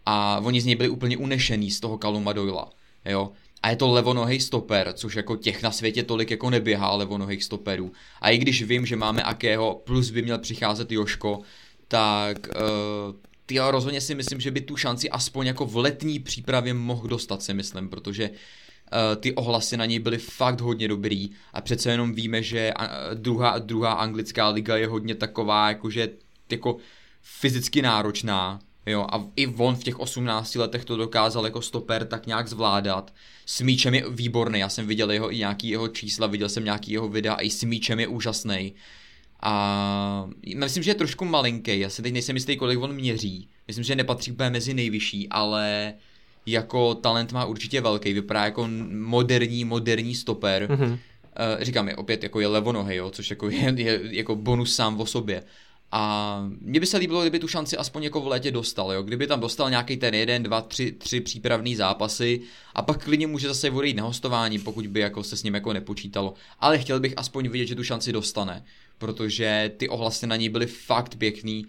a 0.05 0.41
oni 0.43 0.61
z 0.61 0.65
něj 0.65 0.75
byli 0.75 0.89
úplně 0.89 1.17
unešený 1.17 1.71
z 1.71 1.79
toho 1.79 1.97
Kaluma 1.97 2.33
Doyla, 2.33 2.69
jo. 3.05 3.31
A 3.63 3.69
je 3.69 3.75
to 3.75 3.91
levonohý 3.91 4.39
stoper, 4.39 4.93
což 4.93 5.15
jako 5.15 5.35
těch 5.35 5.63
na 5.63 5.71
světě 5.71 6.03
tolik 6.03 6.31
jako 6.31 6.49
neběhá 6.49 6.95
levonohých 6.95 7.43
stoperů. 7.43 7.91
A 8.21 8.29
i 8.29 8.37
když 8.37 8.63
vím, 8.63 8.85
že 8.85 8.95
máme 8.95 9.23
Akého, 9.23 9.81
plus 9.85 10.09
by 10.09 10.21
měl 10.21 10.37
přicházet 10.39 10.91
Joško, 10.91 11.41
tak 11.87 12.47
uh, 12.47 13.15
ty 13.45 13.59
rozhodně 13.59 14.01
si 14.01 14.15
myslím, 14.15 14.39
že 14.39 14.51
by 14.51 14.61
tu 14.61 14.77
šanci 14.77 15.09
aspoň 15.09 15.47
jako 15.47 15.65
v 15.65 15.77
letní 15.77 16.19
přípravě 16.19 16.73
mohl 16.73 17.07
dostat, 17.07 17.43
si 17.43 17.53
myslím, 17.53 17.89
protože 17.89 18.29
uh, 18.29 18.35
ty 19.19 19.35
ohlasy 19.35 19.77
na 19.77 19.85
něj 19.85 19.99
byly 19.99 20.17
fakt 20.17 20.61
hodně 20.61 20.87
dobrý 20.87 21.29
a 21.53 21.61
přece 21.61 21.91
jenom 21.91 22.13
víme, 22.13 22.43
že 22.43 22.73
druhá, 23.13 23.59
druhá 23.59 23.93
anglická 23.93 24.49
liga 24.49 24.77
je 24.77 24.87
hodně 24.87 25.15
taková, 25.15 25.69
jakože 25.69 26.09
jako 26.51 26.77
fyzicky 27.21 27.81
náročná, 27.81 28.59
jo, 28.85 29.07
a 29.11 29.25
i 29.35 29.47
on 29.47 29.75
v 29.75 29.83
těch 29.83 29.99
18 29.99 30.55
letech 30.55 30.85
to 30.85 30.97
dokázal 30.97 31.45
jako 31.45 31.61
stoper 31.61 32.05
tak 32.05 32.27
nějak 32.27 32.47
zvládat. 32.47 33.13
S 33.45 33.61
míčem 33.61 33.93
je 33.93 34.09
výborný, 34.09 34.59
já 34.59 34.69
jsem 34.69 34.87
viděl 34.87 35.11
jeho 35.11 35.31
i 35.33 35.37
nějaký 35.37 35.69
jeho 35.69 35.87
čísla, 35.87 36.27
viděl 36.27 36.49
jsem 36.49 36.63
nějaký 36.63 36.91
jeho 36.91 37.09
videa, 37.09 37.33
a 37.33 37.41
i 37.41 37.49
s 37.49 37.63
míčem 37.63 37.99
je 37.99 38.07
úžasný. 38.07 38.73
A 39.47 40.27
myslím, 40.55 40.83
že 40.83 40.91
je 40.91 40.95
trošku 40.95 41.25
malinký, 41.25 41.79
já 41.79 41.89
si 41.89 42.01
teď 42.01 42.13
nejsem 42.13 42.35
jistý, 42.35 42.57
kolik 42.57 42.79
on 42.79 42.93
měří. 42.93 43.47
Myslím, 43.67 43.83
že 43.83 43.95
nepatří 43.95 44.31
úplně 44.31 44.49
mezi 44.49 44.73
nejvyšší, 44.73 45.29
ale 45.29 45.93
jako 46.45 46.95
talent 46.95 47.31
má 47.31 47.45
určitě 47.45 47.81
velký, 47.81 48.13
vypadá 48.13 48.45
jako 48.45 48.67
moderní, 48.91 49.65
moderní 49.65 50.15
stoper. 50.15 50.67
Mm-hmm. 50.67 50.91
Uh, 50.91 50.97
říkám, 51.63 51.87
je 51.87 51.95
opět 51.95 52.23
jako 52.23 52.39
je 52.39 52.47
levonohy, 52.47 52.95
jo, 52.95 53.09
což 53.09 53.29
jako 53.29 53.49
je, 53.49 53.73
je 53.75 53.99
jako 54.03 54.35
bonus 54.35 54.75
sám 54.75 55.01
o 55.01 55.05
sobě. 55.05 55.43
A 55.91 56.43
mně 56.61 56.79
by 56.79 56.85
se 56.85 56.97
líbilo, 56.97 57.21
kdyby 57.21 57.39
tu 57.39 57.47
šanci 57.47 57.77
aspoň 57.77 58.03
jako 58.03 58.21
v 58.21 58.27
létě 58.27 58.51
dostal, 58.51 58.93
jo? 58.93 59.03
kdyby 59.03 59.27
tam 59.27 59.39
dostal 59.39 59.69
nějaký 59.69 59.97
ten 59.97 60.13
jeden, 60.13 60.43
dva, 60.43 60.61
tři, 60.61 60.91
tři 60.91 61.21
přípravný 61.21 61.75
zápasy 61.75 62.41
a 62.73 62.81
pak 62.81 63.03
klidně 63.03 63.27
může 63.27 63.47
zase 63.47 63.71
odejít 63.71 63.97
na 63.97 64.03
hostování, 64.03 64.59
pokud 64.59 64.87
by 64.87 64.99
jako 64.99 65.23
se 65.23 65.37
s 65.37 65.43
ním 65.43 65.53
jako 65.53 65.73
nepočítalo. 65.73 66.33
Ale 66.59 66.79
chtěl 66.79 66.99
bych 66.99 67.13
aspoň 67.17 67.47
vidět, 67.47 67.65
že 67.65 67.75
tu 67.75 67.83
šanci 67.83 68.11
dostane, 68.11 68.63
protože 68.97 69.71
ty 69.77 69.89
ohlasy 69.89 70.27
na 70.27 70.35
něj 70.35 70.49
byly 70.49 70.67
fakt 70.67 71.15
pěkný 71.15 71.65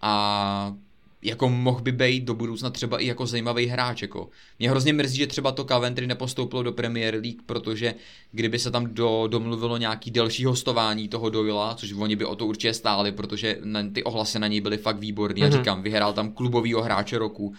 a 0.00 0.74
jako 1.22 1.48
mohl 1.48 1.80
by 1.80 1.92
být 1.92 2.24
do 2.24 2.34
budoucna 2.34 2.70
třeba 2.70 2.98
i 2.98 3.06
jako 3.06 3.26
zajímavý 3.26 3.66
hráč. 3.66 4.02
Jako. 4.02 4.28
Mě 4.58 4.70
hrozně 4.70 4.92
mrzí, 4.92 5.16
že 5.16 5.26
třeba 5.26 5.52
to 5.52 5.64
Coventry 5.64 6.06
nepostoupilo 6.06 6.62
do 6.62 6.72
Premier 6.72 7.14
League, 7.14 7.42
protože 7.46 7.94
kdyby 8.32 8.58
se 8.58 8.70
tam 8.70 8.94
do, 8.94 9.26
domluvilo 9.26 9.76
nějaký 9.76 10.10
delší 10.10 10.44
hostování 10.44 11.08
toho 11.08 11.30
Doyla, 11.30 11.74
což 11.74 11.92
oni 11.92 12.16
by 12.16 12.24
o 12.24 12.36
to 12.36 12.46
určitě 12.46 12.74
stáli, 12.74 13.12
protože 13.12 13.58
na, 13.64 13.90
ty 13.92 14.04
ohlasy 14.04 14.38
na 14.38 14.46
něj 14.46 14.60
byly 14.60 14.78
fakt 14.78 14.98
výborný. 14.98 15.42
Mm-hmm. 15.42 15.44
Já 15.44 15.50
říkám, 15.50 15.82
vyhrál 15.82 16.12
tam 16.12 16.32
klubovýho 16.32 16.82
hráče 16.82 17.18
roku 17.18 17.54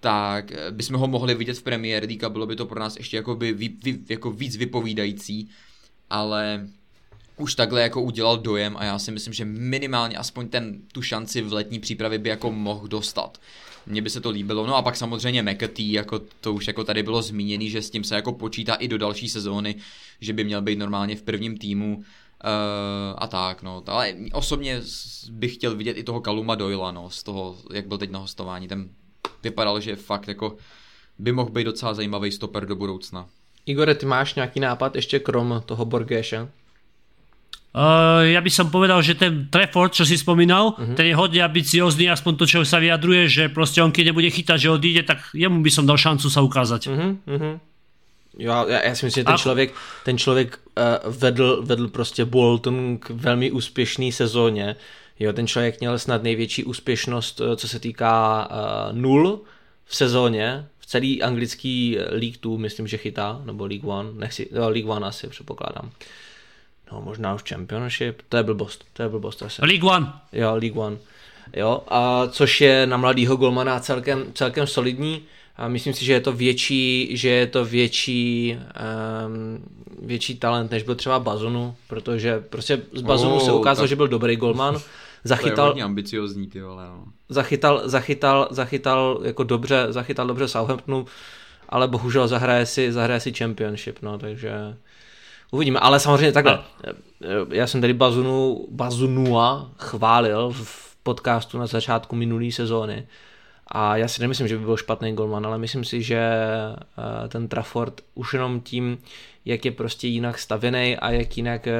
tak 0.00 0.52
bychom 0.70 0.96
ho 0.96 1.06
mohli 1.06 1.34
vidět 1.34 1.58
v 1.58 1.62
Premier 1.62 2.04
League 2.04 2.24
a 2.24 2.28
bylo 2.28 2.46
by 2.46 2.56
to 2.56 2.66
pro 2.66 2.80
nás 2.80 2.96
ještě 2.96 3.16
jako, 3.16 3.34
by, 3.34 3.52
vy, 3.52 3.68
vy, 3.84 3.98
jako 4.08 4.30
víc 4.30 4.56
vypovídající, 4.56 5.48
ale 6.10 6.68
už 7.36 7.54
takhle 7.54 7.82
jako 7.82 8.02
udělal 8.02 8.38
dojem 8.38 8.76
a 8.76 8.84
já 8.84 8.98
si 8.98 9.12
myslím, 9.12 9.34
že 9.34 9.44
minimálně 9.44 10.16
aspoň 10.16 10.48
ten 10.48 10.78
tu 10.92 11.02
šanci 11.02 11.42
v 11.42 11.52
letní 11.52 11.78
přípravě 11.78 12.18
by 12.18 12.28
jako 12.28 12.52
mohl 12.52 12.88
dostat. 12.88 13.38
Mně 13.86 14.02
by 14.02 14.10
se 14.10 14.20
to 14.20 14.30
líbilo. 14.30 14.66
No 14.66 14.76
a 14.76 14.82
pak 14.82 14.96
samozřejmě 14.96 15.42
McAtee, 15.42 15.92
jako 15.92 16.20
to 16.40 16.52
už 16.52 16.66
jako 16.66 16.84
tady 16.84 17.02
bylo 17.02 17.22
zmíněný, 17.22 17.70
že 17.70 17.82
s 17.82 17.90
tím 17.90 18.04
se 18.04 18.14
jako 18.14 18.32
počítá 18.32 18.74
i 18.74 18.88
do 18.88 18.98
další 18.98 19.28
sezóny, 19.28 19.74
že 20.20 20.32
by 20.32 20.44
měl 20.44 20.62
být 20.62 20.78
normálně 20.78 21.16
v 21.16 21.22
prvním 21.22 21.58
týmu 21.58 21.96
uh, 21.96 22.02
a 23.18 23.26
tak, 23.26 23.62
no. 23.62 23.82
Ale 23.86 24.14
osobně 24.32 24.80
bych 25.30 25.54
chtěl 25.54 25.76
vidět 25.76 25.96
i 25.96 26.04
toho 26.04 26.20
Kaluma 26.20 26.54
Doyla, 26.54 26.90
no, 26.90 27.10
z 27.10 27.22
toho, 27.22 27.56
jak 27.72 27.86
byl 27.86 27.98
teď 27.98 28.10
na 28.10 28.18
hostování. 28.18 28.68
Ten 28.68 28.88
vypadal, 29.42 29.80
že 29.80 29.96
fakt 29.96 30.28
jako 30.28 30.56
by 31.18 31.32
mohl 31.32 31.50
být 31.50 31.64
docela 31.64 31.94
zajímavý 31.94 32.32
stoper 32.32 32.66
do 32.66 32.76
budoucna. 32.76 33.28
Igore, 33.66 33.94
ty 33.94 34.06
máš 34.06 34.34
nějaký 34.34 34.60
nápad 34.60 34.96
ještě 34.96 35.18
krom 35.18 35.62
toho 35.66 35.84
Borgéša? 35.84 36.48
Uh, 37.72 38.28
ja 38.28 38.44
by 38.44 38.52
som 38.52 38.68
povedal, 38.68 39.00
že 39.00 39.16
ten 39.16 39.48
Trefford, 39.48 39.96
čo 39.96 40.04
si 40.04 40.20
spomínal, 40.20 40.76
uh-huh. 40.76 40.92
ten 40.92 41.08
je 41.08 41.16
hodne 41.16 41.40
ambiciózny, 41.40 42.04
aspoň 42.04 42.32
to, 42.36 42.44
čo 42.44 42.58
sa 42.68 42.76
vyjadruje, 42.76 43.32
že 43.32 43.44
proste 43.48 43.80
on 43.80 43.88
keď 43.88 44.12
nebude 44.12 44.28
chytať, 44.28 44.58
že 44.60 44.68
odíde, 44.68 45.02
tak 45.08 45.24
jemu 45.32 45.64
by 45.64 45.72
som 45.72 45.88
dal 45.88 45.96
šancu 45.96 46.28
sa 46.28 46.44
ukázať. 46.44 46.92
Uh-huh, 46.92 47.16
uh-huh. 47.24 47.54
Jo, 48.38 48.64
já, 48.68 48.84
já 48.84 48.94
si 48.94 49.06
myslím, 49.06 49.20
že 49.20 49.24
ten 49.24 49.38
člověk, 49.38 49.74
ten 50.04 50.18
člověk 50.18 50.58
uh, 50.78 51.12
vedl, 51.12 51.62
vedl 51.64 51.88
prostě 51.88 52.24
Bolton 52.24 52.98
k 52.98 53.10
velmi 53.10 53.50
úspěšné 53.50 54.12
sezóně. 54.12 54.76
Jo, 55.20 55.32
ten 55.32 55.46
člověk 55.46 55.80
měl 55.80 55.98
snad 55.98 56.22
největší 56.22 56.64
úspěšnost, 56.64 57.40
uh, 57.40 57.56
co 57.56 57.68
se 57.68 57.78
týká 57.78 58.48
uh, 58.50 58.98
nul 58.98 59.40
v 59.84 59.96
sezóně, 59.96 60.66
v 60.78 60.86
celý 60.86 61.22
anglický 61.22 61.96
League 62.10 62.40
2, 62.42 62.58
myslím, 62.58 62.86
že 62.86 62.96
chytá, 62.96 63.40
nebo 63.44 63.64
League 63.64 63.88
One, 63.88 64.08
nechci, 64.12 64.48
jo, 64.52 64.68
League 64.68 64.88
One 64.88 65.06
asi 65.06 65.28
předpokládám. 65.28 65.84
Uh, 65.84 65.92
no 66.92 67.02
možná 67.04 67.34
už 67.34 67.42
Championship, 67.48 68.22
to 68.28 68.36
je 68.36 68.42
blbost, 68.42 68.84
to 68.92 69.02
je 69.02 69.08
blbost 69.08 69.42
asi. 69.42 69.66
League 69.66 69.84
One. 69.84 70.12
Jo, 70.32 70.54
League 70.54 70.76
One. 70.76 70.96
Jo, 71.56 71.82
a 71.88 72.26
což 72.26 72.60
je 72.60 72.86
na 72.86 72.96
mladýho 72.96 73.36
golmana 73.36 73.80
celkem, 73.80 74.24
celkem 74.34 74.66
solidní 74.66 75.22
a 75.56 75.68
myslím 75.68 75.94
si, 75.94 76.04
že 76.04 76.12
je 76.12 76.20
to 76.20 76.32
větší, 76.32 77.16
že 77.16 77.28
je 77.28 77.46
to 77.46 77.64
větší, 77.64 78.58
um, 79.26 79.64
větší 80.06 80.38
talent, 80.38 80.70
než 80.70 80.82
byl 80.82 80.94
třeba 80.94 81.18
Bazonu, 81.18 81.76
protože 81.88 82.40
prostě 82.40 82.82
z 82.92 83.02
Bazonu 83.02 83.34
oh, 83.34 83.44
se 83.44 83.52
ukázalo, 83.52 83.84
tak... 83.84 83.88
že 83.88 83.96
byl 83.96 84.08
dobrý 84.08 84.36
golman. 84.36 84.78
Zachytal, 85.24 85.72
to 85.72 85.78
je 85.78 85.84
ambiciozní, 85.84 86.46
ty 86.46 86.62
vole, 86.62 86.84
no. 86.84 87.04
Zachytal, 87.28 87.82
zachytal, 87.84 88.48
zachytal 88.50 89.20
jako 89.22 89.44
dobře, 89.44 89.86
zachytal 89.88 90.26
dobře 90.26 90.48
Southamptonu, 90.48 91.06
ale 91.68 91.88
bohužel 91.88 92.28
zahraje 92.28 92.66
si, 92.66 92.92
zahraje 92.92 93.20
si 93.20 93.32
Championship, 93.32 93.98
no, 94.02 94.18
takže 94.18 94.52
Uvidíme, 95.54 95.78
ale 95.80 96.00
samozřejmě 96.00 96.32
takhle. 96.32 96.60
Já 97.50 97.66
jsem 97.66 97.80
tady 97.80 97.92
Bazunu, 97.92 98.66
Bazunua 98.70 99.70
chválil 99.78 100.50
v 100.52 100.96
podcastu 101.02 101.58
na 101.58 101.66
začátku 101.66 102.16
minulé 102.16 102.50
sezóny 102.52 103.06
a 103.74 103.96
já 103.96 104.08
si 104.08 104.20
nemyslím, 104.20 104.48
že 104.48 104.58
by 104.58 104.64
byl 104.64 104.76
špatný 104.76 105.12
golman, 105.12 105.46
ale 105.46 105.58
myslím 105.58 105.84
si, 105.84 106.02
že 106.02 106.18
eh, 106.18 107.28
ten 107.28 107.48
Trafford 107.48 108.00
už 108.14 108.32
jenom 108.32 108.60
tím, 108.60 108.98
jak 109.44 109.64
je 109.64 109.70
prostě 109.70 110.08
jinak 110.08 110.38
stavěný 110.38 110.96
a 110.96 111.10
jak 111.10 111.36
jinak, 111.36 111.66
eh, 111.66 111.72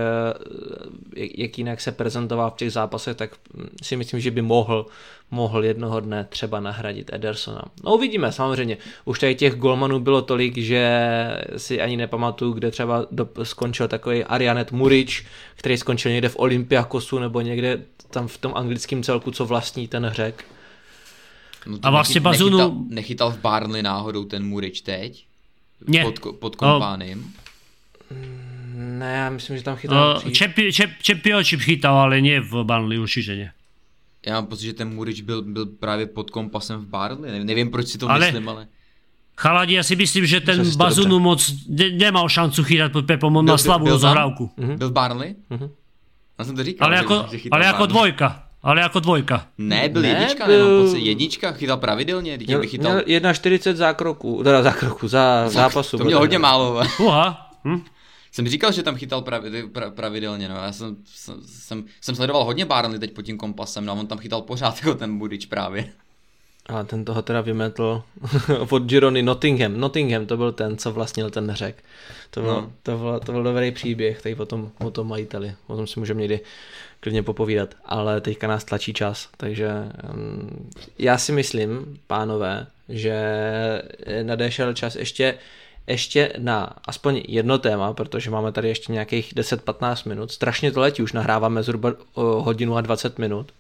jak 1.16 1.59
jinak 1.59 1.81
se 1.81 1.93
prezentoval 1.93 2.51
v 2.51 2.55
těch 2.55 2.73
zápasech, 2.73 3.16
tak 3.16 3.31
si 3.82 3.97
myslím, 3.97 4.20
že 4.20 4.31
by 4.31 4.43
mohl, 4.43 4.86
mohl 5.31 5.64
jednoho 5.64 6.01
dne 6.01 6.27
třeba 6.28 6.60
nahradit 6.60 7.10
Edersona. 7.12 7.62
No 7.85 7.94
uvidíme, 7.94 8.32
samozřejmě. 8.32 8.77
Už 9.05 9.19
tady 9.19 9.35
těch 9.35 9.55
golmanů 9.55 10.01
bylo 10.01 10.23
tolik, 10.23 10.59
že 10.59 11.01
si 11.56 11.81
ani 11.81 11.97
nepamatuju, 11.97 12.52
kde 12.52 12.70
třeba 12.70 13.06
do, 13.10 13.28
skončil 13.43 13.89
takový 13.89 14.24
Arianet 14.24 14.73
Murič, 14.73 15.27
který 15.56 15.77
skončil 15.77 16.12
někde 16.12 16.28
v 16.28 16.39
Olympiakosu 16.39 17.19
nebo 17.19 17.40
někde 17.40 17.82
tam 18.10 18.28
v 18.28 18.39
tom 18.39 18.52
anglickém 18.56 19.02
celku, 19.02 19.31
co 19.31 19.47
vlastní 19.47 19.89
ten 19.89 20.10
řek. 20.12 20.44
No 21.66 21.78
a 21.82 21.90
vlastně 21.90 22.20
nechyt, 22.20 22.24
Bazunu... 22.24 22.59
Nechytal, 22.59 22.84
nechytal 22.89 23.30
v 23.30 23.39
Barnley 23.39 23.82
náhodou 23.82 24.24
ten 24.24 24.44
Murič 24.44 24.80
teď? 24.80 25.26
Ne. 25.86 26.05
Pod, 26.05 26.18
pod 26.39 26.56
kompánem? 26.56 27.24
Ne, 28.74 29.14
já 29.16 29.30
myslím, 29.30 29.56
že 29.56 29.62
tam 29.62 29.76
chytal 29.76 30.22
uh, 30.26 30.30
Čepi, 30.30 30.72
čep, 30.72 30.90
Čepiočip 31.02 31.60
chytal, 31.60 31.98
ale 31.98 32.20
nie 32.20 32.40
v 32.40 32.64
Barnley, 32.64 32.98
určitě 32.98 33.36
ne. 33.36 33.52
Já 34.26 34.34
mám 34.34 34.47
pocit, 34.47 34.66
že 34.66 34.72
ten 34.72 34.94
Murič 34.94 35.20
byl, 35.20 35.43
byl 35.43 35.66
právě 35.66 36.06
pod 36.06 36.30
kompasem 36.30 36.80
v 36.80 36.86
Barnley, 36.86 37.30
nevím, 37.30 37.47
nevím 37.47 37.70
proč 37.70 37.89
si 37.89 37.98
to 37.98 38.10
ale... 38.10 38.26
myslím, 38.26 38.48
ale... 38.48 38.66
Chaladi, 39.32 39.80
ja 39.80 39.82
si 39.82 39.97
myslím, 39.97 40.28
že 40.28 40.44
ten 40.44 40.60
Bazunu 40.76 41.16
moc 41.16 41.40
ne, 41.64 41.90
nemal 41.97 42.28
šancu 42.28 42.62
chytat 42.68 42.93
pod 42.93 43.09
Pepom, 43.09 43.32
on 43.32 43.48
má 43.48 43.56
slabú 43.56 43.89
rozohrávku. 43.89 44.52
Uh-huh. 44.55 44.76
Byl 44.76 44.89
v 44.89 44.93
Barnley? 44.93 45.34
Uh-huh. 45.51 45.70
Já 46.39 46.44
jsem 46.44 46.56
to 46.56 46.64
říkal. 46.64 46.86
Ale, 46.86 46.97
jako, 46.97 47.26
že, 47.30 47.39
že 47.39 47.48
ale 47.51 47.64
jako 47.64 47.86
dvojka. 47.86 48.52
Ale 48.62 48.80
jako 48.80 49.01
dvojka. 49.01 49.47
Ne, 49.59 49.89
byl 49.89 50.02
ne, 50.02 50.09
jednička, 50.09 50.47
byl... 50.47 50.68
nebo 50.68 50.84
pocit, 50.84 51.01
jednička, 51.01 51.52
chytal 51.52 51.76
pravidelně, 51.76 52.39
měl, 52.47 52.60
by 52.60 52.66
chytal... 52.66 52.93
Měl 52.93 53.20
1,40 53.20 53.74
zákroků, 53.74 54.43
teda 54.44 54.62
zákroků, 54.62 55.09
za 55.09 55.48
zápasu. 55.48 55.98
To 55.98 56.05
měl 56.05 56.18
hodně 56.18 56.39
málo. 56.39 56.82
Uha. 56.98 57.51
Hm? 57.64 57.84
Jsem 58.32 58.48
říkal, 58.48 58.72
že 58.72 58.82
tam 58.82 58.97
chytal 58.97 59.22
pravi, 59.22 59.68
pra, 59.68 59.90
pravidelně, 59.90 60.48
no. 60.48 60.55
Já 60.55 60.72
jsem, 60.72 60.97
jsem, 61.47 61.84
jsem 62.01 62.14
sledoval 62.14 62.44
hodně 62.44 62.64
Barnley 62.64 62.98
teď 62.98 63.12
pod 63.12 63.22
tím 63.22 63.39
kompasem, 63.39 63.84
no 63.84 63.93
a 63.93 63.97
on 63.97 64.06
tam 64.06 64.18
chytal 64.18 64.43
pořád 64.43 64.76
jako 64.82 64.94
ten 64.94 65.18
Budič 65.18 65.47
právě. 65.47 65.93
A 66.66 66.82
ten 66.82 67.05
toho 67.05 67.22
teda 67.22 67.40
vymetl 67.40 68.02
od 68.70 68.82
Girony 68.82 69.22
Nottingham. 69.22 69.80
Nottingham 69.80 70.26
to 70.26 70.36
byl 70.36 70.52
ten, 70.52 70.76
co 70.78 70.93
vlastnil 70.93 71.30
ten 71.30 71.52
řek. 71.55 71.84
To 72.30 72.40
byl, 72.40 72.52
no. 72.52 72.72
to 72.82 72.98
byl, 72.98 73.20
to 73.20 73.32
byl 73.32 73.43
dobrý 73.43 73.70
příběh 73.70 74.22
tady 74.22 74.34
o 74.34 74.47
tom, 74.47 74.70
o 74.78 74.90
tom 74.90 75.09
majiteli. 75.09 75.55
O 75.66 75.76
tom 75.76 75.86
si 75.86 76.01
můžeme 76.01 76.20
někdy 76.20 76.40
klidně 77.03 77.23
popovídat. 77.23 77.74
Ale 77.85 78.20
teďka 78.20 78.47
nás 78.47 78.65
tlačí 78.65 78.93
čas. 78.93 79.29
Takže 79.37 79.70
um, 80.15 80.70
já 80.99 81.19
si 81.19 81.33
myslím, 81.33 81.99
pánové, 82.07 82.66
že 82.89 83.16
nadešel 84.23 84.74
čas 84.74 84.97
ještě 84.97 85.35
ještě 85.87 86.33
na 86.39 86.77
aspoň 86.85 87.23
jedno 87.29 87.59
téma, 87.59 87.93
protože 87.93 88.31
máme 88.31 88.53
tady 88.53 88.69
ještě 88.69 88.93
nějakých 88.93 89.35
10-15 89.35 90.09
minut. 90.09 90.31
Strašně 90.31 90.73
to 90.73 90.81
letí, 90.81 91.03
už 91.03 91.12
nahráváme 91.12 91.62
zhruba 91.62 91.93
hodinu 92.15 92.77
a 92.77 92.81
20 92.81 93.19
minut. 93.19 93.53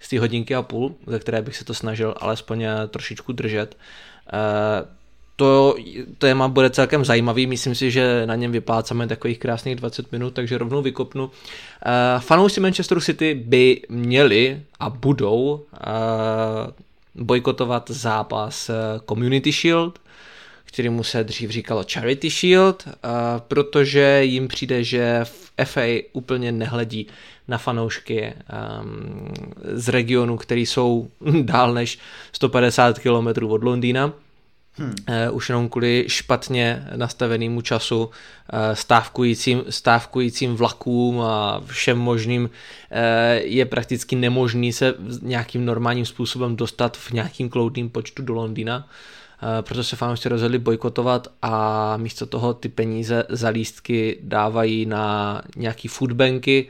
z 0.00 0.08
té 0.08 0.18
hodinky 0.18 0.54
a 0.54 0.62
půl, 0.62 0.94
ze 1.06 1.18
které 1.18 1.42
bych 1.42 1.56
se 1.56 1.64
to 1.64 1.74
snažil 1.74 2.14
alespoň 2.20 2.64
trošičku 2.88 3.32
držet. 3.32 3.76
To 5.40 5.74
téma 6.18 6.48
bude 6.48 6.70
celkem 6.70 7.04
zajímavý, 7.04 7.46
myslím 7.46 7.74
si, 7.74 7.90
že 7.90 8.26
na 8.26 8.34
něm 8.34 8.52
vyplácáme 8.52 9.06
takových 9.06 9.38
krásných 9.38 9.76
20 9.76 10.12
minut, 10.12 10.34
takže 10.34 10.58
rovnou 10.58 10.82
vykopnu. 10.82 11.30
Fanoušci 12.18 12.60
Manchesteru 12.60 13.00
City 13.00 13.34
by 13.34 13.80
měli 13.88 14.62
a 14.80 14.90
budou 14.90 15.64
bojkotovat 17.14 17.90
zápas 17.90 18.70
Community 19.08 19.52
Shield, 19.52 19.98
kterému 20.64 21.02
se 21.02 21.24
dřív 21.24 21.50
říkalo 21.50 21.84
Charity 21.92 22.30
Shield, 22.30 22.88
protože 23.48 24.24
jim 24.24 24.48
přijde, 24.48 24.84
že 24.84 25.20
v 25.24 25.50
FA 25.64 26.02
úplně 26.12 26.52
nehledí 26.52 27.06
na 27.48 27.58
fanoušky 27.58 28.32
um, 28.82 29.32
z 29.62 29.88
regionu, 29.88 30.36
který 30.36 30.66
jsou 30.66 31.08
dál 31.42 31.74
než 31.74 31.98
150 32.32 32.98
km 32.98 33.44
od 33.46 33.64
Londýna. 33.64 34.12
Hmm. 34.80 34.94
Uh, 35.30 35.36
už 35.36 35.48
jenom 35.48 35.68
kvůli 35.68 36.04
špatně 36.08 36.86
nastavenému 36.96 37.60
času, 37.60 38.04
uh, 38.04 38.10
stávkujícím, 38.72 39.62
stávkujícím 39.70 40.54
vlakům 40.54 41.20
a 41.20 41.62
všem 41.66 41.98
možným 41.98 42.42
uh, 42.44 42.48
je 43.42 43.64
prakticky 43.66 44.16
nemožný 44.16 44.72
se 44.72 44.94
nějakým 45.22 45.64
normálním 45.64 46.06
způsobem 46.06 46.56
dostat 46.56 46.96
v 46.96 47.10
nějakým 47.10 47.48
kloudným 47.48 47.90
počtu 47.90 48.22
do 48.22 48.34
Londýna. 48.34 48.88
Proto 49.60 49.84
se 49.84 49.96
fanoušci 49.96 50.28
rozhodli 50.28 50.58
bojkotovat 50.58 51.28
a 51.42 51.96
místo 51.96 52.26
toho 52.26 52.54
ty 52.54 52.68
peníze 52.68 53.24
za 53.28 53.48
lístky 53.48 54.18
dávají 54.22 54.86
na 54.86 55.42
nějaký 55.56 55.88
foodbanky, 55.88 56.68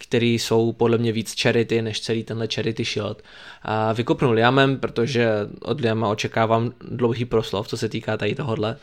které 0.00 0.26
jsou 0.26 0.72
podle 0.72 0.98
mě 0.98 1.12
víc 1.12 1.42
charity 1.42 1.82
než 1.82 2.00
celý 2.00 2.24
tenhle 2.24 2.48
charity 2.54 2.84
shield. 2.84 3.22
A 3.62 3.92
vykopnu 3.92 4.32
Liamem, 4.32 4.78
protože 4.78 5.30
od 5.62 5.80
Liama 5.80 6.08
očekávám 6.08 6.72
dlouhý 6.90 7.24
proslov, 7.24 7.68
co 7.68 7.76
se 7.76 7.88
týká 7.88 8.16
tady 8.16 8.34
tohohle. 8.34 8.76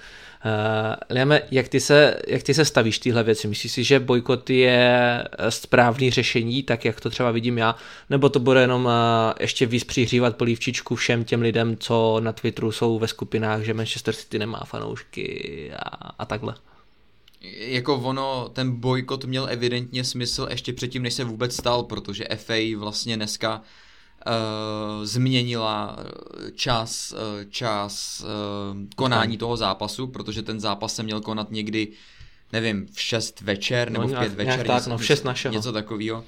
Uh, 0.46 0.96
Liame, 1.10 1.42
jak 1.52 1.68
ty, 1.68 1.80
se, 1.80 2.18
jak 2.28 2.44
ty 2.44 2.54
se 2.54 2.66
stavíš 2.66 3.00
tyhle 3.00 3.24
věci? 3.24 3.48
Myslíš 3.48 3.72
si, 3.72 3.84
že 3.84 4.00
bojkot 4.00 4.50
je 4.50 5.24
správný 5.50 6.12
řešení, 6.12 6.64
tak 6.64 6.86
jak 6.86 7.02
to 7.02 7.10
třeba 7.10 7.32
vidím 7.32 7.58
já, 7.58 7.76
nebo 8.10 8.30
to 8.30 8.40
bude 8.40 8.62
jenom 8.62 8.86
uh, 8.86 8.92
ještě 9.40 9.66
víc 9.66 9.84
přihřívat 9.84 10.36
polívčičku 10.36 10.96
všem 10.96 11.24
těm 11.24 11.42
lidem, 11.42 11.78
co 11.78 12.20
na 12.20 12.32
Twitteru 12.32 12.72
jsou 12.72 13.00
ve 13.00 13.08
skupinách, 13.08 13.62
že 13.62 13.74
Manchester 13.74 14.14
City 14.14 14.40
nemá 14.40 14.62
fanoušky 14.66 15.72
a, 15.76 15.90
a 16.20 16.26
takhle? 16.26 16.54
Jako 17.56 17.96
ono, 17.96 18.50
ten 18.54 18.80
bojkot 18.80 19.26
měl 19.26 19.48
evidentně 19.50 20.04
smysl 20.04 20.48
ještě 20.50 20.74
předtím, 20.74 21.04
než 21.04 21.14
se 21.14 21.24
vůbec 21.24 21.56
stal, 21.56 21.84
protože 21.84 22.26
FA 22.36 22.78
vlastně 22.78 23.16
dneska 23.16 23.62
uh, 24.28 25.06
změnila 25.06 25.98
eh, 26.00 26.52
čas, 26.52 27.12
uh, 27.12 27.50
čas 27.50 28.24
uh, 28.24 28.78
konání 28.96 29.38
toho 29.38 29.58
zápasu, 29.58 30.08
protože 30.08 30.42
ten 30.42 30.60
zápas 30.60 30.96
se 30.96 31.04
měl 31.04 31.22
konat 31.22 31.52
někdy, 31.52 31.88
nevím, 32.54 32.88
v 32.94 33.02
6 33.02 33.42
večer 33.42 33.92
nebo 33.92 34.08
no, 34.08 34.16
v 34.16 34.20
5 34.20 34.34
večer, 34.34 34.68
tak, 34.68 34.88
no, 34.88 34.98
v 34.98 35.06
6 35.06 35.24
našeho. 35.24 35.54
něco 35.54 35.72
takového. 35.72 36.24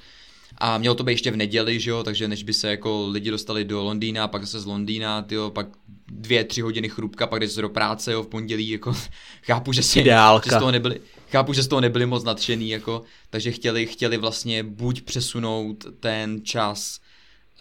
A 0.58 0.78
mělo 0.78 0.94
to 0.94 1.04
být 1.04 1.12
ještě 1.12 1.30
v 1.30 1.36
neděli, 1.36 1.80
že 1.80 1.90
jo, 1.90 2.02
takže 2.02 2.28
než 2.28 2.42
by 2.42 2.52
se 2.52 2.70
jako 2.70 3.06
lidi 3.06 3.30
dostali 3.30 3.64
do 3.64 3.82
Londýna, 3.82 4.28
pak 4.28 4.46
se 4.46 4.60
z 4.60 4.66
Londýna, 4.66 5.22
tyjo, 5.22 5.50
pak 5.50 5.66
dvě, 6.10 6.44
tři 6.44 6.60
hodiny 6.60 6.88
chrupka, 6.88 7.26
pak 7.26 7.40
jdeš 7.40 7.54
do 7.54 7.68
práce, 7.68 8.12
jo, 8.12 8.22
v 8.22 8.26
pondělí, 8.26 8.68
jako 8.68 8.94
chápu, 9.42 9.72
že, 9.72 9.82
si, 9.82 10.04
že 10.04 10.50
z 10.50 10.58
toho 10.58 10.70
nebyli, 10.70 11.00
chápu, 11.30 11.52
že 11.52 11.62
z 11.62 11.68
toho 11.68 11.80
nebyli 11.80 12.06
moc 12.06 12.24
nadšený, 12.24 12.68
jako, 12.70 13.02
takže 13.30 13.52
chtěli, 13.52 13.86
chtěli 13.86 14.16
vlastně 14.16 14.62
buď 14.62 15.02
přesunout 15.02 15.84
ten 16.00 16.40
čas 16.44 17.00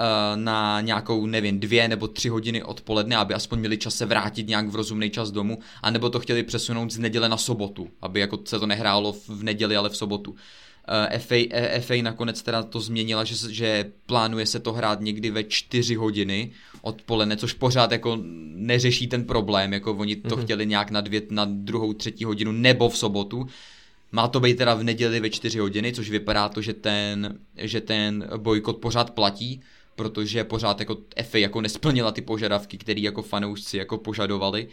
Eh, 0.02 0.38
na 0.38 0.82
nějakou, 0.82 1.26
nevím, 1.26 1.60
dvě 1.60 1.88
nebo 1.88 2.08
tři 2.08 2.30
hodiny 2.30 2.64
odpoledne, 2.64 3.16
aby 3.18 3.34
aspoň 3.34 3.60
měli 3.60 3.78
čas 3.78 3.96
se 3.96 4.06
vrátit 4.06 4.48
nějak 4.48 4.68
v 4.68 4.76
rozumný 4.76 5.10
čas 5.10 5.32
domů, 5.32 5.60
anebo 5.84 6.10
to 6.10 6.20
chtěli 6.20 6.44
přesunout 6.44 6.92
z 6.92 6.98
neděle 6.98 7.30
na 7.30 7.38
sobotu, 7.38 7.90
aby 8.02 8.20
jako 8.20 8.40
se 8.46 8.60
to 8.60 8.68
nehrálo 8.68 9.14
v 9.14 9.44
neděli, 9.44 9.76
ale 9.76 9.90
v 9.90 9.98
sobotu. 9.98 10.36
FA, 11.18 11.36
eh, 11.52 11.82
FA 11.82 11.94
nakonec 12.02 12.42
teda 12.42 12.64
to 12.64 12.80
změnila, 12.80 13.24
že, 13.24 13.54
že 13.54 13.92
plánuje 14.06 14.46
se 14.46 14.60
to 14.60 14.74
hrát 14.74 15.02
někdy 15.02 15.32
ve 15.32 15.44
čtyři 15.44 15.96
hodiny 15.96 16.52
odpoledne, 16.82 17.38
což 17.38 17.54
pořád 17.54 17.92
jako 17.92 18.18
neřeší 18.56 19.08
ten 19.08 19.24
problém, 19.24 19.74
jako 19.74 19.94
oni 19.94 20.16
to 20.16 20.30
mm-hmm. 20.30 20.44
chtěli 20.44 20.66
nějak 20.66 20.92
na, 20.92 21.02
dvě, 21.02 21.22
na 21.30 21.46
druhou, 21.46 21.94
třetí 21.94 22.24
hodinu 22.24 22.52
nebo 22.52 22.90
v 22.90 22.98
sobotu. 22.98 23.48
Má 24.12 24.28
to 24.28 24.40
být 24.40 24.58
teda 24.58 24.74
v 24.74 24.84
neděli 24.84 25.20
ve 25.20 25.30
čtyři 25.30 25.60
hodiny, 25.60 25.94
což 25.94 26.10
vypadá 26.10 26.50
to, 26.50 26.62
že 26.62 26.74
ten, 26.74 27.40
že 27.56 27.82
ten 27.82 28.30
bojkot 28.38 28.78
pořád 28.78 29.10
platí, 29.12 29.62
protože 29.96 30.44
pořád 30.44 30.80
jako 30.80 30.98
FA 31.24 31.38
jako 31.38 31.62
nesplnila 31.62 32.12
ty 32.12 32.22
požadavky, 32.22 32.78
které 32.78 33.02
jako 33.02 33.22
fanoušci 33.22 33.78
jako 33.78 33.98
požadovali, 33.98 34.68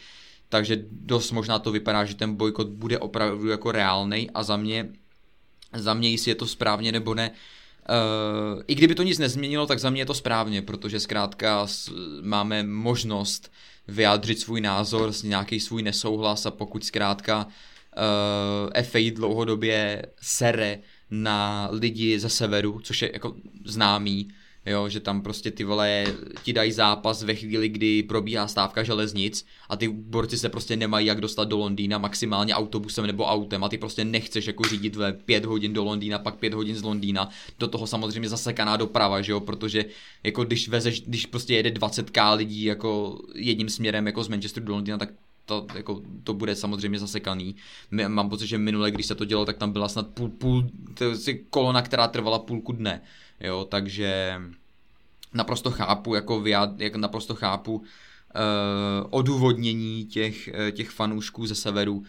takže 0.49 0.85
dost 0.91 1.33
možná 1.33 1.59
to 1.59 1.73
vypadá, 1.73 2.05
že 2.05 2.15
ten 2.15 2.35
bojkot 2.35 2.69
bude 2.69 2.99
opravdu 2.99 3.49
jako 3.49 3.73
reálný 3.73 4.31
a 4.31 4.43
za 4.43 4.57
mě, 4.57 4.89
za 5.73 5.95
mě 5.95 6.11
jestli 6.11 6.31
je 6.31 6.35
to 6.35 6.47
správně 6.47 6.93
nebo 6.93 7.15
ne, 7.15 7.31
Uh, 7.89 8.63
I 8.67 8.75
kdyby 8.75 8.95
to 8.95 9.03
nic 9.03 9.19
nezměnilo, 9.19 9.67
tak 9.67 9.79
za 9.79 9.91
mě 9.91 10.01
je 10.01 10.07
to 10.07 10.15
správně, 10.15 10.63
protože 10.63 11.01
zkrátka 11.01 11.67
máme 12.23 12.63
možnost 12.63 13.53
vyjádřit 13.89 14.41
svůj 14.41 14.61
názor, 14.61 15.13
nějaký 15.25 15.61
svůj 15.61 15.83
nesouhlas 15.83 16.47
a 16.47 16.51
pokud 16.51 16.85
zkrátka 16.85 17.47
uh, 17.47 18.83
FA 18.83 18.99
dlouhodobě 19.15 20.03
sere 20.21 20.79
na 21.11 21.69
lidi 21.73 22.19
ze 22.19 22.29
severu, 22.29 22.81
což 22.83 23.03
je 23.03 23.11
jako 23.13 23.37
známý, 23.65 24.29
jo, 24.67 24.89
že 24.89 25.01
tam 25.01 25.23
prostě 25.23 25.51
ty 25.51 25.65
vole 25.65 26.05
ti 26.43 26.53
dají 26.53 26.73
zápas 26.73 27.23
ve 27.23 27.35
chvíli, 27.35 27.69
kdy 27.69 28.03
probíhá 28.03 28.49
stávka 28.49 28.83
železnic 28.83 29.47
a 29.69 29.77
ty 29.77 29.89
borci 29.89 30.39
se 30.39 30.49
prostě 30.49 30.77
nemají 30.77 31.07
jak 31.07 31.21
dostat 31.21 31.45
do 31.45 31.57
Londýna 31.57 31.99
maximálně 31.99 32.55
autobusem 32.55 33.07
nebo 33.07 33.25
autem 33.25 33.65
a 33.65 33.69
ty 33.69 33.79
prostě 33.79 34.05
nechceš 34.05 34.47
jako 34.47 34.65
řídit 34.65 34.97
ve 34.97 35.13
pět 35.13 35.45
hodin 35.45 35.73
do 35.73 35.85
Londýna, 35.85 36.19
pak 36.19 36.35
pět 36.35 36.55
hodin 36.55 36.77
z 36.77 36.83
Londýna, 36.83 37.29
do 37.59 37.69
toho 37.69 37.87
samozřejmě 37.87 38.29
zasekaná 38.29 38.77
doprava, 38.77 39.23
že 39.23 39.33
jo, 39.33 39.41
protože 39.41 39.85
jako 40.23 40.45
když 40.45 40.69
vezeš, 40.69 41.03
když 41.03 41.27
prostě 41.27 41.55
jede 41.55 41.71
20k 41.71 42.37
lidí 42.37 42.65
jako 42.65 43.19
jedním 43.35 43.69
směrem 43.69 44.07
jako 44.07 44.25
z 44.25 44.29
Manchesteru 44.29 44.67
do 44.67 44.73
Londýna, 44.73 44.99
tak 44.99 45.09
to, 45.47 45.67
jako, 45.75 46.03
to 46.25 46.35
bude 46.35 46.57
samozřejmě 46.57 46.99
zasekaný. 46.99 47.57
Mám 48.09 48.29
pocit, 48.31 48.47
že 48.47 48.59
minule, 48.59 48.91
když 48.91 49.07
se 49.07 49.15
to 49.15 49.25
dělalo, 49.25 49.47
tak 49.47 49.57
tam 49.57 49.73
byla 49.73 49.89
snad 49.89 50.07
půl, 50.07 50.29
půl 50.29 50.71
kolona, 51.51 51.83
která 51.83 52.09
trvala 52.09 52.39
půlku 52.39 52.73
dne. 52.73 53.03
Jo, 53.41 53.67
takže 53.71 54.41
naprosto 55.35 55.71
chápu, 55.71 56.15
jako, 56.15 56.41
vyjad, 56.41 56.81
jak 56.81 56.95
naprosto 56.95 57.35
chápu 57.35 57.75
uh, 57.77 57.85
odůvodnění 59.11 60.05
těch, 60.05 60.49
uh, 60.49 60.71
těch 60.71 60.91
fanoušků 60.91 61.47
ze 61.47 61.55
severu. 61.55 62.05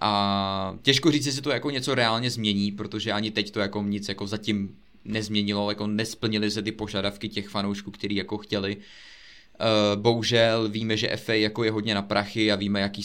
A 0.00 0.74
těžko 0.82 1.10
říct, 1.10 1.26
jestli 1.26 1.42
to 1.42 1.50
jako 1.50 1.70
něco 1.70 1.94
reálně 1.94 2.30
změní, 2.30 2.72
protože 2.72 3.12
ani 3.12 3.30
teď 3.30 3.50
to 3.50 3.60
jako 3.60 3.82
nic 3.82 4.08
jako 4.08 4.26
zatím 4.26 4.76
nezměnilo, 5.04 5.70
jako 5.70 5.86
nesplnili 5.86 6.50
se 6.50 6.62
ty 6.62 6.72
požadavky 6.72 7.28
těch 7.28 7.48
fanoušků, 7.48 7.90
kteří 7.90 8.14
jako 8.14 8.38
chtěli. 8.38 8.76
Eh, 8.76 8.84
bohužel 9.96 10.68
víme, 10.68 10.96
že 10.96 11.16
FA 11.16 11.32
jako 11.32 11.64
je 11.64 11.70
hodně 11.70 11.94
na 11.94 12.02
prachy 12.02 12.52
a 12.52 12.56
víme, 12.56 12.80
jaký 12.80 13.02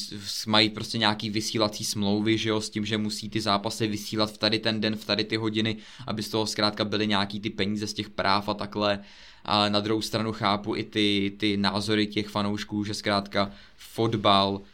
mají 0.47 0.69
prostě 0.69 0.97
nějaký 0.97 1.29
vysílací 1.29 1.85
smlouvy, 1.85 2.37
že 2.37 2.49
jo, 2.49 2.61
s 2.61 2.69
tím, 2.69 2.85
že 2.85 2.97
musí 2.97 3.29
ty 3.29 3.41
zápasy 3.41 3.87
vysílat 3.87 4.31
v 4.31 4.37
tady 4.37 4.59
ten 4.59 4.81
den, 4.81 4.95
v 4.95 5.05
tady 5.05 5.23
ty 5.23 5.35
hodiny, 5.35 5.77
aby 6.07 6.23
z 6.23 6.29
toho 6.29 6.45
zkrátka 6.45 6.85
byly 6.85 7.07
nějaký 7.07 7.39
ty 7.39 7.49
peníze 7.49 7.87
z 7.87 7.93
těch 7.93 8.09
práv 8.09 8.49
a 8.49 8.53
takhle. 8.53 8.99
A 9.45 9.69
na 9.69 9.79
druhou 9.79 10.01
stranu 10.01 10.31
chápu 10.31 10.75
i 10.75 10.83
ty, 10.83 11.33
ty 11.37 11.57
názory 11.57 12.07
těch 12.07 12.27
fanoušků, 12.27 12.83
že 12.83 12.93
zkrátka 12.93 13.51
fotbal 13.77 14.61
eh, 14.63 14.72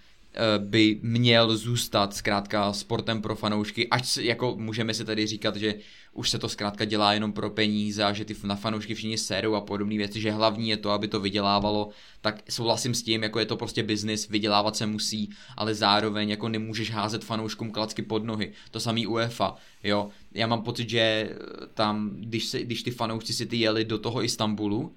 by 0.57 0.99
měl 1.01 1.57
zůstat 1.57 2.13
zkrátka 2.13 2.73
sportem 2.73 3.21
pro 3.21 3.35
fanoušky, 3.35 3.87
ať 3.89 4.17
jako 4.17 4.55
můžeme 4.57 4.93
si 4.93 5.05
tady 5.05 5.27
říkat, 5.27 5.55
že 5.55 5.75
už 6.13 6.29
se 6.29 6.39
to 6.39 6.49
zkrátka 6.49 6.85
dělá 6.85 7.13
jenom 7.13 7.33
pro 7.33 7.49
peníze 7.49 8.03
a 8.03 8.13
že 8.13 8.25
ty 8.25 8.35
na 8.43 8.55
fanoušky 8.55 8.95
všichni 8.95 9.17
serou 9.17 9.53
a 9.53 9.61
podobné 9.61 9.97
věci, 9.97 10.21
že 10.21 10.31
hlavní 10.31 10.69
je 10.69 10.77
to, 10.77 10.91
aby 10.91 11.07
to 11.07 11.19
vydělávalo, 11.19 11.89
tak 12.21 12.41
souhlasím 12.49 12.93
s 12.93 13.03
tím, 13.03 13.23
jako 13.23 13.39
je 13.39 13.45
to 13.45 13.57
prostě 13.57 13.83
biznis, 13.83 14.29
vydělávat 14.29 14.75
se 14.75 14.85
musí, 14.85 15.29
ale 15.57 15.75
zároveň 15.75 16.29
jako 16.29 16.49
nemůžeš 16.49 16.91
házet 16.91 17.23
fanouškům 17.23 17.71
klacky 17.71 18.01
pod 18.01 18.23
nohy. 18.23 18.51
To 18.71 18.79
samý 18.79 19.07
UEFA, 19.07 19.55
jo. 19.83 20.09
Já 20.33 20.47
mám 20.47 20.61
pocit, 20.61 20.89
že 20.89 21.29
tam, 21.73 22.09
když, 22.13 22.45
se, 22.45 22.61
když 22.61 22.83
ty 22.83 22.91
fanoušci 22.91 23.33
si 23.33 23.45
ty 23.45 23.57
jeli 23.57 23.85
do 23.85 23.97
toho 23.97 24.23
Istanbulu, 24.23 24.95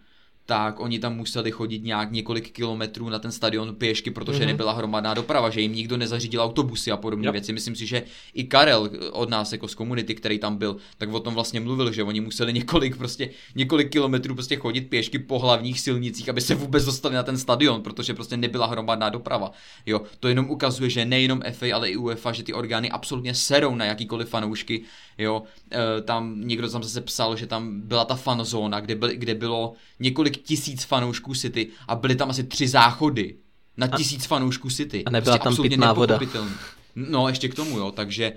tak 0.52 0.80
oni 0.80 0.98
tam 0.98 1.16
museli 1.16 1.50
chodit 1.50 1.84
nějak 1.84 2.12
několik 2.12 2.50
kilometrů 2.50 3.08
na 3.08 3.18
ten 3.18 3.32
stadion 3.32 3.74
pěšky, 3.74 4.10
protože 4.10 4.38
mm-hmm. 4.38 4.46
nebyla 4.46 4.72
hromadná 4.72 5.14
doprava, 5.14 5.50
že 5.50 5.60
jim 5.60 5.74
nikdo 5.74 5.96
nezařídil 5.96 6.42
autobusy 6.42 6.90
a 6.90 6.96
podobné 6.96 7.26
yep. 7.26 7.32
věci. 7.32 7.52
Myslím 7.52 7.76
si, 7.76 7.86
že 7.86 8.02
i 8.34 8.44
Karel 8.44 8.90
od 9.12 9.30
nás 9.30 9.52
jako 9.52 9.68
z 9.68 9.74
komunity, 9.74 10.14
který 10.14 10.38
tam 10.38 10.56
byl, 10.56 10.76
tak 10.98 11.12
o 11.12 11.20
tom 11.20 11.34
vlastně 11.34 11.60
mluvil, 11.60 11.92
že 11.92 12.02
oni 12.02 12.20
museli 12.20 12.52
několik 12.52 12.96
prostě 12.96 13.30
několik 13.54 13.92
kilometrů 13.92 14.34
prostě 14.34 14.56
chodit 14.56 14.80
pěšky 14.80 15.18
po 15.18 15.38
hlavních 15.38 15.80
silnicích, 15.80 16.28
aby 16.28 16.40
se 16.40 16.54
vůbec 16.54 16.84
dostali 16.84 17.14
na 17.14 17.22
ten 17.22 17.38
stadion, 17.38 17.82
protože 17.82 18.14
prostě 18.14 18.36
nebyla 18.36 18.66
hromadná 18.66 19.08
doprava. 19.08 19.52
Jo, 19.86 20.00
to 20.20 20.28
jenom 20.28 20.50
ukazuje, 20.50 20.90
že 20.90 21.04
nejenom 21.04 21.42
FA, 21.52 21.66
ale 21.74 21.90
i 21.90 21.96
UEFA, 21.96 22.32
že 22.32 22.42
ty 22.42 22.52
orgány 22.52 22.90
absolutně 22.90 23.34
serou 23.34 23.74
na 23.74 23.84
jakýkoliv 23.84 24.28
fanoušky. 24.28 24.82
Jo, 25.18 25.42
e, 25.72 26.02
tam 26.02 26.34
někdo 26.40 26.70
tam 26.70 26.82
zase 26.82 27.00
psal, 27.00 27.36
že 27.36 27.46
tam 27.46 27.80
byla 27.80 28.04
ta 28.04 28.14
fanzóna, 28.14 28.80
kde, 28.80 28.94
byl, 28.94 29.08
kde 29.12 29.34
bylo 29.34 29.74
několik 30.00 30.41
tisíc 30.44 30.84
fanoušků 30.84 31.34
City 31.34 31.68
a 31.88 31.94
byly 31.94 32.14
tam 32.14 32.30
asi 32.30 32.44
tři 32.44 32.68
záchody 32.68 33.36
na 33.76 33.86
tisíc 33.86 34.26
fanoušků 34.26 34.70
City. 34.70 35.04
A 35.04 35.10
nebyla 35.10 35.38
prostě 35.38 35.62
tam 35.62 35.68
pitná 35.68 35.92
voda. 35.92 36.18
No, 36.96 37.28
ještě 37.28 37.48
k 37.48 37.54
tomu, 37.54 37.78
jo, 37.78 37.90
takže 37.90 38.32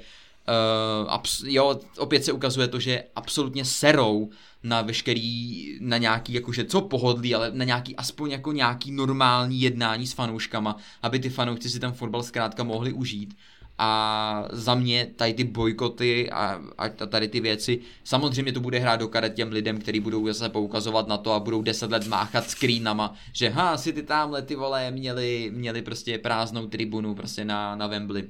Uh, 1.03 1.11
abs- 1.11 1.43
jo, 1.47 1.79
opět 1.97 2.25
se 2.25 2.31
ukazuje 2.31 2.67
to, 2.67 2.79
že 2.79 3.03
absolutně 3.15 3.65
serou 3.65 4.29
na 4.63 4.81
veškerý, 4.81 5.77
na 5.81 5.97
nějaký, 5.97 6.33
jakože 6.33 6.65
co 6.65 6.81
pohodlí, 6.81 7.35
ale 7.35 7.51
na 7.53 7.65
nějaký, 7.65 7.95
aspoň 7.95 8.31
jako 8.31 8.51
nějaký 8.51 8.91
normální 8.91 9.61
jednání 9.61 10.07
s 10.07 10.13
fanouškama, 10.13 10.77
aby 11.01 11.19
ty 11.19 11.29
fanoušci 11.29 11.69
si 11.69 11.79
ten 11.79 11.91
fotbal 11.91 12.23
zkrátka 12.23 12.63
mohli 12.63 12.93
užít. 12.93 13.37
A 13.77 14.47
za 14.51 14.75
mě 14.75 15.07
tady 15.15 15.33
ty 15.33 15.43
bojkoty 15.43 16.31
a, 16.31 16.61
a 16.77 16.89
tady 16.89 17.27
ty 17.27 17.39
věci, 17.39 17.79
samozřejmě 18.03 18.51
to 18.51 18.59
bude 18.59 18.79
hrát 18.79 18.99
do 18.99 19.07
karet 19.07 19.33
těm 19.33 19.51
lidem, 19.51 19.79
kteří 19.79 19.99
budou 19.99 20.27
zase 20.27 20.49
poukazovat 20.49 21.07
na 21.07 21.17
to 21.17 21.31
a 21.31 21.39
budou 21.39 21.61
deset 21.61 21.91
let 21.91 22.07
máchat 22.07 22.49
screenama, 22.49 23.13
že 23.33 23.49
ha, 23.49 23.77
si 23.77 23.93
ty 23.93 24.03
tamhle 24.03 24.41
ty 24.41 24.55
vole 24.55 24.91
měli, 24.91 25.51
měli 25.53 25.81
prostě 25.81 26.17
prázdnou 26.17 26.67
tribunu 26.67 27.15
prostě 27.15 27.45
na, 27.45 27.75
na 27.75 27.87
Wembley. 27.87 28.29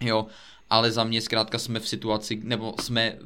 Jo, 0.00 0.26
ale 0.70 0.92
za 0.92 1.04
mě 1.04 1.20
zkrátka 1.20 1.58
jsme 1.58 1.80
v 1.80 1.88
situaci, 1.88 2.40
nebo 2.44 2.74
jsme 2.80 3.18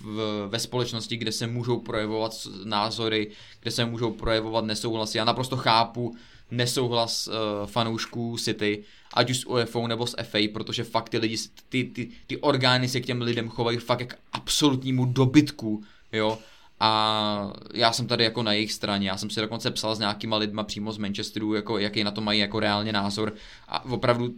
v, 0.00 0.48
ve 0.48 0.58
společnosti, 0.58 1.16
kde 1.16 1.32
se 1.32 1.46
můžou 1.46 1.78
projevovat 1.78 2.32
názory, 2.64 3.30
kde 3.60 3.70
se 3.70 3.84
můžou 3.84 4.10
projevovat 4.10 4.64
nesouhlasy. 4.64 5.18
Já 5.18 5.24
naprosto 5.24 5.56
chápu 5.56 6.16
nesouhlas 6.50 7.26
uh, 7.26 7.34
fanoušků 7.66 8.36
City, 8.38 8.84
ať 9.14 9.30
už 9.30 9.38
s 9.38 9.46
UEFA 9.46 9.86
nebo 9.86 10.06
s 10.06 10.16
FA, 10.22 10.38
protože 10.52 10.84
fakt 10.84 11.08
ty 11.08 11.18
lidi, 11.18 11.36
ty, 11.68 11.84
ty, 11.84 12.08
ty 12.26 12.36
orgány 12.36 12.88
se 12.88 13.00
k 13.00 13.06
těm 13.06 13.22
lidem 13.22 13.48
chovají 13.48 13.78
fakt 13.78 14.00
jak 14.00 14.18
absolutnímu 14.32 15.04
dobytku, 15.04 15.82
jo. 16.12 16.38
A 16.80 17.52
já 17.74 17.92
jsem 17.92 18.06
tady 18.06 18.24
jako 18.24 18.42
na 18.42 18.52
jejich 18.52 18.72
straně, 18.72 19.08
já 19.08 19.16
jsem 19.16 19.30
si 19.30 19.40
dokonce 19.40 19.70
psal 19.70 19.96
s 19.96 19.98
nějakýma 19.98 20.36
lidma 20.36 20.64
přímo 20.64 20.92
z 20.92 20.98
Manchesteru, 20.98 21.54
jako, 21.54 21.78
jaký 21.78 22.04
na 22.04 22.10
to 22.10 22.20
mají 22.20 22.40
jako 22.40 22.60
reálně 22.60 22.92
názor 22.92 23.34
a 23.68 23.84
opravdu 23.84 24.34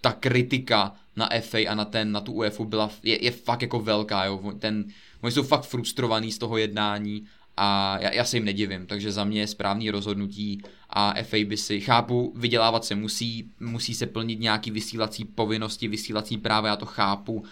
ta 0.00 0.12
kritika 0.12 0.94
na 1.16 1.28
FA 1.40 1.58
a 1.58 1.74
na, 1.74 1.84
ten, 1.84 2.12
na 2.12 2.20
tu 2.20 2.32
UEFA 2.32 2.64
byla, 2.64 2.90
je, 3.02 3.24
je 3.24 3.30
fakt 3.30 3.62
jako 3.62 3.80
velká, 3.80 4.24
jo. 4.24 4.52
Ten, 4.58 4.84
oni 5.20 5.32
jsou 5.32 5.42
fakt 5.42 5.62
frustrovaní 5.62 6.32
z 6.32 6.38
toho 6.38 6.56
jednání 6.56 7.26
a 7.56 7.98
já, 8.00 8.12
já 8.12 8.24
se 8.24 8.36
jim 8.36 8.44
nedivím, 8.44 8.86
takže 8.86 9.12
za 9.12 9.24
mě 9.24 9.40
je 9.40 9.46
správný 9.46 9.90
rozhodnutí 9.90 10.62
a 10.90 11.14
FA 11.22 11.36
by 11.46 11.56
si, 11.56 11.80
chápu, 11.80 12.32
vydělávat 12.36 12.84
se 12.84 12.94
musí, 12.94 13.50
musí 13.60 13.94
se 13.94 14.06
plnit 14.06 14.40
nějaký 14.40 14.70
vysílací 14.70 15.24
povinnosti, 15.24 15.88
vysílací 15.88 16.38
práva, 16.38 16.68
já 16.68 16.76
to 16.76 16.86
chápu, 16.86 17.44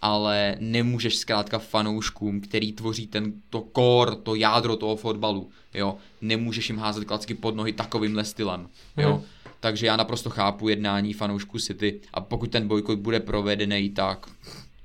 ale 0.00 0.56
nemůžeš 0.60 1.16
zkrátka 1.16 1.58
fanouškům, 1.58 2.40
který 2.40 2.72
tvoří 2.72 3.06
ten, 3.06 3.32
to 3.50 3.66
core, 3.76 4.16
to 4.16 4.34
jádro 4.34 4.76
toho 4.76 4.96
fotbalu, 4.96 5.50
jo, 5.74 5.96
nemůžeš 6.20 6.68
jim 6.68 6.78
házet 6.78 7.04
klacky 7.04 7.34
pod 7.34 7.56
nohy 7.56 7.72
takovýmhle 7.72 8.24
stylem, 8.24 8.68
jo. 8.96 9.12
Hmm 9.12 9.22
takže 9.62 9.86
já 9.86 9.96
naprosto 9.96 10.30
chápu 10.30 10.68
jednání 10.68 11.12
fanoušků 11.12 11.58
City 11.58 12.00
a 12.14 12.20
pokud 12.20 12.50
ten 12.50 12.68
bojkot 12.68 12.98
bude 12.98 13.20
provedený, 13.20 13.90
tak 13.90 14.26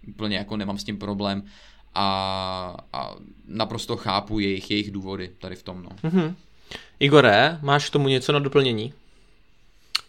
úplně 0.08 0.38
jako 0.38 0.58
nemám 0.58 0.78
s 0.78 0.84
tím 0.84 0.98
problém 0.98 1.44
a, 1.98 2.08
a 2.94 3.00
naprosto 3.48 3.98
chápu 3.98 4.40
jejich, 4.40 4.72
jejich 4.72 4.92
důvody 4.92 5.30
tady 5.40 5.56
v 5.56 5.64
tom. 5.64 5.84
No. 5.84 5.90
Mm-hmm. 6.10 6.36
Igore, 7.00 7.58
máš 7.62 7.90
k 7.90 7.94
tomu 7.94 8.08
něco 8.08 8.34
na 8.34 8.40
doplnění? 8.40 8.94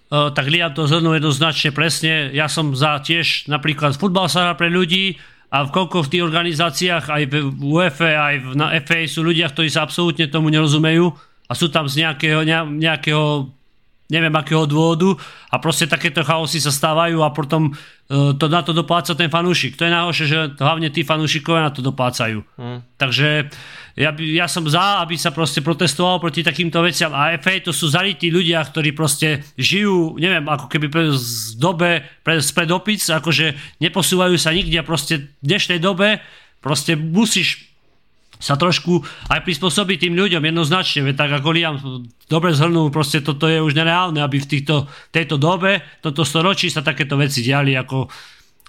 Uh, 0.09 0.33
tak 0.33 0.49
Liam 0.49 0.73
to 0.73 0.89
zhrnul 0.89 1.21
jednoznačne 1.21 1.69
presne. 1.69 2.33
Ja 2.33 2.49
som 2.49 2.73
za 2.73 2.97
tiež 3.05 3.45
napríklad 3.45 3.93
futbal 3.93 4.25
sa 4.33 4.57
pre 4.57 4.73
ľudí 4.73 5.21
a 5.53 5.69
v 5.69 5.73
koľko 5.73 6.09
v 6.09 6.11
tých 6.17 6.25
organizáciách 6.25 7.05
aj 7.13 7.23
v 7.29 7.35
UEFA, 7.61 8.17
aj 8.17 8.57
na 8.57 8.73
FA 8.81 9.05
sú 9.05 9.21
ľudia, 9.21 9.53
ktorí 9.53 9.69
sa 9.69 9.85
absolútne 9.85 10.25
tomu 10.33 10.49
nerozumejú 10.49 11.13
a 11.45 11.53
sú 11.53 11.69
tam 11.69 11.85
z 11.93 12.09
nejakého, 12.09 12.41
nejakého 12.73 13.53
neviem 14.09 14.33
akého 14.33 14.65
dôvodu 14.65 15.13
a 15.53 15.61
proste 15.61 15.85
takéto 15.85 16.25
chaosy 16.25 16.65
sa 16.65 16.73
stávajú 16.73 17.21
a 17.21 17.29
potom 17.29 17.73
uh, 17.73 18.33
to 18.33 18.49
na 18.49 18.65
to 18.65 18.73
dopláca 18.73 19.13
ten 19.13 19.29
fanúšik. 19.29 19.77
To 19.77 19.85
je 19.85 19.93
najhoršie, 19.93 20.27
že 20.27 20.39
hlavne 20.57 20.89
tí 20.89 21.05
fanúšikovia 21.05 21.69
na 21.69 21.73
to 21.73 21.85
doplácajú. 21.85 22.41
Hmm. 22.57 22.81
Takže 22.97 23.53
ja, 24.01 24.11
by, 24.17 24.25
ja 24.33 24.49
som 24.49 24.65
za, 24.65 25.05
aby 25.05 25.21
sa 25.21 25.29
proste 25.29 25.61
protestoval 25.61 26.25
proti 26.25 26.41
takýmto 26.41 26.81
veciam 26.81 27.13
a 27.13 27.37
FA 27.37 27.61
to 27.61 27.71
sú 27.77 27.93
zalití 27.93 28.33
ľudia, 28.33 28.65
ktorí 28.65 28.97
proste 28.97 29.45
žijú, 29.61 30.17
neviem, 30.17 30.49
ako 30.49 30.73
keby 30.73 30.87
pre, 30.89 31.05
z 31.13 31.61
dobe 31.61 32.01
pre, 32.25 32.41
spred 32.41 32.73
opic, 32.73 33.05
akože 33.05 33.79
neposúvajú 33.85 34.41
sa 34.41 34.57
nikde 34.57 34.81
a 34.81 34.89
proste 34.89 35.37
v 35.39 35.45
dnešnej 35.45 35.85
dobe 35.85 36.25
proste 36.65 36.97
musíš 36.99 37.68
sa 38.39 38.55
trošku 38.55 39.03
aj 39.29 39.43
prispôsobiť 39.43 40.09
tým 40.09 40.15
ľuďom 40.15 40.43
jednoznačne, 40.43 41.11
veď 41.11 41.15
tak 41.19 41.31
ako 41.43 41.49
Liam 41.51 41.77
dobre 42.31 42.55
zhrnul, 42.55 42.95
proste 42.95 43.19
toto 43.19 43.51
je 43.51 43.59
už 43.59 43.75
nereálne, 43.75 44.23
aby 44.23 44.39
v 44.39 44.47
týchto, 44.47 44.87
tejto 45.11 45.37
dobe, 45.37 45.83
toto 46.01 46.23
storočí 46.23 46.71
sa 46.71 46.87
takéto 46.87 47.19
veci 47.19 47.43
diali, 47.43 47.75
ako 47.75 48.07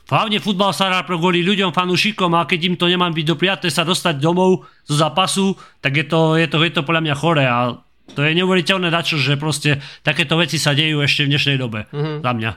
hlavne 0.10 0.42
futbal 0.42 0.74
sa 0.74 0.90
hrá 0.90 1.06
pro 1.06 1.22
kvôli 1.22 1.46
ľuďom, 1.46 1.70
fanúšikom 1.70 2.34
a 2.34 2.50
keď 2.50 2.60
im 2.74 2.76
to 2.76 2.90
nemá 2.90 3.06
byť 3.14 3.26
dopriaté 3.30 3.68
sa 3.70 3.86
dostať 3.86 4.18
domov 4.18 4.66
zo 4.90 4.96
zápasu, 4.98 5.54
tak 5.86 5.96
je 6.02 6.06
to, 6.10 6.36
je 6.36 6.50
to, 6.50 6.58
je 6.66 6.72
to 6.74 6.82
podľa 6.82 7.06
mňa 7.06 7.16
chore 7.16 7.46
a 7.46 7.78
to 8.10 8.26
je 8.26 8.34
neuveriteľné 8.34 8.90
dačo, 8.90 9.22
že 9.22 9.38
proste 9.38 9.78
takéto 10.02 10.34
veci 10.42 10.58
sa 10.58 10.74
dejú 10.74 11.06
ešte 11.06 11.30
v 11.30 11.32
dnešnej 11.38 11.58
dobe, 11.62 11.86
mm-hmm. 11.94 12.26
za 12.26 12.32
mňa. 12.34 12.52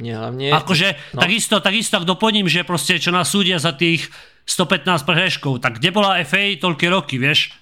Mne 0.00 0.12
hlavne... 0.16 0.46
Akože 0.56 0.88
no. 1.12 1.20
takisto, 1.20 1.60
takisto 1.60 2.00
ak 2.00 2.08
doplním, 2.08 2.48
že 2.48 2.64
proste 2.64 2.96
čo 2.96 3.12
nás 3.12 3.28
súdia 3.28 3.60
za 3.60 3.76
tých 3.76 4.08
115 4.46 5.06
prehreškov. 5.06 5.60
Tak 5.60 5.78
kde 5.78 5.90
bola 5.90 6.20
FA 6.24 6.56
toľké 6.56 6.86
roky, 6.90 7.16
vieš? 7.20 7.54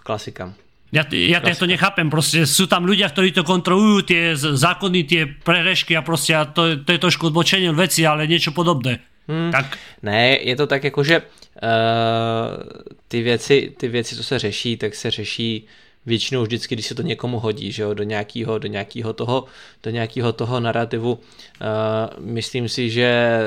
Klasika. 0.00 0.52
Ja, 0.90 1.06
ja 1.06 1.38
to 1.54 1.70
nechápem, 1.70 2.10
proste 2.10 2.42
sú 2.50 2.66
tam 2.66 2.82
ľudia, 2.82 3.06
ktorí 3.14 3.30
to 3.30 3.46
kontrolujú, 3.46 4.10
tie 4.10 4.22
zákony, 4.34 5.06
tie 5.06 5.22
prehrešky 5.30 5.94
a 5.94 6.02
proste 6.02 6.34
a 6.34 6.42
to, 6.50 6.82
to 6.82 6.90
je 6.90 6.98
trošku 6.98 7.30
odbočenie 7.30 7.70
veci, 7.70 8.02
ale 8.02 8.26
niečo 8.26 8.50
podobné. 8.50 8.98
Hmm. 9.30 9.54
Tak. 9.54 9.78
Ne, 10.02 10.42
je 10.42 10.56
to 10.58 10.66
tak 10.66 10.84
jako, 10.84 11.04
že 11.04 11.22
uh, 11.22 11.28
ty 13.08 13.22
věci, 13.22 13.74
ty 13.76 13.88
věci, 13.88 14.16
co 14.16 14.24
se 14.24 14.38
řeší, 14.38 14.76
tak 14.76 14.94
se 14.94 15.10
řeší 15.10 15.66
většinou 16.06 16.42
vždycky, 16.42 16.74
když 16.74 16.86
se 16.86 16.94
to 16.94 17.02
někomu 17.02 17.38
hodí, 17.38 17.72
že 17.72 17.82
jo, 17.82 17.94
do 17.94 18.02
nějakého, 18.02 18.58
do 18.58 18.68
nějakého 18.68 19.12
toho, 19.12 19.44
do 19.82 19.90
nějakého 19.90 20.32
toho 20.32 20.60
narrativu. 20.60 21.12
Uh, 21.12 21.18
myslím 22.24 22.68
si, 22.68 22.90
že 22.90 23.40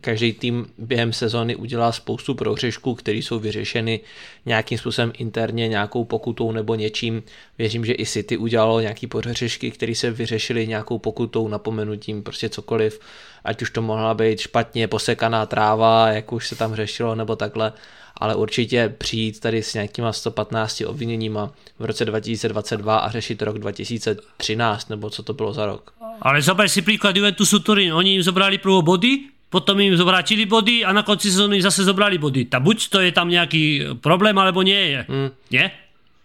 každý 0.00 0.32
tým 0.32 0.66
během 0.78 1.12
sezóny 1.12 1.56
udělá 1.56 1.92
spoustu 1.92 2.34
prohřešků, 2.34 2.94
které 2.94 3.18
jsou 3.18 3.38
vyřešeny 3.38 4.00
nějakým 4.46 4.78
způsobem 4.78 5.12
interně, 5.18 5.68
nějakou 5.68 6.04
pokutou 6.04 6.52
nebo 6.52 6.74
něčím. 6.74 7.22
Věřím, 7.58 7.84
že 7.84 7.94
i 7.98 8.06
City 8.06 8.36
udělalo 8.36 8.80
nějaký 8.80 9.06
prohřešky, 9.06 9.70
které 9.70 9.94
se 9.94 10.10
vyřešily 10.10 10.66
nějakou 10.66 10.98
pokutou, 10.98 11.48
napomenutím, 11.48 12.22
prostě 12.22 12.48
cokoliv. 12.48 13.00
Ať 13.44 13.62
už 13.62 13.70
to 13.70 13.82
mohla 13.82 14.14
být 14.14 14.40
špatně 14.40 14.88
posekaná 14.88 15.46
tráva, 15.46 16.08
jak 16.08 16.32
už 16.32 16.48
se 16.48 16.56
tam 16.56 16.74
řešilo, 16.74 17.14
nebo 17.14 17.36
takhle 17.36 17.72
ale 18.22 18.34
určitě 18.34 18.94
přijít 18.98 19.40
tady 19.40 19.62
s 19.62 19.74
nějakýma 19.74 20.12
115 20.12 20.82
obviněníma 20.86 21.50
v 21.78 21.84
roce 21.84 22.04
2022 22.04 22.98
a 22.98 23.10
řešit 23.10 23.42
rok 23.42 23.58
2013, 23.58 24.90
nebo 24.90 25.10
co 25.10 25.22
to 25.22 25.32
bylo 25.32 25.52
za 25.52 25.66
rok. 25.66 25.92
Ale 26.22 26.42
zober 26.42 26.68
si 26.68 26.82
příklad 26.82 27.16
Juventusu 27.16 27.58
Turín, 27.58 27.94
oni 27.94 28.10
jim 28.10 28.22
zobrali 28.22 28.58
prvo 28.58 28.82
body, 28.82 29.18
potom 29.50 29.80
im 29.80 29.96
zovrátili 29.96 30.46
body 30.46 30.84
a 30.84 30.92
na 30.92 31.02
konci 31.02 31.30
sezóny 31.30 31.62
zase 31.62 31.84
zobrali 31.84 32.18
body. 32.18 32.44
Ta 32.44 32.60
buď 32.60 32.88
to 32.88 33.00
je 33.00 33.12
tam 33.12 33.28
nějaký 33.28 33.84
problém, 34.00 34.38
alebo 34.38 34.62
nie 34.62 34.80
je. 34.90 35.06
Hmm. 35.08 35.30
Nie? 35.50 35.70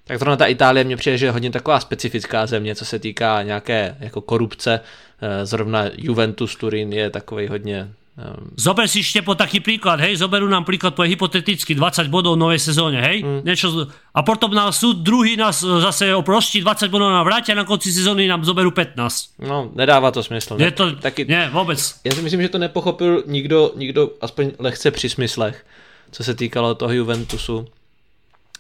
Tak 0.07 0.19
zrovna 0.19 0.36
ta 0.36 0.45
Itálie 0.45 0.84
mě 0.84 0.98
přijde, 0.98 1.18
že 1.18 1.26
je 1.26 1.32
hodně 1.32 1.52
taková 1.52 1.80
specifická 1.80 2.45
země, 2.45 2.76
co 2.76 2.86
se 2.86 2.99
týká 2.99 3.44
nějaké 3.44 3.98
jako 3.99 4.22
korupce. 4.22 4.80
Eh, 5.22 5.45
zrovna 5.45 5.84
Juventus 5.98 6.56
Turín 6.56 6.94
je 6.94 7.10
takový 7.10 7.48
hodně 7.48 7.90
Zober 8.57 8.89
si 8.89 9.06
ešte 9.06 9.22
po 9.22 9.38
taký 9.38 9.61
príklad, 9.61 10.02
hej, 10.02 10.18
zoberú 10.18 10.49
nám 10.49 10.65
príklad 10.65 10.98
po 10.98 11.06
hypoteticky 11.06 11.77
20 11.77 12.10
bodov 12.10 12.34
v 12.34 12.41
novej 12.49 12.57
sezóne, 12.57 12.98
hej, 12.98 13.22
mm. 13.22 13.45
niečo, 13.45 13.85
a 13.94 14.26
potom 14.26 14.49
nás 14.57 14.73
súd 14.73 15.06
druhý 15.06 15.38
nás 15.38 15.61
e, 15.61 15.69
zase 15.85 16.10
oprostí, 16.18 16.65
20 16.65 16.89
bodov 16.89 17.14
nám 17.14 17.22
vrátia 17.22 17.53
a 17.53 17.61
na 17.61 17.65
konci 17.69 17.94
sezóny 17.94 18.26
nám 18.26 18.41
zoberú 18.41 18.73
15. 18.73 19.38
No, 19.45 19.69
nedává 19.69 20.10
to 20.10 20.26
smysl. 20.26 20.57
Ne, 20.57 20.73
to, 20.73 20.98
taky, 20.98 21.30
ne, 21.30 21.53
vôbec. 21.53 21.77
Já 21.77 22.11
si 22.11 22.22
myslím, 22.22 22.41
že 22.41 22.49
to 22.49 22.57
nepochopil 22.57 23.23
nikdo, 23.30 23.77
nikdo 23.77 24.10
aspoň 24.22 24.52
lehce 24.60 24.91
při 24.91 25.10
smyslech, 25.10 25.65
co 26.11 26.23
se 26.23 26.34
týkalo 26.34 26.76
toho 26.76 26.94
Juventusu 26.94 27.68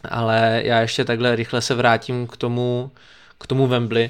Ale 0.05 0.61
já 0.65 0.81
ještě 0.81 1.05
takhle 1.05 1.35
rychle 1.35 1.61
se 1.61 1.75
vrátím 1.75 2.27
k 2.27 2.37
tomu, 2.37 2.91
k 3.37 3.47
tomu 3.47 3.67
Wembley. 3.67 4.09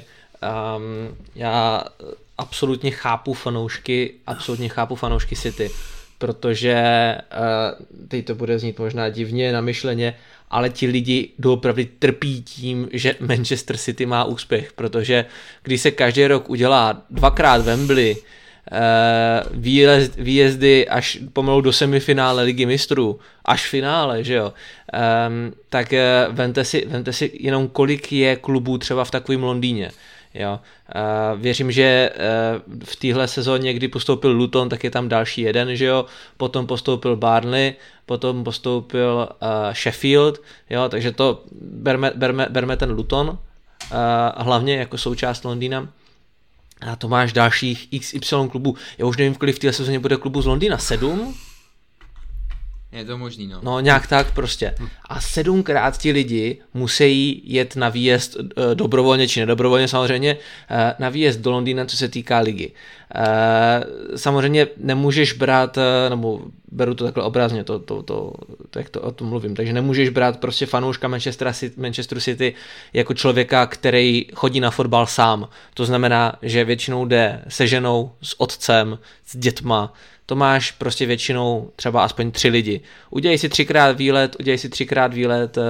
Um, 0.76 1.16
já 1.34 1.84
absolutně 2.38 2.90
chápu 2.90 3.34
fanoušky, 3.34 4.14
absolutně 4.26 4.68
chápu 4.68 4.94
fanoušky 4.94 5.36
City, 5.36 5.70
protože 6.18 6.74
uh, 7.18 7.86
teď 8.08 8.26
to 8.26 8.34
bude 8.34 8.58
znít 8.58 8.78
možná 8.78 9.08
divně, 9.08 9.52
namyšleně, 9.52 10.14
ale 10.50 10.70
ti 10.70 10.86
lidi 10.86 11.30
doopravdy 11.38 11.84
trpí 11.84 12.42
tím, 12.42 12.88
že 12.92 13.16
Manchester 13.20 13.76
City 13.76 14.06
má 14.06 14.24
úspěch, 14.24 14.72
protože 14.72 15.24
když 15.62 15.80
se 15.80 15.90
každý 15.90 16.26
rok 16.26 16.50
udělá 16.50 17.02
dvakrát 17.10 17.62
Wembley, 17.62 18.16
výjezd, 19.50 20.16
výjezdy 20.16 20.88
až 20.88 21.18
pomalu 21.32 21.60
do 21.60 21.72
semifinále 21.72 22.42
ligy 22.42 22.66
mistrů, 22.66 23.18
až 23.44 23.68
finále, 23.68 24.24
že 24.24 24.34
jo, 24.34 24.52
um, 24.52 25.52
tak 25.68 25.94
vemte 26.30 26.64
si, 26.64 26.86
vemte 26.86 27.12
si 27.12 27.30
jenom 27.40 27.68
kolik 27.68 28.12
je 28.12 28.36
klubů 28.36 28.78
třeba 28.78 29.04
v 29.04 29.10
takovém 29.10 29.42
Londýně. 29.42 29.90
Jo. 30.34 30.60
Uh, 31.34 31.40
věřím, 31.40 31.72
že 31.72 32.10
uh, 32.10 32.80
v 32.84 32.96
téhle 32.96 33.28
sezóně, 33.28 33.72
kdy 33.72 33.88
postoupil 33.88 34.30
Luton, 34.30 34.68
tak 34.68 34.84
je 34.84 34.90
tam 34.90 35.08
další 35.08 35.40
jeden, 35.40 35.76
že 35.76 35.84
jo. 35.84 36.04
Potom 36.36 36.66
postoupil 36.66 37.16
Barnley, 37.16 37.74
potom 38.06 38.44
postoupil 38.44 39.28
uh, 39.42 39.74
Sheffield, 39.74 40.42
jo, 40.70 40.88
takže 40.88 41.12
to 41.12 41.42
berme, 41.60 42.12
berme, 42.14 42.46
berme 42.50 42.76
ten 42.76 42.90
Luton, 42.90 43.28
uh, 43.28 43.36
hlavně 44.36 44.76
jako 44.76 44.98
součást 44.98 45.44
Londýna. 45.44 45.88
A 46.80 46.96
to 46.96 47.08
máš 47.08 47.32
dalších 47.32 47.88
XY 48.00 48.48
klubů. 48.50 48.76
Já 48.98 49.06
už 49.06 49.16
nevím, 49.16 49.34
kolik 49.34 49.56
v 49.56 49.58
téhle 49.58 49.72
sezóně 49.72 49.98
bude 49.98 50.16
klubu 50.16 50.42
z 50.42 50.46
Londýna. 50.46 50.78
Sedm? 50.78 51.34
Je 52.92 53.04
to 53.04 53.18
možný, 53.18 53.46
no. 53.46 53.60
No 53.62 53.80
nějak 53.80 54.06
tak 54.06 54.34
prostě. 54.34 54.74
A 55.08 55.20
sedmkrát 55.20 55.98
ti 55.98 56.12
lidi 56.12 56.58
musí 56.74 57.42
jet 57.44 57.76
na 57.76 57.88
výjezd 57.88 58.36
e, 58.36 58.74
dobrovolně 58.74 59.28
či 59.28 59.40
nedobrovolně 59.40 59.88
samozřejmě, 59.88 60.36
e, 60.70 60.94
na 60.98 61.08
výjezd 61.08 61.40
do 61.40 61.50
Londýna, 61.50 61.84
co 61.84 61.96
se 61.96 62.08
týká 62.08 62.38
ligy. 62.38 62.72
E, 63.14 64.18
samozřejmě 64.18 64.66
nemůžeš 64.76 65.32
brát, 65.32 65.78
nebo 66.08 66.40
beru 66.72 66.94
to 66.94 67.04
takhle 67.04 67.24
obrazně, 67.24 67.64
to, 67.64 67.78
to, 67.78 68.02
to, 68.02 68.32
to, 68.70 68.78
jak 68.78 68.90
to 68.90 69.00
o 69.00 69.12
tom 69.12 69.28
mluvím, 69.28 69.54
takže 69.54 69.72
nemůžeš 69.72 70.08
brát 70.08 70.40
prostě 70.40 70.66
fanouška 70.66 71.08
Manchester 71.08 71.52
City, 71.52 71.80
Manchester 71.80 72.20
City 72.20 72.54
jako 72.92 73.14
člověka, 73.14 73.66
který 73.66 74.26
chodí 74.34 74.60
na 74.60 74.70
fotbal 74.70 75.06
sám. 75.06 75.48
To 75.74 75.84
znamená, 75.84 76.38
že 76.42 76.64
většinou 76.64 77.06
jde 77.06 77.42
se 77.48 77.66
ženou, 77.66 78.12
s 78.22 78.40
otcem, 78.40 78.98
s 79.26 79.36
dětma, 79.36 79.92
to 80.28 80.36
máš 80.36 80.70
prostě 80.70 81.06
většinou 81.06 81.70
třeba 81.76 82.04
aspoň 82.04 82.30
tři 82.30 82.48
lidi. 82.48 82.80
Udělej 83.10 83.38
si 83.38 83.48
třikrát 83.48 83.96
výlet, 83.96 84.36
udělej 84.40 84.58
si 84.58 84.68
třikrát 84.68 85.14
výlet, 85.14 85.58
eh, 85.58 85.62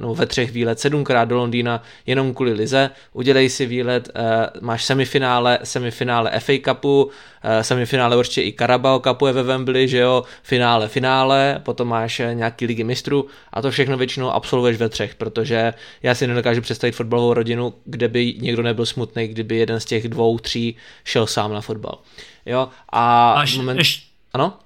no 0.00 0.14
ve 0.14 0.26
třech 0.26 0.52
výlet, 0.52 0.80
sedmkrát 0.80 1.28
do 1.28 1.36
Londýna 1.36 1.82
jenom 2.06 2.34
kvůli 2.34 2.52
lize, 2.52 2.90
udělej 3.12 3.48
si 3.48 3.66
výlet, 3.66 4.08
eh, 4.14 4.22
máš 4.60 4.84
semifinále, 4.84 5.58
semifinále 5.64 6.30
FA 6.30 6.52
Cupu, 6.64 7.10
eh, 7.42 7.64
semifinále 7.64 8.16
určitě 8.16 8.42
i 8.42 8.52
Carabao 8.52 9.00
Cupu 9.00 9.26
je 9.26 9.32
ve 9.32 9.42
Wembley, 9.42 9.88
že 9.88 9.98
jo, 9.98 10.24
finále, 10.42 10.88
finále, 10.88 11.60
potom 11.62 11.88
máš 11.88 12.22
nějaký 12.32 12.66
ligy 12.66 12.84
mistrů 12.84 13.26
a 13.52 13.62
to 13.62 13.70
všechno 13.70 13.96
většinou 13.96 14.30
absolvuješ 14.30 14.76
ve 14.76 14.88
třech, 14.88 15.14
protože 15.14 15.74
já 16.02 16.14
si 16.14 16.26
nedokážu 16.26 16.60
představit 16.60 16.92
fotbalovou 16.92 17.34
rodinu, 17.34 17.74
kde 17.84 18.08
by 18.08 18.34
někdo 18.38 18.62
nebyl 18.62 18.86
smutný, 18.86 19.28
kdyby 19.28 19.56
jeden 19.56 19.80
z 19.80 19.84
těch 19.84 20.08
dvou, 20.08 20.38
tří 20.38 20.76
šel 21.04 21.26
sám 21.26 21.52
na 21.52 21.60
fotbal. 21.60 21.98
Jo, 22.46 22.68
a 22.88 23.32
Až, 23.32 23.56
moment... 23.56 23.80
Eš... 23.80 24.06
Ano? 24.32 24.58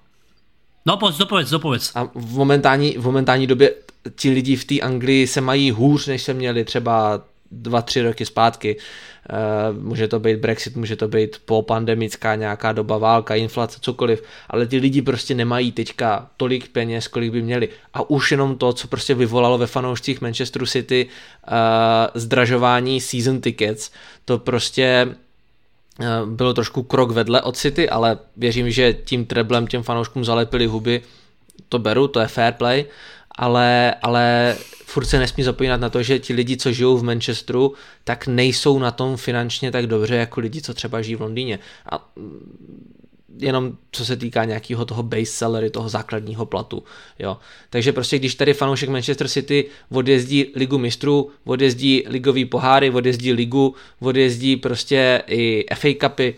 No, 0.87 0.97
povedz, 0.97 1.19
dopovedz, 1.19 1.51
dopovedz. 1.51 1.93
A 1.95 2.05
v 2.15 2.37
momentální, 2.37 2.91
v 2.99 3.05
momentální 3.05 3.47
době 3.47 3.75
ti 4.17 4.31
lidi 4.31 4.57
v 4.57 4.65
té 4.65 4.81
Anglii 4.81 5.27
se 5.27 5.41
mají 5.41 5.71
hůř, 5.71 6.07
než 6.07 6.23
se 6.23 6.35
měli 6.35 6.65
třeba 6.65 7.21
dva, 7.51 7.83
tři 7.83 8.03
roky 8.03 8.27
zpátky. 8.27 8.77
Uh, 8.77 9.83
může 9.83 10.09
to 10.09 10.21
být 10.21 10.37
Brexit, 10.37 10.77
může 10.77 10.97
to 10.97 11.09
být 11.09 11.37
po 11.45 11.63
pandemická 11.63 12.35
nějaká 12.35 12.73
doba, 12.73 12.99
válka, 12.99 13.35
inflace, 13.35 13.79
cokoliv, 13.81 14.23
ale 14.51 14.67
ty 14.67 14.77
lidi 14.77 15.03
prostě 15.03 15.35
nemají 15.35 15.73
teďka 15.73 16.31
tolik 16.37 16.69
peněz, 16.69 17.09
kolik 17.09 17.33
by 17.33 17.43
měli. 17.43 17.69
A 17.95 18.11
už 18.11 18.31
jenom 18.31 18.59
to, 18.59 18.73
co 18.73 18.89
prostě 18.89 19.15
vyvolalo 19.15 19.59
ve 19.59 19.67
fanoušcích 19.67 20.21
Manchesteru 20.21 20.67
City 20.67 21.07
uh, 21.07 21.53
zdražování 22.15 23.01
season 23.01 23.41
tickets, 23.41 23.91
to 24.25 24.39
prostě 24.39 25.07
Eh, 25.07 25.24
bylo 26.25 26.55
trošku 26.55 26.83
krok 26.83 27.11
vedle 27.11 27.43
od 27.43 27.57
City, 27.57 27.89
ale 27.89 28.19
věřím, 28.37 28.71
že 28.71 28.93
tím 28.93 29.27
treblem 29.27 29.67
těm 29.67 29.83
fanouškům 29.83 30.25
zalepili 30.25 30.67
huby, 30.67 31.03
to 31.69 31.79
beru, 31.79 32.09
to 32.09 32.21
je 32.21 32.27
fair 32.27 32.53
play, 32.53 32.85
ale, 33.31 33.95
ale 34.03 34.57
furt 34.85 35.05
se 35.05 35.19
nesmí 35.19 35.45
zapomínat 35.45 35.81
na 35.81 35.91
to, 35.91 36.03
že 36.03 36.19
ti 36.19 36.33
lidi, 36.35 36.57
co 36.57 36.73
žijou 36.73 36.97
v 36.97 37.03
Manchesteru, 37.03 37.75
tak 38.05 38.27
nejsou 38.27 38.79
na 38.79 38.91
tom 38.91 39.17
finančně 39.17 39.71
tak 39.71 39.87
dobře, 39.87 40.15
jako 40.15 40.41
lidi, 40.41 40.63
co 40.63 40.75
třeba 40.75 41.03
žijí 41.03 41.17
v 41.17 41.21
Londýně. 41.21 41.59
A 41.93 42.09
jenom 43.39 43.77
co 43.93 44.05
se 44.05 44.17
týká 44.17 44.45
nějakého 44.45 44.85
toho 44.85 45.03
base 45.03 45.27
salary, 45.27 45.71
toho 45.71 45.89
základního 45.89 46.47
platu. 46.47 46.85
Jo. 47.19 47.37
Takže 47.71 47.93
prostě 47.93 48.19
když 48.19 48.35
tady 48.35 48.55
fanoušek 48.55 48.89
Manchester 48.89 49.29
City 49.29 49.65
odjezdí 49.91 50.47
ligu 50.57 50.79
mistrů, 50.79 51.31
odjezdí 51.45 52.05
ligový 52.07 52.45
poháry, 52.45 52.91
odjezdí 52.91 53.33
ligu, 53.33 53.75
odjezdí 54.01 54.57
prostě 54.57 55.23
i 55.27 55.65
FA 55.75 55.89
Cupy, 56.01 56.35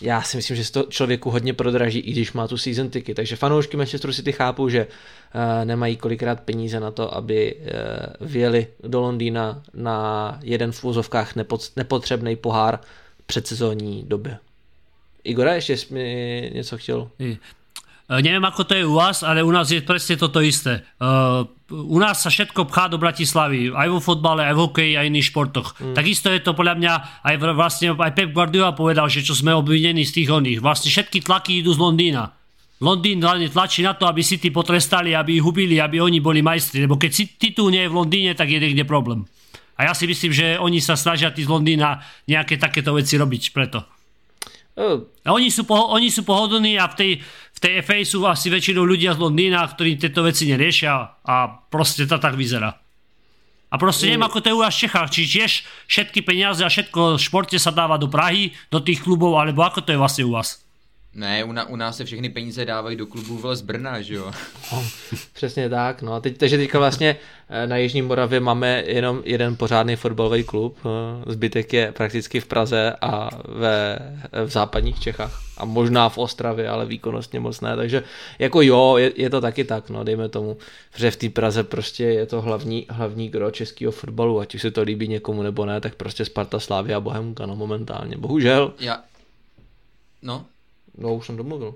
já 0.00 0.22
si 0.22 0.36
myslím, 0.36 0.56
že 0.56 0.64
se 0.64 0.72
to 0.72 0.82
člověku 0.82 1.30
hodně 1.30 1.54
prodraží, 1.54 1.98
i 1.98 2.12
když 2.12 2.32
má 2.32 2.48
tu 2.48 2.56
season 2.56 2.90
ticket. 2.90 3.16
Takže 3.16 3.36
fanoušky 3.36 3.76
Manchester 3.76 4.12
City 4.12 4.32
chápou, 4.32 4.68
že 4.68 4.86
uh, 4.86 5.64
nemají 5.64 5.96
kolikrát 5.96 6.40
peníze 6.40 6.80
na 6.80 6.90
to, 6.90 7.14
aby 7.14 7.54
uh, 7.54 8.28
vyjeli 8.28 8.66
do 8.84 9.00
Londýna 9.00 9.62
na 9.74 10.38
jeden 10.42 10.72
v 10.72 10.84
úzovkách 10.84 11.34
nepotřebný 11.76 12.36
pohár 12.36 12.78
předsezónní 13.26 14.04
době. 14.08 14.38
Igora, 15.24 15.54
ešte 15.54 15.94
mi 15.94 16.50
něco 16.54 16.78
chtěl? 16.78 17.08
I. 17.18 17.38
E, 18.10 18.22
neviem, 18.22 18.42
ako 18.42 18.64
to 18.66 18.74
je 18.74 18.84
u 18.84 18.98
vás, 18.98 19.22
ale 19.22 19.42
u 19.46 19.50
nás 19.54 19.70
je 19.70 19.78
presne 19.86 20.18
toto 20.18 20.42
isté. 20.42 20.82
Uh, 20.98 21.46
u 21.70 21.98
nás 22.02 22.18
sa 22.18 22.26
všetko 22.26 22.66
pchá 22.66 22.90
do 22.90 22.98
Bratislavy, 22.98 23.70
aj 23.70 23.86
vo 23.86 24.02
fotbale, 24.02 24.42
aj 24.42 24.54
v 24.58 24.62
hokeji, 24.66 24.92
aj 24.98 25.06
iných 25.06 25.28
športoch. 25.30 25.78
Mm. 25.78 25.94
Takisto 25.94 26.26
je 26.34 26.42
to 26.42 26.50
podľa 26.58 26.74
mňa, 26.74 26.92
aj 27.22 27.34
vlastne 27.54 27.94
aj 27.94 28.12
Pep 28.18 28.34
Guardiola 28.34 28.74
povedal, 28.74 29.06
že 29.06 29.22
čo 29.22 29.38
sme 29.38 29.54
obvinení 29.54 30.02
z 30.02 30.22
tých 30.22 30.28
oných. 30.34 30.58
Vlastne 30.58 30.90
všetky 30.90 31.22
tlaky 31.22 31.62
idú 31.62 31.70
z 31.70 31.78
Londýna. 31.78 32.34
Londýn 32.82 33.22
hlavne 33.22 33.46
tlačí 33.46 33.86
na 33.86 33.94
to, 33.94 34.10
aby 34.10 34.26
si 34.26 34.42
ty 34.42 34.50
potrestali, 34.50 35.14
aby 35.14 35.38
ich 35.38 35.44
hubili, 35.44 35.78
aby 35.78 36.02
oni 36.02 36.18
boli 36.18 36.42
majstri. 36.42 36.88
Lebo 36.88 36.98
keď 36.98 37.10
si 37.14 37.30
titul 37.38 37.70
nie 37.70 37.86
je 37.86 37.92
v 37.92 37.98
Londýne, 38.00 38.32
tak 38.34 38.50
je 38.50 38.58
niekde 38.58 38.88
problém. 38.88 39.22
A 39.78 39.86
ja 39.86 39.92
si 39.94 40.10
myslím, 40.10 40.32
že 40.34 40.58
oni 40.58 40.82
sa 40.82 40.98
snažia 40.98 41.30
tí 41.30 41.46
z 41.46 41.52
Londýna 41.52 42.02
nejaké 42.26 42.58
takéto 42.58 42.96
veci 42.96 43.14
robiť 43.20 43.42
preto. 43.54 43.84
Oh. 44.78 45.08
A 45.26 45.34
oni 45.34 45.50
sú, 45.50 45.66
poho- 45.66 45.90
oni 45.90 46.08
sú 46.08 46.22
pohodlní 46.22 46.78
a 46.78 46.86
v 46.88 46.94
tej, 46.94 47.12
v 47.56 47.58
tej 47.58 47.72
FA 47.82 47.98
sú 48.06 48.22
asi 48.24 48.48
väčšinou 48.48 48.86
ľudia 48.86 49.18
z 49.18 49.22
Londýna, 49.22 49.66
ktorí 49.66 49.98
tieto 49.98 50.22
veci 50.22 50.46
neriešia 50.46 51.20
a 51.20 51.34
proste 51.68 52.06
to 52.06 52.16
tak 52.16 52.38
vyzerá. 52.38 52.78
A 53.70 53.78
proste 53.78 54.10
neviem, 54.10 54.26
ako 54.26 54.42
to 54.42 54.50
je 54.50 54.56
u 54.58 54.62
vás 54.66 54.74
v 54.74 54.82
Čechách, 54.86 55.08
či 55.14 55.30
tiež 55.30 55.52
všetky 55.86 56.26
peniaze 56.26 56.62
a 56.66 56.72
všetko 56.72 57.14
v 57.14 57.22
športe 57.22 57.54
sa 57.54 57.70
dáva 57.70 58.02
do 58.02 58.10
Prahy, 58.10 58.50
do 58.66 58.82
tých 58.82 58.98
klubov, 58.98 59.38
alebo 59.38 59.62
ako 59.62 59.86
to 59.86 59.94
je 59.94 60.00
vlastne 60.00 60.26
u 60.26 60.34
vás? 60.34 60.66
Ne, 61.14 61.44
u, 61.44 61.52
na, 61.52 61.68
u 61.68 61.76
nás 61.76 61.96
se 61.96 62.04
všechny 62.04 62.28
peníze 62.28 62.64
dávají 62.64 62.96
do 62.96 63.06
klubů 63.06 63.54
z 63.54 63.60
Brna, 63.60 64.00
že 64.00 64.14
jo? 64.14 64.32
No, 64.72 64.84
přesně 65.32 65.68
tak, 65.68 66.02
no. 66.02 66.20
Teď, 66.20 66.38
takže 66.38 66.56
teďka 66.56 66.78
vlastně 66.78 67.16
eh, 67.48 67.66
na 67.66 67.76
Jižní 67.76 68.02
Moravě 68.02 68.40
máme 68.40 68.82
jenom 68.86 69.22
jeden 69.24 69.56
pořádný 69.56 69.96
fotbalový 69.96 70.44
klub, 70.44 70.78
eh, 70.84 71.32
zbytek 71.32 71.72
je 71.72 71.92
prakticky 71.92 72.40
v 72.40 72.46
Praze 72.46 72.96
a 73.00 73.30
ve, 73.48 73.98
v 74.44 74.50
západních 74.50 75.00
Čechách 75.00 75.42
a 75.56 75.64
možná 75.64 76.08
v 76.08 76.18
Ostravě, 76.18 76.68
ale 76.68 76.86
výkonnostně 76.86 77.40
moc 77.40 77.60
ne, 77.60 77.76
takže 77.76 78.02
jako 78.38 78.62
jo, 78.62 78.96
je, 78.96 79.12
je 79.16 79.30
to 79.30 79.40
taky 79.40 79.64
tak, 79.64 79.90
no, 79.90 80.04
dejme 80.04 80.28
tomu, 80.28 80.56
že 80.96 81.10
v 81.10 81.16
té 81.16 81.28
Praze 81.28 81.64
prostě 81.64 82.04
je 82.04 82.26
to 82.26 82.40
hlavní, 82.40 82.86
hlavní 82.90 83.28
gro 83.28 83.50
českého 83.50 83.92
fotbalu, 83.92 84.40
ať 84.40 84.54
už 84.54 84.62
se 84.62 84.70
to 84.70 84.82
líbí 84.82 85.08
někomu 85.08 85.42
nebo 85.42 85.66
ne, 85.66 85.80
tak 85.80 85.94
prostě 85.94 86.24
Sparta, 86.24 86.60
Slávia 86.60 86.96
a 86.96 87.00
Bohemka, 87.00 87.46
no 87.46 87.56
momentálně, 87.56 88.16
bohužel. 88.16 88.72
Já, 88.80 89.02
no, 90.22 90.44
No, 91.00 91.14
už 91.14 91.26
jsem 91.26 91.36
domluvil. 91.36 91.74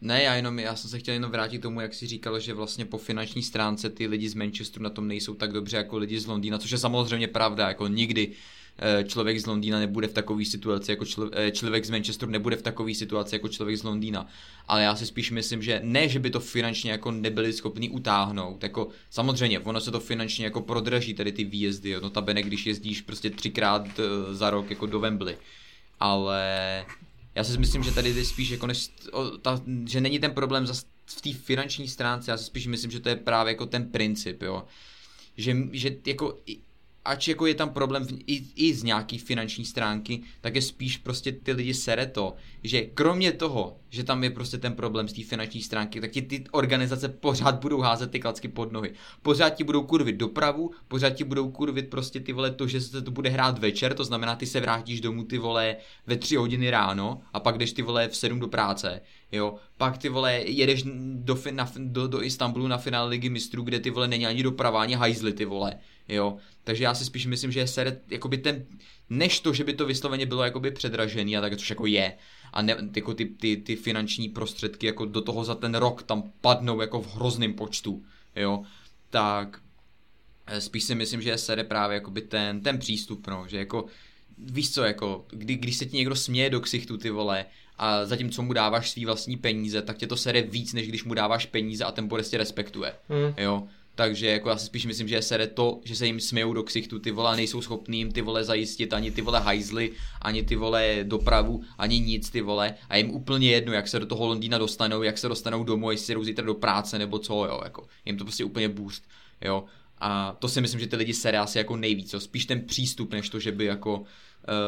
Ne, 0.00 0.22
já 0.22 0.34
jenom, 0.34 0.58
já 0.58 0.76
jsem 0.76 0.90
se 0.90 0.98
chtěl 0.98 1.14
jenom 1.14 1.30
vrátit 1.30 1.58
k 1.58 1.62
tomu, 1.62 1.80
jak 1.80 1.94
si 1.94 2.06
říkal, 2.06 2.40
že 2.40 2.54
vlastně 2.54 2.84
po 2.84 2.98
finanční 2.98 3.42
stránce 3.42 3.90
ty 3.90 4.06
lidi 4.06 4.28
z 4.28 4.34
Manchesteru 4.34 4.82
na 4.82 4.90
tom 4.90 5.08
nejsou 5.08 5.34
tak 5.34 5.52
dobře 5.52 5.76
jako 5.76 5.98
lidi 5.98 6.20
z 6.20 6.26
Londýna, 6.26 6.58
což 6.58 6.70
je 6.70 6.78
samozřejmě 6.78 7.28
pravda, 7.28 7.68
jako 7.68 7.88
nikdy 7.88 8.32
eh, 8.78 9.04
člověk 9.04 9.40
z 9.40 9.46
Londýna 9.46 9.78
nebude 9.78 10.08
v 10.08 10.12
takové 10.12 10.44
situaci, 10.44 10.90
jako 10.90 11.04
eh, 11.32 11.50
člověk 11.50 11.84
z 11.84 11.90
Manchesteru 11.90 12.30
nebude 12.30 12.56
v 12.56 12.62
takové 12.62 12.94
situaci 12.94 13.34
jako 13.34 13.48
člověk 13.48 13.78
z 13.78 13.82
Londýna. 13.82 14.26
Ale 14.68 14.82
já 14.82 14.96
si 14.96 15.06
spíš 15.06 15.30
myslím, 15.30 15.62
že 15.62 15.80
ne, 15.84 16.08
že 16.08 16.18
by 16.18 16.30
to 16.30 16.40
finančně 16.40 16.90
jako 16.90 17.10
nebyli 17.10 17.52
schopni 17.52 17.88
utáhnout, 17.88 18.62
jako 18.62 18.88
samozřejmě, 19.10 19.60
ono 19.60 19.80
se 19.80 19.90
to 19.90 20.00
finančně 20.00 20.44
jako 20.44 20.60
prodraží 20.60 21.14
tady 21.14 21.32
ty 21.32 21.44
výjezdy, 21.44 21.90
jo, 21.90 22.00
notabene, 22.00 22.42
když 22.42 22.66
jezdíš 22.66 23.00
prostě 23.00 23.30
třikrát 23.30 23.86
eh, 23.98 24.34
za 24.34 24.50
rok 24.50 24.70
jako 24.70 24.86
do 24.86 25.00
Wembley. 25.00 25.36
Ale 26.00 26.46
já 27.40 27.44
si 27.44 27.58
myslím, 27.58 27.82
že 27.82 27.92
tady 27.92 28.10
je 28.10 28.24
spíš 28.24 28.50
jako 28.50 28.66
než, 28.66 28.90
o, 29.12 29.24
ta, 29.24 29.62
že 29.86 30.00
není 30.00 30.18
ten 30.18 30.30
problém 30.30 30.66
zas 30.66 30.84
v 31.06 31.20
té 31.20 31.32
finanční 31.32 31.88
stránce, 31.88 32.30
já 32.30 32.36
si 32.36 32.44
spíš 32.44 32.66
myslím, 32.66 32.90
že 32.90 33.00
to 33.00 33.08
je 33.08 33.16
právě 33.16 33.50
jako 33.50 33.66
ten 33.66 33.90
princip, 33.90 34.42
jo. 34.42 34.64
že, 35.36 35.56
že 35.72 35.96
jako 36.06 36.38
ač 37.10 37.28
jako 37.28 37.46
je 37.46 37.54
tam 37.54 37.70
problém 37.70 38.06
v, 38.06 38.12
i, 38.26 38.42
i 38.56 38.74
z 38.74 38.82
nějaký 38.82 39.18
finanční 39.18 39.64
stránky, 39.64 40.22
tak 40.40 40.54
je 40.54 40.62
spíš 40.62 40.96
prostě 40.96 41.32
ty 41.32 41.52
lidi 41.52 41.74
sere 41.74 42.06
to, 42.06 42.34
že 42.62 42.82
kromě 42.82 43.32
toho, 43.32 43.76
že 43.88 44.04
tam 44.04 44.24
je 44.24 44.30
prostě 44.30 44.58
ten 44.58 44.74
problém 44.74 45.08
z 45.08 45.12
té 45.12 45.22
finanční 45.24 45.62
stránky, 45.62 46.00
tak 46.00 46.10
ti 46.10 46.22
ty 46.22 46.44
organizace 46.50 47.08
pořád 47.08 47.60
budou 47.60 47.80
házet 47.80 48.10
ty 48.10 48.20
klacky 48.20 48.48
pod 48.48 48.72
nohy. 48.72 48.92
Pořád 49.22 49.50
ti 49.50 49.64
budou 49.64 49.82
kurvit 49.82 50.16
dopravu, 50.16 50.70
pořád 50.88 51.10
ti 51.10 51.24
budou 51.24 51.50
kurvit 51.50 51.90
prostě 51.90 52.20
ty 52.20 52.32
vole 52.32 52.50
to, 52.50 52.66
že 52.66 52.80
se 52.80 53.02
to 53.02 53.10
bude 53.10 53.30
hrát 53.30 53.58
večer, 53.58 53.94
to 53.94 54.04
znamená 54.04 54.36
ty 54.36 54.46
se 54.46 54.60
vrátíš 54.60 55.00
domů 55.00 55.24
ty 55.24 55.38
vole 55.38 55.76
ve 56.06 56.16
tři 56.16 56.36
hodiny 56.36 56.70
ráno 56.70 57.20
a 57.32 57.40
pak 57.40 57.58
jdeš 57.58 57.72
ty 57.72 57.82
vole 57.82 58.08
v 58.08 58.16
sedm 58.16 58.40
do 58.40 58.48
práce, 58.48 59.00
jo. 59.32 59.54
Pak 59.76 59.98
ty 59.98 60.08
vole 60.08 60.32
jedeš 60.32 60.84
do, 61.14 61.38
na, 61.50 61.70
do, 61.76 62.08
do 62.08 62.22
Istanbulu 62.22 62.68
na 62.68 62.78
finále 62.78 63.08
ligy 63.08 63.28
mistrů, 63.28 63.62
kde 63.62 63.80
ty 63.80 63.90
vole 63.90 64.08
není 64.08 64.26
ani 64.26 64.42
doprava, 64.42 64.82
ani 64.82 64.94
hajzly 64.94 65.32
ty 65.32 65.44
vole, 65.44 65.74
jo. 66.08 66.36
Takže 66.64 66.84
já 66.84 66.94
si 66.94 67.04
spíš 67.04 67.26
myslím, 67.26 67.52
že 67.52 67.60
je 67.60 67.66
sere, 67.66 68.00
jakoby 68.08 68.38
ten, 68.38 68.66
než 69.10 69.40
to, 69.40 69.52
že 69.52 69.64
by 69.64 69.72
to 69.72 69.86
vysloveně 69.86 70.26
bylo 70.26 70.44
jakoby 70.44 70.70
předražený 70.70 71.36
a 71.36 71.40
tak, 71.40 71.56
což 71.56 71.70
jako 71.70 71.86
je, 71.86 72.12
a 72.52 72.62
ne, 72.62 72.76
jako 72.96 73.14
ty, 73.14 73.24
ty, 73.24 73.56
ty 73.56 73.76
finanční 73.76 74.28
prostředky 74.28 74.86
jako 74.86 75.04
do 75.04 75.20
toho 75.20 75.44
za 75.44 75.54
ten 75.54 75.74
rok 75.74 76.02
tam 76.02 76.32
padnou 76.40 76.80
jako 76.80 77.02
v 77.02 77.14
hrozném 77.14 77.54
počtu, 77.54 78.02
jo, 78.36 78.62
tak 79.10 79.60
eh, 80.46 80.60
spíš 80.60 80.84
si 80.84 80.94
myslím, 80.94 81.22
že 81.22 81.30
je 81.30 81.38
sere 81.38 81.64
právě 81.64 81.94
jakoby 81.94 82.20
ten, 82.20 82.60
ten 82.60 82.78
přístup, 82.78 83.26
no, 83.26 83.44
že 83.48 83.58
jako 83.58 83.84
víš 84.38 84.72
co, 84.72 84.82
jako, 84.82 85.24
kdy, 85.30 85.54
když 85.54 85.76
se 85.76 85.86
ti 85.86 85.96
někdo 85.96 86.16
směje 86.16 86.50
do 86.50 86.60
ksichtu, 86.60 86.96
ty 86.96 87.10
vole, 87.10 87.46
a 87.78 88.06
zatímco 88.06 88.42
mu 88.42 88.52
dáváš 88.52 88.90
svý 88.90 89.04
vlastní 89.04 89.36
peníze, 89.36 89.82
tak 89.82 89.96
tě 89.96 90.06
to 90.06 90.16
sere 90.16 90.42
víc, 90.42 90.72
než 90.72 90.88
když 90.88 91.04
mu 91.04 91.14
dáváš 91.14 91.46
peníze 91.46 91.84
a 91.84 91.92
ten 91.92 92.08
prostě 92.08 92.38
respektuje, 92.38 92.92
mm. 93.08 93.34
jo. 93.36 93.68
Takže 93.94 94.26
jako 94.26 94.48
já 94.48 94.56
si 94.56 94.66
spíš 94.66 94.86
myslím, 94.86 95.08
že 95.08 95.22
sere 95.22 95.46
to, 95.46 95.80
že 95.84 95.96
se 95.96 96.06
jim 96.06 96.20
smějou 96.20 96.52
do 96.52 96.62
ksichtu, 96.62 96.98
ty 96.98 97.10
vole 97.10 97.36
nejsou 97.36 97.62
schopní 97.62 97.98
jim 97.98 98.12
ty 98.12 98.22
vole 98.22 98.44
zajistit 98.44 98.92
ani 98.92 99.10
ty 99.10 99.22
vole 99.22 99.40
hajzly, 99.40 99.92
ani 100.22 100.42
ty 100.42 100.56
vole 100.56 100.98
dopravu, 101.02 101.62
ani 101.78 102.00
nic 102.00 102.30
ty 102.30 102.40
vole 102.40 102.74
a 102.88 102.96
jim 102.96 103.10
úplně 103.10 103.50
jedno, 103.50 103.72
jak 103.72 103.88
se 103.88 104.00
do 104.00 104.06
toho 104.06 104.26
Londýna 104.26 104.58
dostanou, 104.58 105.02
jak 105.02 105.18
se 105.18 105.28
dostanou 105.28 105.64
domů, 105.64 105.90
jestli 105.90 106.14
jdou 106.14 106.24
zítra 106.24 106.44
do 106.44 106.54
práce 106.54 106.98
nebo 106.98 107.18
co, 107.18 107.44
jo, 107.44 107.60
jako 107.64 107.86
jim 108.04 108.16
to 108.16 108.24
prostě 108.24 108.44
úplně 108.44 108.68
boost, 108.68 109.04
jo. 109.40 109.64
A 109.98 110.36
to 110.38 110.48
si 110.48 110.60
myslím, 110.60 110.80
že 110.80 110.86
ty 110.86 110.96
lidi 110.96 111.14
sere 111.14 111.38
asi 111.38 111.58
jako 111.58 111.76
nejvíc, 111.76 112.12
jo. 112.12 112.20
spíš 112.20 112.44
ten 112.44 112.60
přístup, 112.60 113.12
než 113.12 113.28
to, 113.28 113.40
že 113.40 113.52
by 113.52 113.64
jako 113.64 113.98
uh, 114.00 114.06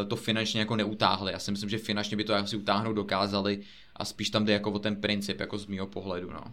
to 0.09 0.17
finančně 0.17 0.61
jako 0.61 0.77
neutáhli. 0.77 1.33
Já 1.33 1.39
si 1.39 1.51
myslím, 1.51 1.71
že 1.71 1.79
finančně 1.79 2.17
by 2.17 2.25
to 2.25 2.35
asi 2.35 2.57
utáhnout 2.57 2.97
dokázali 2.97 3.61
a 3.97 4.05
spíš 4.05 4.31
tam 4.31 4.45
jde 4.45 4.53
jako 4.53 4.71
o 4.71 4.79
ten 4.79 4.97
princip, 4.97 5.41
jako 5.41 5.59
z 5.59 5.67
mého 5.67 5.87
pohledu, 5.87 6.31
no. 6.31 6.45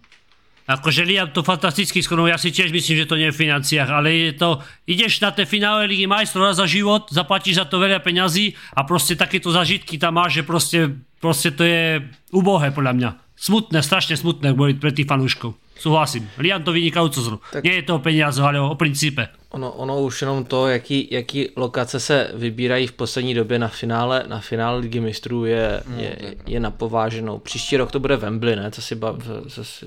Akože 0.70 1.02
Liam 1.02 1.34
to 1.34 1.42
fantasticky 1.42 1.98
skonal, 2.06 2.30
ja 2.30 2.38
si 2.38 2.54
tiež 2.54 2.70
myslím, 2.70 3.02
že 3.02 3.10
to 3.10 3.18
nie 3.18 3.34
je 3.34 3.34
v 3.34 3.42
financiách, 3.50 3.90
ale 3.90 4.30
je 4.30 4.34
to, 4.38 4.62
ideš 4.86 5.18
na 5.18 5.34
tie 5.34 5.50
finále 5.50 5.90
Ligy 5.90 6.06
majstrov 6.06 6.54
za 6.54 6.70
život, 6.70 7.10
zaplatíš 7.10 7.58
za 7.58 7.66
to 7.66 7.82
veľa 7.82 7.98
peňazí 8.06 8.54
a 8.78 8.86
proste 8.86 9.18
takéto 9.18 9.50
zažitky 9.50 9.98
tam 9.98 10.22
máš, 10.22 10.38
že 10.38 10.44
proste, 10.46 10.80
proste 11.18 11.50
to 11.58 11.66
je 11.66 12.06
ubohé 12.30 12.70
podľa 12.70 12.94
mňa. 12.94 13.10
Smutné, 13.34 13.82
strašne 13.82 14.14
smutné 14.14 14.54
boli 14.54 14.78
pre 14.78 14.94
tých 14.94 15.10
fanúškov. 15.10 15.58
Souhlasím. 15.80 16.28
Liam 16.38 16.62
to 16.62 16.76
vynikajúco 16.76 17.20
zru. 17.24 17.38
Tak... 17.50 17.64
Nie 17.64 17.82
je 17.82 17.88
to 17.88 17.96
o 17.98 18.04
peniaze, 18.04 18.44
ale 18.44 18.60
o, 18.60 18.76
principe. 18.76 19.32
Ono, 19.56 19.72
ono 19.72 20.04
už 20.04 20.22
jenom 20.22 20.46
to, 20.46 20.68
jaký, 20.68 21.08
jaký 21.12 21.50
lokace 21.56 22.00
se 22.00 22.32
vybírají 22.34 22.88
v 22.88 22.92
poslední 22.92 23.34
době 23.34 23.60
na 23.60 23.68
finále, 23.68 24.24
na 24.28 24.40
finále 24.40 24.80
Ligy 24.80 25.00
mistrů 25.00 25.46
je, 25.46 25.84
je, 25.98 26.36
je 26.46 26.60
napováženou. 26.60 27.40
Příští 27.40 27.78
rok 27.78 27.92
to 27.92 28.00
bude 28.00 28.18
Wembley, 28.18 28.56
ne? 28.56 28.72
Co 28.72 28.82
si, 28.82 28.96
bav, 28.96 29.16
co 29.48 29.64
si 29.64 29.86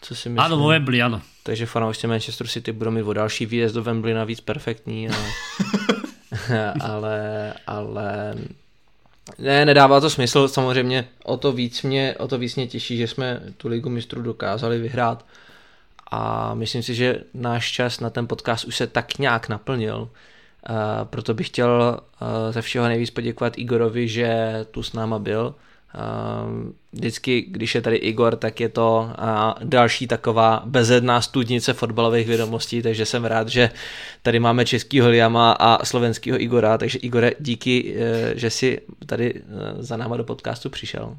co 0.00 0.14
si 0.14 0.28
myslím. 0.28 0.38
Ano, 0.38 0.68
Wembley, 0.68 1.02
ano. 1.02 1.22
Takže 1.42 1.66
fanoušci 1.66 2.06
Manchester 2.06 2.46
City 2.46 2.72
budou 2.72 2.90
mít 2.90 3.02
o 3.02 3.12
další 3.12 3.46
výjezd 3.46 3.74
do 3.74 3.82
Wembley 3.82 4.14
navíc 4.14 4.40
perfektní, 4.40 5.08
ale, 5.08 5.26
ale, 6.80 7.54
ale 7.66 8.34
ne, 9.38 9.64
nedává 9.64 10.00
to 10.00 10.10
smysl, 10.10 10.48
samozřejmě 10.48 11.08
o 11.24 11.36
to 11.36 11.52
víc 11.52 11.82
mě, 11.82 12.14
o 12.18 12.28
to 12.28 12.38
víc 12.38 12.56
mě 12.56 12.66
těší, 12.66 12.96
že 12.96 13.08
jsme 13.08 13.40
tu 13.56 13.68
ligu 13.68 13.90
mistrů 13.90 14.22
dokázali 14.22 14.78
vyhrát 14.78 15.24
a 16.10 16.54
myslím 16.54 16.82
si, 16.82 16.94
že 16.94 17.20
náš 17.34 17.72
čas 17.72 18.00
na 18.00 18.10
ten 18.10 18.26
podcast 18.26 18.64
už 18.64 18.76
se 18.76 18.86
tak 18.86 19.18
nějak 19.18 19.48
naplnil, 19.48 19.98
uh, 19.98 20.76
proto 21.04 21.34
bych 21.34 21.46
chtěl 21.46 22.00
uh, 22.20 22.52
ze 22.52 22.62
všeho 22.62 22.88
nejvíc 22.88 23.10
poděkovat 23.10 23.58
Igorovi, 23.58 24.08
že 24.08 24.52
tu 24.70 24.82
s 24.82 24.92
náma 24.92 25.18
byl 25.18 25.54
vždycky, 26.92 27.44
když 27.48 27.74
je 27.74 27.82
tady 27.82 27.96
Igor, 27.96 28.36
tak 28.36 28.60
je 28.60 28.68
to 28.68 29.10
další 29.64 30.06
taková 30.06 30.62
bezedná 30.66 31.20
studnice 31.20 31.72
fotbalových 31.72 32.26
vědomostí, 32.26 32.82
takže 32.82 33.06
jsem 33.06 33.24
rád, 33.24 33.48
že 33.48 33.70
tady 34.22 34.40
máme 34.40 34.64
českýho 34.64 35.08
Liama 35.08 35.52
a 35.52 35.84
slovenského 35.84 36.42
Igora, 36.42 36.78
takže 36.78 36.98
Igore, 36.98 37.32
díky, 37.40 37.96
eh, 37.98 38.32
že 38.38 38.50
jsi 38.50 38.80
tady 39.06 39.34
eh, 39.36 39.42
za 39.78 39.96
náma 39.96 40.16
do 40.16 40.24
podcastu 40.24 40.70
přišel. 40.70 41.16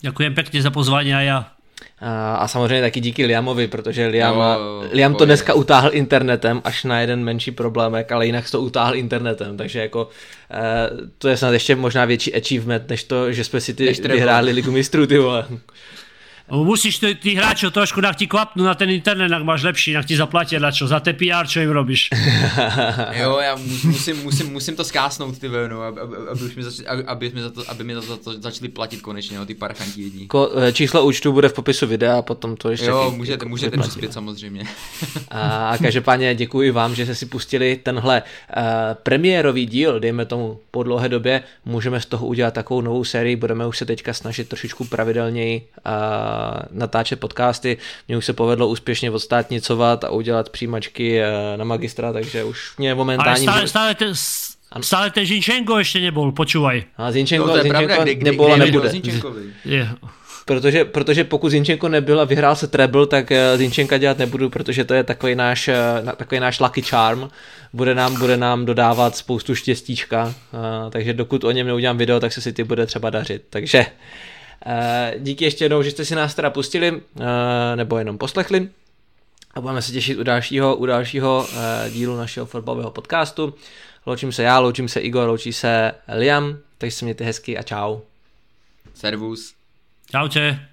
Děkuji 0.00 0.30
pěkně 0.30 0.62
za 0.62 0.70
pozvání 0.70 1.14
a 1.14 1.20
já 1.20 1.52
a 2.38 2.48
samozřejmě 2.48 2.80
taky 2.80 3.00
díky 3.00 3.26
Liamovi, 3.26 3.68
protože 3.68 4.06
Liam, 4.06 4.36
no, 4.36 4.82
Liam 4.92 5.14
to 5.14 5.24
dneska 5.24 5.54
utáhl 5.54 5.90
internetem 5.92 6.60
až 6.64 6.84
na 6.84 7.00
jeden 7.00 7.24
menší 7.24 7.50
problémek, 7.50 8.12
ale 8.12 8.26
jinak 8.26 8.50
to 8.50 8.60
utáhl 8.60 8.94
internetem, 8.94 9.56
takže 9.56 9.80
jako 9.80 10.08
eh, 10.50 10.90
to 11.18 11.28
je 11.28 11.36
snad 11.36 11.52
ještě 11.52 11.76
možná 11.76 12.04
větší 12.04 12.34
achievement, 12.34 12.88
než 12.88 13.04
to, 13.04 13.32
že 13.32 13.44
jsme 13.44 13.60
si 13.60 13.74
ty 13.74 13.92
vyhráli 14.08 14.52
ligu 14.52 14.72
mistrů, 14.72 15.06
ty 15.06 15.18
vole. 15.18 15.46
Musíš 16.50 16.98
ty, 16.98 17.14
ty 17.14 17.34
hráčov 17.34 17.70
trošku 17.70 18.00
na 18.02 18.12
ti 18.12 18.26
klapnú 18.26 18.66
na 18.66 18.74
ten 18.74 18.90
internet, 18.90 19.30
ak 19.30 19.46
máš 19.46 19.62
lepší, 19.62 19.96
ak 19.96 20.06
ti 20.06 20.18
zaplatia 20.18 20.58
na 20.58 20.74
čo, 20.74 20.90
za 20.90 20.98
té 21.00 21.14
PR, 21.14 21.46
čo 21.46 21.62
im 21.62 21.70
robíš. 21.70 22.10
jo, 23.22 23.38
já 23.38 23.56
musím, 23.84 24.22
musím, 24.22 24.52
musím 24.52 24.76
to 24.76 24.84
skásnout 24.84 25.38
ty 25.38 25.48
no, 25.48 25.82
aby, 25.82 26.00
aby, 26.30 26.44
mi 26.56 26.62
zač, 26.62 26.74
aby, 27.06 27.30
mi 27.34 27.42
za 27.42 27.50
to, 27.50 27.70
aby 27.70 27.84
mi 27.84 27.94
za 27.94 28.16
to 28.16 28.40
začali 28.40 28.68
platit 28.68 29.00
konečně, 29.02 29.38
no, 29.38 29.46
ty 29.46 29.54
parchanti 29.54 30.02
jední. 30.02 30.26
Ko, 30.26 30.50
eh, 30.56 30.72
číslo 30.72 31.04
účtu 31.04 31.32
bude 31.32 31.48
v 31.48 31.52
popisu 31.52 31.86
videa 31.86 32.18
a 32.18 32.22
potom 32.22 32.56
to 32.56 32.70
ještě... 32.70 32.86
Jo, 32.86 33.12
můžete, 33.16 33.44
můžete 33.46 33.76
přispět 33.78 34.12
samozřejmě. 34.12 34.64
a 35.30 35.74
každopádně 35.82 36.34
děkuji 36.34 36.70
vám, 36.70 36.94
že 36.94 37.04
jste 37.04 37.14
si 37.14 37.26
pustili 37.26 37.76
tenhle 37.82 38.22
uh, 38.22 38.62
premiérový 39.02 39.66
díl, 39.66 40.00
dejme 40.00 40.24
tomu 40.24 40.58
po 40.70 40.82
dlouhé 40.82 41.08
době, 41.08 41.42
můžeme 41.64 42.00
z 42.00 42.06
toho 42.06 42.26
udělat 42.26 42.54
takovou 42.54 42.80
novou 42.80 43.04
sérii, 43.04 43.36
budeme 43.36 43.66
už 43.66 43.78
se 43.78 43.84
teďka 43.86 44.12
snažit 44.12 44.48
trošičku 44.48 44.84
pravidelněji 44.84 45.62
uh, 45.86 45.92
natáčet 46.70 47.20
podcasty. 47.20 47.76
Mně 48.08 48.16
už 48.16 48.26
se 48.26 48.32
povedlo 48.32 48.68
úspěšně 48.68 49.10
odstátnicovat 49.10 50.04
a 50.04 50.10
udělat 50.10 50.48
přijímačky 50.48 51.20
eh, 51.20 51.56
na 51.56 51.64
magistra, 51.64 52.12
takže 52.12 52.44
už 52.44 52.76
mě 52.78 52.94
momentálně... 52.94 53.30
Ale 53.30 53.40
stále, 53.40 53.68
stále, 53.68 53.94
ten, 53.94 54.12
stále 54.80 55.10
ten 55.10 55.26
Zinčenko 55.26 55.78
ještě 55.78 56.00
nebyl, 56.00 56.32
počúvaj. 56.32 56.84
A 56.96 57.12
Zinčenko, 57.12 57.46
no, 57.46 57.54
Zinčenko 57.54 57.86
pravda, 57.86 58.04
kdy, 58.04 58.24
nebyl 58.24 58.52
a 58.52 58.56
nebude. 58.56 58.92
Yeah. 59.64 59.94
Protože, 60.44 60.84
protože 60.84 61.24
pokud 61.24 61.50
Zinčenko 61.50 61.88
nebyl 61.88 62.20
a 62.20 62.24
vyhrál 62.24 62.56
se 62.56 62.66
treble, 62.66 63.06
tak 63.06 63.32
eh, 63.32 63.56
Zinčenka 63.58 63.98
dělat 63.98 64.18
nebudu, 64.18 64.50
protože 64.50 64.84
to 64.84 64.94
je 64.94 65.04
takový 65.04 65.34
náš, 65.34 65.68
eh, 65.68 65.76
takový 66.16 66.40
náš 66.40 66.60
lucky 66.60 66.82
charm. 66.82 67.28
Bude 67.72 67.94
nám, 67.94 68.18
bude 68.18 68.36
nám 68.36 68.64
dodávat 68.64 69.16
spoustu 69.16 69.54
štěstíčka, 69.54 70.34
takže 70.90 71.12
dokud 71.12 71.44
o 71.44 71.50
něm 71.50 71.66
neudělám 71.66 71.98
video, 71.98 72.20
tak 72.20 72.32
se 72.32 72.40
si 72.40 72.52
ty 72.52 72.64
bude 72.64 72.86
třeba 72.86 73.10
dařit. 73.10 73.42
Takže 73.50 73.86
Eh, 73.86 74.31
díky 75.18 75.44
ještě 75.44 75.64
jednou, 75.64 75.82
že 75.82 75.90
jste 75.90 76.04
si 76.04 76.14
nás 76.14 76.34
teda 76.34 76.50
pustili, 76.50 77.02
eh, 77.20 77.76
nebo 77.76 77.98
jenom 77.98 78.18
poslechli. 78.18 78.68
A 79.54 79.60
budeme 79.60 79.82
se 79.82 79.92
těšit 79.92 80.18
u 80.18 80.22
dalšího, 80.22 80.76
u 80.76 80.86
dalšího 80.86 81.46
eh, 81.52 81.90
dílu 81.90 82.16
našeho 82.16 82.46
fotbalového 82.46 82.90
podcastu. 82.90 83.54
Loučím 84.06 84.32
se 84.32 84.42
já, 84.42 84.58
loučím 84.58 84.88
se 84.88 85.00
Igor, 85.00 85.28
loučí 85.28 85.52
se 85.52 85.92
Liam, 86.16 86.58
takže 86.78 86.96
se 86.96 87.04
mějte 87.04 87.24
hezky 87.24 87.58
a 87.58 87.62
čau. 87.62 88.00
Servus. 88.94 89.54
Čau, 90.10 90.28
če. 90.28 90.71